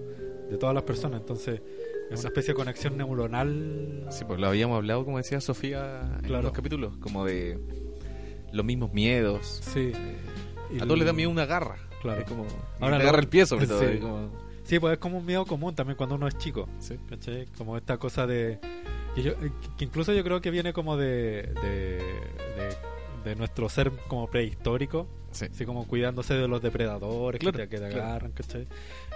de 0.51 0.59
todas 0.59 0.75
las 0.75 0.85
personas. 0.85 1.21
Entonces 1.21 1.63
es 2.11 2.21
una 2.21 2.29
especie 2.29 2.53
de 2.53 2.57
conexión 2.59 2.97
neuronal. 2.99 4.07
Sí, 4.11 4.25
pues 4.27 4.39
lo 4.39 4.47
habíamos 4.49 4.77
hablado, 4.77 5.05
como 5.05 5.17
decía 5.19 5.41
Sofía, 5.41 6.03
en 6.19 6.27
Claro. 6.27 6.43
los 6.45 6.53
capítulos, 6.53 6.97
como 6.99 7.25
de 7.25 7.59
los 8.53 8.65
mismos 8.65 8.93
miedos. 8.93 9.63
Sí. 9.73 9.93
Y 10.73 10.77
A 10.81 10.85
todos 10.85 10.99
les 10.99 11.07
da 11.07 11.13
miedo 11.13 11.31
una 11.31 11.47
garra. 11.47 11.77
Claro. 12.03 12.21
Es 12.21 12.29
como, 12.29 12.45
Ahora 12.81 12.97
agarra 12.97 13.21
el 13.21 13.29
pie 13.29 13.47
sobre 13.47 13.67
todo. 13.69 13.81
Sí. 13.81 13.99
como- 13.99 14.44
Sí, 14.65 14.79
pues 14.79 14.95
es 14.95 14.99
como 14.99 15.19
un 15.19 15.27
miedo 15.27 15.45
común 15.47 15.75
también 15.75 15.97
cuando 15.97 16.15
uno 16.17 16.27
es 16.27 16.37
chico. 16.39 16.69
Sí. 16.79 16.97
¿cachai? 17.09 17.47
Como 17.57 17.77
esta 17.77 17.99
cosa 17.99 18.27
de. 18.27 18.59
Que, 19.15 19.23
yo- 19.23 19.33
eh, 19.33 19.53
que 19.79 19.85
incluso 19.85 20.13
yo 20.13 20.25
creo 20.25 20.41
que 20.41 20.51
viene 20.51 20.73
como 20.73 20.97
de, 20.97 21.43
de, 21.63 21.99
de, 22.57 22.77
de 23.25 23.37
nuestro 23.37 23.69
ser 23.69 23.93
como 24.09 24.27
prehistórico. 24.29 25.07
Sí. 25.33 25.47
Así 25.51 25.67
como 25.67 25.87
cuidándose 25.89 26.35
de 26.35 26.47
los 26.47 26.63
depredadores 26.63 27.41
que 27.41 27.45
Claro, 27.51 27.59
te, 27.59 27.69
que 27.69 27.79
te 27.79 27.89
claro. 27.91 28.05
agarran, 28.05 28.33
¿cachai? 28.33 28.69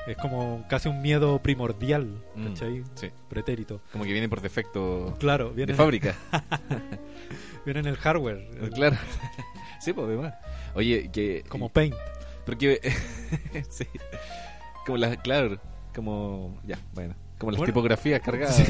Es 0.08 0.16
como 0.16 0.64
casi 0.68 0.88
un 0.88 1.00
miedo 1.00 1.38
primordial, 1.40 2.08
Mm, 2.34 2.46
¿cachai? 2.48 2.82
sí. 2.96 3.10
Pretérito. 3.28 3.80
Como 3.92 4.02
que 4.04 4.12
viene 4.12 4.28
por 4.28 4.40
defecto 4.40 5.14
Claro, 5.20 5.50
viene, 5.50 5.72
de 5.72 5.76
fábrica. 5.76 6.16
viene 7.64 7.80
en 7.80 7.86
el 7.86 7.96
hardware. 7.96 8.48
claro. 8.74 8.96
sí, 9.80 9.92
pues 9.92 10.06
además. 10.08 10.34
Oye, 10.74 11.08
que. 11.12 11.44
Como 11.48 11.68
Paint. 11.68 11.94
Porque. 12.44 12.80
sí. 13.68 13.84
Como 14.88 14.98
las. 14.98 15.16
Claro. 15.18 15.60
Como. 15.94 16.60
Ya, 16.66 16.78
bueno. 16.94 17.14
Como 17.38 17.52
las 17.52 17.58
Bueno. 17.58 17.72
tipografías 17.72 18.20
cargadas. 18.20 18.56
Sí. 18.56 18.64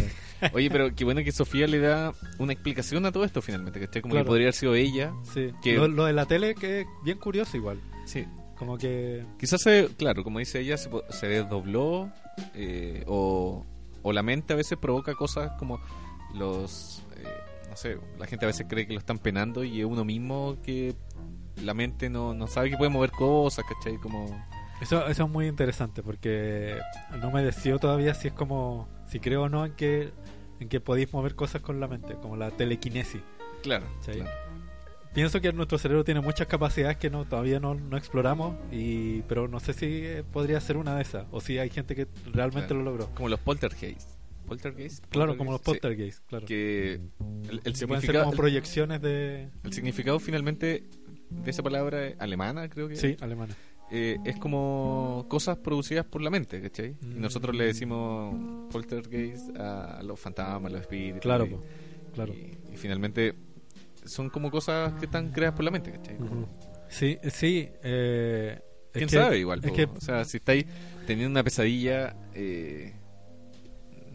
Oye, 0.52 0.70
pero 0.70 0.94
qué 0.94 1.04
bueno 1.04 1.24
que 1.24 1.32
Sofía 1.32 1.66
le 1.66 1.78
da 1.78 2.12
una 2.38 2.52
explicación 2.52 3.06
a 3.06 3.12
todo 3.12 3.24
esto 3.24 3.40
finalmente. 3.40 3.80
¿cachai? 3.80 4.02
Como 4.02 4.12
Claro. 4.12 4.24
que 4.24 4.28
podría 4.28 4.44
haber 4.46 4.54
sido 4.54 4.74
ella. 4.74 5.12
Sí. 5.32 5.52
Que- 5.62 5.76
Lo, 5.76 5.88
lo 5.88 6.04
de 6.04 6.12
la 6.12 6.26
tele 6.26 6.54
que 6.54 6.82
es 6.82 6.86
bien 7.02 7.16
curioso 7.18 7.56
igual. 7.56 7.80
Sí. 8.04 8.26
Como 8.56 8.76
que... 8.76 9.24
Quizás, 9.38 9.62
se, 9.62 9.88
claro, 9.96 10.22
como 10.24 10.38
dice 10.40 10.60
ella, 10.60 10.76
se, 10.76 10.90
se 11.10 11.28
desdobló. 11.28 12.10
eh, 12.54 13.04
o, 13.06 13.64
o 14.02 14.12
la 14.12 14.22
mente 14.22 14.52
a 14.52 14.56
veces 14.56 14.76
provoca 14.78 15.14
cosas 15.14 15.52
como 15.58 15.80
los. 16.34 17.02
eh, 17.16 17.24
no 17.70 17.76
sé, 17.76 17.98
la 18.18 18.26
gente 18.26 18.44
a 18.44 18.48
veces 18.48 18.66
cree 18.68 18.86
que 18.86 18.92
lo 18.92 18.98
están 18.98 19.18
penando 19.18 19.64
y 19.64 19.80
es 19.80 19.86
uno 19.86 20.04
mismo 20.04 20.56
que 20.62 20.94
la 21.62 21.74
mente 21.74 22.08
no, 22.10 22.34
no 22.34 22.46
sabe 22.46 22.70
que 22.70 22.76
puede 22.76 22.90
mover 22.90 23.10
cosas, 23.12 23.64
¿cachai? 23.68 23.96
Como. 23.98 24.26
Eso, 24.80 25.06
eso 25.08 25.24
es 25.24 25.30
muy 25.30 25.46
interesante 25.48 26.02
porque 26.02 26.78
no 27.20 27.30
me 27.30 27.42
decido 27.42 27.78
todavía 27.78 28.14
si 28.14 28.28
es 28.28 28.34
como... 28.34 28.88
Si 29.08 29.20
creo 29.20 29.44
o 29.44 29.48
no 29.48 29.64
en 29.66 29.72
que, 29.72 30.10
en 30.60 30.68
que 30.68 30.80
podéis 30.80 31.12
mover 31.12 31.34
cosas 31.34 31.62
con 31.62 31.80
la 31.80 31.88
mente, 31.88 32.14
como 32.14 32.36
la 32.36 32.50
telequinesis. 32.50 33.22
Claro. 33.62 33.86
Sí. 34.02 34.12
claro. 34.12 34.30
Pienso 35.14 35.40
que 35.40 35.52
nuestro 35.52 35.78
cerebro 35.78 36.04
tiene 36.04 36.20
muchas 36.20 36.46
capacidades 36.46 36.98
que 36.98 37.10
no 37.10 37.24
todavía 37.24 37.58
no, 37.58 37.74
no 37.74 37.96
exploramos, 37.96 38.54
y 38.70 39.22
pero 39.22 39.48
no 39.48 39.58
sé 39.58 39.72
si 39.72 39.86
eh, 40.04 40.22
podría 40.30 40.60
ser 40.60 40.76
una 40.76 40.94
de 40.94 41.02
esas, 41.02 41.26
o 41.32 41.40
si 41.40 41.58
hay 41.58 41.70
gente 41.70 41.96
que 41.96 42.06
realmente 42.32 42.68
Claro. 42.68 42.84
lo 42.84 42.90
logró. 42.92 43.14
Como 43.14 43.28
los 43.30 43.40
poltergeist. 43.40 44.10
¿Poltergeist? 44.46 45.04
Claro, 45.08 45.36
como 45.36 45.50
los 45.52 45.60
Sí. 45.60 45.64
poltergeist, 45.64 46.24
claro. 46.26 46.46
Que 46.46 46.92
el, 46.94 47.00
el 47.00 47.10
que 47.10 47.48
pueden 47.48 47.62
ser 47.62 47.76
significado, 47.76 48.24
como 48.26 48.36
proyecciones 48.36 49.00
de... 49.02 49.48
el 49.64 49.72
significado 49.72 50.20
finalmente 50.20 50.84
de 51.30 51.50
esa 51.50 51.62
palabra 51.62 52.12
alemana, 52.18 52.68
creo 52.68 52.86
que 52.88 52.96
Sí, 52.96 53.16
alemana. 53.20 53.54
Eh, 53.90 54.18
es 54.24 54.36
como 54.36 55.24
cosas 55.28 55.56
producidas 55.58 56.04
por 56.04 56.20
la 56.22 56.30
mente, 56.30 56.60
¿cachai? 56.60 56.96
Y 57.02 57.06
Mm. 57.06 57.20
nosotros 57.20 57.54
le 57.56 57.64
decimos 57.64 58.68
poltergeist 58.70 59.56
a 59.56 60.02
los 60.02 60.18
fantasmas, 60.20 60.70
a 60.70 60.74
los 60.74 60.80
espíritus. 60.82 61.22
Claro, 61.22 61.46
y, 61.46 61.48
po, 61.50 61.62
claro. 62.12 62.34
y- 62.34 62.72
y 62.72 62.76
finalmente 62.76 63.34
son 64.04 64.30
como 64.30 64.50
cosas 64.50 64.92
que 64.94 65.06
están 65.06 65.30
creadas 65.30 65.54
por 65.54 65.64
la 65.64 65.70
mente, 65.70 65.90
¿cachai? 65.92 66.16
Ujú. 66.16 66.46
Sí, 66.88 67.18
sí. 67.30 67.68
eh, 67.82 68.58
es 68.58 68.92
¿Quién 68.92 69.08
que- 69.08 69.14
sabe 69.16 69.38
igual? 69.38 69.60
Es 69.62 69.70
po? 69.70 69.76
que, 69.76 69.84
O 69.84 70.00
sea, 70.00 70.24
si 70.24 70.38
estáis 70.38 70.66
teniendo 71.06 71.30
una 71.30 71.44
pesadilla, 71.44 72.14
eh, 72.34 72.94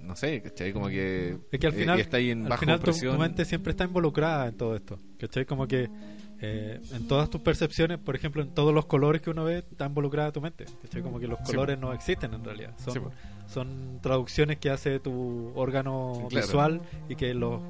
no 0.01 0.15
sé, 0.15 0.41
¿cachai? 0.41 0.73
Como 0.73 0.87
que, 0.89 1.37
es 1.51 1.59
que 1.59 1.67
al 1.67 1.73
eh, 1.73 1.77
final, 1.77 1.97
y 1.97 2.01
estáis 2.01 2.31
en 2.31 2.43
al 2.43 2.49
bajo 2.49 2.59
final 2.59 2.79
tu, 2.79 3.17
mente 3.17 3.45
siempre 3.45 3.71
está 3.71 3.85
involucrada 3.85 4.47
en 4.47 4.55
todo 4.55 4.75
esto. 4.75 4.97
¿Cachai? 5.17 5.45
Como 5.45 5.67
que 5.67 5.89
eh, 6.45 6.81
en 6.91 7.07
todas 7.07 7.29
tus 7.29 7.39
percepciones, 7.41 7.99
por 7.99 8.15
ejemplo, 8.15 8.41
en 8.41 8.49
todos 8.53 8.73
los 8.73 8.85
colores 8.85 9.21
que 9.21 9.29
uno 9.29 9.45
ve, 9.45 9.59
está 9.59 9.85
involucrada 9.85 10.31
tu 10.31 10.41
mente. 10.41 10.65
¿Cachai? 10.81 11.01
Como 11.01 11.19
que 11.19 11.27
los 11.27 11.39
Sí, 11.39 11.45
colores 11.45 11.79
no 11.79 11.93
existen 11.93 12.33
en 12.33 12.43
realidad. 12.43 12.73
Son, 12.83 12.93
Sí, 12.93 12.99
po. 12.99 13.11
son 13.47 13.99
traducciones 14.01 14.57
que 14.59 14.69
hace 14.69 14.99
tu 14.99 15.51
órgano 15.55 16.25
Claro. 16.29 16.45
visual 16.45 16.81
y 17.07 17.15
que 17.15 17.33
los, 17.33 17.61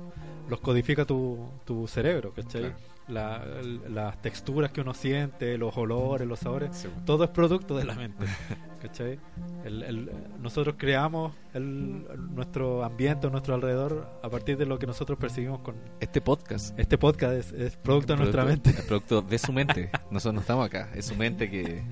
los 0.50 0.60
codifica 0.60 1.06
tu, 1.06 1.38
tu 1.66 1.88
cerebro. 1.88 2.34
¿Cachai? 2.34 2.62
Claro. 2.62 2.76
La- 3.08 3.44
las 3.90 4.22
texturas 4.22 4.72
que 4.72 4.80
uno 4.82 4.94
siente, 4.94 5.58
los 5.58 5.76
olores, 5.76 6.26
los 6.28 6.40
sabores, 6.40 6.70
Sí, 6.76 6.88
todo 7.06 7.26
es 7.26 7.30
producto 7.32 7.76
de 7.78 7.84
la 7.86 7.96
mente. 7.96 8.26
¿Cachai? 8.82 9.20
El- 9.66 9.84
el- 9.84 10.12
nosotros 10.42 10.76
creamos 10.78 11.34
el, 11.54 12.06
nuestro 12.34 12.84
ambiente, 12.84 13.30
nuestro 13.30 13.56
alrededor, 13.56 14.10
a 14.24 14.30
partir 14.30 14.58
de 14.58 14.66
lo 14.66 14.80
que 14.80 14.88
nosotros 14.88 15.18
percibimos 15.20 15.60
con 15.62 15.76
Este 16.00 16.22
podcast 16.22 16.78
este 16.80 16.98
podcast. 16.98 17.34
Es, 17.34 17.52
es 17.52 17.78
producto 17.78 18.14
de 18.14 18.20
nuestra 18.20 18.46
mente. 18.46 18.70
es 18.70 18.82
producto 18.84 19.22
de 19.22 19.38
su 19.38 19.52
mente. 19.54 19.90
Nosotros 20.12 20.36
no 20.36 20.42
estamos 20.42 20.66
acá, 20.66 20.90
es 20.96 21.06
su 21.06 21.16
mente 21.16 21.50
que... 21.50 21.84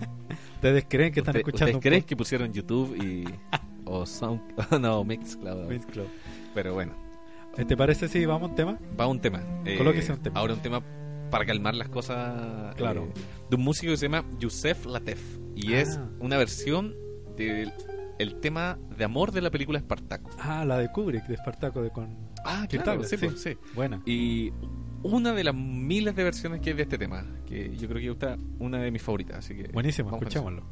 Ustedes 0.55 0.85
creen 0.87 1.11
que 1.13 1.19
están 1.21 1.31
Usted- 1.35 1.39
escuchando 1.47 1.77
¿Ustedes 1.77 1.81
creen 1.91 2.03
que 2.03 2.15
pusieron 2.15 2.53
YouTube 2.53 2.95
y... 3.03 3.25
o 3.85 4.05
Sound... 4.05 4.41
no, 4.79 5.03
Mixcloud. 5.03 5.67
Mixcloud. 5.69 6.07
Pero 6.53 6.73
bueno, 6.73 6.93
¿Te 7.67 7.75
parece 7.75 8.07
si 8.07 8.25
vamos 8.25 8.43
a 8.47 8.51
un 8.51 8.55
tema? 8.55 8.79
va 8.97 9.07
un 9.07 9.19
tema. 9.19 9.41
Eh, 9.65 9.77
Colóquese 9.77 10.13
un 10.13 10.19
tema. 10.19 10.39
Ahora 10.39 10.53
un 10.53 10.61
tema 10.61 10.81
para 11.31 11.45
calmar 11.45 11.73
las 11.75 11.89
cosas. 11.89 12.75
Claro. 12.75 13.05
eh, 13.05 13.21
de 13.49 13.55
un 13.55 13.63
músico 13.63 13.91
que 13.91 13.97
se 13.97 14.05
llama 14.07 14.23
Yusef 14.39 14.85
Latef. 14.85 15.19
Y 15.55 15.73
es 15.73 15.97
Ah. 15.97 16.07
una 16.19 16.37
versión 16.37 16.95
del 17.35 17.71
el 18.19 18.35
tema 18.39 18.77
de 18.95 19.03
amor 19.03 19.31
de 19.31 19.41
la 19.41 19.49
película 19.49 19.79
Espartaco. 19.79 20.29
Ah, 20.39 20.63
la 20.63 20.77
de 20.77 20.91
Kubrick, 20.91 21.25
de 21.25 21.33
Espartaco, 21.33 21.81
de 21.81 21.89
con... 21.89 22.15
Ah, 22.45 22.67
claro, 22.69 23.03
sí, 23.03 23.17
sí. 23.17 23.25
pues, 23.27 23.41
sí. 23.41 23.57
Buena. 23.73 23.99
Y 24.05 24.51
una 25.01 25.33
de 25.33 25.43
las 25.43 25.55
miles 25.55 26.15
de 26.15 26.23
versiones 26.23 26.61
que 26.61 26.69
hay 26.69 26.75
de 26.75 26.83
este 26.83 26.99
tema, 26.99 27.25
que 27.47 27.75
yo 27.75 27.87
creo 27.87 27.99
que 27.99 28.11
está 28.11 28.37
una 28.59 28.77
de 28.79 28.91
mis 28.91 29.01
favoritas, 29.01 29.37
así 29.39 29.55
que 29.55 29.69
Buenísimo, 29.69 30.11
escuchémoslo. 30.11 30.63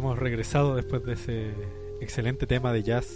Hemos 0.00 0.18
regresado 0.18 0.74
después 0.76 1.04
de 1.04 1.12
ese 1.12 1.50
excelente 2.00 2.46
tema 2.46 2.72
de 2.72 2.82
jazz. 2.82 3.06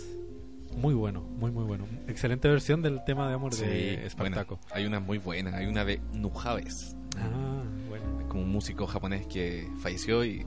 Muy 0.76 0.94
bueno, 0.94 1.20
muy 1.22 1.50
muy 1.50 1.64
bueno. 1.64 1.86
Excelente 2.08 2.48
versión 2.48 2.82
del 2.82 3.02
tema 3.04 3.28
de 3.28 3.34
amor 3.34 3.54
de 3.54 4.06
Espartaco. 4.06 4.56
buena. 4.56 4.74
Hay 4.76 4.86
una 4.86 5.00
muy 5.00 5.18
buena, 5.18 5.56
hay 5.56 5.66
una 5.66 5.84
de 5.84 6.00
Nujaves. 6.12 6.96
Ah, 7.16 7.62
bueno, 7.88 8.20
Es 8.20 8.26
como 8.26 8.42
un 8.42 8.50
músico 8.50 8.86
japonés 8.86 9.26
que 9.26 9.68
falleció 9.78 10.24
y 10.24 10.44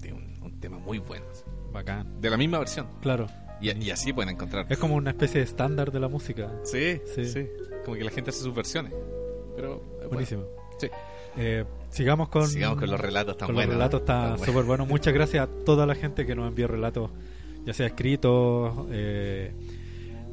de 0.00 0.12
un, 0.12 0.34
un 0.42 0.60
tema 0.60 0.78
muy 0.78 0.98
bueno. 0.98 1.26
bacán. 1.72 2.20
De 2.20 2.30
la 2.30 2.36
misma 2.36 2.58
versión. 2.58 2.86
Claro. 3.00 3.26
Y, 3.60 3.70
y 3.84 3.90
así 3.90 4.12
pueden 4.12 4.30
encontrar. 4.34 4.66
Es 4.68 4.78
como 4.78 4.94
una 4.94 5.10
especie 5.10 5.40
de 5.40 5.44
estándar 5.46 5.90
de 5.92 6.00
la 6.00 6.08
música. 6.08 6.50
Sí, 6.64 7.00
Sí. 7.14 7.24
sí, 7.26 7.46
Como 7.84 7.96
que 7.96 8.04
la 8.04 8.10
gente 8.10 8.30
hace 8.30 8.40
sus 8.42 8.54
versiones. 8.54 8.92
Pero 9.56 9.82
es 10.02 10.08
bueno. 10.08 10.46
Sí. 10.82 10.88
Eh, 11.36 11.64
sigamos 11.90 12.28
con 12.28 12.46
Sigamos 12.46 12.78
con 12.78 12.90
los 12.90 13.00
relatos 13.00 13.36
tan 13.38 13.46
con 13.46 13.54
buenos. 13.54 13.74
los 13.74 13.78
relatos 13.78 14.00
¿eh? 14.00 14.02
está 14.36 14.44
súper 14.44 14.64
bueno. 14.64 14.84
Muchas 14.86 15.14
gracias 15.14 15.48
a 15.48 15.64
toda 15.64 15.86
la 15.86 15.94
gente 15.94 16.26
que 16.26 16.34
nos 16.34 16.48
envió 16.48 16.66
relatos, 16.68 17.10
ya 17.64 17.72
sea 17.72 17.86
escritos, 17.86 18.86
eh, 18.90 19.52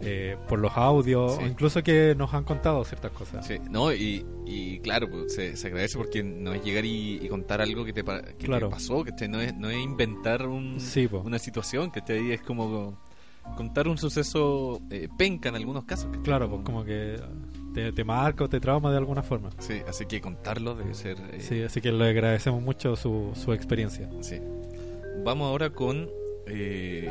eh, 0.02 0.38
por 0.48 0.60
los 0.60 0.72
audios, 0.78 1.36
Sí. 1.36 1.44
o 1.44 1.48
incluso 1.48 1.84
que 1.84 2.16
nos 2.18 2.34
han 2.34 2.44
contado 2.46 2.84
ciertas 2.86 3.12
cosas. 3.12 3.46
Sí, 3.46 3.58
no, 3.70 3.94
y, 3.94 4.26
y 4.46 4.80
claro, 4.80 5.10
pues, 5.10 5.34
se, 5.36 5.56
se 5.58 5.68
agradece 5.68 5.98
porque 5.98 6.24
no 6.24 6.54
es 6.54 6.64
llegar 6.64 6.86
y, 6.86 7.18
y 7.22 7.28
contar 7.28 7.62
algo 7.62 7.84
que 7.86 7.92
te, 7.94 8.04
que 8.04 8.22
te 8.38 8.46
Claro. 8.46 8.70
pasó, 8.70 9.04
que 9.04 9.28
no 9.28 9.40
es, 9.42 9.54
no 9.56 9.70
es 9.70 9.78
inventar 9.78 10.48
un, 10.48 10.80
Sí, 10.80 11.08
una 11.12 11.38
situación, 11.40 11.92
que 11.92 12.02
te 12.02 12.34
es 12.34 12.42
como 12.42 12.98
contar 13.58 13.88
un 13.88 13.98
suceso 13.98 14.80
eh, 14.90 15.08
penca 15.18 15.50
en 15.50 15.56
algunos 15.56 15.84
casos. 15.86 16.06
¿cachai? 16.08 16.24
Claro, 16.24 16.50
pues 16.50 16.62
como 16.64 16.84
que 16.86 17.18
te, 17.74 17.92
te 17.92 18.04
marca 18.04 18.44
o 18.46 18.50
te 18.50 18.60
trauma 18.60 18.92
de 18.92 18.98
alguna 18.98 19.24
forma. 19.24 19.50
Sí, 19.60 19.82
así 19.88 20.06
que 20.06 20.22
contarlo 20.22 20.76
debe 20.76 20.94
ser... 20.94 21.18
eh, 21.32 21.40
Sí, 21.42 21.62
así 21.64 21.82
que 21.82 21.92
le 21.92 22.10
agradecemos 22.10 22.62
mucho 22.62 22.96
su, 22.96 23.32
su 23.36 23.54
experiencia. 23.54 24.10
sí. 24.22 24.40
Vamos 25.24 25.50
ahora 25.50 25.70
con 25.72 26.10
eh, 26.48 27.10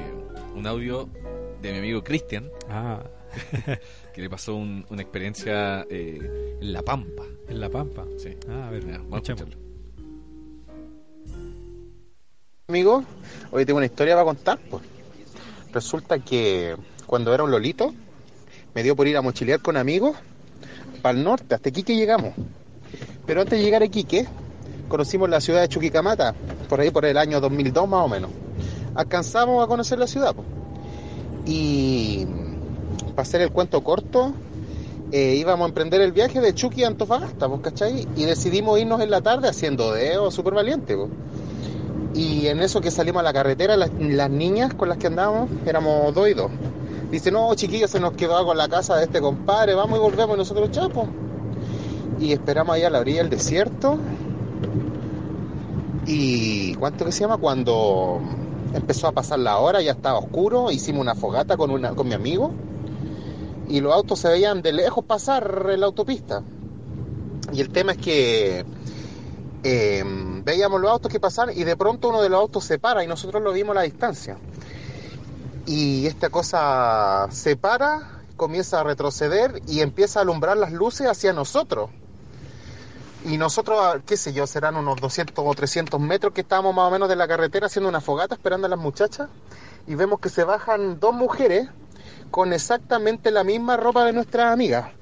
un 0.54 0.66
audio 0.66 1.08
de 1.60 1.72
mi 1.72 1.78
amigo 1.78 2.02
Cristian, 2.02 2.48
Ah, 2.70 3.02
que 4.14 4.22
le 4.22 4.30
pasó 4.30 4.54
un- 4.56 4.86
una 4.88 5.02
experiencia 5.02 5.86
eh, 5.90 6.56
en 6.60 6.72
La 6.72 6.82
Pampa. 6.82 7.24
en 7.48 7.60
La 7.60 7.68
Pampa. 7.68 8.04
Sí. 8.16 8.30
Ah, 8.48 8.68
a 8.68 8.70
ver, 8.70 8.86
Ya, 8.86 8.98
vamos 8.98 9.12
a 9.12 9.16
escuchemos. 9.16 9.40
escucharlo. 9.42 9.68
Amigo, 12.68 13.04
hoy 13.50 13.64
tengo 13.64 13.78
una 13.78 13.86
historia 13.86 14.14
para 14.14 14.24
contar. 14.24 14.58
Pues. 14.70 14.82
Resulta 15.72 16.18
que 16.18 16.76
cuando 17.06 17.32
era 17.34 17.42
un 17.44 17.50
lolito, 17.50 17.94
me 18.74 18.82
dio 18.82 18.94
por 18.96 19.06
ir 19.08 19.16
a 19.16 19.22
mochilear 19.22 19.60
con 19.60 19.76
amigos 19.76 20.16
para 20.98 21.16
el 21.16 21.24
norte, 21.24 21.54
hasta 21.54 21.68
Iquique 21.68 21.94
llegamos. 21.94 22.34
Pero 23.26 23.42
antes 23.42 23.58
de 23.58 23.64
llegar 23.64 23.82
a 23.82 23.84
Iquique, 23.84 24.26
conocimos 24.88 25.28
la 25.28 25.40
ciudad 25.40 25.60
de 25.60 25.68
Chuquicamata, 25.68 26.34
por 26.68 26.80
ahí 26.80 26.90
por 26.90 27.04
el 27.04 27.18
año 27.18 27.40
2002 27.40 27.88
más 27.88 28.04
o 28.04 28.08
menos. 28.08 28.30
Alcanzamos 28.94 29.62
a 29.62 29.66
conocer 29.66 29.98
la 29.98 30.06
ciudad. 30.06 30.34
pues. 30.34 30.46
Y 31.46 32.26
para 33.10 33.22
hacer 33.22 33.40
el 33.40 33.50
cuento 33.50 33.82
corto, 33.82 34.32
eh, 35.12 35.36
íbamos 35.36 35.64
a 35.64 35.68
emprender 35.68 36.00
el 36.00 36.12
viaje 36.12 36.40
de 36.40 36.54
Chuqui 36.54 36.84
a 36.84 36.88
Antofagasta, 36.88 37.48
pues, 37.48 37.60
¿cachai? 37.62 38.06
Y 38.16 38.24
decidimos 38.24 38.78
irnos 38.78 39.00
en 39.00 39.10
la 39.10 39.20
tarde 39.20 39.48
haciendo 39.48 39.92
dedo 39.92 40.30
súper 40.30 40.54
valiente. 40.54 40.96
Y 42.14 42.46
en 42.48 42.60
eso 42.60 42.80
que 42.80 42.90
salimos 42.90 43.20
a 43.20 43.22
la 43.22 43.32
carretera, 43.32 43.76
las, 43.76 43.90
las 43.98 44.30
niñas 44.30 44.74
con 44.74 44.88
las 44.88 44.98
que 44.98 45.06
andábamos, 45.06 45.50
éramos 45.66 46.14
dos 46.14 46.28
y 46.28 46.34
dos. 46.34 46.50
Dice, 47.10 47.30
no, 47.30 47.54
chiquillos, 47.54 47.90
se 47.90 48.00
nos 48.00 48.12
quedó 48.12 48.50
en 48.52 48.58
la 48.58 48.68
casa 48.68 48.96
de 48.96 49.04
este 49.04 49.20
compadre, 49.20 49.74
vamos 49.74 49.98
y 49.98 50.02
volvemos 50.02 50.36
y 50.36 50.38
nosotros 50.38 50.70
chapos. 50.70 51.08
Y 52.20 52.32
esperamos 52.32 52.74
ahí 52.74 52.82
a 52.82 52.90
la 52.90 53.00
orilla 53.00 53.22
del 53.22 53.30
desierto. 53.30 53.98
Y 56.06 56.74
¿cuánto 56.74 57.04
que 57.04 57.12
se 57.12 57.20
llama? 57.20 57.38
Cuando 57.38 58.20
empezó 58.74 59.08
a 59.08 59.12
pasar 59.12 59.38
la 59.38 59.58
hora, 59.58 59.80
ya 59.80 59.92
estaba 59.92 60.18
oscuro, 60.18 60.70
hicimos 60.70 61.00
una 61.00 61.14
fogata 61.14 61.56
con, 61.56 61.70
una, 61.70 61.94
con 61.94 62.08
mi 62.08 62.14
amigo. 62.14 62.52
Y 63.68 63.80
los 63.80 63.94
autos 63.94 64.18
se 64.18 64.28
veían 64.28 64.60
de 64.60 64.72
lejos 64.72 65.04
pasar 65.04 65.66
en 65.70 65.80
la 65.80 65.86
autopista. 65.86 66.42
Y 67.52 67.60
el 67.60 67.70
tema 67.70 67.92
es 67.92 67.98
que 67.98 68.66
eh, 69.62 70.04
veíamos 70.44 70.80
los 70.80 70.90
autos 70.90 71.10
que 71.10 71.20
pasaban 71.20 71.56
y 71.56 71.64
de 71.64 71.76
pronto 71.76 72.08
uno 72.10 72.22
de 72.22 72.28
los 72.28 72.40
autos 72.40 72.64
se 72.64 72.78
para 72.78 73.02
y 73.02 73.06
nosotros 73.06 73.42
lo 73.42 73.52
vimos 73.52 73.72
a 73.72 73.80
la 73.80 73.82
distancia. 73.82 74.36
Y 75.68 76.06
esta 76.06 76.30
cosa 76.30 77.28
se 77.30 77.54
para, 77.54 78.22
comienza 78.36 78.80
a 78.80 78.84
retroceder 78.84 79.60
y 79.66 79.82
empieza 79.82 80.18
a 80.18 80.22
alumbrar 80.22 80.56
las 80.56 80.72
luces 80.72 81.06
hacia 81.06 81.34
nosotros. 81.34 81.90
Y 83.26 83.36
nosotros, 83.36 83.98
qué 84.06 84.16
sé 84.16 84.32
yo, 84.32 84.46
serán 84.46 84.76
unos 84.76 84.98
200 84.98 85.44
o 85.46 85.54
300 85.54 86.00
metros 86.00 86.32
que 86.32 86.40
estábamos 86.40 86.74
más 86.74 86.88
o 86.88 86.90
menos 86.90 87.06
de 87.10 87.16
la 87.16 87.28
carretera 87.28 87.66
haciendo 87.66 87.90
una 87.90 88.00
fogata 88.00 88.34
esperando 88.34 88.66
a 88.66 88.70
las 88.70 88.78
muchachas. 88.78 89.28
Y 89.86 89.94
vemos 89.94 90.20
que 90.20 90.30
se 90.30 90.42
bajan 90.42 91.00
dos 91.00 91.12
mujeres 91.12 91.68
con 92.30 92.54
exactamente 92.54 93.30
la 93.30 93.44
misma 93.44 93.76
ropa 93.76 94.06
de 94.06 94.14
nuestras 94.14 94.50
amigas. 94.50 94.92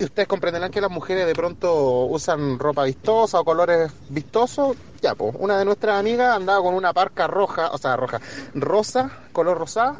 Y 0.00 0.04
ustedes 0.04 0.28
comprenderán 0.28 0.70
que 0.70 0.80
las 0.80 0.90
mujeres 0.90 1.26
de 1.26 1.34
pronto 1.34 2.06
usan 2.06 2.58
ropa 2.58 2.84
vistosa 2.84 3.38
o 3.38 3.44
colores 3.44 3.92
vistosos. 4.08 4.74
Ya, 5.02 5.14
pues, 5.14 5.34
una 5.38 5.58
de 5.58 5.66
nuestras 5.66 6.00
amigas 6.00 6.34
andaba 6.34 6.62
con 6.62 6.74
una 6.74 6.94
parca 6.94 7.26
roja, 7.26 7.70
o 7.70 7.76
sea, 7.76 7.96
roja, 7.96 8.18
rosa, 8.54 9.10
color 9.32 9.58
rosada, 9.58 9.96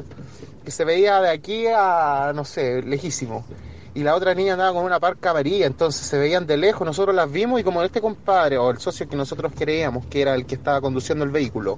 que 0.65 0.71
se 0.71 0.85
veía 0.85 1.21
de 1.21 1.29
aquí 1.29 1.67
a, 1.67 2.31
no 2.33 2.45
sé, 2.45 2.81
lejísimo. 2.81 3.45
Y 3.93 4.01
la 4.03 4.15
otra 4.15 4.33
niña 4.33 4.53
andaba 4.53 4.73
con 4.73 4.85
una 4.85 4.99
parca 4.99 5.31
amarilla, 5.31 5.67
entonces 5.67 6.07
se 6.07 6.17
veían 6.17 6.47
de 6.47 6.57
lejos, 6.57 6.83
nosotros 6.83 7.13
las 7.13 7.31
vimos 7.31 7.59
y 7.59 7.63
como 7.63 7.83
este 7.83 8.01
compadre 8.01 8.57
o 8.57 8.71
el 8.71 8.79
socio 8.79 9.07
que 9.07 9.15
nosotros 9.15 9.51
creíamos 9.55 10.05
que 10.07 10.21
era 10.21 10.33
el 10.33 10.45
que 10.45 10.55
estaba 10.55 10.79
conduciendo 10.81 11.25
el 11.25 11.29
vehículo, 11.29 11.77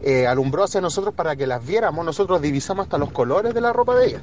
eh, 0.00 0.26
alumbró 0.26 0.64
hacia 0.64 0.80
nosotros 0.80 1.12
para 1.12 1.36
que 1.36 1.46
las 1.46 1.66
viéramos, 1.66 2.04
nosotros 2.06 2.40
divisamos 2.40 2.84
hasta 2.84 2.98
los 2.98 3.10
colores 3.10 3.52
de 3.52 3.60
la 3.60 3.72
ropa 3.72 3.96
de 3.96 4.06
ellas. 4.06 4.22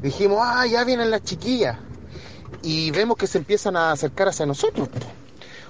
Dijimos, 0.00 0.38
ah, 0.40 0.66
ya 0.66 0.84
vienen 0.84 1.10
las 1.10 1.22
chiquillas 1.22 1.78
y 2.62 2.90
vemos 2.90 3.16
que 3.16 3.26
se 3.26 3.38
empiezan 3.38 3.76
a 3.76 3.92
acercar 3.92 4.28
hacia 4.28 4.46
nosotros. 4.46 4.88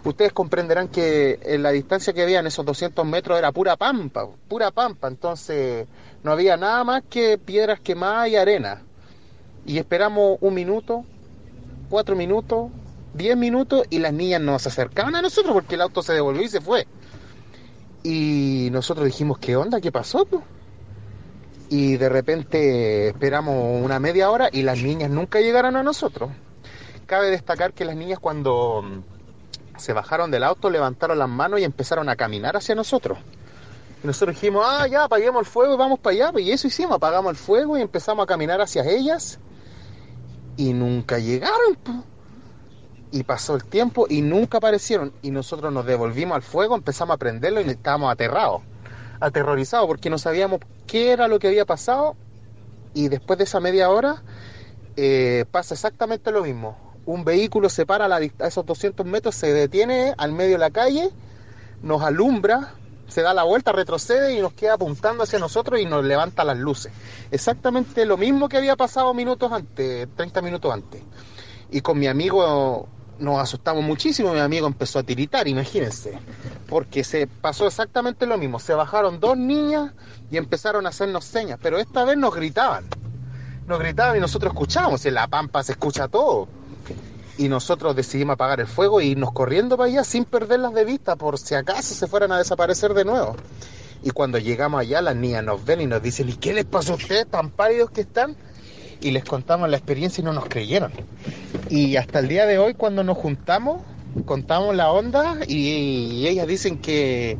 Ustedes 0.04 0.32
comprenderán 0.32 0.88
que 0.88 1.38
en 1.42 1.62
la 1.62 1.70
distancia 1.70 2.12
que 2.12 2.22
había 2.22 2.40
en 2.40 2.46
esos 2.46 2.64
200 2.64 3.04
metros 3.04 3.38
era 3.38 3.52
pura 3.52 3.76
pampa, 3.76 4.28
pura 4.48 4.70
pampa, 4.70 5.08
entonces 5.08 5.86
no 6.22 6.32
había 6.32 6.56
nada 6.56 6.84
más 6.84 7.02
que 7.08 7.36
piedras 7.36 7.80
quemadas 7.80 8.28
y 8.28 8.36
arena. 8.36 8.82
Y 9.66 9.78
esperamos 9.78 10.38
un 10.40 10.54
minuto, 10.54 11.04
cuatro 11.90 12.16
minutos, 12.16 12.70
diez 13.12 13.36
minutos 13.36 13.86
y 13.90 13.98
las 13.98 14.12
niñas 14.12 14.40
nos 14.40 14.66
acercaban 14.66 15.16
a 15.16 15.22
nosotros 15.22 15.52
porque 15.52 15.74
el 15.74 15.82
auto 15.82 16.02
se 16.02 16.14
devolvió 16.14 16.42
y 16.42 16.48
se 16.48 16.60
fue. 16.60 16.86
Y 18.02 18.68
nosotros 18.72 19.04
dijimos, 19.06 19.38
¿qué 19.38 19.56
onda? 19.56 19.80
¿Qué 19.80 19.92
pasó? 19.92 20.24
po?". 20.24 20.42
Y 21.68 21.96
de 21.96 22.08
repente 22.08 23.08
esperamos 23.08 23.84
una 23.84 23.98
media 23.98 24.30
hora 24.30 24.48
y 24.50 24.62
las 24.62 24.78
niñas 24.78 25.10
nunca 25.10 25.40
llegaron 25.40 25.76
a 25.76 25.82
nosotros. 25.82 26.30
Cabe 27.08 27.30
destacar 27.30 27.72
que 27.72 27.86
las 27.86 27.96
niñas 27.96 28.18
cuando 28.18 28.82
mm, 28.82 29.78
se 29.78 29.94
bajaron 29.94 30.30
del 30.30 30.44
auto 30.44 30.68
levantaron 30.68 31.18
las 31.18 31.28
manos 31.30 31.58
y 31.58 31.64
empezaron 31.64 32.10
a 32.10 32.16
caminar 32.16 32.54
hacia 32.54 32.74
nosotros. 32.74 33.16
Y 34.04 34.06
nosotros 34.06 34.36
dijimos, 34.36 34.62
ah, 34.68 34.86
ya, 34.86 35.04
apaguemos 35.04 35.40
el 35.40 35.46
fuego 35.46 35.72
y 35.72 35.78
vamos 35.78 35.98
para 36.00 36.28
allá. 36.28 36.38
Y 36.38 36.50
eso 36.50 36.66
hicimos, 36.66 36.96
apagamos 36.96 37.30
el 37.30 37.36
fuego 37.36 37.78
y 37.78 37.80
empezamos 37.80 38.24
a 38.24 38.26
caminar 38.26 38.60
hacia 38.60 38.84
ellas. 38.84 39.40
Y 40.58 40.74
nunca 40.74 41.18
llegaron. 41.18 41.78
Y 43.10 43.22
pasó 43.22 43.54
el 43.54 43.64
tiempo 43.64 44.04
y 44.06 44.20
nunca 44.20 44.58
aparecieron. 44.58 45.14
Y 45.22 45.30
nosotros 45.30 45.72
nos 45.72 45.86
devolvimos 45.86 46.36
al 46.36 46.42
fuego, 46.42 46.74
empezamos 46.74 47.14
a 47.14 47.16
prenderlo 47.16 47.62
y 47.62 47.70
estábamos 47.70 48.12
aterrados. 48.12 48.60
Aterrorizados 49.18 49.86
porque 49.86 50.10
no 50.10 50.18
sabíamos 50.18 50.60
qué 50.86 51.12
era 51.12 51.26
lo 51.26 51.38
que 51.38 51.48
había 51.48 51.64
pasado. 51.64 52.16
Y 52.92 53.08
después 53.08 53.38
de 53.38 53.44
esa 53.44 53.60
media 53.60 53.88
hora 53.88 54.22
eh, 54.94 55.46
pasa 55.50 55.72
exactamente 55.72 56.30
lo 56.30 56.42
mismo. 56.42 56.87
Un 57.08 57.24
vehículo 57.24 57.70
se 57.70 57.86
para 57.86 58.04
a, 58.04 58.08
la 58.08 58.16
a 58.16 58.46
esos 58.46 58.66
200 58.66 59.06
metros, 59.06 59.34
se 59.34 59.50
detiene 59.50 60.12
al 60.18 60.32
medio 60.32 60.52
de 60.52 60.58
la 60.58 60.70
calle, 60.70 61.08
nos 61.80 62.02
alumbra, 62.02 62.74
se 63.06 63.22
da 63.22 63.32
la 63.32 63.44
vuelta, 63.44 63.72
retrocede 63.72 64.34
y 64.34 64.42
nos 64.42 64.52
queda 64.52 64.74
apuntando 64.74 65.22
hacia 65.22 65.38
nosotros 65.38 65.80
y 65.80 65.86
nos 65.86 66.04
levanta 66.04 66.44
las 66.44 66.58
luces. 66.58 66.92
Exactamente 67.30 68.04
lo 68.04 68.18
mismo 68.18 68.46
que 68.50 68.58
había 68.58 68.76
pasado 68.76 69.14
minutos 69.14 69.50
antes, 69.50 70.06
30 70.16 70.42
minutos 70.42 70.70
antes. 70.70 71.02
Y 71.70 71.80
con 71.80 71.98
mi 71.98 72.08
amigo 72.08 72.86
nos 73.18 73.40
asustamos 73.40 73.82
muchísimo, 73.82 74.34
mi 74.34 74.40
amigo 74.40 74.66
empezó 74.66 74.98
a 74.98 75.02
tiritar, 75.02 75.48
imagínense, 75.48 76.18
porque 76.68 77.04
se 77.04 77.26
pasó 77.26 77.66
exactamente 77.66 78.26
lo 78.26 78.36
mismo. 78.36 78.58
Se 78.58 78.74
bajaron 78.74 79.18
dos 79.18 79.38
niñas 79.38 79.94
y 80.30 80.36
empezaron 80.36 80.84
a 80.84 80.90
hacernos 80.90 81.24
señas, 81.24 81.58
pero 81.62 81.78
esta 81.78 82.04
vez 82.04 82.18
nos 82.18 82.34
gritaban. 82.34 82.84
Nos 83.66 83.78
gritaban 83.78 84.18
y 84.18 84.20
nosotros 84.20 84.52
escuchábamos, 84.52 85.06
en 85.06 85.14
la 85.14 85.26
pampa 85.26 85.62
se 85.62 85.72
escucha 85.72 86.06
todo. 86.08 86.57
Y 87.38 87.48
nosotros 87.48 87.94
decidimos 87.94 88.34
apagar 88.34 88.58
el 88.58 88.66
fuego 88.66 89.00
e 89.00 89.06
irnos 89.06 89.30
corriendo 89.32 89.76
para 89.76 89.88
allá 89.88 90.02
sin 90.02 90.24
perderlas 90.24 90.74
de 90.74 90.84
vista 90.84 91.14
por 91.14 91.38
si 91.38 91.54
acaso 91.54 91.94
se 91.94 92.08
fueran 92.08 92.32
a 92.32 92.38
desaparecer 92.38 92.94
de 92.94 93.04
nuevo. 93.04 93.36
Y 94.02 94.10
cuando 94.10 94.38
llegamos 94.38 94.80
allá, 94.80 95.00
las 95.00 95.14
niñas 95.14 95.44
nos 95.44 95.64
ven 95.64 95.80
y 95.80 95.86
nos 95.86 96.02
dicen, 96.02 96.28
¿y 96.28 96.34
qué 96.34 96.52
les 96.52 96.64
pasó 96.64 96.92
a 96.92 96.96
ustedes 96.96 97.28
tan 97.28 97.50
pálidos 97.50 97.90
que 97.90 98.00
están? 98.00 98.36
Y 99.00 99.12
les 99.12 99.24
contamos 99.24 99.68
la 99.68 99.76
experiencia 99.76 100.20
y 100.20 100.24
no 100.24 100.32
nos 100.32 100.46
creyeron. 100.46 100.92
Y 101.70 101.96
hasta 101.96 102.18
el 102.18 102.26
día 102.26 102.44
de 102.44 102.58
hoy, 102.58 102.74
cuando 102.74 103.04
nos 103.04 103.16
juntamos, 103.16 103.82
contamos 104.24 104.74
la 104.74 104.90
onda 104.90 105.38
y, 105.46 106.26
ellas 106.26 106.48
dicen 106.48 106.78
que, 106.78 107.38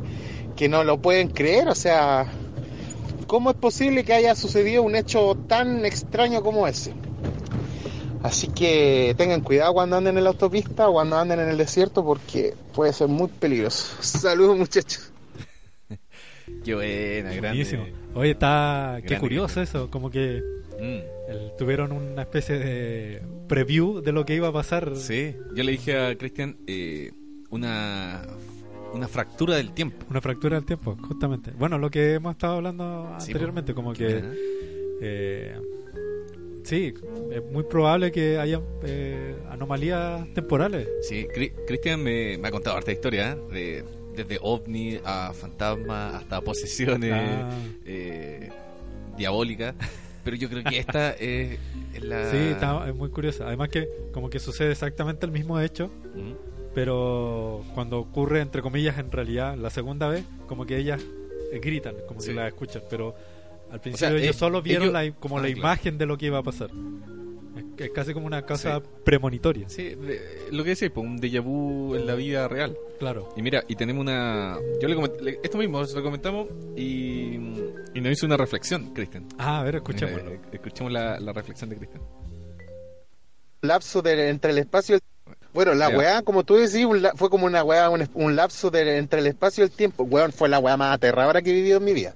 que 0.55 0.69
no 0.69 0.85
lo 0.85 1.01
pueden 1.01 1.27
creer. 1.27 1.67
O 1.67 1.75
sea, 1.75 2.25
¿cómo 3.27 3.49
es 3.49 3.57
posible 3.57 4.05
que 4.05 4.13
haya 4.13 4.33
sucedido 4.35 4.83
un 4.83 4.95
hecho 4.95 5.35
tan 5.47 5.85
extraño 5.85 6.41
como 6.41 6.67
ese? 6.67 6.93
Así 8.21 8.47
que 8.49 9.13
tengan 9.17 9.41
cuidado 9.41 9.73
cuando 9.73 9.95
anden 9.95 10.17
en 10.17 10.23
la 10.25 10.31
autopista 10.31 10.89
o 10.89 10.93
cuando 10.93 11.17
anden 11.17 11.39
en 11.39 11.49
el 11.49 11.57
desierto 11.57 12.03
porque 12.03 12.53
puede 12.73 12.91
ser 12.93 13.07
muy 13.07 13.27
peligroso. 13.29 13.95
Saludos 14.01 14.57
muchachos. 14.57 15.11
Qué 16.63 16.73
buena, 16.75 17.29
grande. 17.29 17.39
Buenísimo. 17.49 17.85
Oye, 18.15 18.31
está. 18.31 18.97
Qué 19.01 19.07
Grande 19.09 19.19
curioso 19.21 19.61
eso. 19.61 19.89
Como 19.89 20.09
que 20.09 20.41
Mm. 20.79 20.81
el- 21.31 21.51
tuvieron 21.57 21.91
una 21.91 22.21
especie 22.21 22.57
de 22.57 23.21
preview 23.47 24.01
de 24.01 24.11
lo 24.13 24.25
que 24.25 24.35
iba 24.35 24.47
a 24.47 24.53
pasar. 24.53 24.95
Sí, 24.95 25.35
yo 25.53 25.63
le 25.63 25.71
dije 25.73 25.97
a 25.97 26.17
Cristian 26.17 26.55
eh, 26.67 27.11
una, 27.49 28.21
una 28.93 29.07
fractura 29.07 29.55
del 29.57 29.71
tiempo. 29.73 30.05
Una 30.09 30.21
fractura 30.21 30.55
del 30.55 30.65
tiempo, 30.65 30.95
justamente. 31.07 31.51
Bueno, 31.51 31.77
lo 31.77 31.89
que 31.91 32.13
hemos 32.15 32.31
estado 32.33 32.55
hablando 32.55 33.13
Sí, 33.19 33.31
anteriormente, 33.31 33.73
como 33.73 33.91
Qué 33.93 34.05
que. 34.07 34.23
eh, 35.01 35.55
sí, 36.69 36.93
es 37.31 37.43
muy 37.51 37.63
probable 37.63 38.11
que 38.11 38.37
haya 38.37 38.61
eh, 38.83 39.35
anomalías 39.49 40.27
temporales. 40.33 40.87
Sí, 41.01 41.27
Cri- 41.35 41.53
Cristian 41.67 42.01
me, 42.01 42.37
me 42.37 42.47
ha 42.47 42.51
contado 42.51 42.77
harta 42.77 42.91
historia, 42.91 43.31
¿eh? 43.31 43.53
de, 43.53 43.83
desde 44.15 44.37
ovni 44.41 44.99
a 45.03 45.31
fantasma 45.33 46.17
hasta 46.17 46.41
posesiones 46.49 47.11
Ah. 47.13 47.49
eh, 47.85 48.49
diabólicas. 49.17 49.75
Pero 50.23 50.35
yo 50.35 50.49
creo 50.49 50.63
que 50.63 50.77
esta 50.79 51.11
es, 51.19 51.57
es 51.93 52.03
la... 52.03 52.29
Sí, 52.29 52.37
está, 52.37 52.87
es 52.87 52.93
muy 52.93 53.09
curiosa. 53.09 53.47
Además 53.47 53.69
que 53.69 53.87
como 54.11 54.29
que 54.29 54.37
sucede 54.39 54.71
exactamente 54.71 55.25
el 55.25 55.31
mismo 55.31 55.59
hecho, 55.59 55.89
pero 56.73 57.63
cuando 57.73 57.99
ocurre, 57.99 58.41
entre 58.41 58.61
comillas, 58.61 58.97
en 58.99 59.11
realidad, 59.11 59.55
la 59.57 59.69
segunda 59.69 60.07
vez, 60.07 60.23
como 60.47 60.65
que 60.65 60.77
ellas 60.77 61.01
eh, 61.51 61.59
gritan, 61.59 61.95
como 62.07 62.21
Sí. 62.21 62.29
que 62.29 62.33
la 62.35 62.47
escuchan, 62.47 62.83
pero 62.89 63.15
al 63.71 63.81
principio 63.81 64.15
eh, 64.17 64.23
ellos 64.23 64.35
solo 64.35 64.61
vieron 64.61 64.89
ellos- 64.89 64.93
la, 64.93 65.11
como 65.19 65.37
Ah, 65.37 65.41
la 65.41 65.47
claro. 65.47 65.59
imagen 65.59 65.97
de 65.97 66.05
lo 66.05 66.17
que 66.17 66.25
iba 66.27 66.37
a 66.39 66.43
pasar. 66.43 66.69
Es, 67.57 67.85
es 67.85 67.91
casi 67.91 68.13
como 68.13 68.25
una 68.27 68.43
cosa 68.45 68.79
Sí. 68.79 68.85
premonitoria. 69.03 69.67
Sí, 69.69 69.95
de- 69.95 70.47
lo 70.51 70.63
que 70.63 70.69
decía, 70.71 70.89
pues, 70.93 71.05
un 71.05 71.19
déjà 71.19 71.41
vu 71.41 71.95
en 71.95 72.05
la 72.05 72.15
vida 72.15 72.47
real. 72.47 72.75
Claro. 72.99 73.33
Y 73.35 73.41
mira, 73.41 73.63
y 73.67 73.75
tenemos 73.75 74.01
una... 74.01 74.57
Yo 74.81 74.87
le 74.87 75.39
esto 75.43 75.57
mismo, 75.57 75.83
se 75.85 75.95
lo 75.95 76.03
comentamos 76.03 76.47
y, 76.75 77.35
y 77.93 78.01
nos 78.01 78.11
hizo 78.13 78.25
una 78.25 78.37
reflexión, 78.37 78.93
Cristian. 78.93 79.25
Ah, 79.37 79.59
a 79.59 79.63
ver, 79.63 79.75
escuchémoslo. 79.75 80.23
Mira, 80.31 80.35
eh, 80.35 80.49
escuchemos 80.53 80.91
la, 80.91 81.19
la 81.19 81.31
reflexión 81.33 81.69
de 81.69 81.77
Cristian. 81.77 82.01
lapso 83.61 84.01
de- 84.01 84.29
entre 84.29 84.51
el 84.51 84.57
espacio 84.59 84.95
y 84.95 84.97
el 84.97 85.01
bueno, 85.51 85.73
la 85.73 85.89
weá, 85.89 86.21
como 86.21 86.43
tú 86.43 86.55
decís, 86.55 86.85
un 86.85 87.01
la- 87.01 87.11
fue 87.15 87.29
como 87.29 87.45
una 87.47 87.63
weá, 87.63 87.89
un, 87.89 88.07
un 88.13 88.35
lapso 88.35 88.69
de- 88.69 88.97
entre 88.97 89.19
el 89.19 89.27
espacio 89.27 89.63
y 89.63 89.67
el 89.67 89.71
tiempo. 89.71 90.03
Weón, 90.03 90.31
fue 90.31 90.47
la 90.47 90.59
weá 90.59 90.77
más 90.77 90.93
aterradora 90.95 91.41
que 91.41 91.49
he 91.49 91.53
vivido 91.53 91.77
en 91.79 91.83
mi 91.83 91.93
vida. 91.93 92.13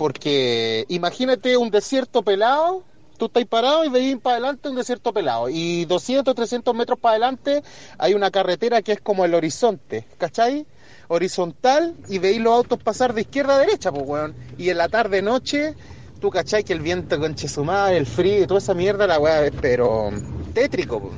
Porque 0.00 0.86
imagínate 0.88 1.58
un 1.58 1.70
desierto 1.70 2.22
pelado, 2.22 2.84
tú 3.18 3.26
estás 3.26 3.44
parado 3.44 3.84
y 3.84 3.90
veis 3.90 4.16
para 4.16 4.36
adelante 4.36 4.70
un 4.70 4.76
desierto 4.76 5.12
pelado. 5.12 5.50
Y 5.50 5.84
200, 5.84 6.34
300 6.34 6.74
metros 6.74 6.98
para 6.98 7.16
adelante 7.16 7.62
hay 7.98 8.14
una 8.14 8.30
carretera 8.30 8.80
que 8.80 8.92
es 8.92 9.00
como 9.02 9.26
el 9.26 9.34
horizonte, 9.34 10.06
¿cachai? 10.16 10.64
Horizontal 11.08 11.94
y 12.08 12.16
veis 12.16 12.40
los 12.40 12.54
autos 12.54 12.82
pasar 12.82 13.12
de 13.12 13.20
izquierda 13.20 13.56
a 13.56 13.58
derecha, 13.58 13.92
pues 13.92 14.04
weón. 14.06 14.34
Y 14.56 14.70
en 14.70 14.78
la 14.78 14.88
tarde, 14.88 15.20
noche, 15.20 15.74
tú 16.18 16.30
cachai 16.30 16.64
que 16.64 16.72
el 16.72 16.80
viento 16.80 17.20
conche 17.20 17.46
su 17.46 17.62
madre, 17.62 17.98
el 17.98 18.06
frío 18.06 18.42
y 18.42 18.46
toda 18.46 18.56
esa 18.56 18.72
mierda, 18.72 19.06
la 19.06 19.18
weá 19.18 19.50
pero 19.60 20.08
tétrico, 20.54 20.98
pues 20.98 21.12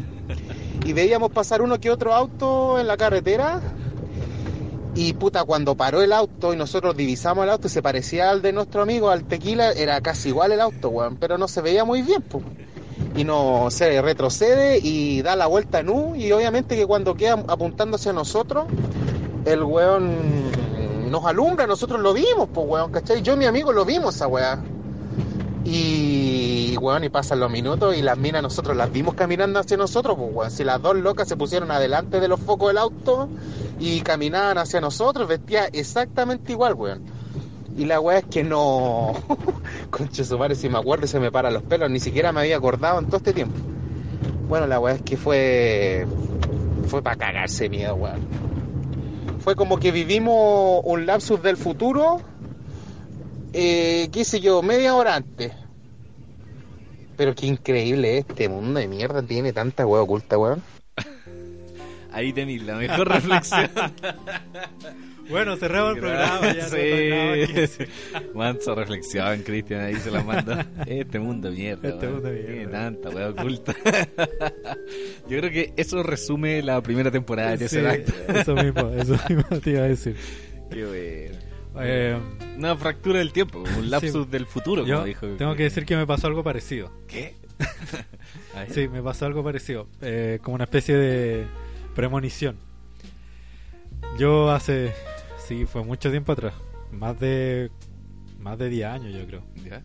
y 0.84 0.92
veíamos 0.92 1.30
pasar 1.30 1.62
uno 1.62 1.78
que 1.78 1.88
otro 1.88 2.12
auto 2.12 2.80
en 2.80 2.88
la 2.88 2.96
carretera. 2.96 3.60
Y 4.94 5.14
puta, 5.14 5.44
cuando 5.44 5.74
paró 5.74 6.02
el 6.02 6.12
auto 6.12 6.52
y 6.52 6.56
nosotros 6.56 6.94
divisamos 6.96 7.44
el 7.44 7.50
auto 7.50 7.66
y 7.66 7.70
se 7.70 7.82
parecía 7.82 8.30
al 8.30 8.42
de 8.42 8.52
nuestro 8.52 8.82
amigo, 8.82 9.08
al 9.08 9.24
tequila, 9.24 9.72
era 9.72 10.00
casi 10.02 10.28
igual 10.28 10.52
el 10.52 10.60
auto, 10.60 10.90
weón, 10.90 11.16
pero 11.16 11.38
no 11.38 11.48
se 11.48 11.62
veía 11.62 11.84
muy 11.84 12.02
bien, 12.02 12.20
pues. 12.22 12.44
Y 13.16 13.24
no 13.24 13.68
se 13.70 14.02
retrocede 14.02 14.78
y 14.82 15.22
da 15.22 15.34
la 15.34 15.46
vuelta 15.46 15.80
en 15.80 15.88
U 15.88 16.14
y 16.14 16.30
obviamente 16.32 16.76
que 16.76 16.86
cuando 16.86 17.14
queda 17.14 17.42
apuntando 17.48 17.96
hacia 17.96 18.12
nosotros, 18.12 18.66
el 19.46 19.62
weón 19.62 20.50
nos 21.10 21.24
alumbra, 21.24 21.66
nosotros 21.66 22.00
lo 22.00 22.12
vimos, 22.12 22.48
pues 22.52 22.66
weón, 22.68 22.92
¿cachai? 22.92 23.22
Yo 23.22 23.34
y 23.34 23.36
mi 23.36 23.46
amigo 23.46 23.72
lo 23.72 23.84
vimos 23.84 24.14
esa 24.16 24.26
weá. 24.26 24.62
Y, 25.64 26.76
weón, 26.80 27.04
y 27.04 27.08
pasan 27.08 27.38
los 27.38 27.50
minutos 27.50 27.96
y 27.96 28.02
las 28.02 28.18
minas 28.18 28.42
nosotros 28.42 28.76
las 28.76 28.90
vimos 28.90 29.14
caminando 29.14 29.60
hacia 29.60 29.76
nosotros, 29.76 30.16
pues. 30.34 30.52
Si 30.54 30.64
las 30.64 30.82
dos 30.82 30.96
locas 30.96 31.28
se 31.28 31.36
pusieron 31.36 31.70
adelante 31.70 32.20
de 32.20 32.28
los 32.28 32.40
focos 32.40 32.68
del 32.68 32.78
auto 32.78 33.28
y 33.78 34.00
caminaban 34.00 34.58
hacia 34.58 34.80
nosotros, 34.80 35.28
vestía 35.28 35.66
exactamente 35.66 36.52
igual, 36.52 36.74
weón. 36.74 37.02
Y 37.76 37.84
la 37.84 38.00
weá 38.00 38.18
es 38.18 38.24
que 38.24 38.42
no. 38.42 39.12
Conche 39.90 40.24
su 40.24 40.38
madre, 40.38 40.56
si 40.56 40.68
me 40.68 40.78
acuerdo 40.78 41.06
se 41.06 41.20
me 41.20 41.30
paran 41.30 41.54
los 41.54 41.62
pelos, 41.62 41.90
ni 41.90 42.00
siquiera 42.00 42.32
me 42.32 42.40
había 42.40 42.56
acordado 42.56 42.98
en 42.98 43.06
todo 43.06 43.18
este 43.18 43.32
tiempo. 43.32 43.56
Bueno, 44.48 44.66
la 44.66 44.80
weá 44.80 44.96
es 44.96 45.02
que 45.02 45.16
fue. 45.16 46.06
Fue 46.88 47.02
para 47.02 47.16
cagarse 47.16 47.68
miedo, 47.68 47.94
weón. 47.94 48.20
Fue 49.38 49.56
como 49.56 49.78
que 49.78 49.90
vivimos 49.90 50.82
un 50.84 51.06
lapsus 51.06 51.42
del 51.42 51.56
futuro 51.56 52.20
eh, 53.52 54.08
qué 54.12 54.24
sé 54.24 54.40
yo, 54.40 54.62
media 54.62 54.94
hora 54.94 55.16
antes. 55.16 55.52
Pero 57.16 57.34
qué 57.34 57.46
increíble 57.46 58.18
este 58.18 58.48
mundo 58.48 58.80
de 58.80 58.88
mierda 58.88 59.22
tiene 59.22 59.52
tanta 59.52 59.86
hueá 59.86 60.02
oculta, 60.02 60.38
weón. 60.38 60.62
Ahí 62.12 62.32
tenéis 62.32 62.62
la 62.62 62.76
mejor 62.76 63.08
reflexión. 63.08 63.70
Bueno, 65.30 65.56
cerramos 65.56 65.94
el 65.94 66.00
programa. 66.00 66.52
Ya 66.52 66.68
sí. 66.68 67.84
Mansa 68.34 68.74
reflexión, 68.74 69.40
Cristian, 69.42 69.80
ahí 69.80 69.94
se 69.94 70.10
la 70.10 70.22
manda. 70.22 70.66
Este 70.84 71.20
mundo 71.20 71.48
de 71.48 71.56
mierda. 71.56 71.88
Este 71.88 72.06
weón. 72.06 72.14
mundo 72.14 72.28
de 72.28 72.34
mierda. 72.34 72.52
Tiene 72.52 72.66
tanta 72.72 73.08
weá 73.08 73.28
oculta. 73.30 73.74
Yo 75.28 75.38
creo 75.38 75.50
que 75.50 75.72
eso 75.76 76.02
resume 76.02 76.60
la 76.62 76.82
primera 76.82 77.10
temporada 77.10 77.56
de 77.56 77.68
Sí, 77.68 77.78
ese 77.78 77.88
acto. 77.88 78.12
eso 78.34 78.54
mismo, 78.56 78.90
eso 78.90 79.16
mismo 79.28 79.60
te 79.60 79.70
iba 79.70 79.80
a 79.84 79.88
decir. 79.88 80.16
Qué 80.70 80.84
bueno. 80.84 81.51
Eh, 81.80 82.18
Una 82.58 82.76
fractura 82.76 83.18
del 83.18 83.32
tiempo, 83.32 83.60
un 83.78 83.90
lapsus 83.90 84.24
Sí. 84.24 84.30
del 84.30 84.46
futuro, 84.46 84.84
yo 84.84 84.96
como 84.96 85.06
dijo. 85.06 85.26
tengo 85.38 85.54
que 85.54 85.62
decir 85.64 85.86
que 85.86 85.96
me 85.96 86.06
pasó 86.06 86.26
algo 86.26 86.42
parecido. 86.44 86.90
¿Qué? 87.08 87.36
Sí, 88.70 88.88
me 88.88 89.02
pasó 89.02 89.26
algo 89.26 89.42
parecido. 89.42 89.86
eh, 90.02 90.38
como 90.42 90.54
una 90.56 90.64
especie 90.64 90.96
de 90.96 91.46
premonición. 91.94 92.56
Yo 94.18 94.50
hace. 94.50 94.92
Sí, 95.46 95.64
fue 95.66 95.82
mucho 95.84 96.10
tiempo 96.10 96.32
atrás. 96.32 96.54
Más 96.90 97.18
de. 97.18 97.70
Más 98.40 98.58
de 98.58 98.68
10 98.68 98.86
años, 98.88 99.14
yo 99.14 99.26
creo. 99.26 99.42
¿Ya? 99.64 99.82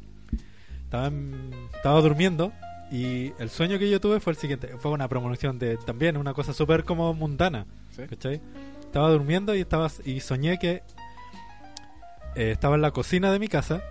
Estaba, 0.83 1.07
en- 1.07 1.51
estaba 1.75 2.01
durmiendo 2.01 2.51
y 2.91 3.31
el 3.39 3.49
sueño 3.49 3.77
que 3.77 3.89
yo 3.89 3.99
tuve 4.01 4.19
fue 4.19 4.33
el 4.33 4.37
siguiente. 4.37 4.69
Fue 4.79 4.91
una 4.91 5.07
premonición 5.07 5.59
de 5.59 5.77
también 5.77 6.17
una 6.17 6.33
cosa 6.33 6.53
súper 6.53 6.83
como 6.83 7.13
mundana. 7.13 7.65
¿Sí? 7.95 8.03
¿Cachai? 8.09 8.41
Estaba 8.81 9.09
durmiendo 9.11 9.53
y 9.55 9.61
estaba 9.61 9.89
y 10.05 10.19
soñé 10.21 10.57
que 10.59 10.81
eh, 12.35 12.51
estaba 12.51 12.75
en 12.75 12.81
la 12.81 12.91
cocina 12.91 13.31
de 13.31 13.39
mi 13.39 13.47
casa 13.47 13.81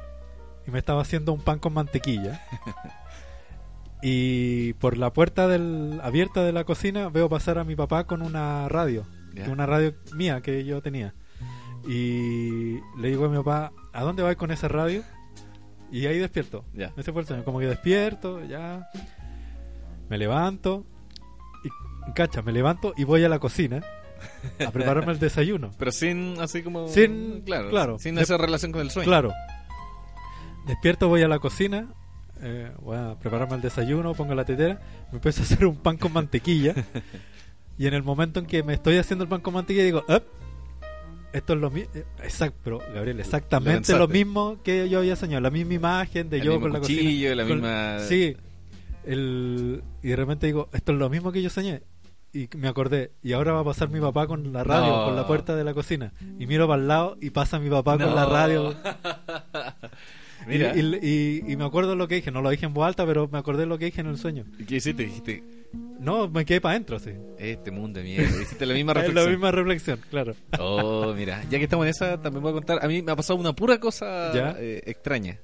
y 0.66 0.70
me 0.70 0.78
estaba 0.78 1.02
haciendo 1.02 1.32
un 1.32 1.40
pan 1.40 1.58
con 1.58 1.72
mantequilla. 1.74 2.40
y 4.02 4.74
por 4.74 4.96
la 4.96 5.12
puerta 5.12 5.48
del, 5.48 6.00
abierta 6.02 6.42
de 6.44 6.52
la 6.52 6.64
cocina 6.64 7.08
veo 7.08 7.28
pasar 7.28 7.58
a 7.58 7.64
mi 7.64 7.76
papá 7.76 8.04
con 8.04 8.22
una 8.22 8.68
radio, 8.68 9.06
una 9.48 9.66
radio 9.66 9.94
mía 10.14 10.40
que 10.40 10.64
yo 10.64 10.82
tenía. 10.82 11.14
Y 11.86 12.80
le 12.98 13.08
digo 13.08 13.26
a 13.26 13.28
mi 13.28 13.36
papá, 13.36 13.72
¿a 13.92 14.02
dónde 14.02 14.22
vas 14.22 14.36
con 14.36 14.50
esa 14.50 14.68
radio? 14.68 15.02
Y 15.92 16.06
ahí 16.06 16.18
despierto. 16.18 16.64
Ya. 16.74 16.92
Ese 16.96 17.12
fue 17.12 17.22
el 17.22 17.28
sueño. 17.28 17.44
Como 17.44 17.60
que 17.60 17.66
despierto, 17.66 18.44
ya. 18.44 18.88
Me 20.08 20.18
levanto. 20.18 20.84
Y, 21.62 22.12
cacha, 22.12 22.42
me 22.42 22.52
levanto 22.52 22.92
y 22.96 23.04
voy 23.04 23.24
a 23.24 23.28
la 23.28 23.38
cocina 23.38 23.82
a 24.66 24.70
prepararme 24.70 25.12
el 25.12 25.18
desayuno. 25.18 25.70
Pero 25.78 25.92
sin, 25.92 26.36
así 26.40 26.62
como. 26.62 26.88
Sin- 26.88 27.42
Claro, 27.42 27.70
claro. 27.70 27.98
Sin 27.98 28.18
hacer 28.18 28.40
relación 28.40 28.72
con 28.72 28.80
el 28.82 28.90
sueño. 28.90 29.06
Claro. 29.08 29.32
Despierto, 30.66 31.08
voy 31.08 31.22
a 31.22 31.28
la 31.28 31.38
cocina, 31.38 31.86
eh, 32.42 32.72
voy 32.80 32.96
a 32.96 33.14
prepararme 33.18 33.54
el 33.56 33.62
desayuno, 33.62 34.14
pongo 34.14 34.34
la 34.34 34.44
tetera, 34.44 34.80
me 35.12 35.16
empiezo 35.18 35.42
a 35.42 35.44
hacer 35.44 35.64
un 35.66 35.76
pan 35.76 35.96
con 35.96 36.12
mantequilla. 36.12 36.74
y 37.78 37.86
en 37.86 37.94
el 37.94 38.02
momento 38.02 38.40
en 38.40 38.46
que 38.46 38.62
me 38.62 38.74
estoy 38.74 38.96
haciendo 38.98 39.22
el 39.24 39.28
pan 39.28 39.40
con 39.40 39.54
mantequilla, 39.54 39.84
digo, 39.84 40.04
"Ep, 40.08 40.24
esto 41.32 41.52
es 41.52 41.60
lo 41.60 41.70
mismo. 41.70 41.90
Exacto, 42.22 42.58
pero 42.64 42.78
Gabriel, 42.94 43.20
exactamente 43.20 43.92
Lo 43.96 44.08
mismo 44.08 44.58
que 44.64 44.88
yo 44.88 44.98
había 44.98 45.14
soñado, 45.16 45.40
la 45.42 45.50
misma 45.50 45.74
imagen 45.74 46.30
de 46.30 46.38
El 46.38 46.42
yo 46.44 46.50
mismo 46.52 46.62
con 46.64 46.72
la 46.72 46.78
cuchillo, 46.80 47.02
cocina. 47.30 47.34
la 47.34 47.42
con- 47.46 47.56
misma- 47.60 47.98
Sí. 48.08 48.36
El, 49.04 49.84
y 50.02 50.08
de 50.08 50.16
repente 50.16 50.46
digo, 50.46 50.68
esto 50.72 50.90
es 50.92 50.98
lo 50.98 51.08
mismo 51.08 51.30
que 51.30 51.40
yo 51.42 51.48
soñé. 51.50 51.82
Y 52.38 52.48
me 52.56 52.68
acordé, 52.68 53.12
y 53.22 53.32
ahora 53.32 53.52
va 53.52 53.60
a 53.60 53.64
pasar 53.64 53.88
mi 53.88 54.00
papá 54.00 54.26
con 54.26 54.52
la 54.52 54.62
radio, 54.64 54.94
No. 54.96 55.04
con 55.06 55.16
la 55.16 55.26
puerta 55.26 55.56
de 55.56 55.64
la 55.64 55.72
cocina. 55.72 56.12
Y 56.38 56.46
miro 56.46 56.66
para 56.68 56.82
el 56.82 56.88
lado 56.88 57.16
y 57.20 57.30
pasa 57.30 57.58
mi 57.58 57.70
papá 57.70 57.96
No. 57.96 58.06
con 58.06 58.14
la 58.14 58.26
radio. 58.26 58.74
Mira. 60.46 60.76
Y, 60.76 60.80
y- 60.80 60.98
y- 61.46 61.52
y 61.52 61.56
me 61.56 61.64
acuerdo 61.64 61.96
lo 61.96 62.06
que 62.06 62.16
dije, 62.16 62.30
no 62.30 62.40
lo 62.42 62.50
dije 62.50 62.66
en 62.66 62.74
voz 62.74 62.86
alta, 62.86 63.04
pero 63.06 63.26
me 63.28 63.38
acordé 63.38 63.66
lo 63.66 63.78
que 63.78 63.86
dije 63.86 64.00
en 64.02 64.06
el 64.08 64.18
sueño. 64.18 64.44
¿Y 64.58 64.64
qué 64.64 64.76
hiciste? 64.76 65.04
Dijiste, 65.04 65.42
No, 65.98 66.28
me 66.28 66.44
quedé 66.44 66.60
para 66.60 66.72
adentro, 66.74 66.98
sí. 66.98 67.10
este 67.38 67.70
mundo 67.70 67.98
de 68.00 68.04
mierda. 68.04 68.42
Hiciste 68.42 68.64
la 68.66 68.74
misma 68.74 68.92
reflexión. 68.94 69.24
la 69.24 69.30
misma 69.30 69.50
reflexión, 69.50 70.00
claro. 70.10 70.34
Oh, 70.60 71.12
mira, 71.14 71.42
ya 71.50 71.58
que 71.58 71.64
estamos 71.64 71.86
en 71.86 71.90
esa, 71.90 72.20
también 72.20 72.42
voy 72.42 72.50
a 72.50 72.54
contar. 72.54 72.84
A 72.84 72.86
mí 72.88 73.02
me 73.02 73.12
ha 73.12 73.16
pasado 73.16 73.38
una 73.38 73.54
pura 73.54 73.80
cosa 73.80 74.30
eh, 74.60 74.82
extraña. 74.86 75.38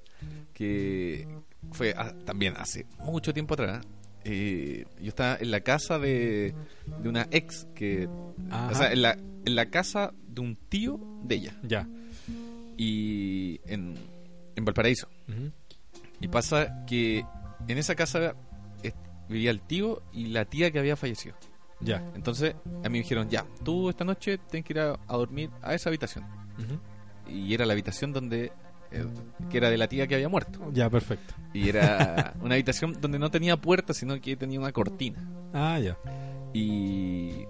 Que 0.52 1.26
fue 1.72 1.94
ah, 1.96 2.12
también 2.24 2.54
hace 2.58 2.86
mucho 2.98 3.32
tiempo 3.32 3.54
atrás. 3.54 3.84
Eh, 4.24 4.84
yo 5.00 5.08
estaba 5.08 5.36
en 5.40 5.50
la 5.50 5.60
casa 5.60 5.98
de, 5.98 6.54
de 7.02 7.08
una 7.08 7.26
ex 7.30 7.66
que. 7.74 8.08
Ajá. 8.50 8.70
O 8.70 8.74
sea, 8.74 8.92
en 8.92 9.02
la, 9.02 9.12
en 9.12 9.54
la 9.54 9.66
casa 9.66 10.12
de 10.28 10.40
un 10.40 10.56
tío 10.56 11.00
de 11.24 11.34
ella. 11.36 11.56
Ya. 11.62 11.88
Y 12.76 13.60
en, 13.66 13.94
en 14.56 14.64
Valparaíso. 14.64 15.08
Y 16.20 16.28
pasa 16.28 16.84
que 16.86 17.24
en 17.68 17.78
esa 17.78 17.94
casa 17.94 18.34
vivía 19.28 19.50
el 19.50 19.60
tío 19.60 20.02
y 20.12 20.26
la 20.26 20.44
tía 20.44 20.70
que 20.70 20.78
había 20.78 20.96
fallecido. 20.96 21.34
Ya. 21.80 22.02
Entonces 22.14 22.54
a 22.84 22.88
mí 22.88 22.90
me 22.90 22.98
dijeron, 22.98 23.28
ya, 23.28 23.44
tú 23.64 23.90
esta 23.90 24.04
noche 24.04 24.38
tienes 24.38 24.64
que 24.64 24.72
ir 24.72 24.80
a, 24.80 25.00
a 25.08 25.16
dormir 25.16 25.50
a 25.62 25.74
esa 25.74 25.90
habitación. 25.90 26.24
Y 27.28 27.54
era 27.54 27.66
la 27.66 27.72
habitación 27.72 28.12
donde... 28.12 28.52
eh, 28.92 29.06
que 29.50 29.56
era 29.58 29.70
de 29.70 29.76
la 29.78 29.88
tía 29.88 30.06
que 30.06 30.14
había 30.14 30.28
muerto. 30.28 30.60
Ya, 30.72 30.88
perfecto. 30.90 31.34
Y 31.52 31.68
era 31.68 32.34
una 32.40 32.54
habitación 32.54 32.96
donde 33.00 33.18
no 33.18 33.30
tenía 33.30 33.56
puerta, 33.56 33.94
sino 33.94 34.20
que 34.20 34.36
tenía 34.36 34.58
una 34.60 34.72
cortina. 34.72 35.18
Ah, 35.52 35.78
ya. 35.78 35.96
Y... 36.52 37.46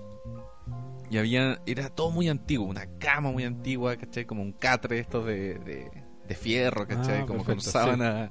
Y 1.10 1.18
había... 1.18 1.60
Era 1.66 1.90
todo 1.90 2.10
muy 2.10 2.28
antiguo, 2.28 2.66
una 2.66 2.86
cama 2.98 3.30
muy 3.30 3.44
antigua, 3.44 3.96
¿cachai? 3.96 4.24
Como 4.24 4.42
un 4.42 4.52
catre 4.52 4.98
estos 4.98 5.26
de, 5.26 5.58
de, 5.58 5.90
de 6.26 6.34
fierro, 6.34 6.86
¿cachai? 6.86 7.20
Ah, 7.22 7.26
Como 7.26 7.44
perfecto, 7.44 7.52
con 7.52 7.60
sábana 7.60 8.30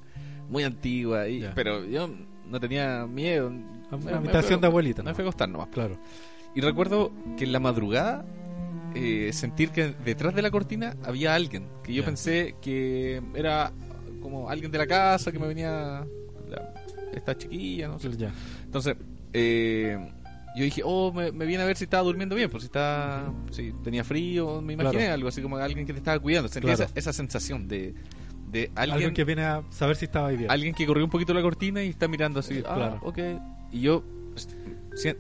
muy 0.50 0.64
antigua, 0.64 1.28
y, 1.30 1.48
pero 1.56 1.86
yo 1.86 2.10
no 2.50 2.60
tenía 2.60 3.06
miedo. 3.08 3.48
Una 3.48 3.98
Me- 3.98 4.06
me 4.12 4.18
habitación 4.18 4.60
de 4.60 4.68
abuelita, 4.68 5.04
Me 5.04 5.12
¿no? 5.12 5.16
fue 5.16 5.24
a 5.24 5.28
acostar 5.28 5.48
nomás. 5.48 5.68
Claro. 5.70 5.98
Y 6.56 6.60
recuerdo 6.62 7.12
que 7.38 7.44
en 7.46 7.52
la 7.54 7.60
madrugada 7.60 8.26
eh, 8.96 9.32
sentir 9.34 9.70
que 9.70 9.94
detrás 10.06 10.34
de 10.36 10.42
la 10.42 10.52
cortina 10.52 10.96
había 11.04 11.34
alguien, 11.36 11.68
que 11.84 11.94
yo 11.94 12.04
pensé 12.04 12.56
que 12.62 13.22
era 13.36 13.72
como 14.22 14.50
alguien 14.50 14.72
de 14.72 14.78
la 14.78 14.88
casa 14.88 15.32
que 15.32 15.40
me 15.40 15.48
venía 15.48 16.06
la- 16.50 16.74
esta 17.14 17.38
chiquilla, 17.38 17.88
no 17.88 18.00
sé. 18.00 18.10
Entonces, 18.66 18.96
eh, 19.34 19.98
yo 20.56 20.64
dije, 20.66 20.82
oh, 20.84 21.12
me, 21.14 21.32
me 21.32 21.46
viene 21.46 21.64
a 21.64 21.66
ver 21.66 21.78
si 21.78 21.86
estaba 21.86 22.04
durmiendo 22.04 22.36
bien, 22.36 22.50
pues 22.50 22.64
si 22.64 22.68
estaba, 22.68 23.34
si 23.52 23.72
tenía 23.84 24.04
frío, 24.04 24.62
me 24.62 24.74
imaginé 24.74 24.98
Claro. 25.04 25.14
algo 25.14 25.30
así 25.30 25.42
como 25.42 25.56
alguien 25.58 25.86
que 25.86 25.94
te 25.94 26.00
estaba 26.00 26.20
cuidando. 26.20 26.50
Sentí 26.50 26.68
Claro. 26.68 26.84
esa, 26.84 26.92
esa 26.94 27.14
sensación 27.14 27.68
de, 27.68 27.94
de 28.50 28.70
Alguien, 28.76 28.94
alguien, 28.96 29.14
que 29.14 29.24
viene 29.24 29.44
a 29.44 29.64
saber 29.70 29.96
si 29.96 30.06
estaba 30.06 30.28
ahí 30.28 30.38
bien. 30.38 30.52
alguien 30.52 30.74
que 30.76 30.86
corrió 30.86 31.06
un 31.06 31.10
poquito 31.10 31.34
la 31.34 31.42
cortina 31.42 31.82
y 31.84 31.90
está 31.90 32.08
mirando 32.10 32.42
así, 32.42 32.62
ah, 32.68 32.74
Claro. 32.76 33.00
ok. 33.02 33.20
Y 33.72 33.80
yo 33.82 34.04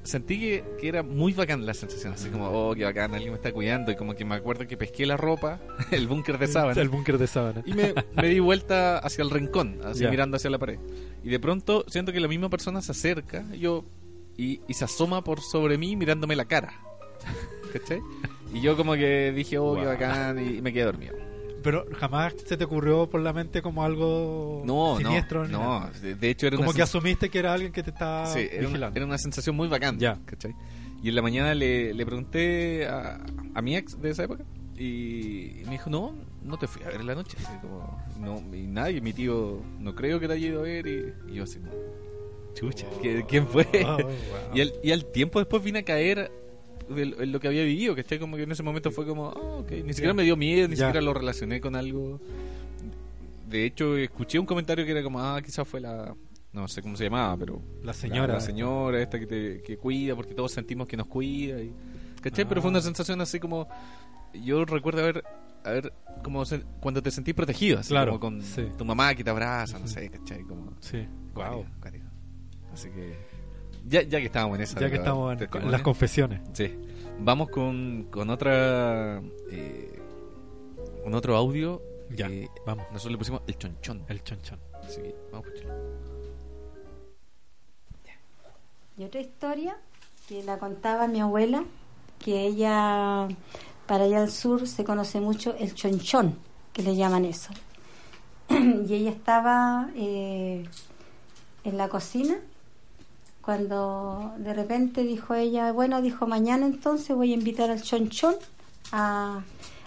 sentí 0.03 0.39
que, 0.39 0.63
que 0.79 0.87
era 0.87 1.01
muy 1.03 1.33
bacán 1.33 1.65
la 1.65 1.73
sensación, 1.73 2.13
así 2.13 2.29
como, 2.29 2.49
oh, 2.49 2.75
qué 2.75 2.83
bacán, 2.83 3.13
alguien 3.13 3.31
me 3.31 3.37
está 3.37 3.51
cuidando. 3.51 3.91
Y 3.91 3.95
como 3.95 4.15
que 4.15 4.25
me 4.25 4.35
acuerdo 4.35 4.67
que 4.67 4.77
pesqué 4.77 5.05
la 5.05 5.17
ropa, 5.17 5.59
el 5.91 6.07
búnker 6.07 6.37
de 6.37 6.47
sábana. 6.47 6.81
El 6.81 6.89
búnker 6.89 7.17
de 7.17 7.27
sábana. 7.27 7.61
Y 7.65 7.73
me, 7.73 7.93
me 8.15 8.27
di 8.27 8.39
vuelta 8.39 8.97
hacia 8.97 9.23
el 9.23 9.29
rincón, 9.29 9.79
así 9.83 10.05
mirando 10.07 10.37
hacia 10.37 10.49
la 10.49 10.59
pared. 10.59 10.79
Y 11.23 11.29
de 11.29 11.39
pronto 11.39 11.85
siento 11.87 12.11
que 12.11 12.19
la 12.19 12.27
misma 12.27 12.49
persona 12.49 12.81
se 12.81 12.91
acerca 12.91 13.45
yo 13.53 13.85
y, 14.37 14.61
y 14.67 14.73
se 14.73 14.85
asoma 14.85 15.23
por 15.23 15.39
sobre 15.41 15.77
mí 15.77 15.95
mirándome 15.95 16.35
la 16.35 16.45
cara. 16.45 16.73
¿Cachai? 17.73 18.01
Y 18.53 18.59
yo 18.61 18.75
como 18.75 18.93
que 18.95 19.31
dije, 19.31 19.57
oh, 19.57 19.75
qué 19.75 19.81
Wow. 19.81 19.89
bacán, 19.89 20.39
y, 20.45 20.57
y 20.57 20.61
me 20.61 20.73
quedé 20.73 20.83
dormido. 20.83 21.15
Pero 21.63 21.85
jamás 21.97 22.33
se 22.45 22.57
te 22.57 22.63
ocurrió 22.63 23.09
por 23.09 23.21
la 23.21 23.33
mente 23.33 23.61
como 23.61 23.83
algo 23.83 24.63
No, 24.65 24.97
siniestro. 24.97 25.45
ni 25.45 25.51
no. 25.53 25.89
De, 26.01 26.29
hecho 26.29 26.47
era 26.47 26.57
Como 26.57 26.69
una 26.69 26.75
que 26.75 26.81
asumiste 26.83 27.29
que 27.29 27.39
era 27.39 27.53
alguien 27.53 27.71
que 27.71 27.83
te 27.83 27.91
estaba 27.91 28.25
sí, 28.27 28.39
era, 28.39 28.59
una, 28.59 28.67
vigilando. 28.67 28.97
era 28.97 29.05
una 29.05 29.17
sensación 29.17 29.55
muy 29.55 29.67
bacán. 29.67 29.99
Ya. 29.99 30.19
¿cachai? 30.25 30.53
Y 31.03 31.09
en 31.09 31.15
la 31.15 31.21
mañana 31.21 31.53
le, 31.55 31.93
le 31.93 32.05
pregunté 32.05 32.87
a, 32.87 33.19
a 33.55 33.61
mi 33.61 33.75
ex 33.75 33.99
de 34.01 34.09
esa 34.11 34.23
época 34.23 34.43
y 34.77 35.61
me 35.65 35.71
dijo, 35.71 35.89
no, 35.89 36.15
no 36.43 36.57
te 36.57 36.67
fui 36.67 36.83
a 36.83 36.87
ver 36.87 37.01
en 37.01 37.07
la 37.07 37.15
noche. 37.15 37.37
Así 37.39 37.57
como, 37.61 37.99
no, 38.19 38.39
y 38.55 38.61
nadie, 38.67 39.01
mi 39.01 39.13
tío, 39.13 39.61
no 39.79 39.93
creo 39.95 40.19
que 40.19 40.27
te 40.27 40.33
haya 40.33 40.47
ido 40.47 40.59
a 40.61 40.63
ver. 40.63 40.87
Y, 40.87 41.13
y 41.31 41.35
yo 41.35 41.43
así 41.43 41.59
chucha, 42.53 42.85
¿qué- 43.01 43.25
¿quién 43.27 43.47
fue? 43.47 43.65
Oh, 43.85 43.97
wow. 43.97 44.09
y, 44.53 44.61
al, 44.61 44.73
y 44.83 44.91
al 44.91 45.05
tiempo 45.05 45.39
después 45.39 45.63
vine 45.63 45.79
a 45.79 45.83
caer 45.83 46.31
en 46.97 47.31
lo 47.31 47.39
que 47.39 47.47
había 47.47 47.63
vivido, 47.63 47.95
que 47.95 48.19
como 48.19 48.35
que 48.37 48.43
en 48.43 48.51
ese 48.51 48.63
momento 48.63 48.91
fue 48.91 49.05
como, 49.05 49.29
ah, 49.29 49.57
ok, 49.59 49.71
ni 49.71 49.93
siquiera 49.93 50.09
Ya. 50.09 50.13
me 50.13 50.23
dio 50.23 50.35
miedo, 50.37 50.67
ni 50.67 50.75
Ya. 50.75 50.87
siquiera 50.87 51.01
lo 51.03 51.13
relacioné 51.13 51.59
con 51.61 51.75
algo. 51.75 52.19
De 53.47 53.65
hecho, 53.65 53.97
escuché 53.97 54.39
un 54.39 54.45
comentario 54.45 54.85
que 54.85 54.91
era 54.91 55.03
como, 55.03 55.19
ah, 55.19 55.41
quizás 55.43 55.67
fue 55.67 55.81
la, 55.81 56.15
no 56.53 56.67
sé 56.67 56.81
cómo 56.81 56.95
se 56.95 57.05
llamaba, 57.05 57.35
pero 57.37 57.61
La 57.83 57.93
señora. 57.93 58.35
la, 58.35 58.39
señora 58.39 59.01
esta 59.01 59.19
que 59.19 59.27
te 59.27 59.61
que 59.61 59.77
cuida, 59.77 60.15
porque 60.15 60.33
todos 60.33 60.51
sentimos 60.51 60.87
que 60.87 60.95
nos 60.97 61.07
cuida. 61.07 61.59
Y, 61.61 61.73
¿Cachai? 62.21 62.47
Pero 62.47 62.61
fue 62.61 62.69
una 62.69 62.79
Ah. 62.79 62.83
sensación 62.83 63.19
así 63.21 63.39
como, 63.39 63.67
yo 64.33 64.63
recuerdo 64.65 65.01
haber, 65.01 65.23
haber 65.63 65.91
como 66.23 66.45
se- 66.45 66.61
cuando 66.79 67.01
te 67.01 67.11
sentís 67.11 67.33
protegido, 67.33 67.79
así 67.79 67.89
Claro, 67.89 68.11
como 68.11 68.19
con 68.37 68.41
sí. 68.41 68.67
tu 68.77 68.85
mamá 68.85 69.13
que 69.15 69.23
te 69.23 69.29
abraza, 69.31 69.79
no 69.79 69.87
sé, 69.87 70.09
¿cachai? 70.09 70.43
Como, 70.43 70.73
Sí. 70.79 71.05
Wow. 71.33 71.65
Así 72.73 72.89
que, 72.89 73.15
ya, 73.85 74.01
ya 74.03 74.19
que 74.19 74.25
estábamos 74.25 74.57
en 74.57 74.63
esa. 74.63 74.79
Ya 74.79 74.89
que 74.89 74.97
estamos 74.97 75.39
en, 75.39 75.71
las 75.71 75.81
confesiones. 75.81 76.41
Sí. 76.53 76.77
Vamos 77.19 77.49
con, 77.49 78.07
con 78.11 78.29
otra. 78.29 79.21
Eh, 79.51 79.99
con 81.03 81.13
otro 81.13 81.35
audio. 81.35 81.81
Ya, 82.09 82.27
Eh, 82.27 82.49
vamos. 82.65 82.85
Nosotros 82.91 83.11
le 83.13 83.17
pusimos 83.17 83.41
el 83.47 83.57
chonchón. 83.57 84.03
El 84.07 84.23
chonchón. 84.23 84.59
Así 84.83 85.01
que 85.01 85.15
vamos 85.31 85.47
a 85.47 85.49
escucharlo. 85.49 85.91
Y 88.97 89.03
otra 89.03 89.21
historia 89.21 89.77
que 90.27 90.43
la 90.43 90.59
contaba 90.59 91.07
mi 91.07 91.21
abuela, 91.21 91.63
que 92.19 92.45
ella, 92.45 93.27
para 93.87 94.03
allá 94.03 94.21
al 94.21 94.29
sur 94.29 94.67
se 94.67 94.83
conoce 94.83 95.19
mucho 95.19 95.55
el 95.57 95.73
chonchón, 95.73 96.37
que 96.73 96.83
le 96.83 96.95
llaman 96.95 97.25
eso. 97.25 97.51
y 98.49 98.93
ella 98.93 99.09
estaba 99.09 99.89
eh, 99.95 100.65
en 101.63 101.77
la 101.77 101.89
cocina 101.89 102.35
cuando 103.41 104.33
de 104.37 104.53
repente 104.53 105.03
dijo 105.03 105.33
ella, 105.33 105.71
bueno, 105.71 106.01
dijo, 106.01 106.27
mañana 106.27 106.65
entonces 106.65 107.15
voy 107.15 107.31
a 107.31 107.35
invitar 107.35 107.71
al 107.71 107.81
chonchón 107.81 108.35
a, 108.91 109.43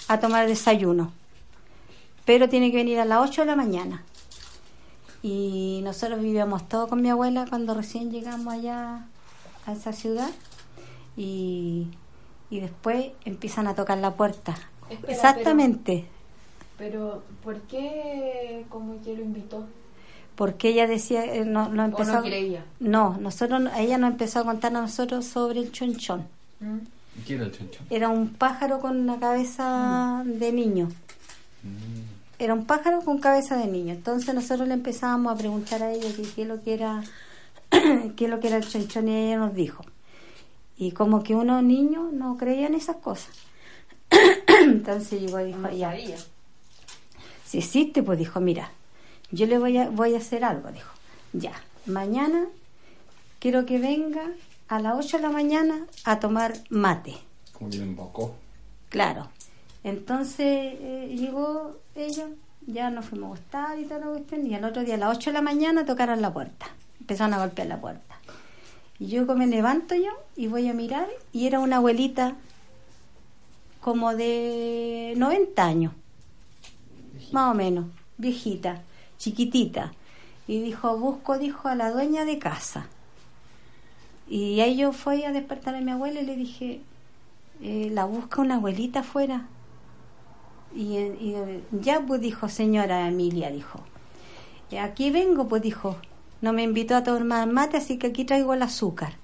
a 0.08 0.20
tomar 0.20 0.46
desayuno, 0.46 1.12
pero 2.24 2.48
tiene 2.48 2.70
que 2.70 2.78
venir 2.78 2.98
a 2.98 3.04
las 3.04 3.28
8 3.28 3.42
de 3.42 3.46
la 3.46 3.56
mañana. 3.56 4.02
Y 5.22 5.80
nosotros 5.84 6.20
vivíamos 6.20 6.68
todos 6.68 6.88
con 6.88 7.00
mi 7.00 7.08
abuela 7.08 7.46
cuando 7.48 7.72
recién 7.72 8.10
llegamos 8.10 8.52
allá 8.52 9.06
a 9.64 9.72
esa 9.72 9.92
ciudad. 9.94 10.28
Y, 11.16 11.88
y 12.50 12.60
después 12.60 13.12
empiezan 13.24 13.66
a 13.66 13.74
tocar 13.74 13.96
la 13.98 14.14
puerta. 14.14 14.54
Espera, 14.90 15.12
Exactamente. 15.12 16.04
Pero, 16.76 17.22
¿por 17.42 17.60
qué 17.62 18.66
como 18.68 19.00
que 19.02 19.16
lo 19.16 19.22
invitó? 19.22 19.64
Porque 20.36 20.68
ella 20.70 20.86
decía, 20.86 21.24
eh, 21.24 21.44
no, 21.44 21.68
no 21.68 21.84
empezó. 21.84 22.22
no? 22.22 22.60
No, 22.80 23.16
nosotros, 23.20 23.62
ella 23.76 23.98
nos 23.98 24.10
empezó 24.12 24.40
a 24.40 24.44
contar 24.44 24.74
a 24.76 24.80
nosotros 24.80 25.24
sobre 25.26 25.60
el 25.60 25.70
chonchón. 25.70 26.26
¿Mm? 26.60 26.78
¿Quién 27.24 27.38
era 27.40 27.46
el 27.46 27.52
chonchón? 27.56 27.86
Era 27.90 28.08
un 28.08 28.30
pájaro 28.30 28.80
con 28.80 28.98
una 28.98 29.18
cabeza 29.20 30.22
de 30.26 30.52
niño. 30.52 30.88
Era 32.38 32.52
un 32.54 32.66
pájaro 32.66 33.00
con 33.02 33.18
cabeza 33.18 33.56
de 33.56 33.66
niño. 33.68 33.92
Entonces 33.94 34.34
nosotros 34.34 34.66
le 34.66 34.74
empezábamos 34.74 35.32
a 35.32 35.36
preguntar 35.38 35.82
a 35.82 35.92
ella 35.92 36.08
que 36.14 36.22
qué 36.22 36.42
es 36.42 36.48
lo 36.48 36.62
que 36.62 36.74
era, 36.74 37.02
qué 38.16 38.24
es 38.24 38.30
lo 38.30 38.40
que 38.40 38.48
era 38.48 38.56
el 38.56 38.66
chonchón 38.68 39.08
y 39.08 39.16
ella 39.16 39.38
nos 39.38 39.54
dijo. 39.54 39.84
Y 40.76 40.90
como 40.90 41.22
que 41.22 41.36
unos 41.36 41.62
niños 41.62 42.12
no 42.12 42.36
creían 42.36 42.74
esas 42.74 42.96
cosas. 42.96 43.30
Entonces 44.62 45.20
llegó 45.20 45.38
y 45.40 45.44
dijo, 45.46 45.58
No 45.58 45.70
ya, 45.70 45.90
sabía. 45.90 46.16
si 47.46 47.58
existe, 47.58 48.02
pues 48.02 48.18
dijo, 48.18 48.40
mira, 48.40 48.72
yo 49.34 49.46
le 49.46 49.58
voy 49.58 49.76
a, 49.78 49.90
voy 49.90 50.14
a 50.14 50.18
hacer 50.18 50.44
algo, 50.44 50.70
dijo. 50.70 50.90
Ya, 51.32 51.52
mañana 51.86 52.46
quiero 53.40 53.66
que 53.66 53.78
venga 53.78 54.30
a 54.68 54.78
las 54.80 54.94
8 54.96 55.16
de 55.16 55.22
la 55.24 55.30
mañana 55.30 55.86
a 56.04 56.20
tomar 56.20 56.54
mate. 56.70 57.16
Como 57.52 57.70
que 57.70 57.78
invocó. 57.78 58.36
Claro. 58.88 59.28
Entonces 59.82 60.46
eh, 60.80 61.14
llegó 61.18 61.76
ella, 61.94 62.28
ya 62.66 62.90
nos 62.90 63.06
fuimos 63.06 63.26
a 63.26 63.30
gustar 63.30 63.78
y 63.78 63.84
toda 63.84 64.00
la 64.00 64.06
cuestión, 64.06 64.46
y 64.46 64.54
al 64.54 64.64
otro 64.64 64.84
día 64.84 64.94
a 64.94 64.98
las 64.98 65.16
8 65.16 65.30
de 65.30 65.34
la 65.34 65.42
mañana 65.42 65.84
tocaron 65.84 66.22
la 66.22 66.32
puerta. 66.32 66.66
Empezaron 67.00 67.34
a 67.34 67.38
golpear 67.38 67.66
la 67.66 67.80
puerta. 67.80 68.14
Y 68.98 69.08
yo 69.08 69.26
me 69.26 69.46
levanto 69.46 69.94
yo 69.96 70.10
y 70.36 70.46
voy 70.46 70.68
a 70.68 70.72
mirar, 70.72 71.08
y 71.32 71.46
era 71.46 71.58
una 71.58 71.76
abuelita 71.76 72.36
como 73.80 74.14
de 74.14 75.12
90 75.16 75.62
años, 75.62 75.92
más 77.32 77.50
o 77.50 77.54
menos, 77.54 77.86
viejita, 78.16 78.80
chiquitita. 79.24 79.92
Y 80.46 80.60
dijo, 80.60 80.96
busco, 80.98 81.38
dijo, 81.38 81.68
a 81.68 81.74
la 81.74 81.90
dueña 81.90 82.24
de 82.26 82.38
casa. 82.38 82.86
Y 84.28 84.60
ahí 84.60 84.76
yo 84.76 84.92
fui 84.92 85.24
a 85.24 85.32
despertar 85.32 85.74
a 85.74 85.80
mi 85.80 85.90
abuela 85.90 86.20
y 86.20 86.26
le 86.26 86.36
dije, 86.36 86.80
eh, 87.62 87.88
la 87.92 88.04
busca 88.04 88.42
una 88.42 88.56
abuelita 88.56 89.00
afuera. 89.00 89.46
Y, 90.74 90.96
eh, 90.96 91.16
y, 91.20 91.80
ya, 91.80 92.00
pues 92.00 92.20
dijo, 92.20 92.48
señora 92.48 93.08
Emilia, 93.08 93.50
dijo. 93.50 93.80
"Eh, 94.70 94.78
Aquí 94.78 95.10
vengo, 95.10 95.48
pues 95.48 95.62
dijo. 95.62 95.96
No 96.42 96.52
me 96.52 96.62
invitó 96.62 96.94
a 96.96 97.02
tomar 97.02 97.48
mate, 97.48 97.78
así 97.78 97.96
que 97.96 98.08
aquí 98.08 98.24
traigo 98.24 98.52
el 98.52 98.62
azúcar. 98.62 99.14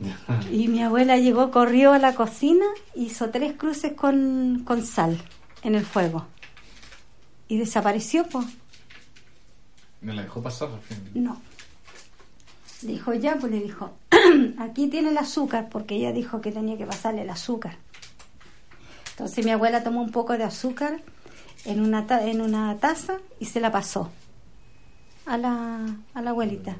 Y 0.50 0.66
mi 0.66 0.82
abuela 0.82 1.16
llegó, 1.18 1.52
corrió 1.52 1.92
a 1.92 1.98
la 2.00 2.14
cocina, 2.16 2.64
hizo 2.96 3.30
tres 3.30 3.52
cruces 3.52 3.92
con, 3.92 4.62
con 4.64 4.82
sal 4.84 5.16
en 5.62 5.76
el 5.76 5.84
fuego. 5.84 6.26
Y 7.52 7.58
desapareció, 7.58 8.24
pues. 8.28 8.46
Me 10.00 10.14
la 10.14 10.22
dejó 10.22 10.42
pasar 10.42 10.70
al 10.70 10.80
fin. 10.80 10.98
No. 11.22 11.38
Dijo, 12.80 13.12
ya, 13.12 13.36
pues 13.36 13.52
le 13.52 13.60
dijo, 13.60 13.92
aquí 14.58 14.88
tiene 14.88 15.10
el 15.10 15.18
azúcar, 15.18 15.68
porque 15.70 15.96
ella 15.96 16.12
dijo 16.12 16.40
que 16.40 16.50
tenía 16.50 16.78
que 16.78 16.86
pasarle 16.86 17.22
el 17.22 17.30
azúcar. 17.30 17.76
Entonces 19.10 19.44
mi 19.44 19.50
abuela 19.50 19.84
tomó 19.84 20.00
un 20.00 20.10
poco 20.10 20.36
de 20.38 20.44
azúcar 20.44 21.02
en 21.66 21.80
una, 21.80 22.06
ta- 22.06 22.26
en 22.26 22.40
una 22.40 22.74
taza 22.78 23.18
y 23.38 23.44
se 23.44 23.60
la 23.60 23.70
pasó 23.70 24.10
a 25.26 25.36
la, 25.36 25.86
a 26.14 26.22
la 26.22 26.30
abuelita. 26.30 26.74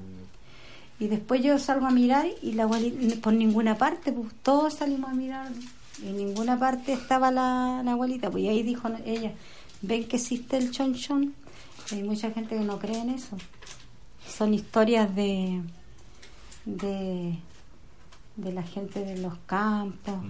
Y 0.99 1.09
después 1.09 1.43
yo 1.43 1.59
salgo 1.59 1.87
a 1.87 1.91
mirar 1.91 2.27
y 2.43 2.53
la 2.53 2.63
abuelita, 2.63 3.17
por 3.21 3.35
ninguna 3.35 3.77
parte, 3.77 4.11
pues 4.11 4.33
todos 4.43 4.73
salimos 4.75 5.11
a 5.11 5.15
mirar 5.15 5.49
y 6.03 6.09
en 6.09 6.17
ninguna 6.17 6.59
parte 6.59 6.95
estaba 6.95 7.31
la, 7.31 7.83
la 7.85 7.93
abuelita. 7.93 8.31
Pues 8.31 8.45
y 8.45 8.49
ahí 8.49 8.63
dijo 8.63 8.89
ella, 9.05 9.33
ven 9.83 10.09
que 10.09 10.17
existe 10.17 10.57
el 10.57 10.71
chonchón. 10.71 11.35
Hay 11.91 12.03
mucha 12.03 12.31
gente 12.31 12.57
que 12.57 12.65
no 12.65 12.79
cree 12.79 13.01
en 13.01 13.11
eso. 13.11 13.37
Son 14.27 14.55
historias 14.55 15.15
de, 15.15 15.61
de, 16.65 17.39
de 18.37 18.53
la 18.53 18.63
gente 18.63 19.05
de 19.05 19.19
los 19.19 19.37
campos, 19.47 20.25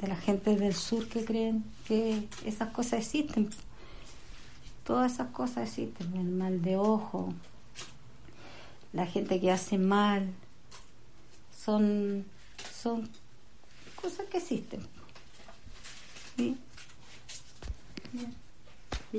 de 0.00 0.08
la 0.08 0.16
gente 0.16 0.56
del 0.56 0.74
sur 0.74 1.06
que 1.08 1.24
creen 1.24 1.64
que 1.86 2.26
esas 2.44 2.70
cosas 2.70 3.00
existen. 3.00 3.50
Todas 4.84 5.12
esas 5.12 5.28
cosas 5.28 5.68
existen, 5.68 6.16
el 6.16 6.28
mal 6.28 6.62
de 6.62 6.76
ojo, 6.76 7.34
la 8.92 9.06
gente 9.06 9.40
que 9.40 9.50
hace 9.50 9.78
mal, 9.78 10.32
son, 11.64 12.24
son 12.72 13.08
cosas 14.00 14.26
que 14.26 14.38
existen. 14.38 14.80
¿Sí? 16.36 16.56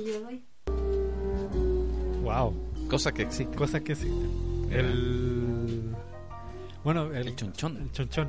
Yo 0.06 0.20
doy. 0.20 0.44
Wow. 2.22 2.54
Cosas 2.88 3.12
que 3.12 3.22
existen. 3.22 3.56
Cosas 3.56 3.80
que 3.82 3.92
existen. 3.92 4.68
El. 4.70 5.94
Bueno, 6.84 7.06
el, 7.12 7.28
El 7.28 7.36
chonchón. 7.36 7.76
El 7.78 7.90
chonchón. 7.92 8.28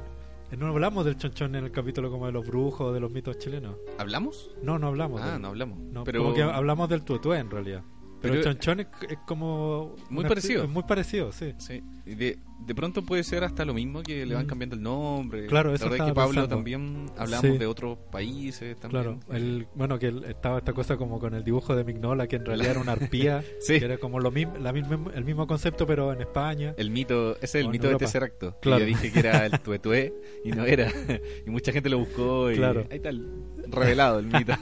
No 0.58 0.68
hablamos 0.68 1.06
del 1.06 1.16
chonchón 1.16 1.56
en 1.56 1.66
el 1.66 1.72
capítulo 1.72 2.10
como 2.10 2.26
de 2.26 2.32
los 2.32 2.46
brujos, 2.48 2.92
de 2.94 3.00
los 3.00 3.12
mitos 3.12 3.38
chilenos. 3.38 3.76
¿Hablamos? 4.00 4.50
No, 4.64 4.80
no 4.80 4.88
hablamos. 4.88 5.22
Ah, 5.22 5.38
no 5.40 5.50
hablamos. 5.50 5.78
no, 5.80 6.04
Pero- 6.04 6.24
como 6.24 6.34
que 6.34 6.42
hablamos 6.42 6.90
del 6.90 7.04
tuetué 7.04 7.38
en 7.38 7.52
realidad. 7.52 7.84
Pero, 8.22 8.34
Pero- 8.34 8.36
el 8.36 8.44
chonchón 8.44 8.80
es, 8.80 8.88
es 9.10 9.18
como... 9.28 9.96
Muy 10.10 10.22
una- 10.22 10.30
parecido. 10.30 10.64
es 10.64 10.70
muy 10.70 10.84
parecido, 10.84 11.32
sí. 11.32 11.54
Sí. 11.60 11.84
Y 12.06 12.16
de, 12.16 12.40
de 12.60 12.76
pronto 12.76 13.02
puede 13.04 13.24
ser 13.24 13.44
hasta 13.44 13.66
lo 13.66 13.74
mismo 13.74 14.04
que 14.04 14.26
le 14.26 14.36
van 14.36 14.46
Mm. 14.46 14.48
cambiando 14.48 14.76
el 14.76 14.84
nombre. 14.84 15.48
Claro, 15.48 15.70
La 15.70 15.76
eso 15.76 15.86
verdad 15.90 16.08
es 16.08 16.12
que 16.12 16.16
Pablo 16.16 16.34
pensando. 16.34 16.56
también 16.56 17.06
hablamos 17.18 17.52
Sí. 17.52 17.58
de 17.58 17.66
otros 17.66 17.98
países 18.12 18.78
también. 18.80 19.04
Claro, 19.04 19.20
el, 19.32 19.68
bueno, 19.76 19.98
que 19.98 20.08
el- 20.08 20.24
estaba 20.26 20.60
esta 20.60 20.74
cosa 20.74 20.98
como 20.98 21.20
con 21.20 21.34
el 21.34 21.44
dibujo 21.44 21.76
de 21.76 21.84
Mignola, 21.84 22.28
que 22.28 22.36
en 22.36 22.46
realidad 22.46 22.72
era 22.72 22.80
una 22.82 22.92
arpía, 22.92 23.44
Sí. 23.60 23.80
que 23.80 23.86
era 23.86 23.98
como 23.98 24.20
lo 24.20 24.30
mismo, 24.32 24.58
la 24.58 24.72
misma, 24.74 25.00
el 25.16 25.26
mismo 25.26 25.48
concepto, 25.48 25.88
pero 25.88 26.14
en 26.14 26.22
España. 26.22 26.74
El 26.78 26.92
mito, 26.92 27.32
ese 27.38 27.60
es 27.60 27.66
el 27.66 27.70
mito 27.70 27.84
de 27.88 27.94
Europa. 27.94 28.06
Tesseracto. 28.06 28.52
que 28.54 28.60
Claro. 28.60 28.80
Yo 28.82 28.86
dije 28.88 29.12
que 29.12 29.20
era 29.20 29.46
el 29.46 29.52
tuetué 29.62 30.14
y 30.46 30.52
no 30.52 30.66
era. 30.66 30.88
Y 31.48 31.50
mucha 31.50 31.72
gente 31.72 31.90
lo 31.90 31.98
buscó 32.00 32.52
y 32.52 32.56
Claro. 32.56 32.82
ahí 32.92 32.98
está 32.98 33.10
el- 33.10 33.28
revelado 33.72 34.20
el 34.20 34.26
mito. 34.28 34.54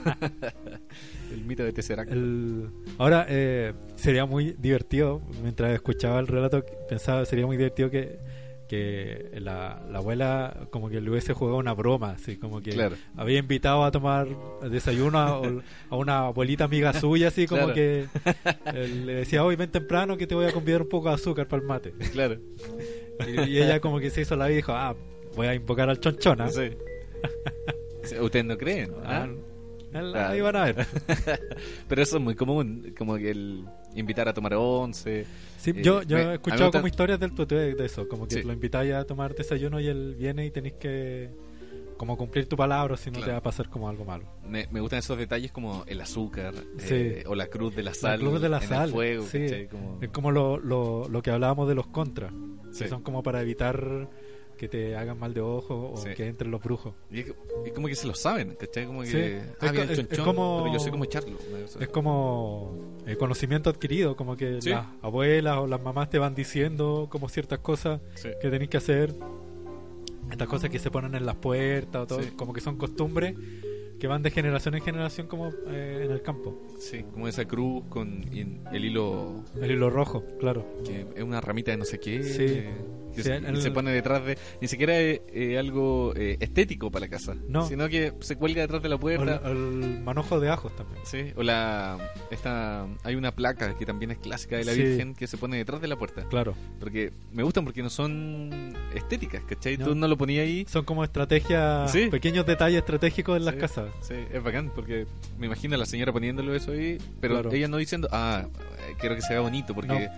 el 1.32 1.44
mito 1.44 1.62
de 1.64 1.72
Tesseracto. 1.72 2.14
El- 2.14 2.70
ahora, 2.98 3.26
eh, 3.28 3.74
sería 3.96 4.24
muy 4.24 4.54
divertido, 4.58 5.20
mientras 5.42 5.72
escuchaba 5.72 6.20
el 6.20 6.26
relato, 6.26 6.64
pensaba, 6.88 7.24
sería 7.24 7.46
muy 7.46 7.56
divertido 7.56 7.90
que, 7.90 8.18
que 8.68 9.30
la, 9.40 9.82
la 9.90 9.98
abuela 9.98 10.66
como 10.70 10.88
que 10.90 11.00
le 11.00 11.10
hubiese 11.10 11.32
jugado 11.32 11.56
una 11.58 11.72
broma, 11.74 12.10
así 12.12 12.36
como 12.36 12.60
que 12.60 12.70
Claro. 12.70 12.96
había 13.16 13.38
invitado 13.38 13.84
a 13.84 13.90
tomar 13.90 14.26
desayuno 14.70 15.18
a, 15.18 15.40
a 15.90 15.96
una 15.96 16.18
abuelita 16.26 16.64
amiga 16.64 16.92
suya, 16.92 17.28
así 17.28 17.46
como 17.46 17.62
Claro. 17.72 17.74
que 17.74 18.06
eh, 18.74 19.02
le 19.06 19.14
decía, 19.14 19.44
hoy 19.44 19.56
ven 19.56 19.70
temprano 19.70 20.16
que 20.16 20.26
te 20.26 20.34
voy 20.34 20.46
a 20.46 20.52
convidar 20.52 20.82
un 20.82 20.88
poco 20.88 21.08
de 21.08 21.14
azúcar 21.14 21.46
para 21.48 21.62
el 21.62 21.66
mate. 21.68 21.92
Claro. 22.12 22.36
Y, 23.26 23.40
y 23.50 23.58
ella 23.62 23.80
como 23.80 23.98
que 24.00 24.10
se 24.10 24.20
hizo 24.20 24.36
la 24.36 24.46
vida 24.46 24.52
y 24.52 24.56
dijo, 24.56 24.72
ah, 24.72 24.94
voy 25.34 25.46
a 25.46 25.54
invocar 25.54 25.88
al 25.88 25.98
chonchona. 26.00 26.48
Sí. 26.48 26.70
Ustedes 28.20 28.44
no 28.44 28.56
creen. 28.56 28.92
Ah, 29.04 29.26
¿ah? 29.26 29.28
La- 29.92 30.30
ahí 30.30 30.40
van 30.40 30.56
a 30.56 30.64
ver. 30.64 30.86
Pero 31.88 32.02
eso 32.02 32.16
es 32.18 32.22
muy 32.22 32.34
común, 32.34 32.94
como 32.96 33.16
que 33.16 33.30
el 33.30 33.64
invitar 33.94 34.28
a 34.28 34.34
tomar 34.34 34.54
once. 34.54 35.26
Sí, 35.58 35.70
Eh, 35.70 35.82
yo, 35.82 36.02
yo 36.02 36.16
me- 36.16 36.22
he 36.24 36.34
escuchado 36.34 36.64
gusta- 36.66 36.78
como 36.78 36.88
historias 36.88 37.18
del 37.20 37.32
tutué 37.34 37.74
de 37.74 37.84
eso, 37.86 38.06
como 38.08 38.26
que 38.28 38.36
Sí. 38.36 38.42
lo 38.42 38.52
invitáis 38.52 38.92
a 38.94 39.04
tomar 39.04 39.34
desayuno 39.34 39.80
y 39.80 39.86
él 39.88 40.14
viene 40.18 40.46
y 40.46 40.50
tenéis 40.50 40.74
que 40.74 41.30
como 41.96 42.16
cumplir 42.16 42.46
tu 42.48 42.56
palabra, 42.56 42.96
si 42.96 43.10
no 43.10 43.14
Claro. 43.14 43.26
te 43.26 43.32
va 43.32 43.38
a 43.38 43.42
pasar 43.42 43.68
como 43.68 43.88
algo 43.88 44.04
malo. 44.04 44.24
Me, 44.46 44.68
me 44.70 44.80
gustan 44.80 45.00
esos 45.00 45.18
detalles 45.18 45.50
como 45.50 45.82
el 45.88 46.00
azúcar 46.00 46.54
Sí. 46.76 46.94
eh, 46.94 47.24
o 47.26 47.34
la 47.34 47.48
cruz 47.48 47.74
de 47.74 47.82
la 47.82 47.92
sal. 47.92 48.20
La 48.20 48.28
cruz 48.28 48.40
de 48.40 48.48
la 48.48 48.58
en 48.58 48.62
el 48.62 48.68
sal, 48.68 48.90
fuego, 48.90 49.24
sí. 49.26 49.66
Como- 49.68 49.98
Es 50.00 50.08
como 50.10 50.30
lo, 50.30 50.58
lo, 50.58 51.08
lo 51.08 51.22
que 51.22 51.30
hablábamos 51.32 51.68
de 51.68 51.74
los 51.74 51.88
contras, 51.88 52.32
que 52.78 52.86
son 52.86 53.02
como 53.02 53.24
para 53.24 53.42
evitar 53.42 54.08
que 54.58 54.68
te 54.68 54.94
hagan 54.96 55.18
mal 55.18 55.32
de 55.32 55.40
ojo 55.40 55.92
o 55.94 55.96
Sí. 55.96 56.10
que 56.14 56.26
entren 56.26 56.50
los 56.50 56.62
brujos. 56.62 56.92
Y 57.10 57.20
es, 57.20 57.26
es 57.64 57.72
como 57.72 57.88
que 57.88 57.94
se 57.94 58.06
lo 58.06 58.14
saben, 58.14 58.54
¿cachai? 58.60 58.84
Como 58.84 59.00
que. 59.02 59.06
Sí. 59.06 59.18
Ah, 59.60 59.66
Es 59.88 59.98
el 59.98 60.08
como- 60.24 60.62
pero 60.64 60.74
yo 60.74 60.80
sé 60.80 60.90
cómo 60.90 61.04
echarlo. 61.04 61.38
Es 61.80 61.88
como 61.88 62.76
eh, 63.06 63.16
conocimiento 63.16 63.70
adquirido, 63.70 64.16
como 64.16 64.36
que 64.36 64.60
Sí. 64.60 64.70
las 64.70 64.86
abuelas 65.00 65.56
o 65.58 65.66
las 65.66 65.82
mamás 65.82 66.10
te 66.10 66.18
van 66.18 66.34
diciendo 66.34 67.06
como 67.10 67.28
ciertas 67.30 67.60
cosas 67.60 68.00
que 68.42 68.50
tenéis 68.50 68.68
que 68.68 68.76
hacer. 68.76 69.14
Estas 70.30 70.46
cosas 70.48 70.68
que 70.68 70.78
se 70.78 70.90
ponen 70.90 71.14
en 71.14 71.24
las 71.24 71.36
puertas 71.36 72.02
o 72.02 72.06
todo, 72.06 72.20
como 72.36 72.52
que 72.52 72.60
son 72.60 72.76
costumbres 72.76 73.34
que 73.98 74.06
van 74.06 74.22
de 74.22 74.30
generación 74.30 74.74
en 74.76 74.82
generación 74.82 75.26
como 75.26 75.48
eh, 75.68 76.02
en 76.04 76.10
el 76.12 76.20
campo. 76.22 76.54
Sí, 76.78 77.02
como 77.12 77.26
esa 77.26 77.46
cruz 77.46 77.82
con 77.88 78.24
el 78.72 78.84
hilo 78.84 79.42
El 79.60 79.70
hilo 79.72 79.88
rojo, 79.90 80.22
claro. 80.38 80.64
que 80.84 81.06
es 81.16 81.22
una 81.22 81.40
ramita 81.40 81.70
de 81.70 81.78
no 81.78 81.84
sé 81.84 81.98
qué. 81.98 82.22
Sí. 82.22 82.64
Sí, 83.22 83.28
se, 83.28 83.36
el- 83.36 83.62
se 83.62 83.70
pone 83.70 83.90
detrás 83.92 84.24
de. 84.24 84.38
Ni 84.60 84.68
siquiera 84.68 84.98
es 84.98 85.20
eh, 85.32 85.58
algo 85.58 86.12
eh, 86.16 86.36
estético 86.40 86.90
para 86.90 87.06
la 87.06 87.10
casa. 87.10 87.34
No. 87.48 87.66
Sino 87.68 87.88
que 87.88 88.12
se 88.20 88.36
cuelga 88.36 88.62
detrás 88.62 88.82
de 88.82 88.88
la 88.88 88.96
O 88.96 89.00
puerta. 89.00 89.40
el, 89.44 89.56
el 89.82 90.00
manojo 90.00 90.40
de 90.40 90.50
ajos 90.50 90.74
también. 90.76 91.00
Sí, 91.04 91.32
o 91.36 91.42
la. 91.42 91.98
Esta, 92.30 92.86
hay 93.04 93.14
una 93.14 93.32
placa 93.34 93.76
que 93.76 93.86
también 93.86 94.10
es 94.10 94.18
clásica 94.18 94.56
de 94.56 94.64
la 94.64 94.72
Sí. 94.72 94.82
Virgen 94.82 95.14
que 95.14 95.26
se 95.26 95.36
pone 95.36 95.56
detrás 95.56 95.80
de 95.80 95.88
la 95.88 95.96
puerta. 95.96 96.24
Claro. 96.28 96.54
Porque 96.78 97.12
me 97.32 97.42
gustan 97.42 97.64
porque 97.64 97.82
no 97.82 97.90
son 97.90 98.74
estéticas, 98.94 99.42
¿cachai? 99.44 99.76
No. 99.76 99.86
Tú 99.86 99.94
no 99.94 100.08
lo 100.08 100.16
ponías 100.16 100.44
ahí. 100.44 100.64
Son 100.68 100.84
como 100.84 101.04
estrategias, 101.04 101.90
Sí. 101.92 102.08
pequeños 102.10 102.46
detalles 102.46 102.78
estratégicos 102.78 103.36
en 103.36 103.44
las 103.44 103.54
casas. 103.56 103.90
Sí, 104.02 104.14
es 104.32 104.42
bacán 104.42 104.70
porque 104.74 105.06
me 105.38 105.46
imagino 105.46 105.74
a 105.74 105.78
la 105.78 105.86
señora 105.86 106.12
poniéndolo 106.12 106.54
eso 106.54 106.72
ahí, 106.72 106.98
pero 107.20 107.34
Claro. 107.34 107.52
ella 107.52 107.68
no 107.68 107.76
diciendo, 107.78 108.08
ah, 108.12 108.46
eh, 108.46 108.77
quiero 108.98 109.14
que 109.14 109.22
se 109.22 109.32
vea 109.34 109.40
bonito 109.40 109.74
porque. 109.74 110.08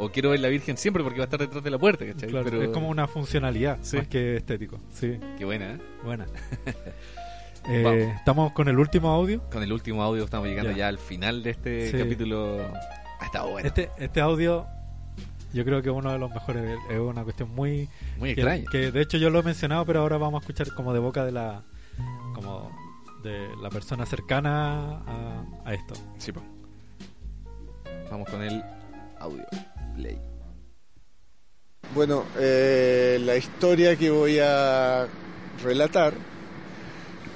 O 0.00 0.10
quiero 0.10 0.30
ver 0.30 0.40
la 0.40 0.48
Virgen 0.48 0.76
siempre 0.76 1.02
porque 1.02 1.18
va 1.18 1.24
a 1.24 1.26
estar 1.26 1.40
detrás 1.40 1.62
de 1.64 1.70
la 1.70 1.78
puerta, 1.78 2.06
¿cachai? 2.06 2.28
Claro, 2.28 2.44
pero 2.44 2.62
Es 2.62 2.68
como 2.68 2.88
una 2.88 3.06
funcionalidad 3.08 3.78
Sí. 3.82 3.96
más 3.96 4.06
que 4.06 4.36
estético. 4.36 4.78
Sí, 4.92 5.18
Qué 5.36 5.44
buena, 5.44 5.72
¿eh? 5.72 5.78
buena. 6.04 6.26
Eh. 7.70 8.14
Estamos 8.16 8.52
con 8.52 8.68
el 8.68 8.78
último 8.78 9.10
audio. 9.10 9.42
Con 9.50 9.62
el 9.62 9.72
último 9.72 10.02
audio 10.02 10.24
estamos 10.24 10.48
llegando 10.48 10.70
Ya. 10.70 10.76
ya, 10.78 10.88
al 10.88 10.96
final 10.98 11.42
de 11.42 11.50
este 11.50 11.90
Sí. 11.90 11.98
capítulo. 11.98 12.60
Ha 13.20 13.24
estado 13.26 13.50
bueno. 13.50 13.66
Este, 13.68 13.90
este 13.98 14.20
audio, 14.22 14.66
yo 15.52 15.64
creo 15.64 15.82
que 15.82 15.90
es 15.90 15.94
uno 15.94 16.10
de 16.12 16.18
los 16.18 16.30
mejores. 16.30 16.78
Es 16.88 16.98
una 16.98 17.24
cuestión 17.24 17.50
muy. 17.54 17.88
Muy 18.18 18.34
que, 18.34 18.40
extraña. 18.40 18.64
que 18.70 18.90
de 18.90 19.02
hecho 19.02 19.18
yo 19.18 19.28
lo 19.28 19.40
he 19.40 19.42
mencionado, 19.42 19.84
pero 19.84 20.00
ahora 20.00 20.16
vamos 20.16 20.40
a 20.40 20.42
escuchar 20.44 20.72
como 20.74 20.94
de 20.94 21.00
boca 21.00 21.24
de 21.26 21.32
la. 21.32 21.62
como 22.34 22.70
de 23.22 23.48
la 23.60 23.68
persona 23.68 24.06
cercana 24.06 25.02
a, 25.06 25.44
a 25.66 25.74
esto. 25.74 25.94
Sí, 26.18 26.32
po. 26.32 26.40
Vamos 28.10 28.28
con 28.30 28.42
el 28.42 28.62
audio. 29.18 29.44
Play. 29.94 30.18
Bueno, 31.94 32.24
eh, 32.38 33.18
la 33.20 33.36
historia 33.36 33.96
que 33.96 34.10
voy 34.10 34.38
a 34.38 35.06
relatar 35.62 36.14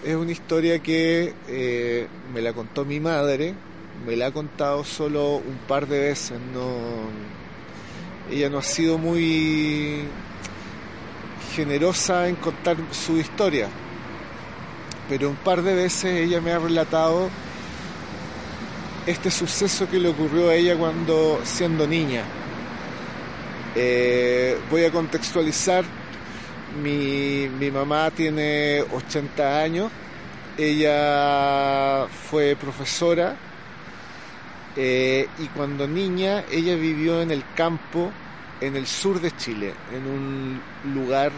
es 0.05 0.15
una 0.15 0.33
historia 0.33 0.79
que 0.79 1.35
eh, 1.49 2.07
me 2.33 2.41
la 2.41 2.53
contó 2.53 2.85
mi 2.85 3.01
madre, 3.01 3.55
me 4.07 4.17
la 4.17 4.27
ha 4.27 4.31
contado 4.33 4.85
solo 4.85 5.37
un 5.37 5.59
par 5.69 5.87
de 5.87 6.01
veces, 6.01 6.39
ella 8.31 8.49
no 8.49 8.59
ha 8.59 8.63
sido 8.63 8.99
muy 8.99 10.03
generosa 11.55 12.29
en 12.29 12.37
contar 12.37 12.77
su 12.91 13.19
historia, 13.19 13.69
pero 15.09 15.29
un 15.31 15.37
par 15.37 15.63
de 15.63 15.75
veces 15.75 16.29
ella 16.29 16.41
me 16.41 16.53
ha 16.53 16.59
relatado 16.59 17.29
este 19.07 19.31
suceso 19.31 19.89
que 19.89 19.99
le 19.99 20.09
ocurrió 20.09 20.51
a 20.51 20.55
ella 20.55 20.77
cuando 20.77 21.41
siendo 21.45 21.87
niña. 21.87 22.23
Eh, 23.75 24.59
voy 24.71 24.85
a 24.85 24.91
contextualizar. 24.91 25.85
Mi, 26.83 27.49
mi 27.49 27.71
mamá 27.71 28.11
tiene 28.11 28.83
80 28.83 29.61
años. 29.61 29.91
Ella 30.57 32.07
fue 32.09 32.57
profesora 32.57 33.37
eh, 34.77 35.29
y 35.39 35.47
cuando 35.49 35.87
niña 35.87 36.45
ella 36.51 36.77
vivió 36.77 37.21
en 37.21 37.31
el 37.31 37.45
campo 37.55 38.11
en 38.61 38.77
el 38.77 38.87
sur 38.87 39.21
de 39.21 39.37
Chile, 39.37 39.75
en 39.93 40.07
un 40.07 40.63
lugar 40.95 41.33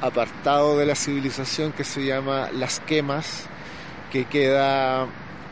apartado 0.00 0.78
de 0.78 0.86
la 0.86 0.94
civilización 0.94 1.72
que 1.72 1.84
se 1.84 2.04
llama 2.04 2.50
Las 2.52 2.80
Quemas, 2.80 3.46
que 4.12 4.26
queda 4.26 5.06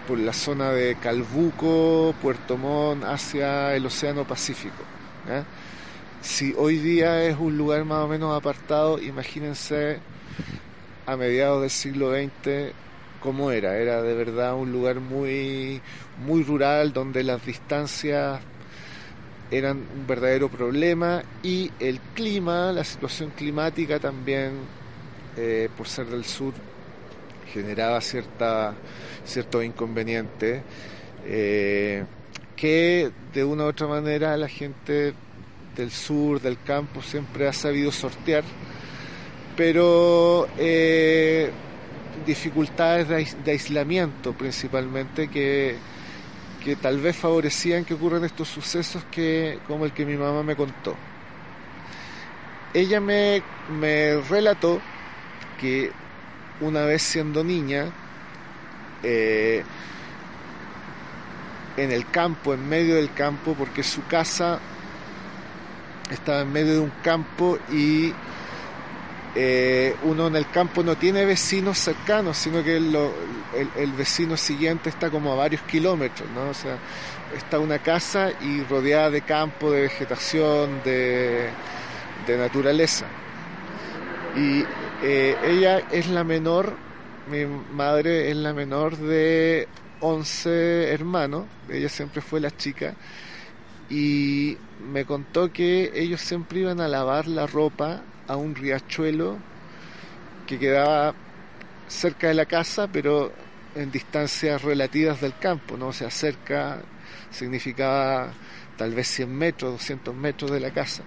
por 0.08 0.18
la 0.18 0.32
zona 0.32 0.70
de 0.72 0.94
Calbuco, 0.94 2.14
Puerto 2.22 2.56
Montt, 2.56 3.04
hacia 3.04 3.76
el 3.76 3.84
Océano 3.84 4.26
Pacífico. 4.26 4.82
Si 6.22 6.54
hoy 6.56 6.78
día 6.78 7.24
es 7.24 7.36
un 7.38 7.58
lugar 7.58 7.84
más 7.84 8.04
o 8.04 8.08
menos 8.08 8.34
apartado, 8.34 8.98
imagínense 8.98 9.98
a 11.04 11.14
mediados 11.18 11.60
del 11.60 11.70
siglo 11.70 12.14
XX 12.14 12.72
cómo 13.20 13.50
era. 13.50 13.76
Era 13.76 14.00
de 14.00 14.14
verdad 14.14 14.54
un 14.54 14.72
lugar 14.72 15.00
muy, 15.00 15.82
muy 16.24 16.42
rural 16.42 16.94
donde 16.94 17.22
las 17.22 17.44
distancias 17.44 18.40
eran 19.50 19.76
un 19.94 20.06
verdadero 20.06 20.48
problema 20.48 21.22
y 21.42 21.70
el 21.80 22.00
clima, 22.14 22.72
la 22.72 22.84
situación 22.84 23.30
climática 23.36 24.00
también, 24.00 24.52
eh, 25.36 25.68
por 25.76 25.86
ser 25.86 26.06
del 26.06 26.24
sur, 26.24 26.54
generaba 27.52 28.00
cierta, 28.00 28.74
ciertos 29.24 29.64
inconvenientes 29.64 30.62
eh, 31.26 32.04
que 32.56 33.10
de 33.32 33.44
una 33.44 33.64
u 33.64 33.68
otra 33.68 33.86
manera 33.86 34.36
la 34.36 34.48
gente 34.48 35.14
del 35.76 35.90
sur, 35.90 36.40
del 36.40 36.60
campo, 36.62 37.02
siempre 37.02 37.46
ha 37.46 37.52
sabido 37.52 37.92
sortear, 37.92 38.42
pero 39.56 40.48
eh, 40.58 41.50
dificultades 42.26 43.08
de, 43.08 43.28
de 43.44 43.50
aislamiento 43.52 44.32
principalmente 44.32 45.28
que, 45.28 45.76
que 46.64 46.76
tal 46.76 46.98
vez 46.98 47.16
favorecían 47.16 47.84
que 47.84 47.94
ocurran 47.94 48.24
estos 48.24 48.48
sucesos 48.48 49.04
que 49.10 49.60
como 49.68 49.84
el 49.84 49.92
que 49.92 50.04
mi 50.04 50.16
mamá 50.16 50.42
me 50.42 50.56
contó. 50.56 50.96
Ella 52.74 53.00
me, 53.00 53.42
me 53.70 54.20
relató 54.28 54.80
que 55.60 55.90
una 56.60 56.82
vez 56.84 57.02
siendo 57.02 57.44
niña, 57.44 57.86
eh, 59.02 59.62
en 61.76 61.92
el 61.92 62.10
campo, 62.10 62.54
en 62.54 62.68
medio 62.68 62.96
del 62.96 63.12
campo, 63.12 63.54
porque 63.54 63.82
su 63.82 64.04
casa 64.06 64.58
estaba 66.10 66.40
en 66.40 66.52
medio 66.52 66.74
de 66.74 66.80
un 66.80 66.92
campo 67.02 67.58
y 67.70 68.12
eh, 69.34 69.94
uno 70.02 70.26
en 70.26 70.36
el 70.36 70.50
campo 70.50 70.82
no 70.82 70.96
tiene 70.96 71.24
vecinos 71.24 71.78
cercanos, 71.78 72.36
sino 72.36 72.64
que 72.64 72.76
el 72.76 73.92
vecino 73.96 74.36
siguiente 74.36 74.88
está 74.88 75.10
como 75.10 75.32
a 75.32 75.36
varios 75.36 75.62
kilómetros, 75.62 76.28
¿no? 76.30 76.50
O 76.50 76.54
sea, 76.54 76.78
está 77.36 77.58
una 77.58 77.78
casa 77.78 78.30
y 78.40 78.62
rodeada 78.64 79.10
de 79.10 79.22
campo, 79.22 79.70
de 79.70 79.82
vegetación, 79.82 80.82
de, 80.84 81.50
de 82.26 82.38
naturaleza. 82.38 83.06
Y 84.36 84.64
eh, 85.02 85.36
ella 85.44 85.78
es 85.90 86.08
la 86.08 86.24
menor, 86.24 86.74
mi 87.30 87.44
madre 87.46 88.30
es 88.30 88.36
la 88.36 88.52
menor 88.52 88.96
de 88.96 89.68
11 90.00 90.92
hermanos, 90.92 91.46
ella 91.68 91.88
siempre 91.88 92.20
fue 92.20 92.40
la 92.40 92.50
chica, 92.50 92.94
y 93.90 94.56
me 94.92 95.04
contó 95.04 95.52
que 95.52 95.92
ellos 95.94 96.20
siempre 96.20 96.60
iban 96.60 96.80
a 96.80 96.88
lavar 96.88 97.26
la 97.26 97.46
ropa 97.46 98.02
a 98.26 98.36
un 98.36 98.54
riachuelo 98.54 99.38
que 100.46 100.58
quedaba 100.58 101.14
cerca 101.86 102.28
de 102.28 102.34
la 102.34 102.46
casa, 102.46 102.88
pero 102.88 103.32
en 103.74 103.90
distancias 103.90 104.62
relativas 104.62 105.20
del 105.20 105.38
campo, 105.38 105.76
¿no? 105.76 105.88
O 105.88 105.92
sea, 105.92 106.10
cerca 106.10 106.80
significaba 107.30 108.32
tal 108.76 108.94
vez 108.94 109.08
100 109.08 109.32
metros, 109.32 109.72
200 109.72 110.14
metros 110.14 110.50
de 110.50 110.60
la 110.60 110.70
casa. 110.70 111.02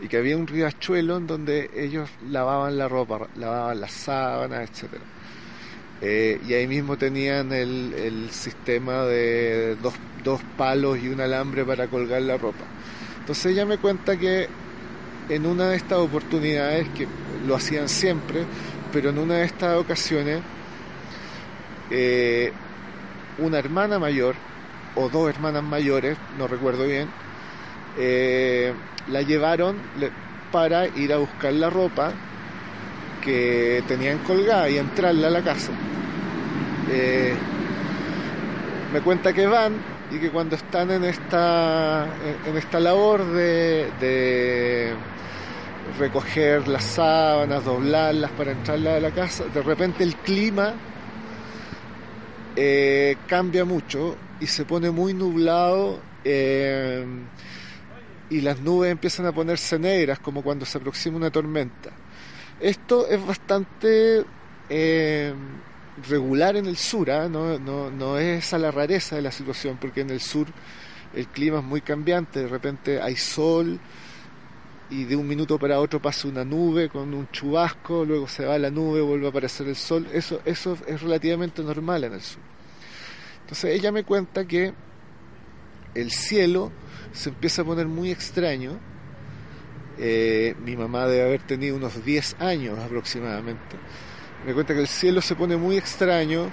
Y 0.00 0.08
que 0.08 0.16
había 0.18 0.36
un 0.36 0.46
riachuelo 0.46 1.16
en 1.16 1.26
donde 1.26 1.70
ellos 1.74 2.10
lavaban 2.28 2.78
la 2.78 2.88
ropa, 2.88 3.28
lavaban 3.36 3.80
las 3.80 3.92
sábanas, 3.92 4.70
etcétera. 4.70 5.02
Eh, 6.00 6.40
y 6.46 6.52
ahí 6.52 6.66
mismo 6.66 6.98
tenían 6.98 7.52
el, 7.52 7.94
el 7.94 8.30
sistema 8.30 9.04
de 9.04 9.76
dos, 9.82 9.94
dos 10.22 10.40
palos 10.56 10.98
y 10.98 11.08
un 11.08 11.20
alambre 11.20 11.64
para 11.64 11.86
colgar 11.86 12.22
la 12.22 12.36
ropa. 12.36 12.64
Entonces 13.20 13.52
ella 13.52 13.64
me 13.64 13.78
cuenta 13.78 14.16
que 14.16 14.48
en 15.28 15.46
una 15.46 15.70
de 15.70 15.76
estas 15.76 15.98
oportunidades, 15.98 16.88
que 16.90 17.08
lo 17.46 17.56
hacían 17.56 17.88
siempre, 17.88 18.44
pero 18.92 19.10
en 19.10 19.18
una 19.18 19.34
de 19.34 19.44
estas 19.44 19.76
ocasiones, 19.78 20.40
eh, 21.90 22.52
una 23.38 23.58
hermana 23.58 23.98
mayor, 23.98 24.36
o 24.94 25.08
dos 25.08 25.28
hermanas 25.28 25.62
mayores, 25.62 26.16
no 26.38 26.46
recuerdo 26.46 26.86
bien, 26.86 27.08
eh, 27.98 28.72
la 29.08 29.22
llevaron 29.22 29.76
le- 29.98 30.10
para 30.52 30.86
ir 30.86 31.12
a 31.12 31.18
buscar 31.18 31.52
la 31.52 31.70
ropa 31.70 32.12
que 33.22 33.82
tenían 33.88 34.18
colgada 34.18 34.68
y 34.70 34.78
entrarla 34.78 35.28
a 35.28 35.30
la 35.30 35.42
casa. 35.42 35.72
Eh, 36.90 37.34
me 38.92 39.00
cuenta 39.00 39.32
que 39.32 39.46
van 39.46 39.74
y 40.10 40.18
que 40.18 40.30
cuando 40.30 40.54
están 40.56 40.90
en 40.92 41.04
esta, 41.04 42.06
en- 42.46 42.56
esta 42.56 42.78
labor 42.78 43.24
de, 43.32 44.94
recoger 45.98 46.68
las 46.68 46.84
sábanas, 46.84 47.64
doblarlas 47.64 48.30
para 48.32 48.52
entrarlas 48.52 48.96
a 48.98 49.00
la 49.00 49.10
casa, 49.10 49.44
de 49.52 49.62
repente 49.62 50.04
el 50.04 50.14
clima 50.16 50.74
eh, 52.54 53.16
cambia 53.26 53.64
mucho 53.64 54.16
y 54.40 54.46
se 54.46 54.64
pone 54.64 54.90
muy 54.90 55.14
nublado 55.14 56.00
y 58.30 58.40
las 58.40 58.60
nubes 58.60 58.90
empiezan 58.90 59.26
a 59.26 59.32
ponerse 59.32 59.78
negras 59.78 60.18
como 60.18 60.42
cuando 60.42 60.64
se 60.64 60.78
aproxima 60.78 61.16
una 61.16 61.30
tormenta. 61.30 61.90
Esto 62.60 63.06
es 63.08 63.24
bastante 63.24 64.24
eh, 64.68 65.34
regular 66.08 66.56
en 66.56 66.66
el 66.66 66.76
sur, 66.76 67.10
¿ah? 67.10 67.28
no, 67.28 67.58
no, 67.58 67.90
no 67.90 68.18
es 68.18 68.44
esa 68.44 68.58
la 68.58 68.70
rareza 68.70 69.16
de 69.16 69.22
la 69.22 69.30
situación, 69.30 69.78
porque 69.80 70.00
en 70.00 70.10
el 70.10 70.20
sur 70.20 70.46
el 71.14 71.28
clima 71.28 71.58
es 71.58 71.64
muy 71.64 71.80
cambiante, 71.80 72.40
de 72.40 72.48
repente 72.48 73.00
hay 73.00 73.16
sol 73.16 73.78
y 74.90 75.04
de 75.04 75.16
un 75.16 75.26
minuto 75.26 75.58
para 75.58 75.80
otro 75.80 76.00
pasa 76.00 76.28
una 76.28 76.44
nube 76.44 76.88
con 76.88 77.12
un 77.12 77.28
chubasco, 77.30 78.04
luego 78.04 78.28
se 78.28 78.44
va 78.44 78.58
la 78.58 78.70
nube, 78.70 79.00
vuelve 79.00 79.26
a 79.26 79.30
aparecer 79.30 79.66
el 79.68 79.76
sol, 79.76 80.06
eso, 80.12 80.40
eso 80.44 80.76
es 80.86 81.02
relativamente 81.02 81.62
normal 81.62 82.04
en 82.04 82.14
el 82.14 82.20
sur. 82.20 82.42
Entonces 83.42 83.78
ella 83.78 83.92
me 83.92 84.04
cuenta 84.04 84.44
que 84.44 84.72
el 85.94 86.10
cielo 86.10 86.70
se 87.16 87.30
empieza 87.30 87.62
a 87.62 87.64
poner 87.64 87.86
muy 87.86 88.10
extraño, 88.10 88.78
eh, 89.98 90.54
mi 90.64 90.76
mamá 90.76 91.06
debe 91.06 91.22
haber 91.22 91.42
tenido 91.42 91.76
unos 91.76 92.04
10 92.04 92.36
años 92.40 92.78
aproximadamente. 92.78 93.76
Me 94.46 94.52
cuenta 94.52 94.74
que 94.74 94.80
el 94.80 94.86
cielo 94.86 95.20
se 95.22 95.34
pone 95.34 95.56
muy 95.56 95.76
extraño, 95.76 96.50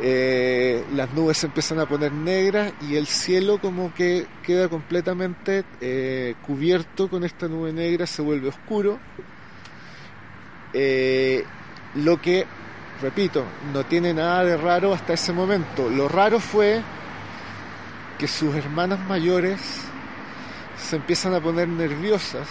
eh, 0.00 0.84
las 0.94 1.12
nubes 1.12 1.38
se 1.38 1.46
empiezan 1.46 1.80
a 1.80 1.86
poner 1.86 2.12
negras 2.12 2.72
y 2.88 2.94
el 2.94 3.06
cielo 3.06 3.58
como 3.60 3.92
que 3.94 4.26
queda 4.44 4.68
completamente 4.68 5.64
eh, 5.80 6.36
cubierto 6.46 7.08
con 7.08 7.24
esta 7.24 7.48
nube 7.48 7.72
negra, 7.72 8.06
se 8.06 8.22
vuelve 8.22 8.48
oscuro. 8.48 8.98
Eh, 10.72 11.44
lo 11.96 12.20
que, 12.20 12.46
repito, 13.02 13.44
no 13.72 13.84
tiene 13.84 14.14
nada 14.14 14.44
de 14.44 14.56
raro 14.56 14.92
hasta 14.94 15.14
ese 15.14 15.32
momento. 15.32 15.88
Lo 15.90 16.08
raro 16.08 16.38
fue 16.38 16.80
que 18.18 18.26
sus 18.28 18.54
hermanas 18.54 18.98
mayores 19.08 19.60
se 20.76 20.96
empiezan 20.96 21.34
a 21.34 21.40
poner 21.40 21.68
nerviosas 21.68 22.48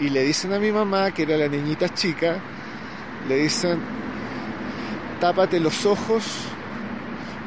y 0.00 0.08
le 0.08 0.22
dicen 0.22 0.52
a 0.52 0.58
mi 0.58 0.72
mamá, 0.72 1.12
que 1.12 1.22
era 1.22 1.36
la 1.36 1.48
niñita 1.48 1.88
chica, 1.94 2.40
le 3.28 3.36
dicen, 3.36 3.78
tápate 5.20 5.60
los 5.60 5.86
ojos 5.86 6.24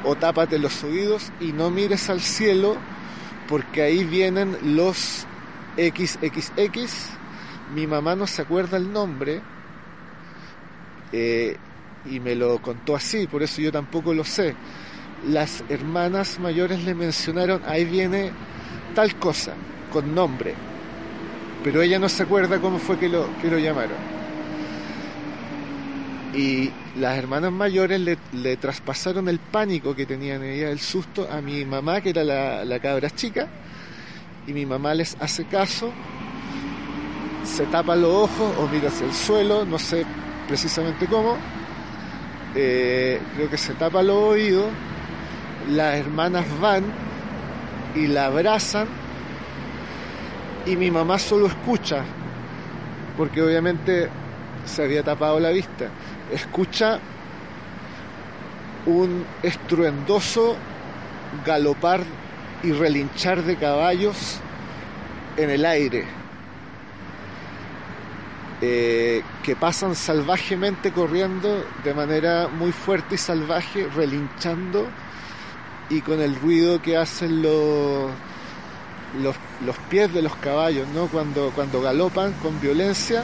o 0.05 0.15
tápate 0.15 0.57
los 0.57 0.83
oídos 0.83 1.31
y 1.41 1.51
no 1.51 1.69
mires 1.69 2.09
al 2.09 2.21
cielo 2.21 2.77
porque 3.49 3.81
ahí 3.81 4.03
vienen 4.03 4.57
los 4.75 5.25
XXX. 5.75 7.09
Mi 7.73 7.87
mamá 7.87 8.15
no 8.15 8.27
se 8.27 8.43
acuerda 8.43 8.77
el 8.77 8.93
nombre 8.93 9.41
eh, 11.11 11.57
y 12.05 12.19
me 12.19 12.35
lo 12.35 12.61
contó 12.61 12.95
así, 12.95 13.27
por 13.27 13.43
eso 13.43 13.61
yo 13.61 13.71
tampoco 13.71 14.13
lo 14.13 14.23
sé. 14.23 14.55
Las 15.27 15.63
hermanas 15.69 16.39
mayores 16.39 16.83
le 16.83 16.93
mencionaron, 16.93 17.61
ahí 17.65 17.85
viene 17.85 18.31
tal 18.93 19.15
cosa, 19.15 19.53
con 19.91 20.13
nombre, 20.13 20.53
pero 21.63 21.81
ella 21.81 21.97
no 21.99 22.09
se 22.09 22.23
acuerda 22.23 22.59
cómo 22.59 22.77
fue 22.77 22.97
que 22.99 23.09
lo, 23.09 23.27
que 23.41 23.49
lo 23.49 23.57
llamaron. 23.57 23.97
Y 26.33 26.69
las 26.99 27.17
hermanas 27.17 27.51
mayores 27.51 27.99
le, 27.99 28.57
traspasaron 28.57 29.29
el 29.29 29.39
pánico 29.39 29.95
que 29.95 30.05
tenían 30.05 30.43
ella, 30.43 30.69
el 30.69 30.79
susto, 30.79 31.27
a 31.31 31.41
mi 31.41 31.65
mamá, 31.65 32.01
que 32.01 32.09
era 32.09 32.23
la, 32.23 32.65
la 32.65 32.79
cabra 32.79 33.09
chica, 33.09 33.47
y 34.45 34.53
mi 34.53 34.65
mamá 34.65 34.93
les 34.93 35.17
hace 35.19 35.45
caso, 35.45 35.91
se 37.45 37.65
tapa 37.67 37.95
los 37.95 38.11
ojos 38.11 38.53
o 38.59 38.67
mira 38.67 38.89
hacia 38.89 39.07
el 39.07 39.13
suelo, 39.13 39.65
no 39.65 39.79
sé 39.79 40.05
precisamente 40.47 41.07
cómo, 41.07 41.37
eh, 42.53 43.19
creo 43.35 43.49
que 43.49 43.57
se 43.57 43.73
tapa 43.73 44.03
los 44.03 44.15
oídos, 44.15 44.67
las 45.69 45.95
hermanas 45.95 46.45
van 46.59 46.83
y 47.95 48.07
la 48.07 48.25
abrazan 48.25 48.87
y 50.65 50.75
mi 50.75 50.91
mamá 50.91 51.19
solo 51.19 51.47
escucha, 51.47 52.03
porque 53.17 53.41
obviamente 53.41 54.09
se 54.65 54.83
había 54.83 55.03
tapado 55.03 55.39
la 55.39 55.49
vista, 55.49 55.89
escucha 56.31 56.99
un 58.85 59.25
estruendoso 59.43 60.55
galopar 61.45 62.01
y 62.63 62.71
relinchar 62.71 63.43
de 63.43 63.57
caballos 63.57 64.39
en 65.37 65.49
el 65.49 65.65
aire, 65.65 66.05
eh, 68.61 69.21
que 69.43 69.55
pasan 69.55 69.95
salvajemente 69.95 70.91
corriendo 70.91 71.63
de 71.83 71.93
manera 71.93 72.47
muy 72.47 72.71
fuerte 72.71 73.15
y 73.15 73.17
salvaje, 73.17 73.87
relinchando 73.95 74.87
y 75.89 76.01
con 76.01 76.21
el 76.21 76.35
ruido 76.35 76.81
que 76.81 76.97
hacen 76.97 77.41
los, 77.41 78.11
los, 79.21 79.35
los 79.65 79.77
pies 79.89 80.13
de 80.13 80.21
los 80.21 80.35
caballos, 80.35 80.87
¿no? 80.89 81.07
Cuando, 81.07 81.51
cuando 81.53 81.81
galopan 81.81 82.33
con 82.41 82.59
violencia. 82.59 83.23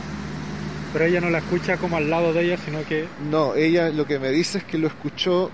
Pero 0.93 1.05
ella 1.05 1.21
no 1.21 1.29
la 1.29 1.39
escucha 1.39 1.77
como 1.77 1.97
al 1.97 2.09
lado 2.09 2.33
de 2.33 2.43
ella, 2.43 2.57
sino 2.57 2.83
que... 2.83 3.07
No, 3.29 3.55
ella 3.55 3.89
lo 3.89 4.05
que 4.05 4.19
me 4.19 4.29
dice 4.29 4.59
es 4.59 4.63
que 4.63 4.77
lo 4.77 4.87
escuchó 4.87 5.49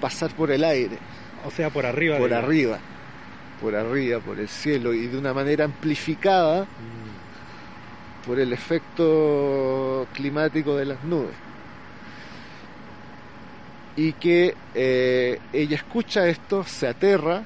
pasar 0.00 0.30
por 0.34 0.50
el 0.50 0.64
aire. 0.64 0.98
O 1.46 1.50
sea, 1.50 1.70
por 1.70 1.84
arriba. 1.84 2.18
Por 2.18 2.32
arriba. 2.32 2.78
Por 3.60 3.76
arriba, 3.76 4.20
por 4.20 4.40
el 4.40 4.48
cielo 4.48 4.92
y 4.92 5.06
de 5.06 5.18
una 5.18 5.32
manera 5.32 5.64
amplificada 5.64 6.66
por 8.26 8.38
el 8.38 8.52
efecto 8.52 10.06
climático 10.12 10.76
de 10.76 10.86
las 10.86 11.04
nubes. 11.04 11.34
Y 13.96 14.12
que 14.14 14.54
eh, 14.74 15.38
ella 15.52 15.76
escucha 15.76 16.26
esto, 16.26 16.64
se 16.64 16.88
aterra, 16.88 17.42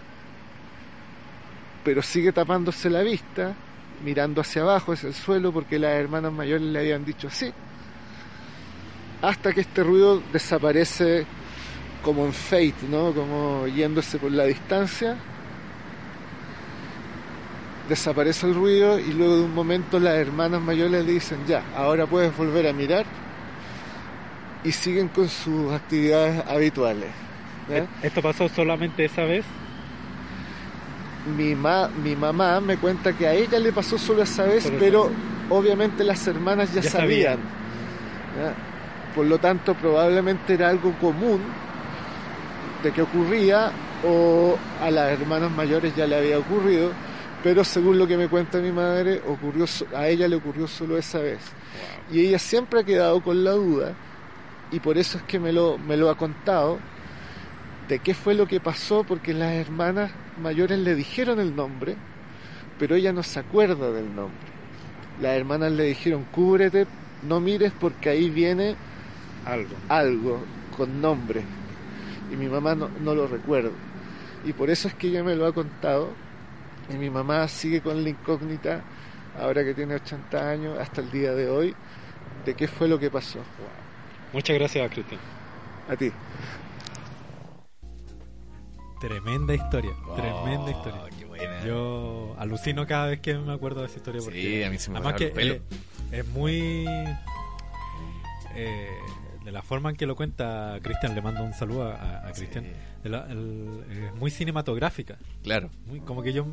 pero 1.85 2.03
sigue 2.03 2.33
tapándose 2.33 2.89
la 2.91 3.03
vista, 3.03 3.55
mirando 4.05 4.41
hacia 4.41 4.63
abajo, 4.63 4.93
hacia 4.93 5.09
el 5.09 5.15
suelo, 5.15 5.53
porque 5.53 5.79
las 5.79 5.93
hermanas 5.93 6.33
mayores 6.33 6.67
le 6.67 6.79
habían 6.79 7.05
dicho 7.05 7.29
así, 7.29 7.53
hasta 9.23 9.53
que 9.53 9.63
este 9.63 9.83
ruido 9.83 10.23
desaparece 10.33 11.27
como 12.03 12.25
en 12.25 12.33
Fate, 12.33 12.75
¿no? 12.89 13.13
Como 13.13 13.67
yéndose 13.67 14.19
por 14.19 14.31
la 14.31 14.45
distancia. 14.45 15.17
Desaparece 17.89 18.47
el 18.47 18.55
ruido 18.55 18.99
y 18.99 19.13
luego 19.13 19.37
de 19.37 19.43
un 19.43 19.55
momento 19.55 19.99
las 19.99 20.15
hermanas 20.15 20.61
mayores 20.61 21.05
le 21.05 21.13
dicen, 21.13 21.39
ya, 21.47 21.65
ahora 21.77 22.07
puedes 22.07 22.37
volver 22.37 22.69
a 22.69 22.73
mirar 22.73 23.07
y 24.67 24.73
siguen 24.73 25.09
con 25.09 25.29
sus 25.29 25.73
actividades 25.73 26.43
habituales. 26.47 27.11
¿ya? 27.71 27.87
¿Esto 28.03 28.21
pasó 28.21 28.49
solamente 28.49 29.05
esa 29.05 29.23
vez? 29.23 29.45
Mi, 31.37 31.55
ma- 31.55 31.89
mi 32.03 32.15
mamá 32.15 32.61
me 32.61 32.77
cuenta 32.77 33.13
que 33.13 33.27
a 33.27 33.33
ella 33.33 33.59
le 33.59 33.73
pasó 33.73 33.99
solo 33.99 34.23
esa 34.23 34.45
vez, 34.45 34.71
pero 34.79 35.11
obviamente 35.51 36.05
las 36.05 36.27
hermanas 36.27 36.73
ya, 36.73 36.81
Ya 36.83 36.91
sabían. 36.91 37.39
sabían. 37.39 37.39
¿ya? 38.41 38.55
Por 39.15 39.27
lo 39.27 39.39
tanto, 39.39 39.75
probablemente 39.75 40.55
era 40.55 40.69
algo 40.69 40.93
común 41.01 41.41
de 42.83 42.93
que 42.93 43.03
ocurría 43.03 43.71
o 44.05 44.57
a 44.83 44.91
las 44.91 45.19
hermanas 45.19 45.51
mayores 45.51 45.97
ya 45.97 46.07
le 46.07 46.17
había 46.17 46.39
ocurrido, 46.39 46.91
pero 47.43 47.65
según 47.65 47.99
lo 47.99 48.07
que 48.07 48.17
me 48.17 48.29
cuenta 48.29 48.59
mi 48.59 48.71
madre, 48.71 49.21
ocurrió 49.27 49.65
a 49.97 50.07
ella 50.09 50.29
le 50.29 50.37
ocurrió 50.37 50.67
solo 50.69 50.97
esa 50.99 51.19
vez. 51.19 51.39
Y 52.13 52.27
ella 52.27 52.39
siempre 52.39 52.81
ha 52.81 52.85
quedado 52.85 53.21
con 53.21 53.43
la 53.43 53.53
duda 53.53 53.95
y 54.71 54.81
por 54.81 54.99
eso 54.99 55.19
es 55.19 55.25
que 55.25 55.39
me 55.39 55.53
lo, 55.53 55.79
me 55.79 55.97
lo 55.97 56.11
ha 56.11 56.17
contado 56.17 56.79
de 57.89 58.01
qué 58.01 58.15
fue 58.15 58.35
lo 58.35 58.47
que 58.47 58.61
pasó, 58.61 59.05
porque 59.05 59.33
las 59.33 59.55
hermanas 59.55 60.11
mayores 60.43 60.79
le 60.79 60.95
dijeron 60.95 61.39
el 61.39 61.55
nombre, 61.55 61.97
pero 62.79 62.97
ella 62.97 63.13
no 63.13 63.23
se 63.23 63.39
acuerda 63.39 63.93
del 63.93 64.15
nombre. 64.15 64.47
Las 65.21 65.37
hermanas 65.37 65.73
le 65.73 65.85
dijeron, 65.85 66.27
cúbrete, 66.33 66.87
no 67.23 67.41
mires 67.41 67.73
porque 67.79 68.11
ahí 68.11 68.29
viene 68.29 68.75
algo, 69.45 69.75
algo 69.89 70.41
con 70.77 71.01
nombre. 71.01 71.43
Y 72.33 72.37
mi 72.37 72.49
mamá 72.49 72.75
no, 72.75 72.91
no 73.01 73.15
lo 73.15 73.27
recuerda. 73.27 73.71
Y 74.45 74.53
por 74.53 74.69
eso 74.69 74.89
es 74.89 74.95
que 74.95 75.09
ella 75.09 75.23
me 75.23 75.37
lo 75.37 75.47
ha 75.47 75.53
contado. 75.53 76.11
Y 76.93 76.97
mi 76.97 77.09
mamá 77.09 77.47
sigue 77.49 77.81
con 77.81 78.03
la 78.03 78.11
incógnita, 78.11 78.83
ahora 79.41 79.65
que 79.65 79.75
tiene 79.75 79.95
80 79.95 80.51
años, 80.51 80.79
hasta 80.79 81.01
el 81.01 81.11
día 81.11 81.35
de 81.35 81.49
hoy, 81.49 81.75
de 82.45 82.55
qué 82.55 82.69
fue 82.69 82.89
lo 82.89 82.99
que 82.99 83.11
pasó. 83.11 83.41
Muchas 84.33 84.57
gracias, 84.59 84.91
Cristian. 84.91 85.21
A 85.89 85.97
ti. 85.97 86.11
Tremenda 89.01 89.55
historia, 89.55 89.93
Oh, 90.07 90.15
tremenda 90.15 90.71
historia. 90.71 91.03
qué 91.19 91.25
buena. 91.27 91.65
Yo 91.65 92.35
alucino 92.39 92.87
cada 92.87 93.07
vez 93.09 93.21
que 93.21 93.35
me 93.35 93.53
acuerdo 93.53 93.81
de 93.81 93.87
esa 93.89 93.97
historia 93.99 94.23
porque 94.25 94.41
Sí, 94.41 94.63
a 94.63 94.71
mí 94.71 94.79
se 94.79 94.91
me 94.91 94.97
además 94.99 95.15
que 95.15 95.33
eh, 95.37 95.61
es 96.13 96.27
muy 96.29 96.87
eh, 98.55 98.89
de 99.45 99.53
la 99.53 99.61
forma 99.63 99.91
en 99.91 99.97
que 99.97 100.07
lo 100.07 100.17
cuenta 100.17 100.79
Cristian, 100.83 101.15
le 101.15 101.21
mando 101.21 101.43
un 101.45 101.53
saludo 101.53 101.91
a, 101.93 102.27
a 102.27 102.33
Cristian. 102.33 102.67
Es 103.05 104.15
muy 104.19 104.31
cinematográfica. 104.31 105.19
Claro. 105.43 105.71
Muy, 105.87 106.01
como 106.01 106.23
que 106.23 106.33
yo 106.33 106.47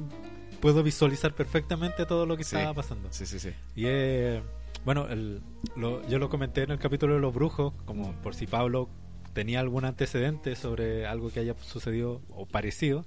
puedo 0.59 0.83
visualizar 0.83 1.33
perfectamente 1.33 2.05
todo 2.05 2.25
lo 2.25 2.35
que 2.37 2.43
Sí. 2.43 2.55
estaba 2.57 2.73
pasando. 2.73 3.07
Sí, 3.11 3.25
sí, 3.25 3.39
sí. 3.39 3.51
Y 3.75 3.85
eh, 3.85 4.43
bueno, 4.85 5.07
el- 5.09 5.41
lo- 5.75 6.05
yo 6.07 6.19
lo 6.19 6.29
comenté 6.29 6.63
en 6.63 6.71
el 6.71 6.79
capítulo 6.79 7.15
de 7.15 7.19
los 7.21 7.33
brujos, 7.33 7.73
como 7.85 8.13
por 8.21 8.35
si 8.35 8.47
Pablo 8.47 8.89
tenía 9.33 9.59
algún 9.59 9.85
antecedente 9.85 10.55
sobre 10.55 11.05
algo 11.07 11.29
que 11.31 11.39
haya 11.39 11.55
sucedido 11.61 12.21
o 12.29 12.45
parecido, 12.45 13.05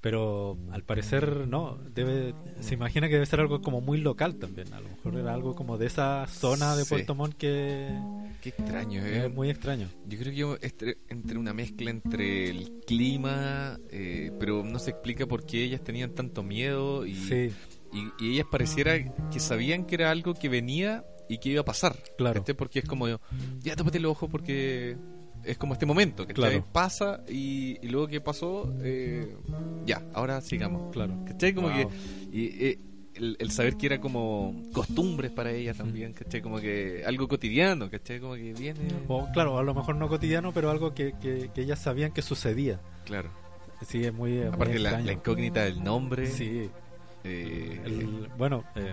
pero 0.00 0.56
al 0.72 0.82
parecer 0.84 1.48
no, 1.48 1.78
debe, 1.94 2.34
se 2.60 2.74
imagina 2.74 3.08
que 3.08 3.14
debe 3.14 3.26
ser 3.26 3.40
algo 3.40 3.60
como 3.60 3.80
muy 3.80 3.98
local 3.98 4.36
también, 4.36 4.72
a 4.72 4.80
lo 4.80 4.88
mejor 4.88 5.16
era 5.16 5.34
algo 5.34 5.54
como 5.54 5.78
de 5.78 5.86
esa 5.86 6.26
zona 6.28 6.76
de 6.76 6.84
Sí. 6.84 6.90
Puerto 6.90 7.14
Montt 7.14 7.34
que 7.36 7.88
Qué 8.40 8.50
extraño, 8.50 9.04
es 9.04 9.24
¿eh? 9.24 9.28
muy 9.28 9.50
extraño. 9.50 9.88
Yo 10.06 10.18
creo 10.18 10.30
que 10.32 10.36
yo 10.38 10.56
entre, 10.60 10.98
entre 11.08 11.38
una 11.38 11.52
mezcla 11.54 11.90
entre 11.90 12.50
el 12.50 12.70
clima, 12.86 13.78
eh, 13.90 14.30
pero 14.38 14.62
no 14.62 14.78
se 14.78 14.90
explica 14.90 15.26
por 15.26 15.44
qué 15.44 15.64
ellas 15.64 15.82
tenían 15.82 16.10
tanto 16.14 16.42
miedo 16.42 17.04
y, 17.06 17.14
Sí. 17.16 17.50
Y, 17.98 18.24
y 18.24 18.34
ellas 18.34 18.46
pareciera 18.50 18.92
que 19.30 19.40
sabían 19.40 19.84
que 19.84 19.94
era 19.96 20.10
algo 20.10 20.34
que 20.34 20.48
venía 20.48 21.04
y 21.28 21.38
que 21.38 21.50
iba 21.50 21.60
a 21.62 21.64
pasar. 21.64 21.96
Claro. 22.18 22.44
Porque 22.56 22.80
es 22.80 22.84
como, 22.84 23.08
ya 23.60 23.74
tápate 23.76 23.98
los 24.00 24.12
ojos 24.12 24.28
porque 24.30 24.96
es 25.44 25.58
como 25.58 25.72
este 25.74 25.86
momento, 25.86 26.26
que 26.26 26.34
Claro. 26.34 26.64
pasa 26.72 27.22
y, 27.28 27.78
y 27.84 27.88
luego 27.88 28.08
que 28.08 28.20
pasó, 28.20 28.72
eh, 28.82 29.36
ya, 29.84 30.02
ahora 30.14 30.40
sigamos. 30.40 30.92
Claro. 30.92 31.24
¿Cachai? 31.26 31.54
Como 31.54 31.68
Wow. 31.68 31.76
que 31.76 32.36
y, 32.36 32.46
eh, 32.66 32.78
el, 33.14 33.36
el 33.40 33.50
saber 33.50 33.76
que 33.76 33.86
era 33.86 33.98
como 34.00 34.62
costumbres 34.74 35.30
para 35.32 35.50
ellas 35.50 35.76
también, 35.78 36.12
¿cachai? 36.12 36.42
Como 36.42 36.58
que 36.60 37.02
algo 37.06 37.26
cotidiano, 37.28 37.88
¿cachai? 37.90 38.20
Como 38.20 38.34
que 38.34 38.52
viene... 38.52 38.80
O 39.08 39.26
claro, 39.32 39.56
a 39.58 39.62
lo 39.62 39.72
mejor 39.74 39.96
no 39.96 40.06
cotidiano, 40.08 40.52
pero 40.52 40.70
algo 40.70 40.92
que, 40.92 41.14
que, 41.20 41.50
que 41.54 41.62
ellas 41.62 41.78
sabían 41.80 42.12
que 42.12 42.20
sucedía. 42.20 42.78
Claro. 43.06 43.30
Sí, 43.86 44.04
es 44.04 44.12
muy, 44.12 44.32
es 44.32 44.44
muy 44.46 44.54
Aparte 44.54 44.78
la, 44.78 45.00
la 45.00 45.12
incógnita 45.12 45.64
del 45.64 45.82
nombre. 45.82 46.26
Sí. 46.26 46.68
Eh, 47.26 47.80
El- 47.84 48.28
bueno, 48.38 48.64
eh, 48.76 48.92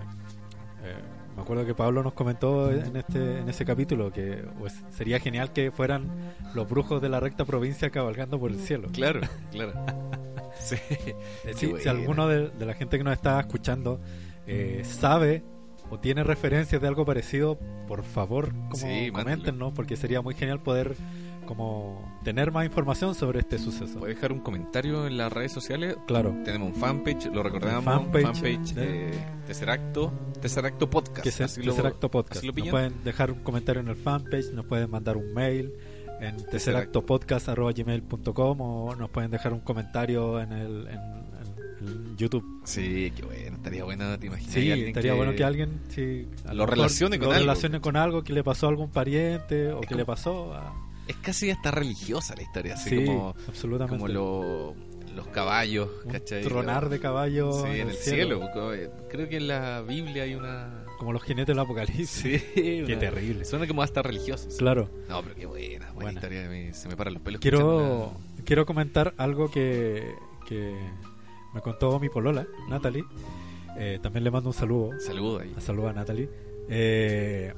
eh, 0.82 0.94
me 1.36 1.42
acuerdo 1.42 1.64
que 1.66 1.74
Pablo 1.74 2.02
nos 2.02 2.12
comentó 2.12 2.70
en 2.70 2.96
este 2.96 3.38
en 3.40 3.48
ese 3.48 3.64
capítulo 3.64 4.12
que 4.12 4.44
pues, 4.58 4.82
sería 4.90 5.18
genial 5.18 5.52
que 5.52 5.70
fueran 5.72 6.08
los 6.54 6.68
brujos 6.68 7.02
de 7.02 7.08
la 7.08 7.18
recta 7.20 7.44
provincia 7.44 7.90
cabalgando 7.90 8.38
por 8.38 8.50
el 8.52 8.58
cielo. 8.58 8.88
Claro, 8.92 9.20
claro. 9.50 9.72
Sí. 10.60 10.76
Si 11.80 11.88
alguno 11.88 12.28
de, 12.28 12.48
de 12.50 12.64
la 12.64 12.74
gente 12.74 12.96
que 12.96 13.04
nos 13.04 13.12
está 13.14 13.38
escuchando 13.40 14.00
eh, 14.46 14.82
sabe 14.84 15.42
o 15.90 15.98
tiene 15.98 16.22
referencias 16.24 16.80
de 16.80 16.88
algo 16.88 17.04
parecido, 17.04 17.58
por 17.88 18.02
favor, 18.04 18.50
como 18.52 18.76
Sí, 18.76 19.10
coméntenos, 19.10 19.72
porque 19.74 19.96
sería 19.96 20.22
muy 20.22 20.34
genial 20.34 20.60
poder 20.62 20.94
como 21.44 22.12
tener 22.24 22.50
más 22.52 22.64
información 22.66 23.14
sobre 23.14 23.40
este 23.40 23.58
suceso. 23.58 24.00
Puede 24.00 24.14
dejar 24.14 24.32
un 24.32 24.40
comentario 24.40 25.06
en 25.06 25.16
las 25.16 25.32
redes 25.32 25.52
sociales. 25.52 25.96
Claro. 26.06 26.34
Tenemos 26.44 26.68
un 26.68 26.74
fanpage, 26.74 27.26
lo 27.26 27.42
recordamos. 27.42 27.84
Fanpage, 27.84 28.24
Fanpage, 28.24 28.74
de- 28.74 29.08
eh, 29.08 29.12
Tercer 29.46 29.70
Acto. 29.70 30.12
Tercer 30.40 30.66
Acto 30.66 30.90
Podcast. 30.90 31.22
que 31.22 31.30
se, 31.30 31.44
así 31.44 31.60
Tercer 31.62 31.84
lo- 31.84 31.88
Acto 31.90 32.10
Podcast. 32.10 32.38
así 32.38 32.46
lo 32.48 32.54
Nos 32.54 32.68
pueden 32.68 33.04
dejar 33.04 33.30
un 33.30 33.40
comentario 33.40 33.80
en 33.82 33.88
el 33.88 33.96
fanpage, 33.96 34.50
nos 34.52 34.64
pueden 34.66 34.90
mandar 34.90 35.16
un 35.16 35.32
mail 35.34 35.72
en 36.20 36.36
terceractopodcast.gmail.com 36.46 38.60
o 38.60 38.94
nos 38.96 39.10
pueden 39.10 39.30
dejar 39.30 39.52
un 39.52 39.60
comentario 39.60 40.40
en 40.40 40.52
el 40.52 40.88
en, 40.88 41.00
en 41.88 42.16
YouTube. 42.16 42.60
Sí, 42.64 43.12
qué 43.16 43.22
bueno. 43.24 43.56
Estaría 43.56 43.84
bueno, 43.84 44.18
te 44.18 44.26
imaginas. 44.26 44.52
Sí, 44.54 44.70
estaría 44.70 45.14
bueno 45.14 45.34
que 45.34 45.44
alguien 45.44 45.80
sí, 45.88 46.26
lo 46.46 46.52
mejor 46.54 46.70
relacione 46.70 47.18
con 47.18 47.28
lo 47.28 47.32
algo. 47.34 47.40
relacione 47.42 47.80
con 47.80 47.96
algo 47.96 48.22
que 48.24 48.32
le 48.32 48.42
pasó 48.44 48.66
a 48.66 48.70
algún 48.70 48.90
pariente 48.90 49.68
o 49.72 49.80
Es 49.80 49.82
que 49.82 49.86
como- 49.88 49.98
le 49.98 50.04
pasó 50.06 50.54
a... 50.54 50.72
Es 51.08 51.16
casi 51.16 51.50
hasta 51.50 51.70
religiosa 51.70 52.34
la 52.36 52.42
historia. 52.42 52.74
Así 52.74 52.90
Sí, 52.90 53.04
como, 53.04 53.34
absolutamente. 53.48 53.98
como 53.98 54.08
lo- 54.12 54.74
los 55.14 55.28
caballos, 55.28 55.88
Un 56.06 56.10
¿cachai? 56.10 56.42
tronar 56.42 56.88
de 56.88 56.98
caballo 56.98 57.52
Sí, 57.52 57.66
en 57.66 57.66
en 57.66 57.80
el 57.82 57.88
el 57.90 57.94
cielo. 57.94 58.36
cielo. 58.36 58.40
porque, 58.40 58.84
eh, 58.84 58.90
Creo 59.10 59.28
que 59.28 59.36
en 59.36 59.46
la 59.48 59.82
Biblia 59.82 60.24
hay 60.24 60.34
una. 60.34 60.84
Como 60.98 61.12
los 61.12 61.22
jinetes 61.22 61.46
del 61.48 61.58
apocalipsis. 61.60 62.08
Sí, 62.10 62.40
Qué 62.54 62.84
una- 62.86 62.98
terrible. 62.98 63.44
Suena 63.44 63.66
como 63.68 63.82
hasta 63.82 64.02
religioso. 64.02 64.50
sí. 64.50 64.58
Claro. 64.58 64.88
No, 65.08 65.22
pero 65.22 65.34
qué 65.36 65.46
buena, 65.46 65.86
buena, 65.92 65.92
Buena. 65.94 66.12
historia. 66.14 66.48
me- 66.48 66.72
se 66.74 66.88
me 66.88 66.96
paran 66.96 67.14
los 67.14 67.22
pelos. 67.22 67.40
Quiero, 67.40 68.12
quiero 68.44 68.66
comentar 68.66 69.14
algo 69.16 69.50
que, 69.50 70.14
que 70.48 70.74
me 71.54 71.60
contó 71.60 72.00
mi 72.00 72.08
polola, 72.08 72.46
Natalie. 72.68 73.04
Eh, 73.78 73.98
también 74.02 74.24
le 74.24 74.30
mando 74.32 74.48
un 74.50 74.54
saludo. 74.54 74.98
Saludo 75.00 75.40
ahí. 75.40 75.54
Saludo 75.58 75.88
a 75.88 75.92
Natalie. 75.92 76.28
Eh, 76.68 77.52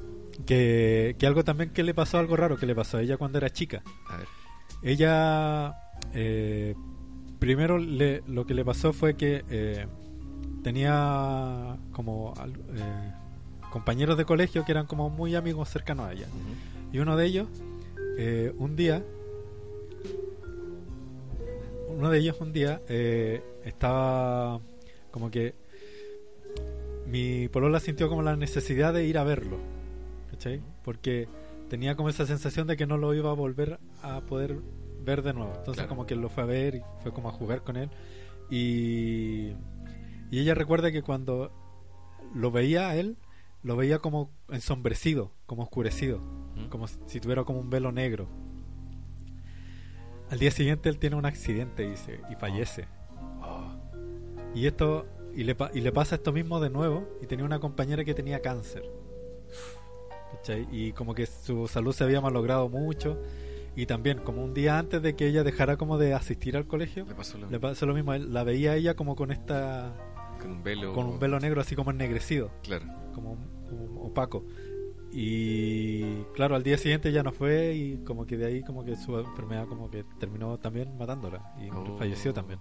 que, 0.45 1.15
que 1.17 1.27
algo 1.27 1.43
también 1.43 1.71
que 1.71 1.83
le 1.83 1.93
pasó, 1.93 2.17
algo 2.19 2.35
raro 2.35 2.57
que 2.57 2.65
le 2.65 2.75
pasó 2.75 2.97
a 2.97 3.01
ella 3.01 3.17
cuando 3.17 3.37
era 3.37 3.49
chica. 3.49 3.83
A 4.09 4.17
ver. 4.17 4.27
Ella, 4.83 5.75
eh, 6.13 6.75
primero 7.39 7.77
le- 7.77 8.21
lo 8.27 8.45
que 8.45 8.53
le 8.53 8.63
pasó 8.63 8.93
fue 8.93 9.15
que 9.15 9.43
eh, 9.49 9.87
tenía 10.63 11.77
como 11.91 12.33
eh, 12.75 13.11
compañeros 13.71 14.17
de 14.17 14.25
colegio 14.25 14.63
que 14.65 14.71
eran 14.71 14.85
como 14.85 15.09
muy 15.09 15.35
amigos 15.35 15.69
cercanos 15.69 16.07
a 16.07 16.13
ella. 16.13 16.27
Y 16.93 16.99
uno 16.99 17.17
de 17.17 17.25
ellos, 17.25 17.47
eh, 18.17 18.53
un 18.57 18.75
día, 18.75 19.03
uno 21.89 22.09
de 22.09 22.19
ellos 22.19 22.37
un 22.39 22.53
día 22.53 22.81
eh, 22.89 23.41
estaba 23.65 24.59
como 25.11 25.31
que 25.31 25.55
mi 27.07 27.47
polola 27.47 27.79
sintió 27.79 28.09
como 28.09 28.21
la 28.21 28.35
necesidad 28.35 28.93
de 28.93 29.05
ir 29.05 29.17
a 29.17 29.23
verlo, 29.23 29.57
¿cachai? 30.37 30.61
Porque 30.83 31.27
tenía 31.67 31.95
como 31.95 32.09
esa 32.09 32.25
sensación 32.27 32.67
de 32.67 32.77
que 32.77 32.85
no 32.85 32.97
lo 32.97 33.13
iba 33.13 33.31
a 33.31 33.33
volver 33.33 33.79
a 34.03 34.21
poder 34.21 34.59
ver 35.03 35.23
de 35.23 35.33
nuevo. 35.33 35.49
Entonces 35.51 35.75
Claro. 35.75 35.89
como 35.89 36.05
que 36.05 36.15
lo 36.15 36.29
fue 36.29 36.43
a 36.43 36.45
ver 36.45 36.75
y 36.75 36.81
fue 37.01 37.11
como 37.11 37.29
a 37.29 37.31
jugar 37.31 37.63
con 37.63 37.75
él. 37.75 37.89
Y, 38.49 39.51
y 40.31 40.39
ella 40.39 40.53
recuerda 40.53 40.91
que 40.91 41.01
cuando 41.01 41.51
lo 42.35 42.51
veía 42.51 42.89
a 42.89 42.95
él, 42.95 43.17
lo 43.63 43.75
veía 43.75 43.99
como 43.99 44.29
ensombrecido, 44.49 45.31
como 45.45 45.63
oscurecido, 45.63 46.21
como 46.69 46.87
si 46.87 47.19
tuviera 47.19 47.43
como 47.43 47.59
un 47.59 47.69
velo 47.69 47.91
negro. 47.91 48.27
Al 50.29 50.39
día 50.39 50.51
siguiente 50.51 50.89
él 50.89 50.99
tiene 50.99 51.15
un 51.15 51.25
accidente 51.25 51.89
dice, 51.89 52.21
y 52.29 52.35
fallece. 52.35 52.85
Y 54.53 54.67
esto 54.67 55.05
y 55.35 55.43
le, 55.43 55.55
y 55.73 55.81
le 55.81 55.91
pasa 55.91 56.15
esto 56.15 56.31
mismo 56.31 56.59
de 56.59 56.69
nuevo 56.69 57.07
y 57.21 57.27
tenía 57.27 57.45
una 57.45 57.59
compañera 57.59 58.03
que 58.03 58.13
tenía 58.13 58.41
cáncer. 58.41 58.83
¿Cachai? 60.37 60.67
Y 60.71 60.91
como 60.93 61.13
que 61.13 61.25
su 61.25 61.67
salud 61.67 61.93
se 61.93 62.03
había 62.03 62.21
malogrado 62.21 62.69
mucho 62.69 63.21
y 63.75 63.85
también 63.85 64.19
como 64.19 64.43
un 64.43 64.53
día 64.53 64.79
antes 64.79 65.01
de 65.01 65.15
que 65.15 65.27
ella 65.27 65.43
dejara 65.43 65.77
como 65.77 65.97
de 65.97 66.13
asistir 66.13 66.57
al 66.57 66.65
colegio, 66.67 67.05
Le 67.05 67.13
pasó 67.15 67.37
lo 67.37 67.49
le 67.49 67.59
pasó 67.59 67.85
lo 67.85 67.93
mismo, 67.93 68.13
la 68.15 68.43
veía 68.43 68.75
ella 68.75 68.95
como 68.95 69.15
con 69.15 69.31
esta 69.31 69.93
con 70.41 70.51
un 70.51 70.63
velo. 70.63 70.93
con 70.93 71.05
un 71.07 71.19
velo 71.19 71.39
negro 71.39 71.61
así 71.61 71.75
como 71.75 71.91
ennegrecido, 71.91 72.51
Claro. 72.63 72.85
como 73.13 73.33
un- 73.33 73.67
un 73.71 73.97
opaco. 74.07 74.43
Y 75.11 76.23
claro, 76.35 76.55
al 76.55 76.63
día 76.63 76.77
siguiente 76.77 77.11
ya 77.11 77.23
no 77.23 77.31
fue 77.31 77.73
y 77.75 77.97
como 78.03 78.25
que 78.25 78.37
de 78.37 78.45
ahí 78.45 78.63
como 78.63 78.83
que 78.83 78.95
su 78.95 79.17
enfermedad 79.19 79.65
como 79.67 79.89
que 79.89 80.03
terminó 80.19 80.57
también 80.57 80.97
matándola 80.97 81.53
y 81.59 81.69
Oh. 81.71 81.97
falleció 81.97 82.33
también. 82.33 82.59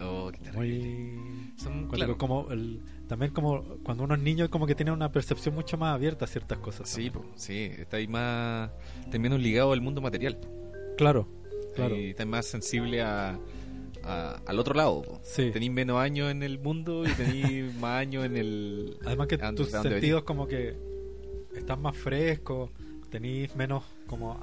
Oh, 0.00 0.30
qué 0.32 0.38
terrible. 0.40 0.78
Muy 0.78 1.35
Son, 1.66 1.88
claro. 1.88 2.16
como 2.18 2.50
el- 2.50 2.80
también 3.08 3.32
como 3.32 3.62
cuando 3.82 4.04
uno 4.04 4.14
es 4.14 4.20
niño 4.20 4.50
como 4.50 4.66
que 4.66 4.74
tiene 4.74 4.90
una 4.92 5.12
percepción 5.12 5.54
mucho 5.54 5.76
más 5.78 5.94
abierta 5.94 6.24
a 6.24 6.28
ciertas 6.28 6.58
cosas. 6.58 6.88
Sí, 6.88 7.10
po, 7.10 7.24
sí, 7.36 7.70
está 7.78 7.98
ahí 7.98 8.06
más. 8.08 8.70
También 9.10 9.40
ligado 9.42 9.72
al 9.72 9.80
mundo 9.80 10.00
material. 10.00 10.38
Claro, 10.96 11.28
claro. 11.74 11.96
Y 11.96 12.10
está 12.10 12.24
más 12.26 12.46
sensible 12.46 13.02
a, 13.02 13.38
a- 14.02 14.40
al 14.46 14.58
otro 14.58 14.74
lado. 14.74 15.20
Sí. 15.22 15.50
Tenéis 15.52 15.72
menos 15.72 15.98
años 16.00 16.30
en 16.30 16.42
el 16.42 16.58
mundo 16.58 17.04
y 17.06 17.10
tenéis 17.12 17.74
más 17.80 18.00
años 18.00 18.24
en 18.24 18.36
el. 18.36 18.96
Además 19.04 19.26
que 19.28 19.38
tus 19.38 19.70
sentidos 19.70 20.22
como 20.24 20.46
que 20.46 20.74
están 21.54 21.80
más 21.82 21.96
frescos, 21.96 22.70
tenéis 23.10 23.54
menos 23.56 23.84
como 24.06 24.38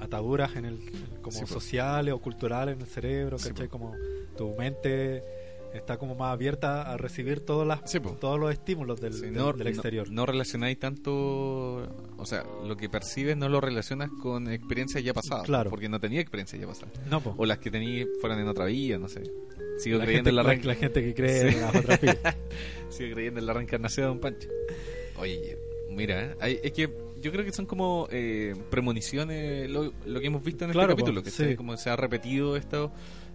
ataduras 0.00 0.54
en 0.56 0.64
el 0.64 0.78
como 1.22 1.32
Sí, 1.36 1.40
po. 1.42 1.46
sociales 1.46 2.12
o 2.14 2.18
culturales 2.20 2.74
en 2.76 2.80
el 2.82 2.86
cerebro, 2.88 3.38
Sí, 3.38 3.48
¿cachai? 3.50 3.68
po. 3.68 3.78
Como 3.78 3.94
tu 4.36 4.54
mente 4.56 5.22
está 5.74 5.96
como 5.98 6.14
más 6.14 6.32
abierta 6.32 6.82
a 6.90 6.96
recibir 6.96 7.40
todas 7.40 7.66
las, 7.66 7.90
Sí, 7.90 7.98
todos 8.20 8.38
los 8.40 8.52
estímulos 8.52 9.00
del, 9.00 9.12
Sí, 9.14 9.20
del- 9.22 9.34
no, 9.34 9.52
del 9.52 9.64
no- 9.64 9.70
exterior. 9.70 10.10
No, 10.10 10.26
relacionáis 10.26 10.78
tanto, 10.78 11.12
o 12.16 12.24
sea, 12.26 12.44
lo 12.66 12.76
que 12.76 12.88
percibes 12.88 13.36
no 13.36 13.48
lo 13.48 13.60
relacionas 13.60 14.10
con 14.22 14.50
experiencias 14.50 15.02
ya 15.04 15.12
pasadas. 15.14 15.44
Claro. 15.44 15.70
Porque 15.70 15.88
no 15.88 16.00
tenía 16.00 16.20
experiencias 16.20 16.60
ya 16.60 16.66
pasadas. 16.66 16.94
No, 17.10 17.20
po. 17.20 17.34
O 17.36 17.46
las 17.46 17.58
que 17.58 17.70
tenías 17.70 18.08
fueran 18.20 18.38
en 18.40 18.48
otra 18.48 18.64
vida, 18.66 18.98
no 18.98 19.08
sé. 19.08 19.22
Sigo 19.78 19.98
la, 19.98 20.04
creyendo 20.04 20.28
gente, 20.28 20.30
en 20.30 20.36
la, 20.36 20.42
la, 20.42 20.48
reen- 20.54 20.64
la 20.64 20.74
gente 20.74 21.02
que 21.04 21.14
cree 21.14 21.48
en 21.50 21.60
las 21.60 21.74
otras 21.76 22.00
vidas. 22.00 22.36
Sigo 22.88 23.14
creyendo 23.14 23.40
en 23.40 23.46
la 23.46 23.52
reencarnación 23.52 24.04
de 24.04 24.08
Don 24.08 24.20
Pancho. 24.20 24.48
Oye, 25.18 25.56
mira, 25.90 26.36
hay- 26.40 26.58
es 26.62 26.72
que 26.72 26.92
yo 27.20 27.32
creo 27.32 27.44
que 27.44 27.52
son 27.52 27.66
como 27.66 28.06
eh, 28.10 28.54
premoniciones 28.70 29.68
lo, 29.70 29.92
lo 30.06 30.20
que 30.20 30.26
hemos 30.26 30.42
visto 30.42 30.64
en 30.64 30.70
Claro, 30.72 30.90
este 30.92 31.02
capítulo, 31.02 31.20
po, 31.20 31.24
que 31.24 31.30
sí. 31.30 31.56
como 31.56 31.76
se 31.76 31.90
ha 31.90 31.96
repetido 31.96 32.56
esto, 32.56 32.92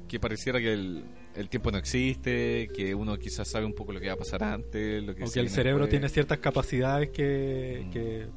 que 0.07 0.19
pareciera 0.19 0.59
que 0.59 0.73
el, 0.73 1.03
el 1.35 1.49
tiempo 1.49 1.71
no 1.71 1.77
existe, 1.77 2.69
que 2.75 2.93
uno 2.93 3.17
quizás 3.17 3.47
sabe 3.47 3.65
un 3.65 3.73
poco 3.73 3.91
lo 3.93 3.99
que 3.99 4.07
va 4.07 4.13
a 4.13 4.17
pasar 4.17 4.43
antes, 4.43 5.03
lo 5.03 5.15
que 5.15 5.23
o 5.23 5.31
que 5.31 5.39
el 5.39 5.49
cerebro 5.49 5.87
tiene 5.87 6.09
ciertas 6.09 6.39
capacidades 6.39 7.09
que, 7.09 7.83
Mm. 7.87 7.91
que 7.91 8.27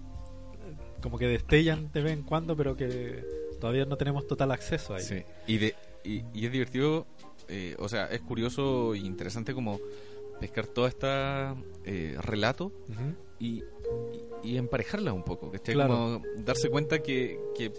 como 1.02 1.18
que 1.18 1.26
destellan 1.28 1.90
de 1.92 2.00
vez 2.02 2.12
en 2.14 2.22
cuando, 2.22 2.56
pero 2.56 2.76
que 2.76 3.22
todavía 3.60 3.84
no 3.84 3.96
tenemos 3.96 4.26
total 4.26 4.50
acceso 4.52 4.94
a 4.94 4.98
ello. 4.98 5.06
Sí, 5.06 5.22
y, 5.46 5.58
de, 5.58 5.74
y, 6.04 6.22
y 6.34 6.46
es 6.46 6.52
divertido, 6.52 7.06
eh, 7.48 7.76
o 7.78 7.88
sea, 7.88 8.06
es 8.06 8.20
curioso 8.22 8.94
e 8.94 8.98
interesante 8.98 9.52
como 9.54 9.78
pescar 10.40 10.66
toda 10.66 10.88
esta 10.88 11.54
eh, 11.84 12.16
relato 12.20 12.72
y, 13.38 13.62
y 14.42 14.56
emparejarla 14.56 15.12
un 15.12 15.22
poco, 15.22 15.50
que 15.52 15.58
Claro. 15.60 15.94
como 15.94 16.22
darse 16.44 16.68
cuenta 16.70 16.98
que, 17.02 17.38
que 17.56 17.72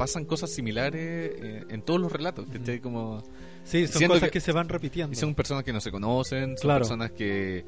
pasan 0.00 0.24
cosas 0.24 0.50
similares 0.50 1.30
eh, 1.42 1.64
en 1.68 1.82
todos 1.82 2.00
los 2.00 2.10
relatos, 2.10 2.46
Ujú. 2.48 2.80
como 2.82 3.22
Sí, 3.64 3.86
son 3.86 4.06
cosas 4.08 4.22
que- 4.24 4.30
que, 4.30 4.40
se 4.40 4.52
van 4.52 4.68
repitiendo. 4.68 5.12
y 5.12 5.16
son 5.16 5.34
personas 5.34 5.62
que 5.62 5.72
no 5.74 5.80
se 5.80 5.90
conocen, 5.90 6.56
son 6.56 6.62
Claro. 6.62 6.80
personas 6.80 7.10
que, 7.12 7.64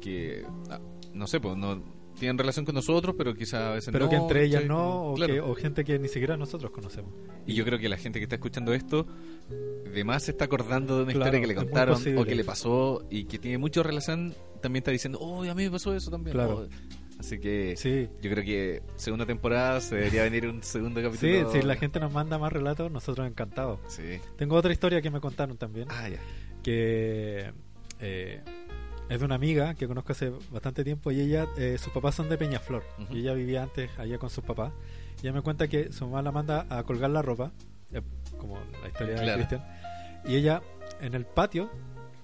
que 0.00 0.44
ah, 0.68 0.80
no 1.14 1.26
sé, 1.28 1.38
pues 1.38 1.56
no 1.56 1.80
tienen 2.18 2.38
relación 2.38 2.64
con 2.64 2.74
nosotros, 2.74 3.14
pero 3.16 3.34
quizás 3.34 3.60
a 3.62 3.70
veces 3.72 3.90
pero 3.92 4.06
no. 4.06 4.10
que 4.10 4.16
entre 4.16 4.42
ellas 4.44 4.62
¿cachai? 4.62 4.68
no, 4.68 5.12
o, 5.12 5.14
Claro. 5.14 5.32
que- 5.34 5.40
o 5.40 5.54
gente 5.54 5.84
que 5.84 5.98
ni 5.98 6.08
siquiera 6.08 6.36
nosotros 6.36 6.70
conocemos. 6.72 7.12
Y 7.46 7.54
yo 7.54 7.64
creo 7.64 7.78
que 7.78 7.88
la 7.88 7.98
gente 7.98 8.18
que 8.18 8.24
está 8.24 8.34
escuchando 8.36 8.72
esto, 8.74 9.06
de 9.94 10.02
más 10.04 10.24
se 10.24 10.32
está 10.32 10.46
acordando 10.46 10.96
de 10.96 11.02
una 11.04 11.12
Claro, 11.12 11.26
historia 11.26 11.40
que 11.40 11.46
le 11.46 11.54
contaron 11.54 12.02
o 12.18 12.24
que 12.24 12.34
le 12.34 12.42
pasó 12.44 13.06
y 13.10 13.24
que 13.26 13.38
tiene 13.38 13.58
mucha 13.58 13.82
relación, 13.84 14.34
también 14.60 14.80
está 14.80 14.90
diciendo, 14.90 15.18
oh, 15.20 15.42
a 15.44 15.54
mí 15.54 15.62
me 15.64 15.70
pasó 15.70 15.94
eso 15.94 16.10
también. 16.10 16.34
Claro. 16.34 16.66
Oh. 16.68 17.05
Así 17.18 17.38
que 17.38 17.74
Sí, 17.76 18.08
yo 18.20 18.30
creo 18.30 18.44
que 18.44 18.82
segunda 18.96 19.24
temporada 19.26 19.80
se 19.80 19.94
debería 19.96 20.22
venir 20.24 20.46
un 20.48 20.62
segundo 20.62 21.00
sí, 21.00 21.06
capítulo. 21.06 21.52
si 21.52 21.62
la 21.62 21.76
gente 21.76 21.98
nos 22.00 22.12
manda 22.12 22.38
más 22.38 22.52
relatos, 22.52 22.90
nosotros 22.90 23.26
encantados. 23.26 23.80
Sí. 23.88 24.20
Tengo 24.36 24.54
otra 24.56 24.72
historia 24.72 25.00
que 25.00 25.10
me 25.10 25.20
contaron 25.20 25.56
también, 25.56 25.88
Ah, 25.90 26.08
ya. 26.08 26.18
que 26.62 27.52
eh, 28.00 28.42
es 29.08 29.18
de 29.18 29.24
una 29.24 29.36
amiga 29.36 29.74
que 29.74 29.86
conozco 29.86 30.12
hace 30.12 30.30
bastante 30.50 30.84
tiempo 30.84 31.10
y 31.10 31.20
ella, 31.20 31.46
eh, 31.56 31.78
sus 31.78 31.92
papás 31.92 32.14
son 32.14 32.28
de 32.28 32.36
Peñaflor 32.36 32.82
y 33.10 33.20
ella 33.20 33.32
vivía 33.34 33.62
antes 33.62 33.90
allá 33.98 34.18
con 34.18 34.28
sus 34.30 34.44
papás. 34.44 34.72
Y 35.18 35.20
ella 35.26 35.32
me 35.32 35.42
cuenta 35.42 35.68
que 35.68 35.92
su 35.92 36.04
mamá 36.06 36.20
la 36.22 36.32
manda 36.32 36.66
a 36.68 36.82
colgar 36.82 37.08
la 37.10 37.22
ropa, 37.22 37.52
eh, 37.92 38.02
como 38.36 38.58
la 38.82 38.88
historia 38.88 39.14
de. 39.20 39.34
Cristian, 39.34 39.64
y 40.26 40.34
ella 40.36 40.60
en 41.00 41.14
el 41.14 41.24
patio 41.24 41.70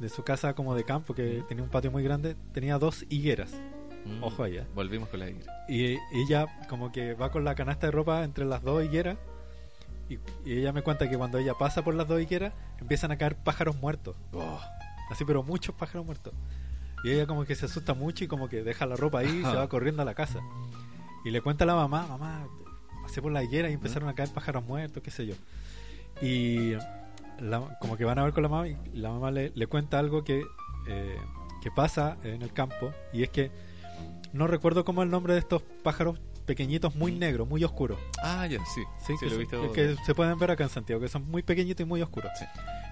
de 0.01 0.09
su 0.11 0.23
casa 0.25 0.55
como 0.55 0.75
de 0.75 0.85
campo, 0.85 1.15
que 1.15 1.43
tenía 1.49 1.63
un 1.65 1.71
patio 1.71 1.91
muy 1.91 2.03
grande, 2.03 2.37
tenía 2.53 2.79
dos 2.79 3.07
higueras. 3.09 3.53
Mm. 4.05 4.23
Ojo 4.25 4.47
¿eh? 4.47 4.67
Volvimos 4.75 5.09
con 5.09 5.21
la 5.21 5.31
ira. 5.31 5.65
Y 5.69 5.97
ella 6.13 6.47
como 6.69 6.91
que 6.93 7.15
va 7.15 7.31
con 7.31 7.45
la 7.45 7.55
canasta 7.55 7.87
de 7.87 7.93
ropa 7.93 8.25
entre 8.25 8.45
las 8.45 8.63
dos 8.63 8.85
higueras 8.85 9.17
y, 10.09 10.15
y 10.45 10.59
ella 10.59 10.73
me 10.73 10.83
cuenta 10.83 11.09
que 11.09 11.17
cuando 11.17 11.39
ella 11.39 11.55
pasa 11.55 11.83
por 11.83 11.95
las 11.95 12.09
dos 12.09 12.21
higueras 12.21 12.53
empiezan 12.81 13.13
a 13.13 13.17
caer 13.19 13.37
pájaros 13.37 13.77
muertos. 13.77 14.17
Oh. 14.33 14.61
Así, 15.11 15.25
pero 15.25 15.43
muchos 15.43 15.75
pájaros 15.75 16.05
muertos. 16.05 16.33
Y 17.05 17.11
ella 17.11 17.27
como 17.27 17.45
que 17.45 17.55
se 17.55 17.67
asusta 17.67 17.95
mucho 17.95 18.25
y 18.25 18.29
como 18.29 18.49
que 18.49 18.63
deja 18.63 18.87
la 18.87 18.97
ropa 18.97 19.21
ahí 19.21 19.29
y 19.41 19.45
se 19.45 19.57
va 19.57 19.69
corriendo 19.69 20.03
a 20.03 20.05
la 20.05 20.15
casa. 20.15 20.41
Y 21.25 21.31
le 21.31 21.41
cuenta 21.41 21.65
a 21.65 21.67
la 21.67 21.75
mamá, 21.75 22.07
mamá, 22.07 22.47
pasé 23.03 23.21
por 23.23 23.31
la 23.33 23.43
higuera 23.45 23.69
y 23.71 23.73
empezaron 23.75 24.09
a 24.09 24.15
caer 24.15 24.31
pájaros 24.33 24.65
muertos, 24.65 25.03
qué 25.03 25.11
sé 25.11 25.27
yo. 25.27 25.35
Y 26.21 26.73
la- 27.41 27.77
como 27.81 27.97
que 27.97 28.05
van 28.05 28.19
a 28.19 28.25
ver 28.25 28.33
con 28.33 28.43
la 28.43 28.49
mamá 28.49 28.69
y 28.69 28.77
la 28.95 29.11
mamá 29.11 29.31
le, 29.31 29.51
le 29.55 29.67
cuenta 29.67 29.99
algo 29.99 30.23
que, 30.25 30.45
eh, 30.89 31.17
que 31.63 31.71
pasa 31.71 32.17
en 32.25 32.43
el 32.43 32.53
campo 32.53 32.93
y 33.13 33.23
es 33.23 33.31
que 33.31 33.51
no 34.33 34.47
recuerdo 34.47 34.85
cómo 34.85 35.03
es 35.03 35.07
el 35.07 35.11
nombre 35.11 35.33
de 35.35 35.39
estos 35.41 35.63
pájaros 35.83 36.21
pequeñitos 36.47 36.95
muy 36.97 37.13
negros, 37.13 37.49
muy 37.49 37.63
oscuros. 37.65 37.99
Ah, 38.23 38.47
ya, 38.47 38.59
sí. 38.67 38.83
Sí, 39.07 39.13
Sí, 39.13 39.15
que, 39.21 39.27
lo 39.27 39.35
he 39.35 39.39
visto. 39.39 39.73
que 39.73 39.97
se 40.05 40.15
pueden 40.15 40.39
ver 40.39 40.51
acá 40.51 40.65
en 40.65 40.71
Santiago, 40.71 41.01
que 41.01 41.09
son 41.09 41.27
muy 41.31 41.43
pequeñitos 41.43 41.85
y 41.85 41.89
muy 41.89 42.03
oscuros. 42.03 42.31
Sí. 42.39 42.45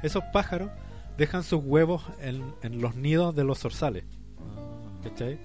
Esos 0.02 0.22
pájaros 0.32 0.70
dejan 1.18 1.42
sus 1.42 1.60
huevos 1.64 2.02
en, 2.20 2.54
en 2.62 2.80
los 2.80 2.94
nidos 2.94 3.34
de 3.34 3.44
los 3.44 3.58
zorzales. 3.58 4.04
Ah. 4.38 5.00
¿Cachai? 5.02 5.38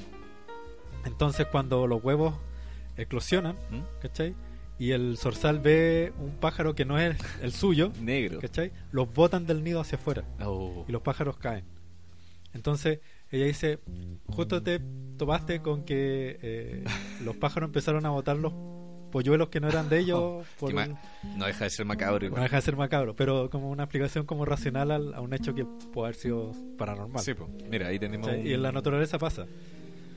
Entonces 1.05 1.45
cuando 1.47 1.87
los 1.87 2.03
huevos 2.03 2.35
eclosionan, 2.97 3.55
¿Mm? 3.69 3.81
¿cachai? 4.01 4.35
Y 4.77 4.91
el 4.91 5.17
zorzal 5.17 5.59
ve 5.59 6.11
un 6.19 6.31
pájaro 6.31 6.75
que 6.75 6.83
no 6.85 6.99
es 6.99 7.17
el 7.41 7.53
suyo, 7.53 7.91
Negro. 8.01 8.39
¿cachai? 8.39 8.71
Los 8.91 9.11
botan 9.13 9.45
del 9.45 9.63
nido 9.63 9.79
hacia 9.81 9.97
afuera 9.97 10.23
Oh. 10.41 10.85
y 10.87 10.91
los 10.91 11.01
pájaros 11.01 11.37
caen. 11.37 11.65
Entonces 12.53 12.99
ella 13.31 13.45
dice, 13.45 13.79
justo 14.27 14.61
te 14.63 14.79
topaste 15.17 15.61
con 15.61 15.83
que 15.83 16.37
eh, 16.41 16.83
los 17.23 17.35
pájaros 17.37 17.67
empezaron 17.69 18.05
a 18.05 18.09
botar 18.09 18.37
los 18.37 18.53
polluelos 19.11 19.47
que 19.49 19.59
no 19.61 19.69
eran 19.69 19.87
de 19.87 19.99
ellos 19.99 20.45
por 20.59 20.73
No 20.73 21.45
deja 21.45 21.63
de 21.63 21.69
ser 21.69 21.85
macabro 21.85 22.29
no 22.29 22.41
deja 22.41 22.55
de 22.57 22.61
ser 22.61 22.75
macabro, 22.75 23.15
pero 23.15 23.49
como 23.49 23.69
una 23.69 23.83
explicación 23.83 24.25
como 24.25 24.43
racional 24.45 24.91
al- 24.91 25.13
a 25.13 25.21
un 25.21 25.33
hecho 25.33 25.55
que 25.55 25.63
puede 25.93 26.07
haber 26.07 26.15
sido 26.15 26.51
paranormal. 26.77 27.23
Sí, 27.23 27.33
po. 27.33 27.49
Mira, 27.69 27.87
ahí 27.87 27.97
tenemos. 27.99 28.29
Y 28.43 28.53
en 28.53 28.61
la 28.61 28.71
naturaleza 28.71 29.17
pasa. 29.17 29.45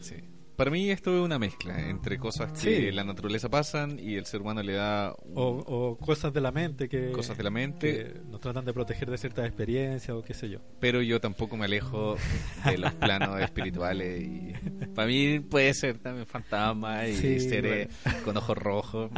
Sí. 0.01 0.17
Para 0.59 0.73
mí 0.73 0.91
esto 0.91 1.17
es 1.17 1.25
una 1.25 1.39
mezcla 1.39 1.79
entre 1.89 2.19
cosas 2.19 2.51
que 2.53 2.89
Sí. 2.89 2.91
la 2.91 3.05
naturaleza 3.05 3.49
pasan 3.49 3.99
y 4.01 4.17
el 4.17 4.27
ser 4.27 4.41
humano 4.41 4.61
le 4.61 4.73
da 4.73 5.15
un- 5.23 5.33
O, 5.37 5.49
o 5.93 5.97
cosas 5.99 6.33
de 6.35 6.41
la 6.41 6.51
mente 6.51 6.89
que, 6.89 7.13
cosas 7.13 7.37
de 7.39 7.45
la 7.45 7.51
mente, 7.51 7.95
que 7.95 8.21
nos 8.29 8.41
tratan 8.41 8.65
de 8.65 8.73
proteger 8.75 9.09
de 9.09 9.19
ciertas 9.19 9.47
experiencias 9.47 10.11
o 10.17 10.21
qué 10.23 10.35
sé 10.35 10.49
yo. 10.51 10.59
pero 10.81 11.01
yo 11.01 11.21
tampoco 11.21 11.57
me 11.57 11.67
alejo 11.67 12.17
de 12.65 12.77
los 12.77 12.93
planos 12.95 13.41
espirituales 13.41 14.21
y 14.23 14.53
para 14.97 15.07
mí 15.07 15.39
puede 15.39 15.73
ser 15.75 15.99
también 15.99 16.27
fantasma 16.27 17.07
y 17.07 17.15
Sí, 17.15 17.39
seres 17.41 17.89
con 18.25 18.37
ojos 18.37 18.59
rojos. 18.59 19.11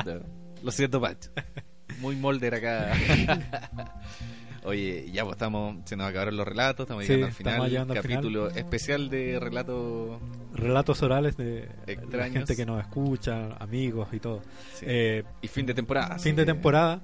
Lo 0.62 0.70
siento, 0.70 1.00
Pacho. 1.00 1.30
Muy 2.00 2.16
molder 2.16 2.54
acá. 2.56 2.92
Oye, 4.64 5.06
ya 5.10 5.22
pues 5.24 5.34
estamos, 5.36 5.76
se 5.84 5.96
nos 5.96 6.06
acabaron 6.08 6.36
los 6.36 6.46
relatos, 6.46 6.84
estamos 6.84 7.04
Sí, 7.04 7.12
llegando 7.12 7.26
al 7.28 7.32
final, 7.32 7.70
llegando 7.70 7.94
al 7.94 8.02
capítulo 8.02 8.48
especial 8.50 9.08
de 9.08 9.38
relatos 9.40 10.20
Relatos 10.54 11.02
orales 11.02 11.36
de 11.36 11.68
Extraños. 11.86 12.34
gente 12.34 12.56
que 12.56 12.66
nos 12.66 12.80
escucha, 12.80 13.54
amigos 13.58 14.08
y 14.12 14.18
todo. 14.20 14.42
sí. 14.74 14.84
Eh, 14.88 15.24
y 15.40 15.48
fin 15.48 15.64
de 15.66 15.74
temporada. 15.74 16.18
fin 16.18 16.36
de 16.36 16.44
temporada. 16.44 17.00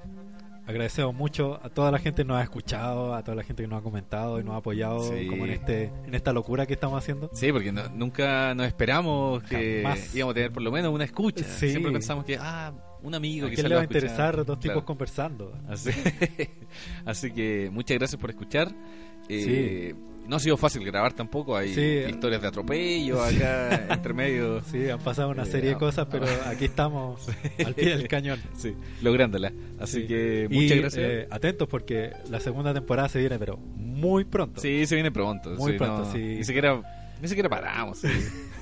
Agradecemos 0.68 1.14
mucho 1.14 1.60
a 1.62 1.68
toda 1.70 1.92
la 1.92 1.98
gente 2.00 2.22
que 2.22 2.26
nos 2.28 2.38
ha 2.38 2.42
escuchado, 2.42 3.14
a 3.14 3.22
toda 3.22 3.36
la 3.36 3.44
gente 3.44 3.62
que 3.62 3.68
nos 3.68 3.78
ha 3.78 3.82
comentado 3.84 4.40
y 4.40 4.42
nos 4.44 4.54
ha 4.54 4.56
apoyado 4.56 5.00
Sí. 5.00 5.28
como 5.28 5.44
en 5.44 5.52
este 5.52 5.92
en 6.04 6.12
esta 6.12 6.32
locura 6.32 6.66
que 6.66 6.72
estamos 6.72 6.98
haciendo. 6.98 7.30
Sí, 7.34 7.52
porque 7.52 7.70
no- 7.70 7.88
nunca 7.90 8.52
nos 8.56 8.66
esperamos 8.66 9.44
que 9.44 9.82
Jamás. 9.84 10.12
íbamos 10.14 10.32
a 10.32 10.34
tener 10.34 10.50
por 10.52 10.62
lo 10.64 10.72
menos 10.72 10.92
una 10.92 11.04
escucha. 11.04 11.44
Siempre 11.44 11.92
pensamos 11.92 12.24
que, 12.24 12.36
ah, 12.36 12.72
un 13.02 13.14
amigo 13.14 13.46
¿A 13.46 13.50
que 13.50 13.62
le 13.62 13.74
va 13.74 13.80
a 13.80 13.84
escuchar. 13.84 14.02
interesar 14.04 14.36
dos 14.36 14.44
Claro. 14.44 14.60
tipos 14.60 14.84
conversando? 14.84 15.52
Así, 15.68 15.90
así 17.04 17.30
que 17.30 17.68
muchas 17.72 17.98
gracias 17.98 18.20
por 18.20 18.30
escuchar. 18.30 18.72
Eh, 19.28 19.94
No 20.28 20.36
ha 20.36 20.40
sido 20.40 20.56
fácil 20.56 20.84
grabar 20.84 21.12
tampoco, 21.12 21.56
hay 21.56 21.72
Sí. 21.72 22.10
historias 22.10 22.42
de 22.42 22.48
atropello 22.48 23.22
acá 23.22 23.86
entre 23.94 24.12
medio. 24.12 24.60
Sí, 24.64 24.88
han 24.90 24.98
pasado 24.98 25.28
una 25.30 25.44
Eh, 25.44 25.46
serie 25.46 25.70
de 25.70 25.76
cosas, 25.76 26.08
pero 26.10 26.26
aquí 26.46 26.64
estamos 26.64 27.28
al 27.64 27.74
pie 27.76 27.96
del 27.96 28.08
cañón. 28.08 28.40
Sí, 28.56 28.74
lográndola. 29.02 29.52
Así 29.78 30.00
Sí. 30.02 30.06
que 30.08 30.48
Y, 30.50 30.54
muchas 30.62 30.78
gracias. 30.78 31.04
eh, 31.08 31.28
atentos 31.30 31.68
porque 31.68 32.10
la 32.28 32.40
segunda 32.40 32.74
temporada 32.74 33.08
se 33.08 33.20
viene, 33.20 33.38
pero 33.38 33.56
muy 33.56 34.24
pronto. 34.24 34.60
sí, 34.60 34.84
se 34.86 34.96
viene 34.96 35.12
pronto. 35.12 35.50
Muy 35.50 35.72
sí, 35.72 35.78
pronto, 35.78 36.04
no, 36.06 36.12
sí. 36.12 36.18
Ni 36.18 36.44
siquiera, 36.44 36.80
ni 37.22 37.28
siquiera 37.28 37.48
paramos. 37.48 38.02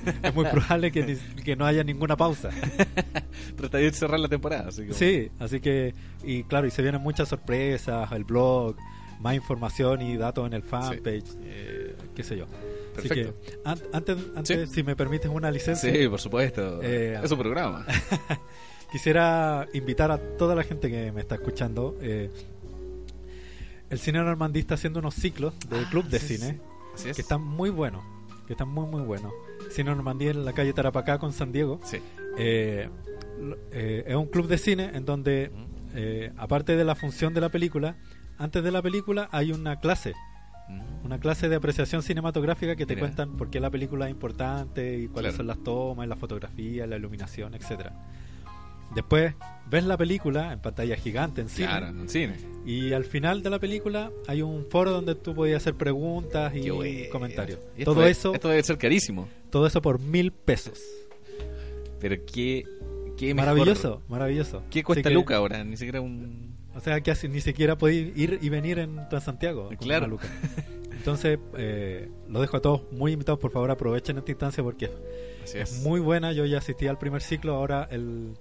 Sí. 0.05 0.11
Es 0.23 0.33
muy 0.35 0.45
probable 0.45 0.91
que, 0.91 1.03
ni- 1.03 1.43
que 1.43 1.55
no 1.55 1.65
haya 1.65 1.83
ninguna 1.83 2.15
pausa. 2.15 2.49
Trataré 3.57 3.85
de 3.85 3.93
cerrar 3.93 4.19
la 4.19 4.27
temporada. 4.27 4.69
Así 4.69 4.81
como- 4.83 4.93
Sí, 4.93 5.29
así 5.39 5.59
que, 5.59 5.93
y 6.23 6.43
claro, 6.43 6.67
y 6.67 6.71
se 6.71 6.81
vienen 6.81 7.01
muchas 7.01 7.27
sorpresas, 7.29 8.11
el 8.11 8.23
blog, 8.23 8.75
más 9.19 9.33
información 9.35 10.01
y 10.01 10.17
datos 10.17 10.45
en 10.45 10.53
el 10.53 10.61
fanpage, 10.63 11.23
eh, 11.43 11.95
qué 12.15 12.23
sé 12.23 12.37
yo. 12.37 12.45
Así 12.97 13.09
que, 13.09 13.25
Perfecto. 13.25 13.59
an- 13.65 13.79
antes, 13.93 14.17
antes 14.35 14.71
si 14.71 14.83
me 14.83 14.95
permites 14.95 15.29
una 15.31 15.49
licencia, 15.51 15.91
Sí, 15.91 16.07
por 16.07 16.19
supuesto. 16.19 16.81
Eh, 16.83 17.19
es 17.23 17.31
un 17.31 17.39
programa. 17.39 17.85
quisiera 18.91 19.67
invitar 19.73 20.11
a 20.11 20.17
toda 20.17 20.55
la 20.55 20.63
gente 20.63 20.89
que 20.89 21.11
me 21.11 21.21
está 21.21 21.35
escuchando. 21.35 21.97
eh, 22.01 22.29
el 23.89 23.99
Cine 23.99 24.19
Normandí 24.19 24.59
está 24.59 24.75
haciendo 24.75 24.99
unos 24.99 25.13
ciclos 25.15 25.53
de 25.69 25.77
Ah, 25.79 25.87
club 25.91 26.05
de 26.05 26.19
cine 26.19 26.59
Así 26.95 27.09
es. 27.09 27.15
que 27.15 27.21
están 27.21 27.41
muy 27.41 27.69
buenos, 27.69 28.03
que 28.47 28.53
están 28.53 28.67
muy 28.69 28.87
muy 28.87 29.01
buenos. 29.01 29.31
Cine 29.69 29.89
Normandí 29.91 30.27
en 30.27 30.45
la 30.45 30.53
calle 30.53 30.73
Tarapacá 30.73 31.17
con 31.19 31.33
San 31.33 31.51
Diego. 31.51 31.79
Sí. 31.83 31.97
Eh, 32.37 32.89
eh, 33.71 34.03
es 34.07 34.15
un 34.15 34.27
club 34.27 34.47
de 34.47 34.57
cine 34.57 34.91
en 34.93 35.05
donde, 35.05 35.51
eh, 35.93 36.31
aparte 36.37 36.75
de 36.75 36.83
la 36.85 36.95
función 36.95 37.33
de 37.33 37.41
la 37.41 37.49
película, 37.49 37.95
antes 38.37 38.63
de 38.63 38.71
la 38.71 38.81
película 38.81 39.29
hay 39.31 39.51
una 39.51 39.79
clase, 39.79 40.13
Mm. 40.67 41.05
una 41.05 41.19
clase 41.19 41.47
de 41.47 41.55
apreciación 41.57 42.01
cinematográfica 42.01 42.75
que 42.75 42.87
te 42.87 42.95
Mira. 42.95 43.05
cuentan 43.07 43.37
por 43.37 43.51
qué 43.51 43.59
la 43.59 43.69
película 43.69 44.05
es 44.05 44.11
importante 44.11 44.97
y 44.97 45.07
cuáles 45.07 45.33
Claro. 45.33 45.37
son 45.37 45.47
las 45.47 45.63
tomas, 45.63 46.07
la 46.07 46.15
fotografía, 46.15 46.87
la 46.87 46.95
iluminación, 46.97 47.53
etcétera. 47.53 47.93
Después 48.93 49.33
ves 49.69 49.83
la 49.83 49.97
película 49.97 50.53
en 50.53 50.59
pantalla 50.61 50.95
gigante 50.95 51.41
en 51.41 51.49
cine 51.49 51.67
Claro, 51.67 51.87
en 51.87 52.07
cine. 52.07 52.35
y 52.65 52.93
al 52.93 53.03
final 53.03 53.41
de 53.43 53.49
la 53.49 53.59
película 53.59 54.11
hay 54.27 54.41
un 54.41 54.65
foro 54.69 54.91
donde 54.91 55.15
tú 55.15 55.33
podías 55.33 55.57
hacer 55.63 55.73
preguntas 55.75 56.53
y 56.55 56.61
Qué 56.61 57.09
comentarios. 57.11 57.59
Y 57.75 57.81
esto 57.81 57.91
Todo 57.93 58.01
debe- 58.01 58.11
eso, 58.11 58.33
Esto 58.33 58.49
debe 58.49 58.63
ser 58.63 58.77
carísimo. 58.77 59.27
todo 59.49 59.65
eso 59.67 59.81
por 59.81 59.99
mil 59.99 60.31
pesos. 60.31 60.79
Pero 61.99 62.15
qué, 62.31 62.63
qué 63.17 63.33
mejor- 63.33 63.53
Maravilloso, 63.55 64.01
maravilloso. 64.07 64.63
¿Qué 64.69 64.83
cuesta 64.83 65.09
que- 65.09 65.15
Luca 65.15 65.35
ahora? 65.37 65.63
Ni 65.63 65.77
siquiera 65.77 66.01
un. 66.01 66.55
O 66.75 66.79
sea, 66.81 66.99
que 67.01 67.09
así 67.11 67.27
ni 67.29 67.39
siquiera 67.41 67.77
podéis 67.77 68.15
ir 68.17 68.37
y 68.41 68.49
venir 68.49 68.79
en 68.79 69.07
Transantiago. 69.09 69.69
Claro. 69.79 70.07
luca. 70.07 70.27
Entonces, 70.91 71.39
eh, 71.57 72.09
lo 72.29 72.41
dejo 72.41 72.57
a 72.57 72.61
todos 72.61 72.81
muy 72.91 73.13
invitados. 73.13 73.39
Por 73.39 73.51
favor, 73.51 73.71
aprovechen 73.71 74.17
esta 74.17 74.31
instancia 74.31 74.63
porque 74.63 74.89
Así 75.43 75.57
es. 75.57 75.81
muy 75.83 75.99
buena. 75.99 76.33
Yo 76.33 76.45
ya 76.45 76.57
asistí 76.57 76.87
al 76.87 76.97
primer 76.97 77.21
ciclo. 77.21 77.53
Ahora, 77.55 77.87
el 77.91 78.33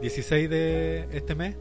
16 0.00 0.50
de 0.50 1.08
este 1.12 1.34
mes, 1.34 1.56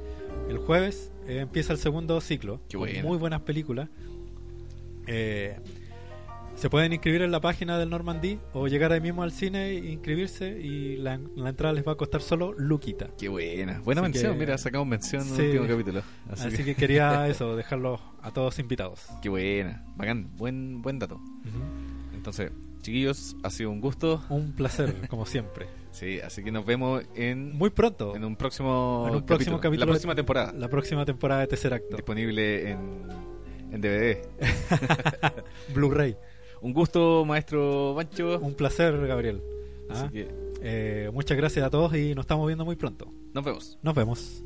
el 0.50 0.58
jueves, 0.58 1.12
eh, 1.28 1.40
empieza 1.40 1.74
el 1.74 1.80
segundo 1.80 2.20
ciclo. 2.22 2.60
Qué 2.70 2.78
buena. 2.78 3.04
Muy 3.04 3.18
buenas 3.18 3.41
películas. 3.41 3.90
Eh, 5.08 5.58
se 6.56 6.70
pueden 6.70 6.94
inscribir 6.94 7.24
en 7.24 7.32
la 7.32 7.41
página 7.41 7.78
del 7.80 7.90
Normandí 7.90 8.40
o 8.54 8.68
llegar 8.68 8.91
ahí 8.91 9.02
mismo 9.02 9.24
al 9.24 9.32
cine 9.32 9.70
e 9.72 9.76
inscribirse. 9.91 10.50
Y 10.62 10.98
la, 10.98 11.20
la 11.36 11.50
entrada 11.50 11.74
les 11.74 11.86
va 11.86 11.94
a 11.94 11.95
costar 11.95 12.22
solo 12.22 12.54
Luquita. 12.54 13.10
Qué 13.18 13.28
buena. 13.28 13.80
Buena 13.82 14.02
Así 14.02 14.12
mención. 14.12 14.34
que- 14.34 14.40
Mira, 14.40 14.58
sacamos 14.58 14.88
mención 14.88 15.28
en 15.28 15.34
el 15.36 15.45
último 15.60 15.68
capítulo. 15.68 16.04
Así, 16.30 16.48
Así, 16.48 16.58
que, 16.58 16.64
que... 16.66 16.76
quería 16.76 17.28
eso, 17.30 17.56
dejarlos 17.56 18.00
a 18.22 18.32
todos 18.32 18.60
invitados. 18.60 19.08
Qué 19.22 19.30
buena. 19.30 19.84
Bacán. 19.95 20.30
Buen, 20.38 20.82
buen 20.82 21.00
dato. 21.00 21.20
Entonces, 22.14 22.52
chiquillos, 22.82 23.36
ha 23.44 23.50
sido 23.50 23.72
un 23.72 23.82
gusto. 23.82 24.24
Un 24.30 24.54
placer, 24.54 25.08
como 25.10 25.26
siempre. 25.26 25.66
Sí, 25.94 26.20
así 26.20 26.44
que 26.44 26.52
nos 26.52 26.65
vemos 26.65 27.03
en, 27.15 27.56
Muy 27.56 27.70
pronto. 27.70 28.15
en 28.15 28.26
un 28.26 28.36
próximo, 28.36 29.06
En 29.07 29.15
un 29.15 29.26
próximo 29.26 29.60
capítulo. 29.60 29.86
La 29.86 29.91
próxima 29.91 30.15
temporada. 30.15 30.52
La 30.53 30.68
próxima 30.68 31.06
temporada 31.06 31.41
de 31.41 31.48
Tercer 31.48 31.74
Acto. 31.74 31.95
Disponible 31.95 32.72
en, 32.72 32.80
en 33.72 33.80
DVD. 33.82 34.18
Blu-ray. 35.74 36.18
Un 36.61 36.74
gusto, 36.74 37.24
maestro 37.26 37.94
Pancho. 37.95 38.40
Un 38.40 38.56
placer, 38.56 39.06
Gabriel. 39.07 39.41
Así 39.90 40.06
¿Ah? 40.06 40.10
que 40.11 40.28
Eh, 40.61 41.10
muchas 41.14 41.38
gracias 41.38 41.65
a 41.65 41.70
todos 41.70 41.94
y 41.95 42.15
nos 42.15 42.24
estamos 42.24 42.48
viendo 42.48 42.65
muy 42.65 42.76
pronto. 42.76 43.11
nos 43.34 43.44
vemos. 43.44 43.78
Nos 43.84 43.94
vemos. 43.95 44.44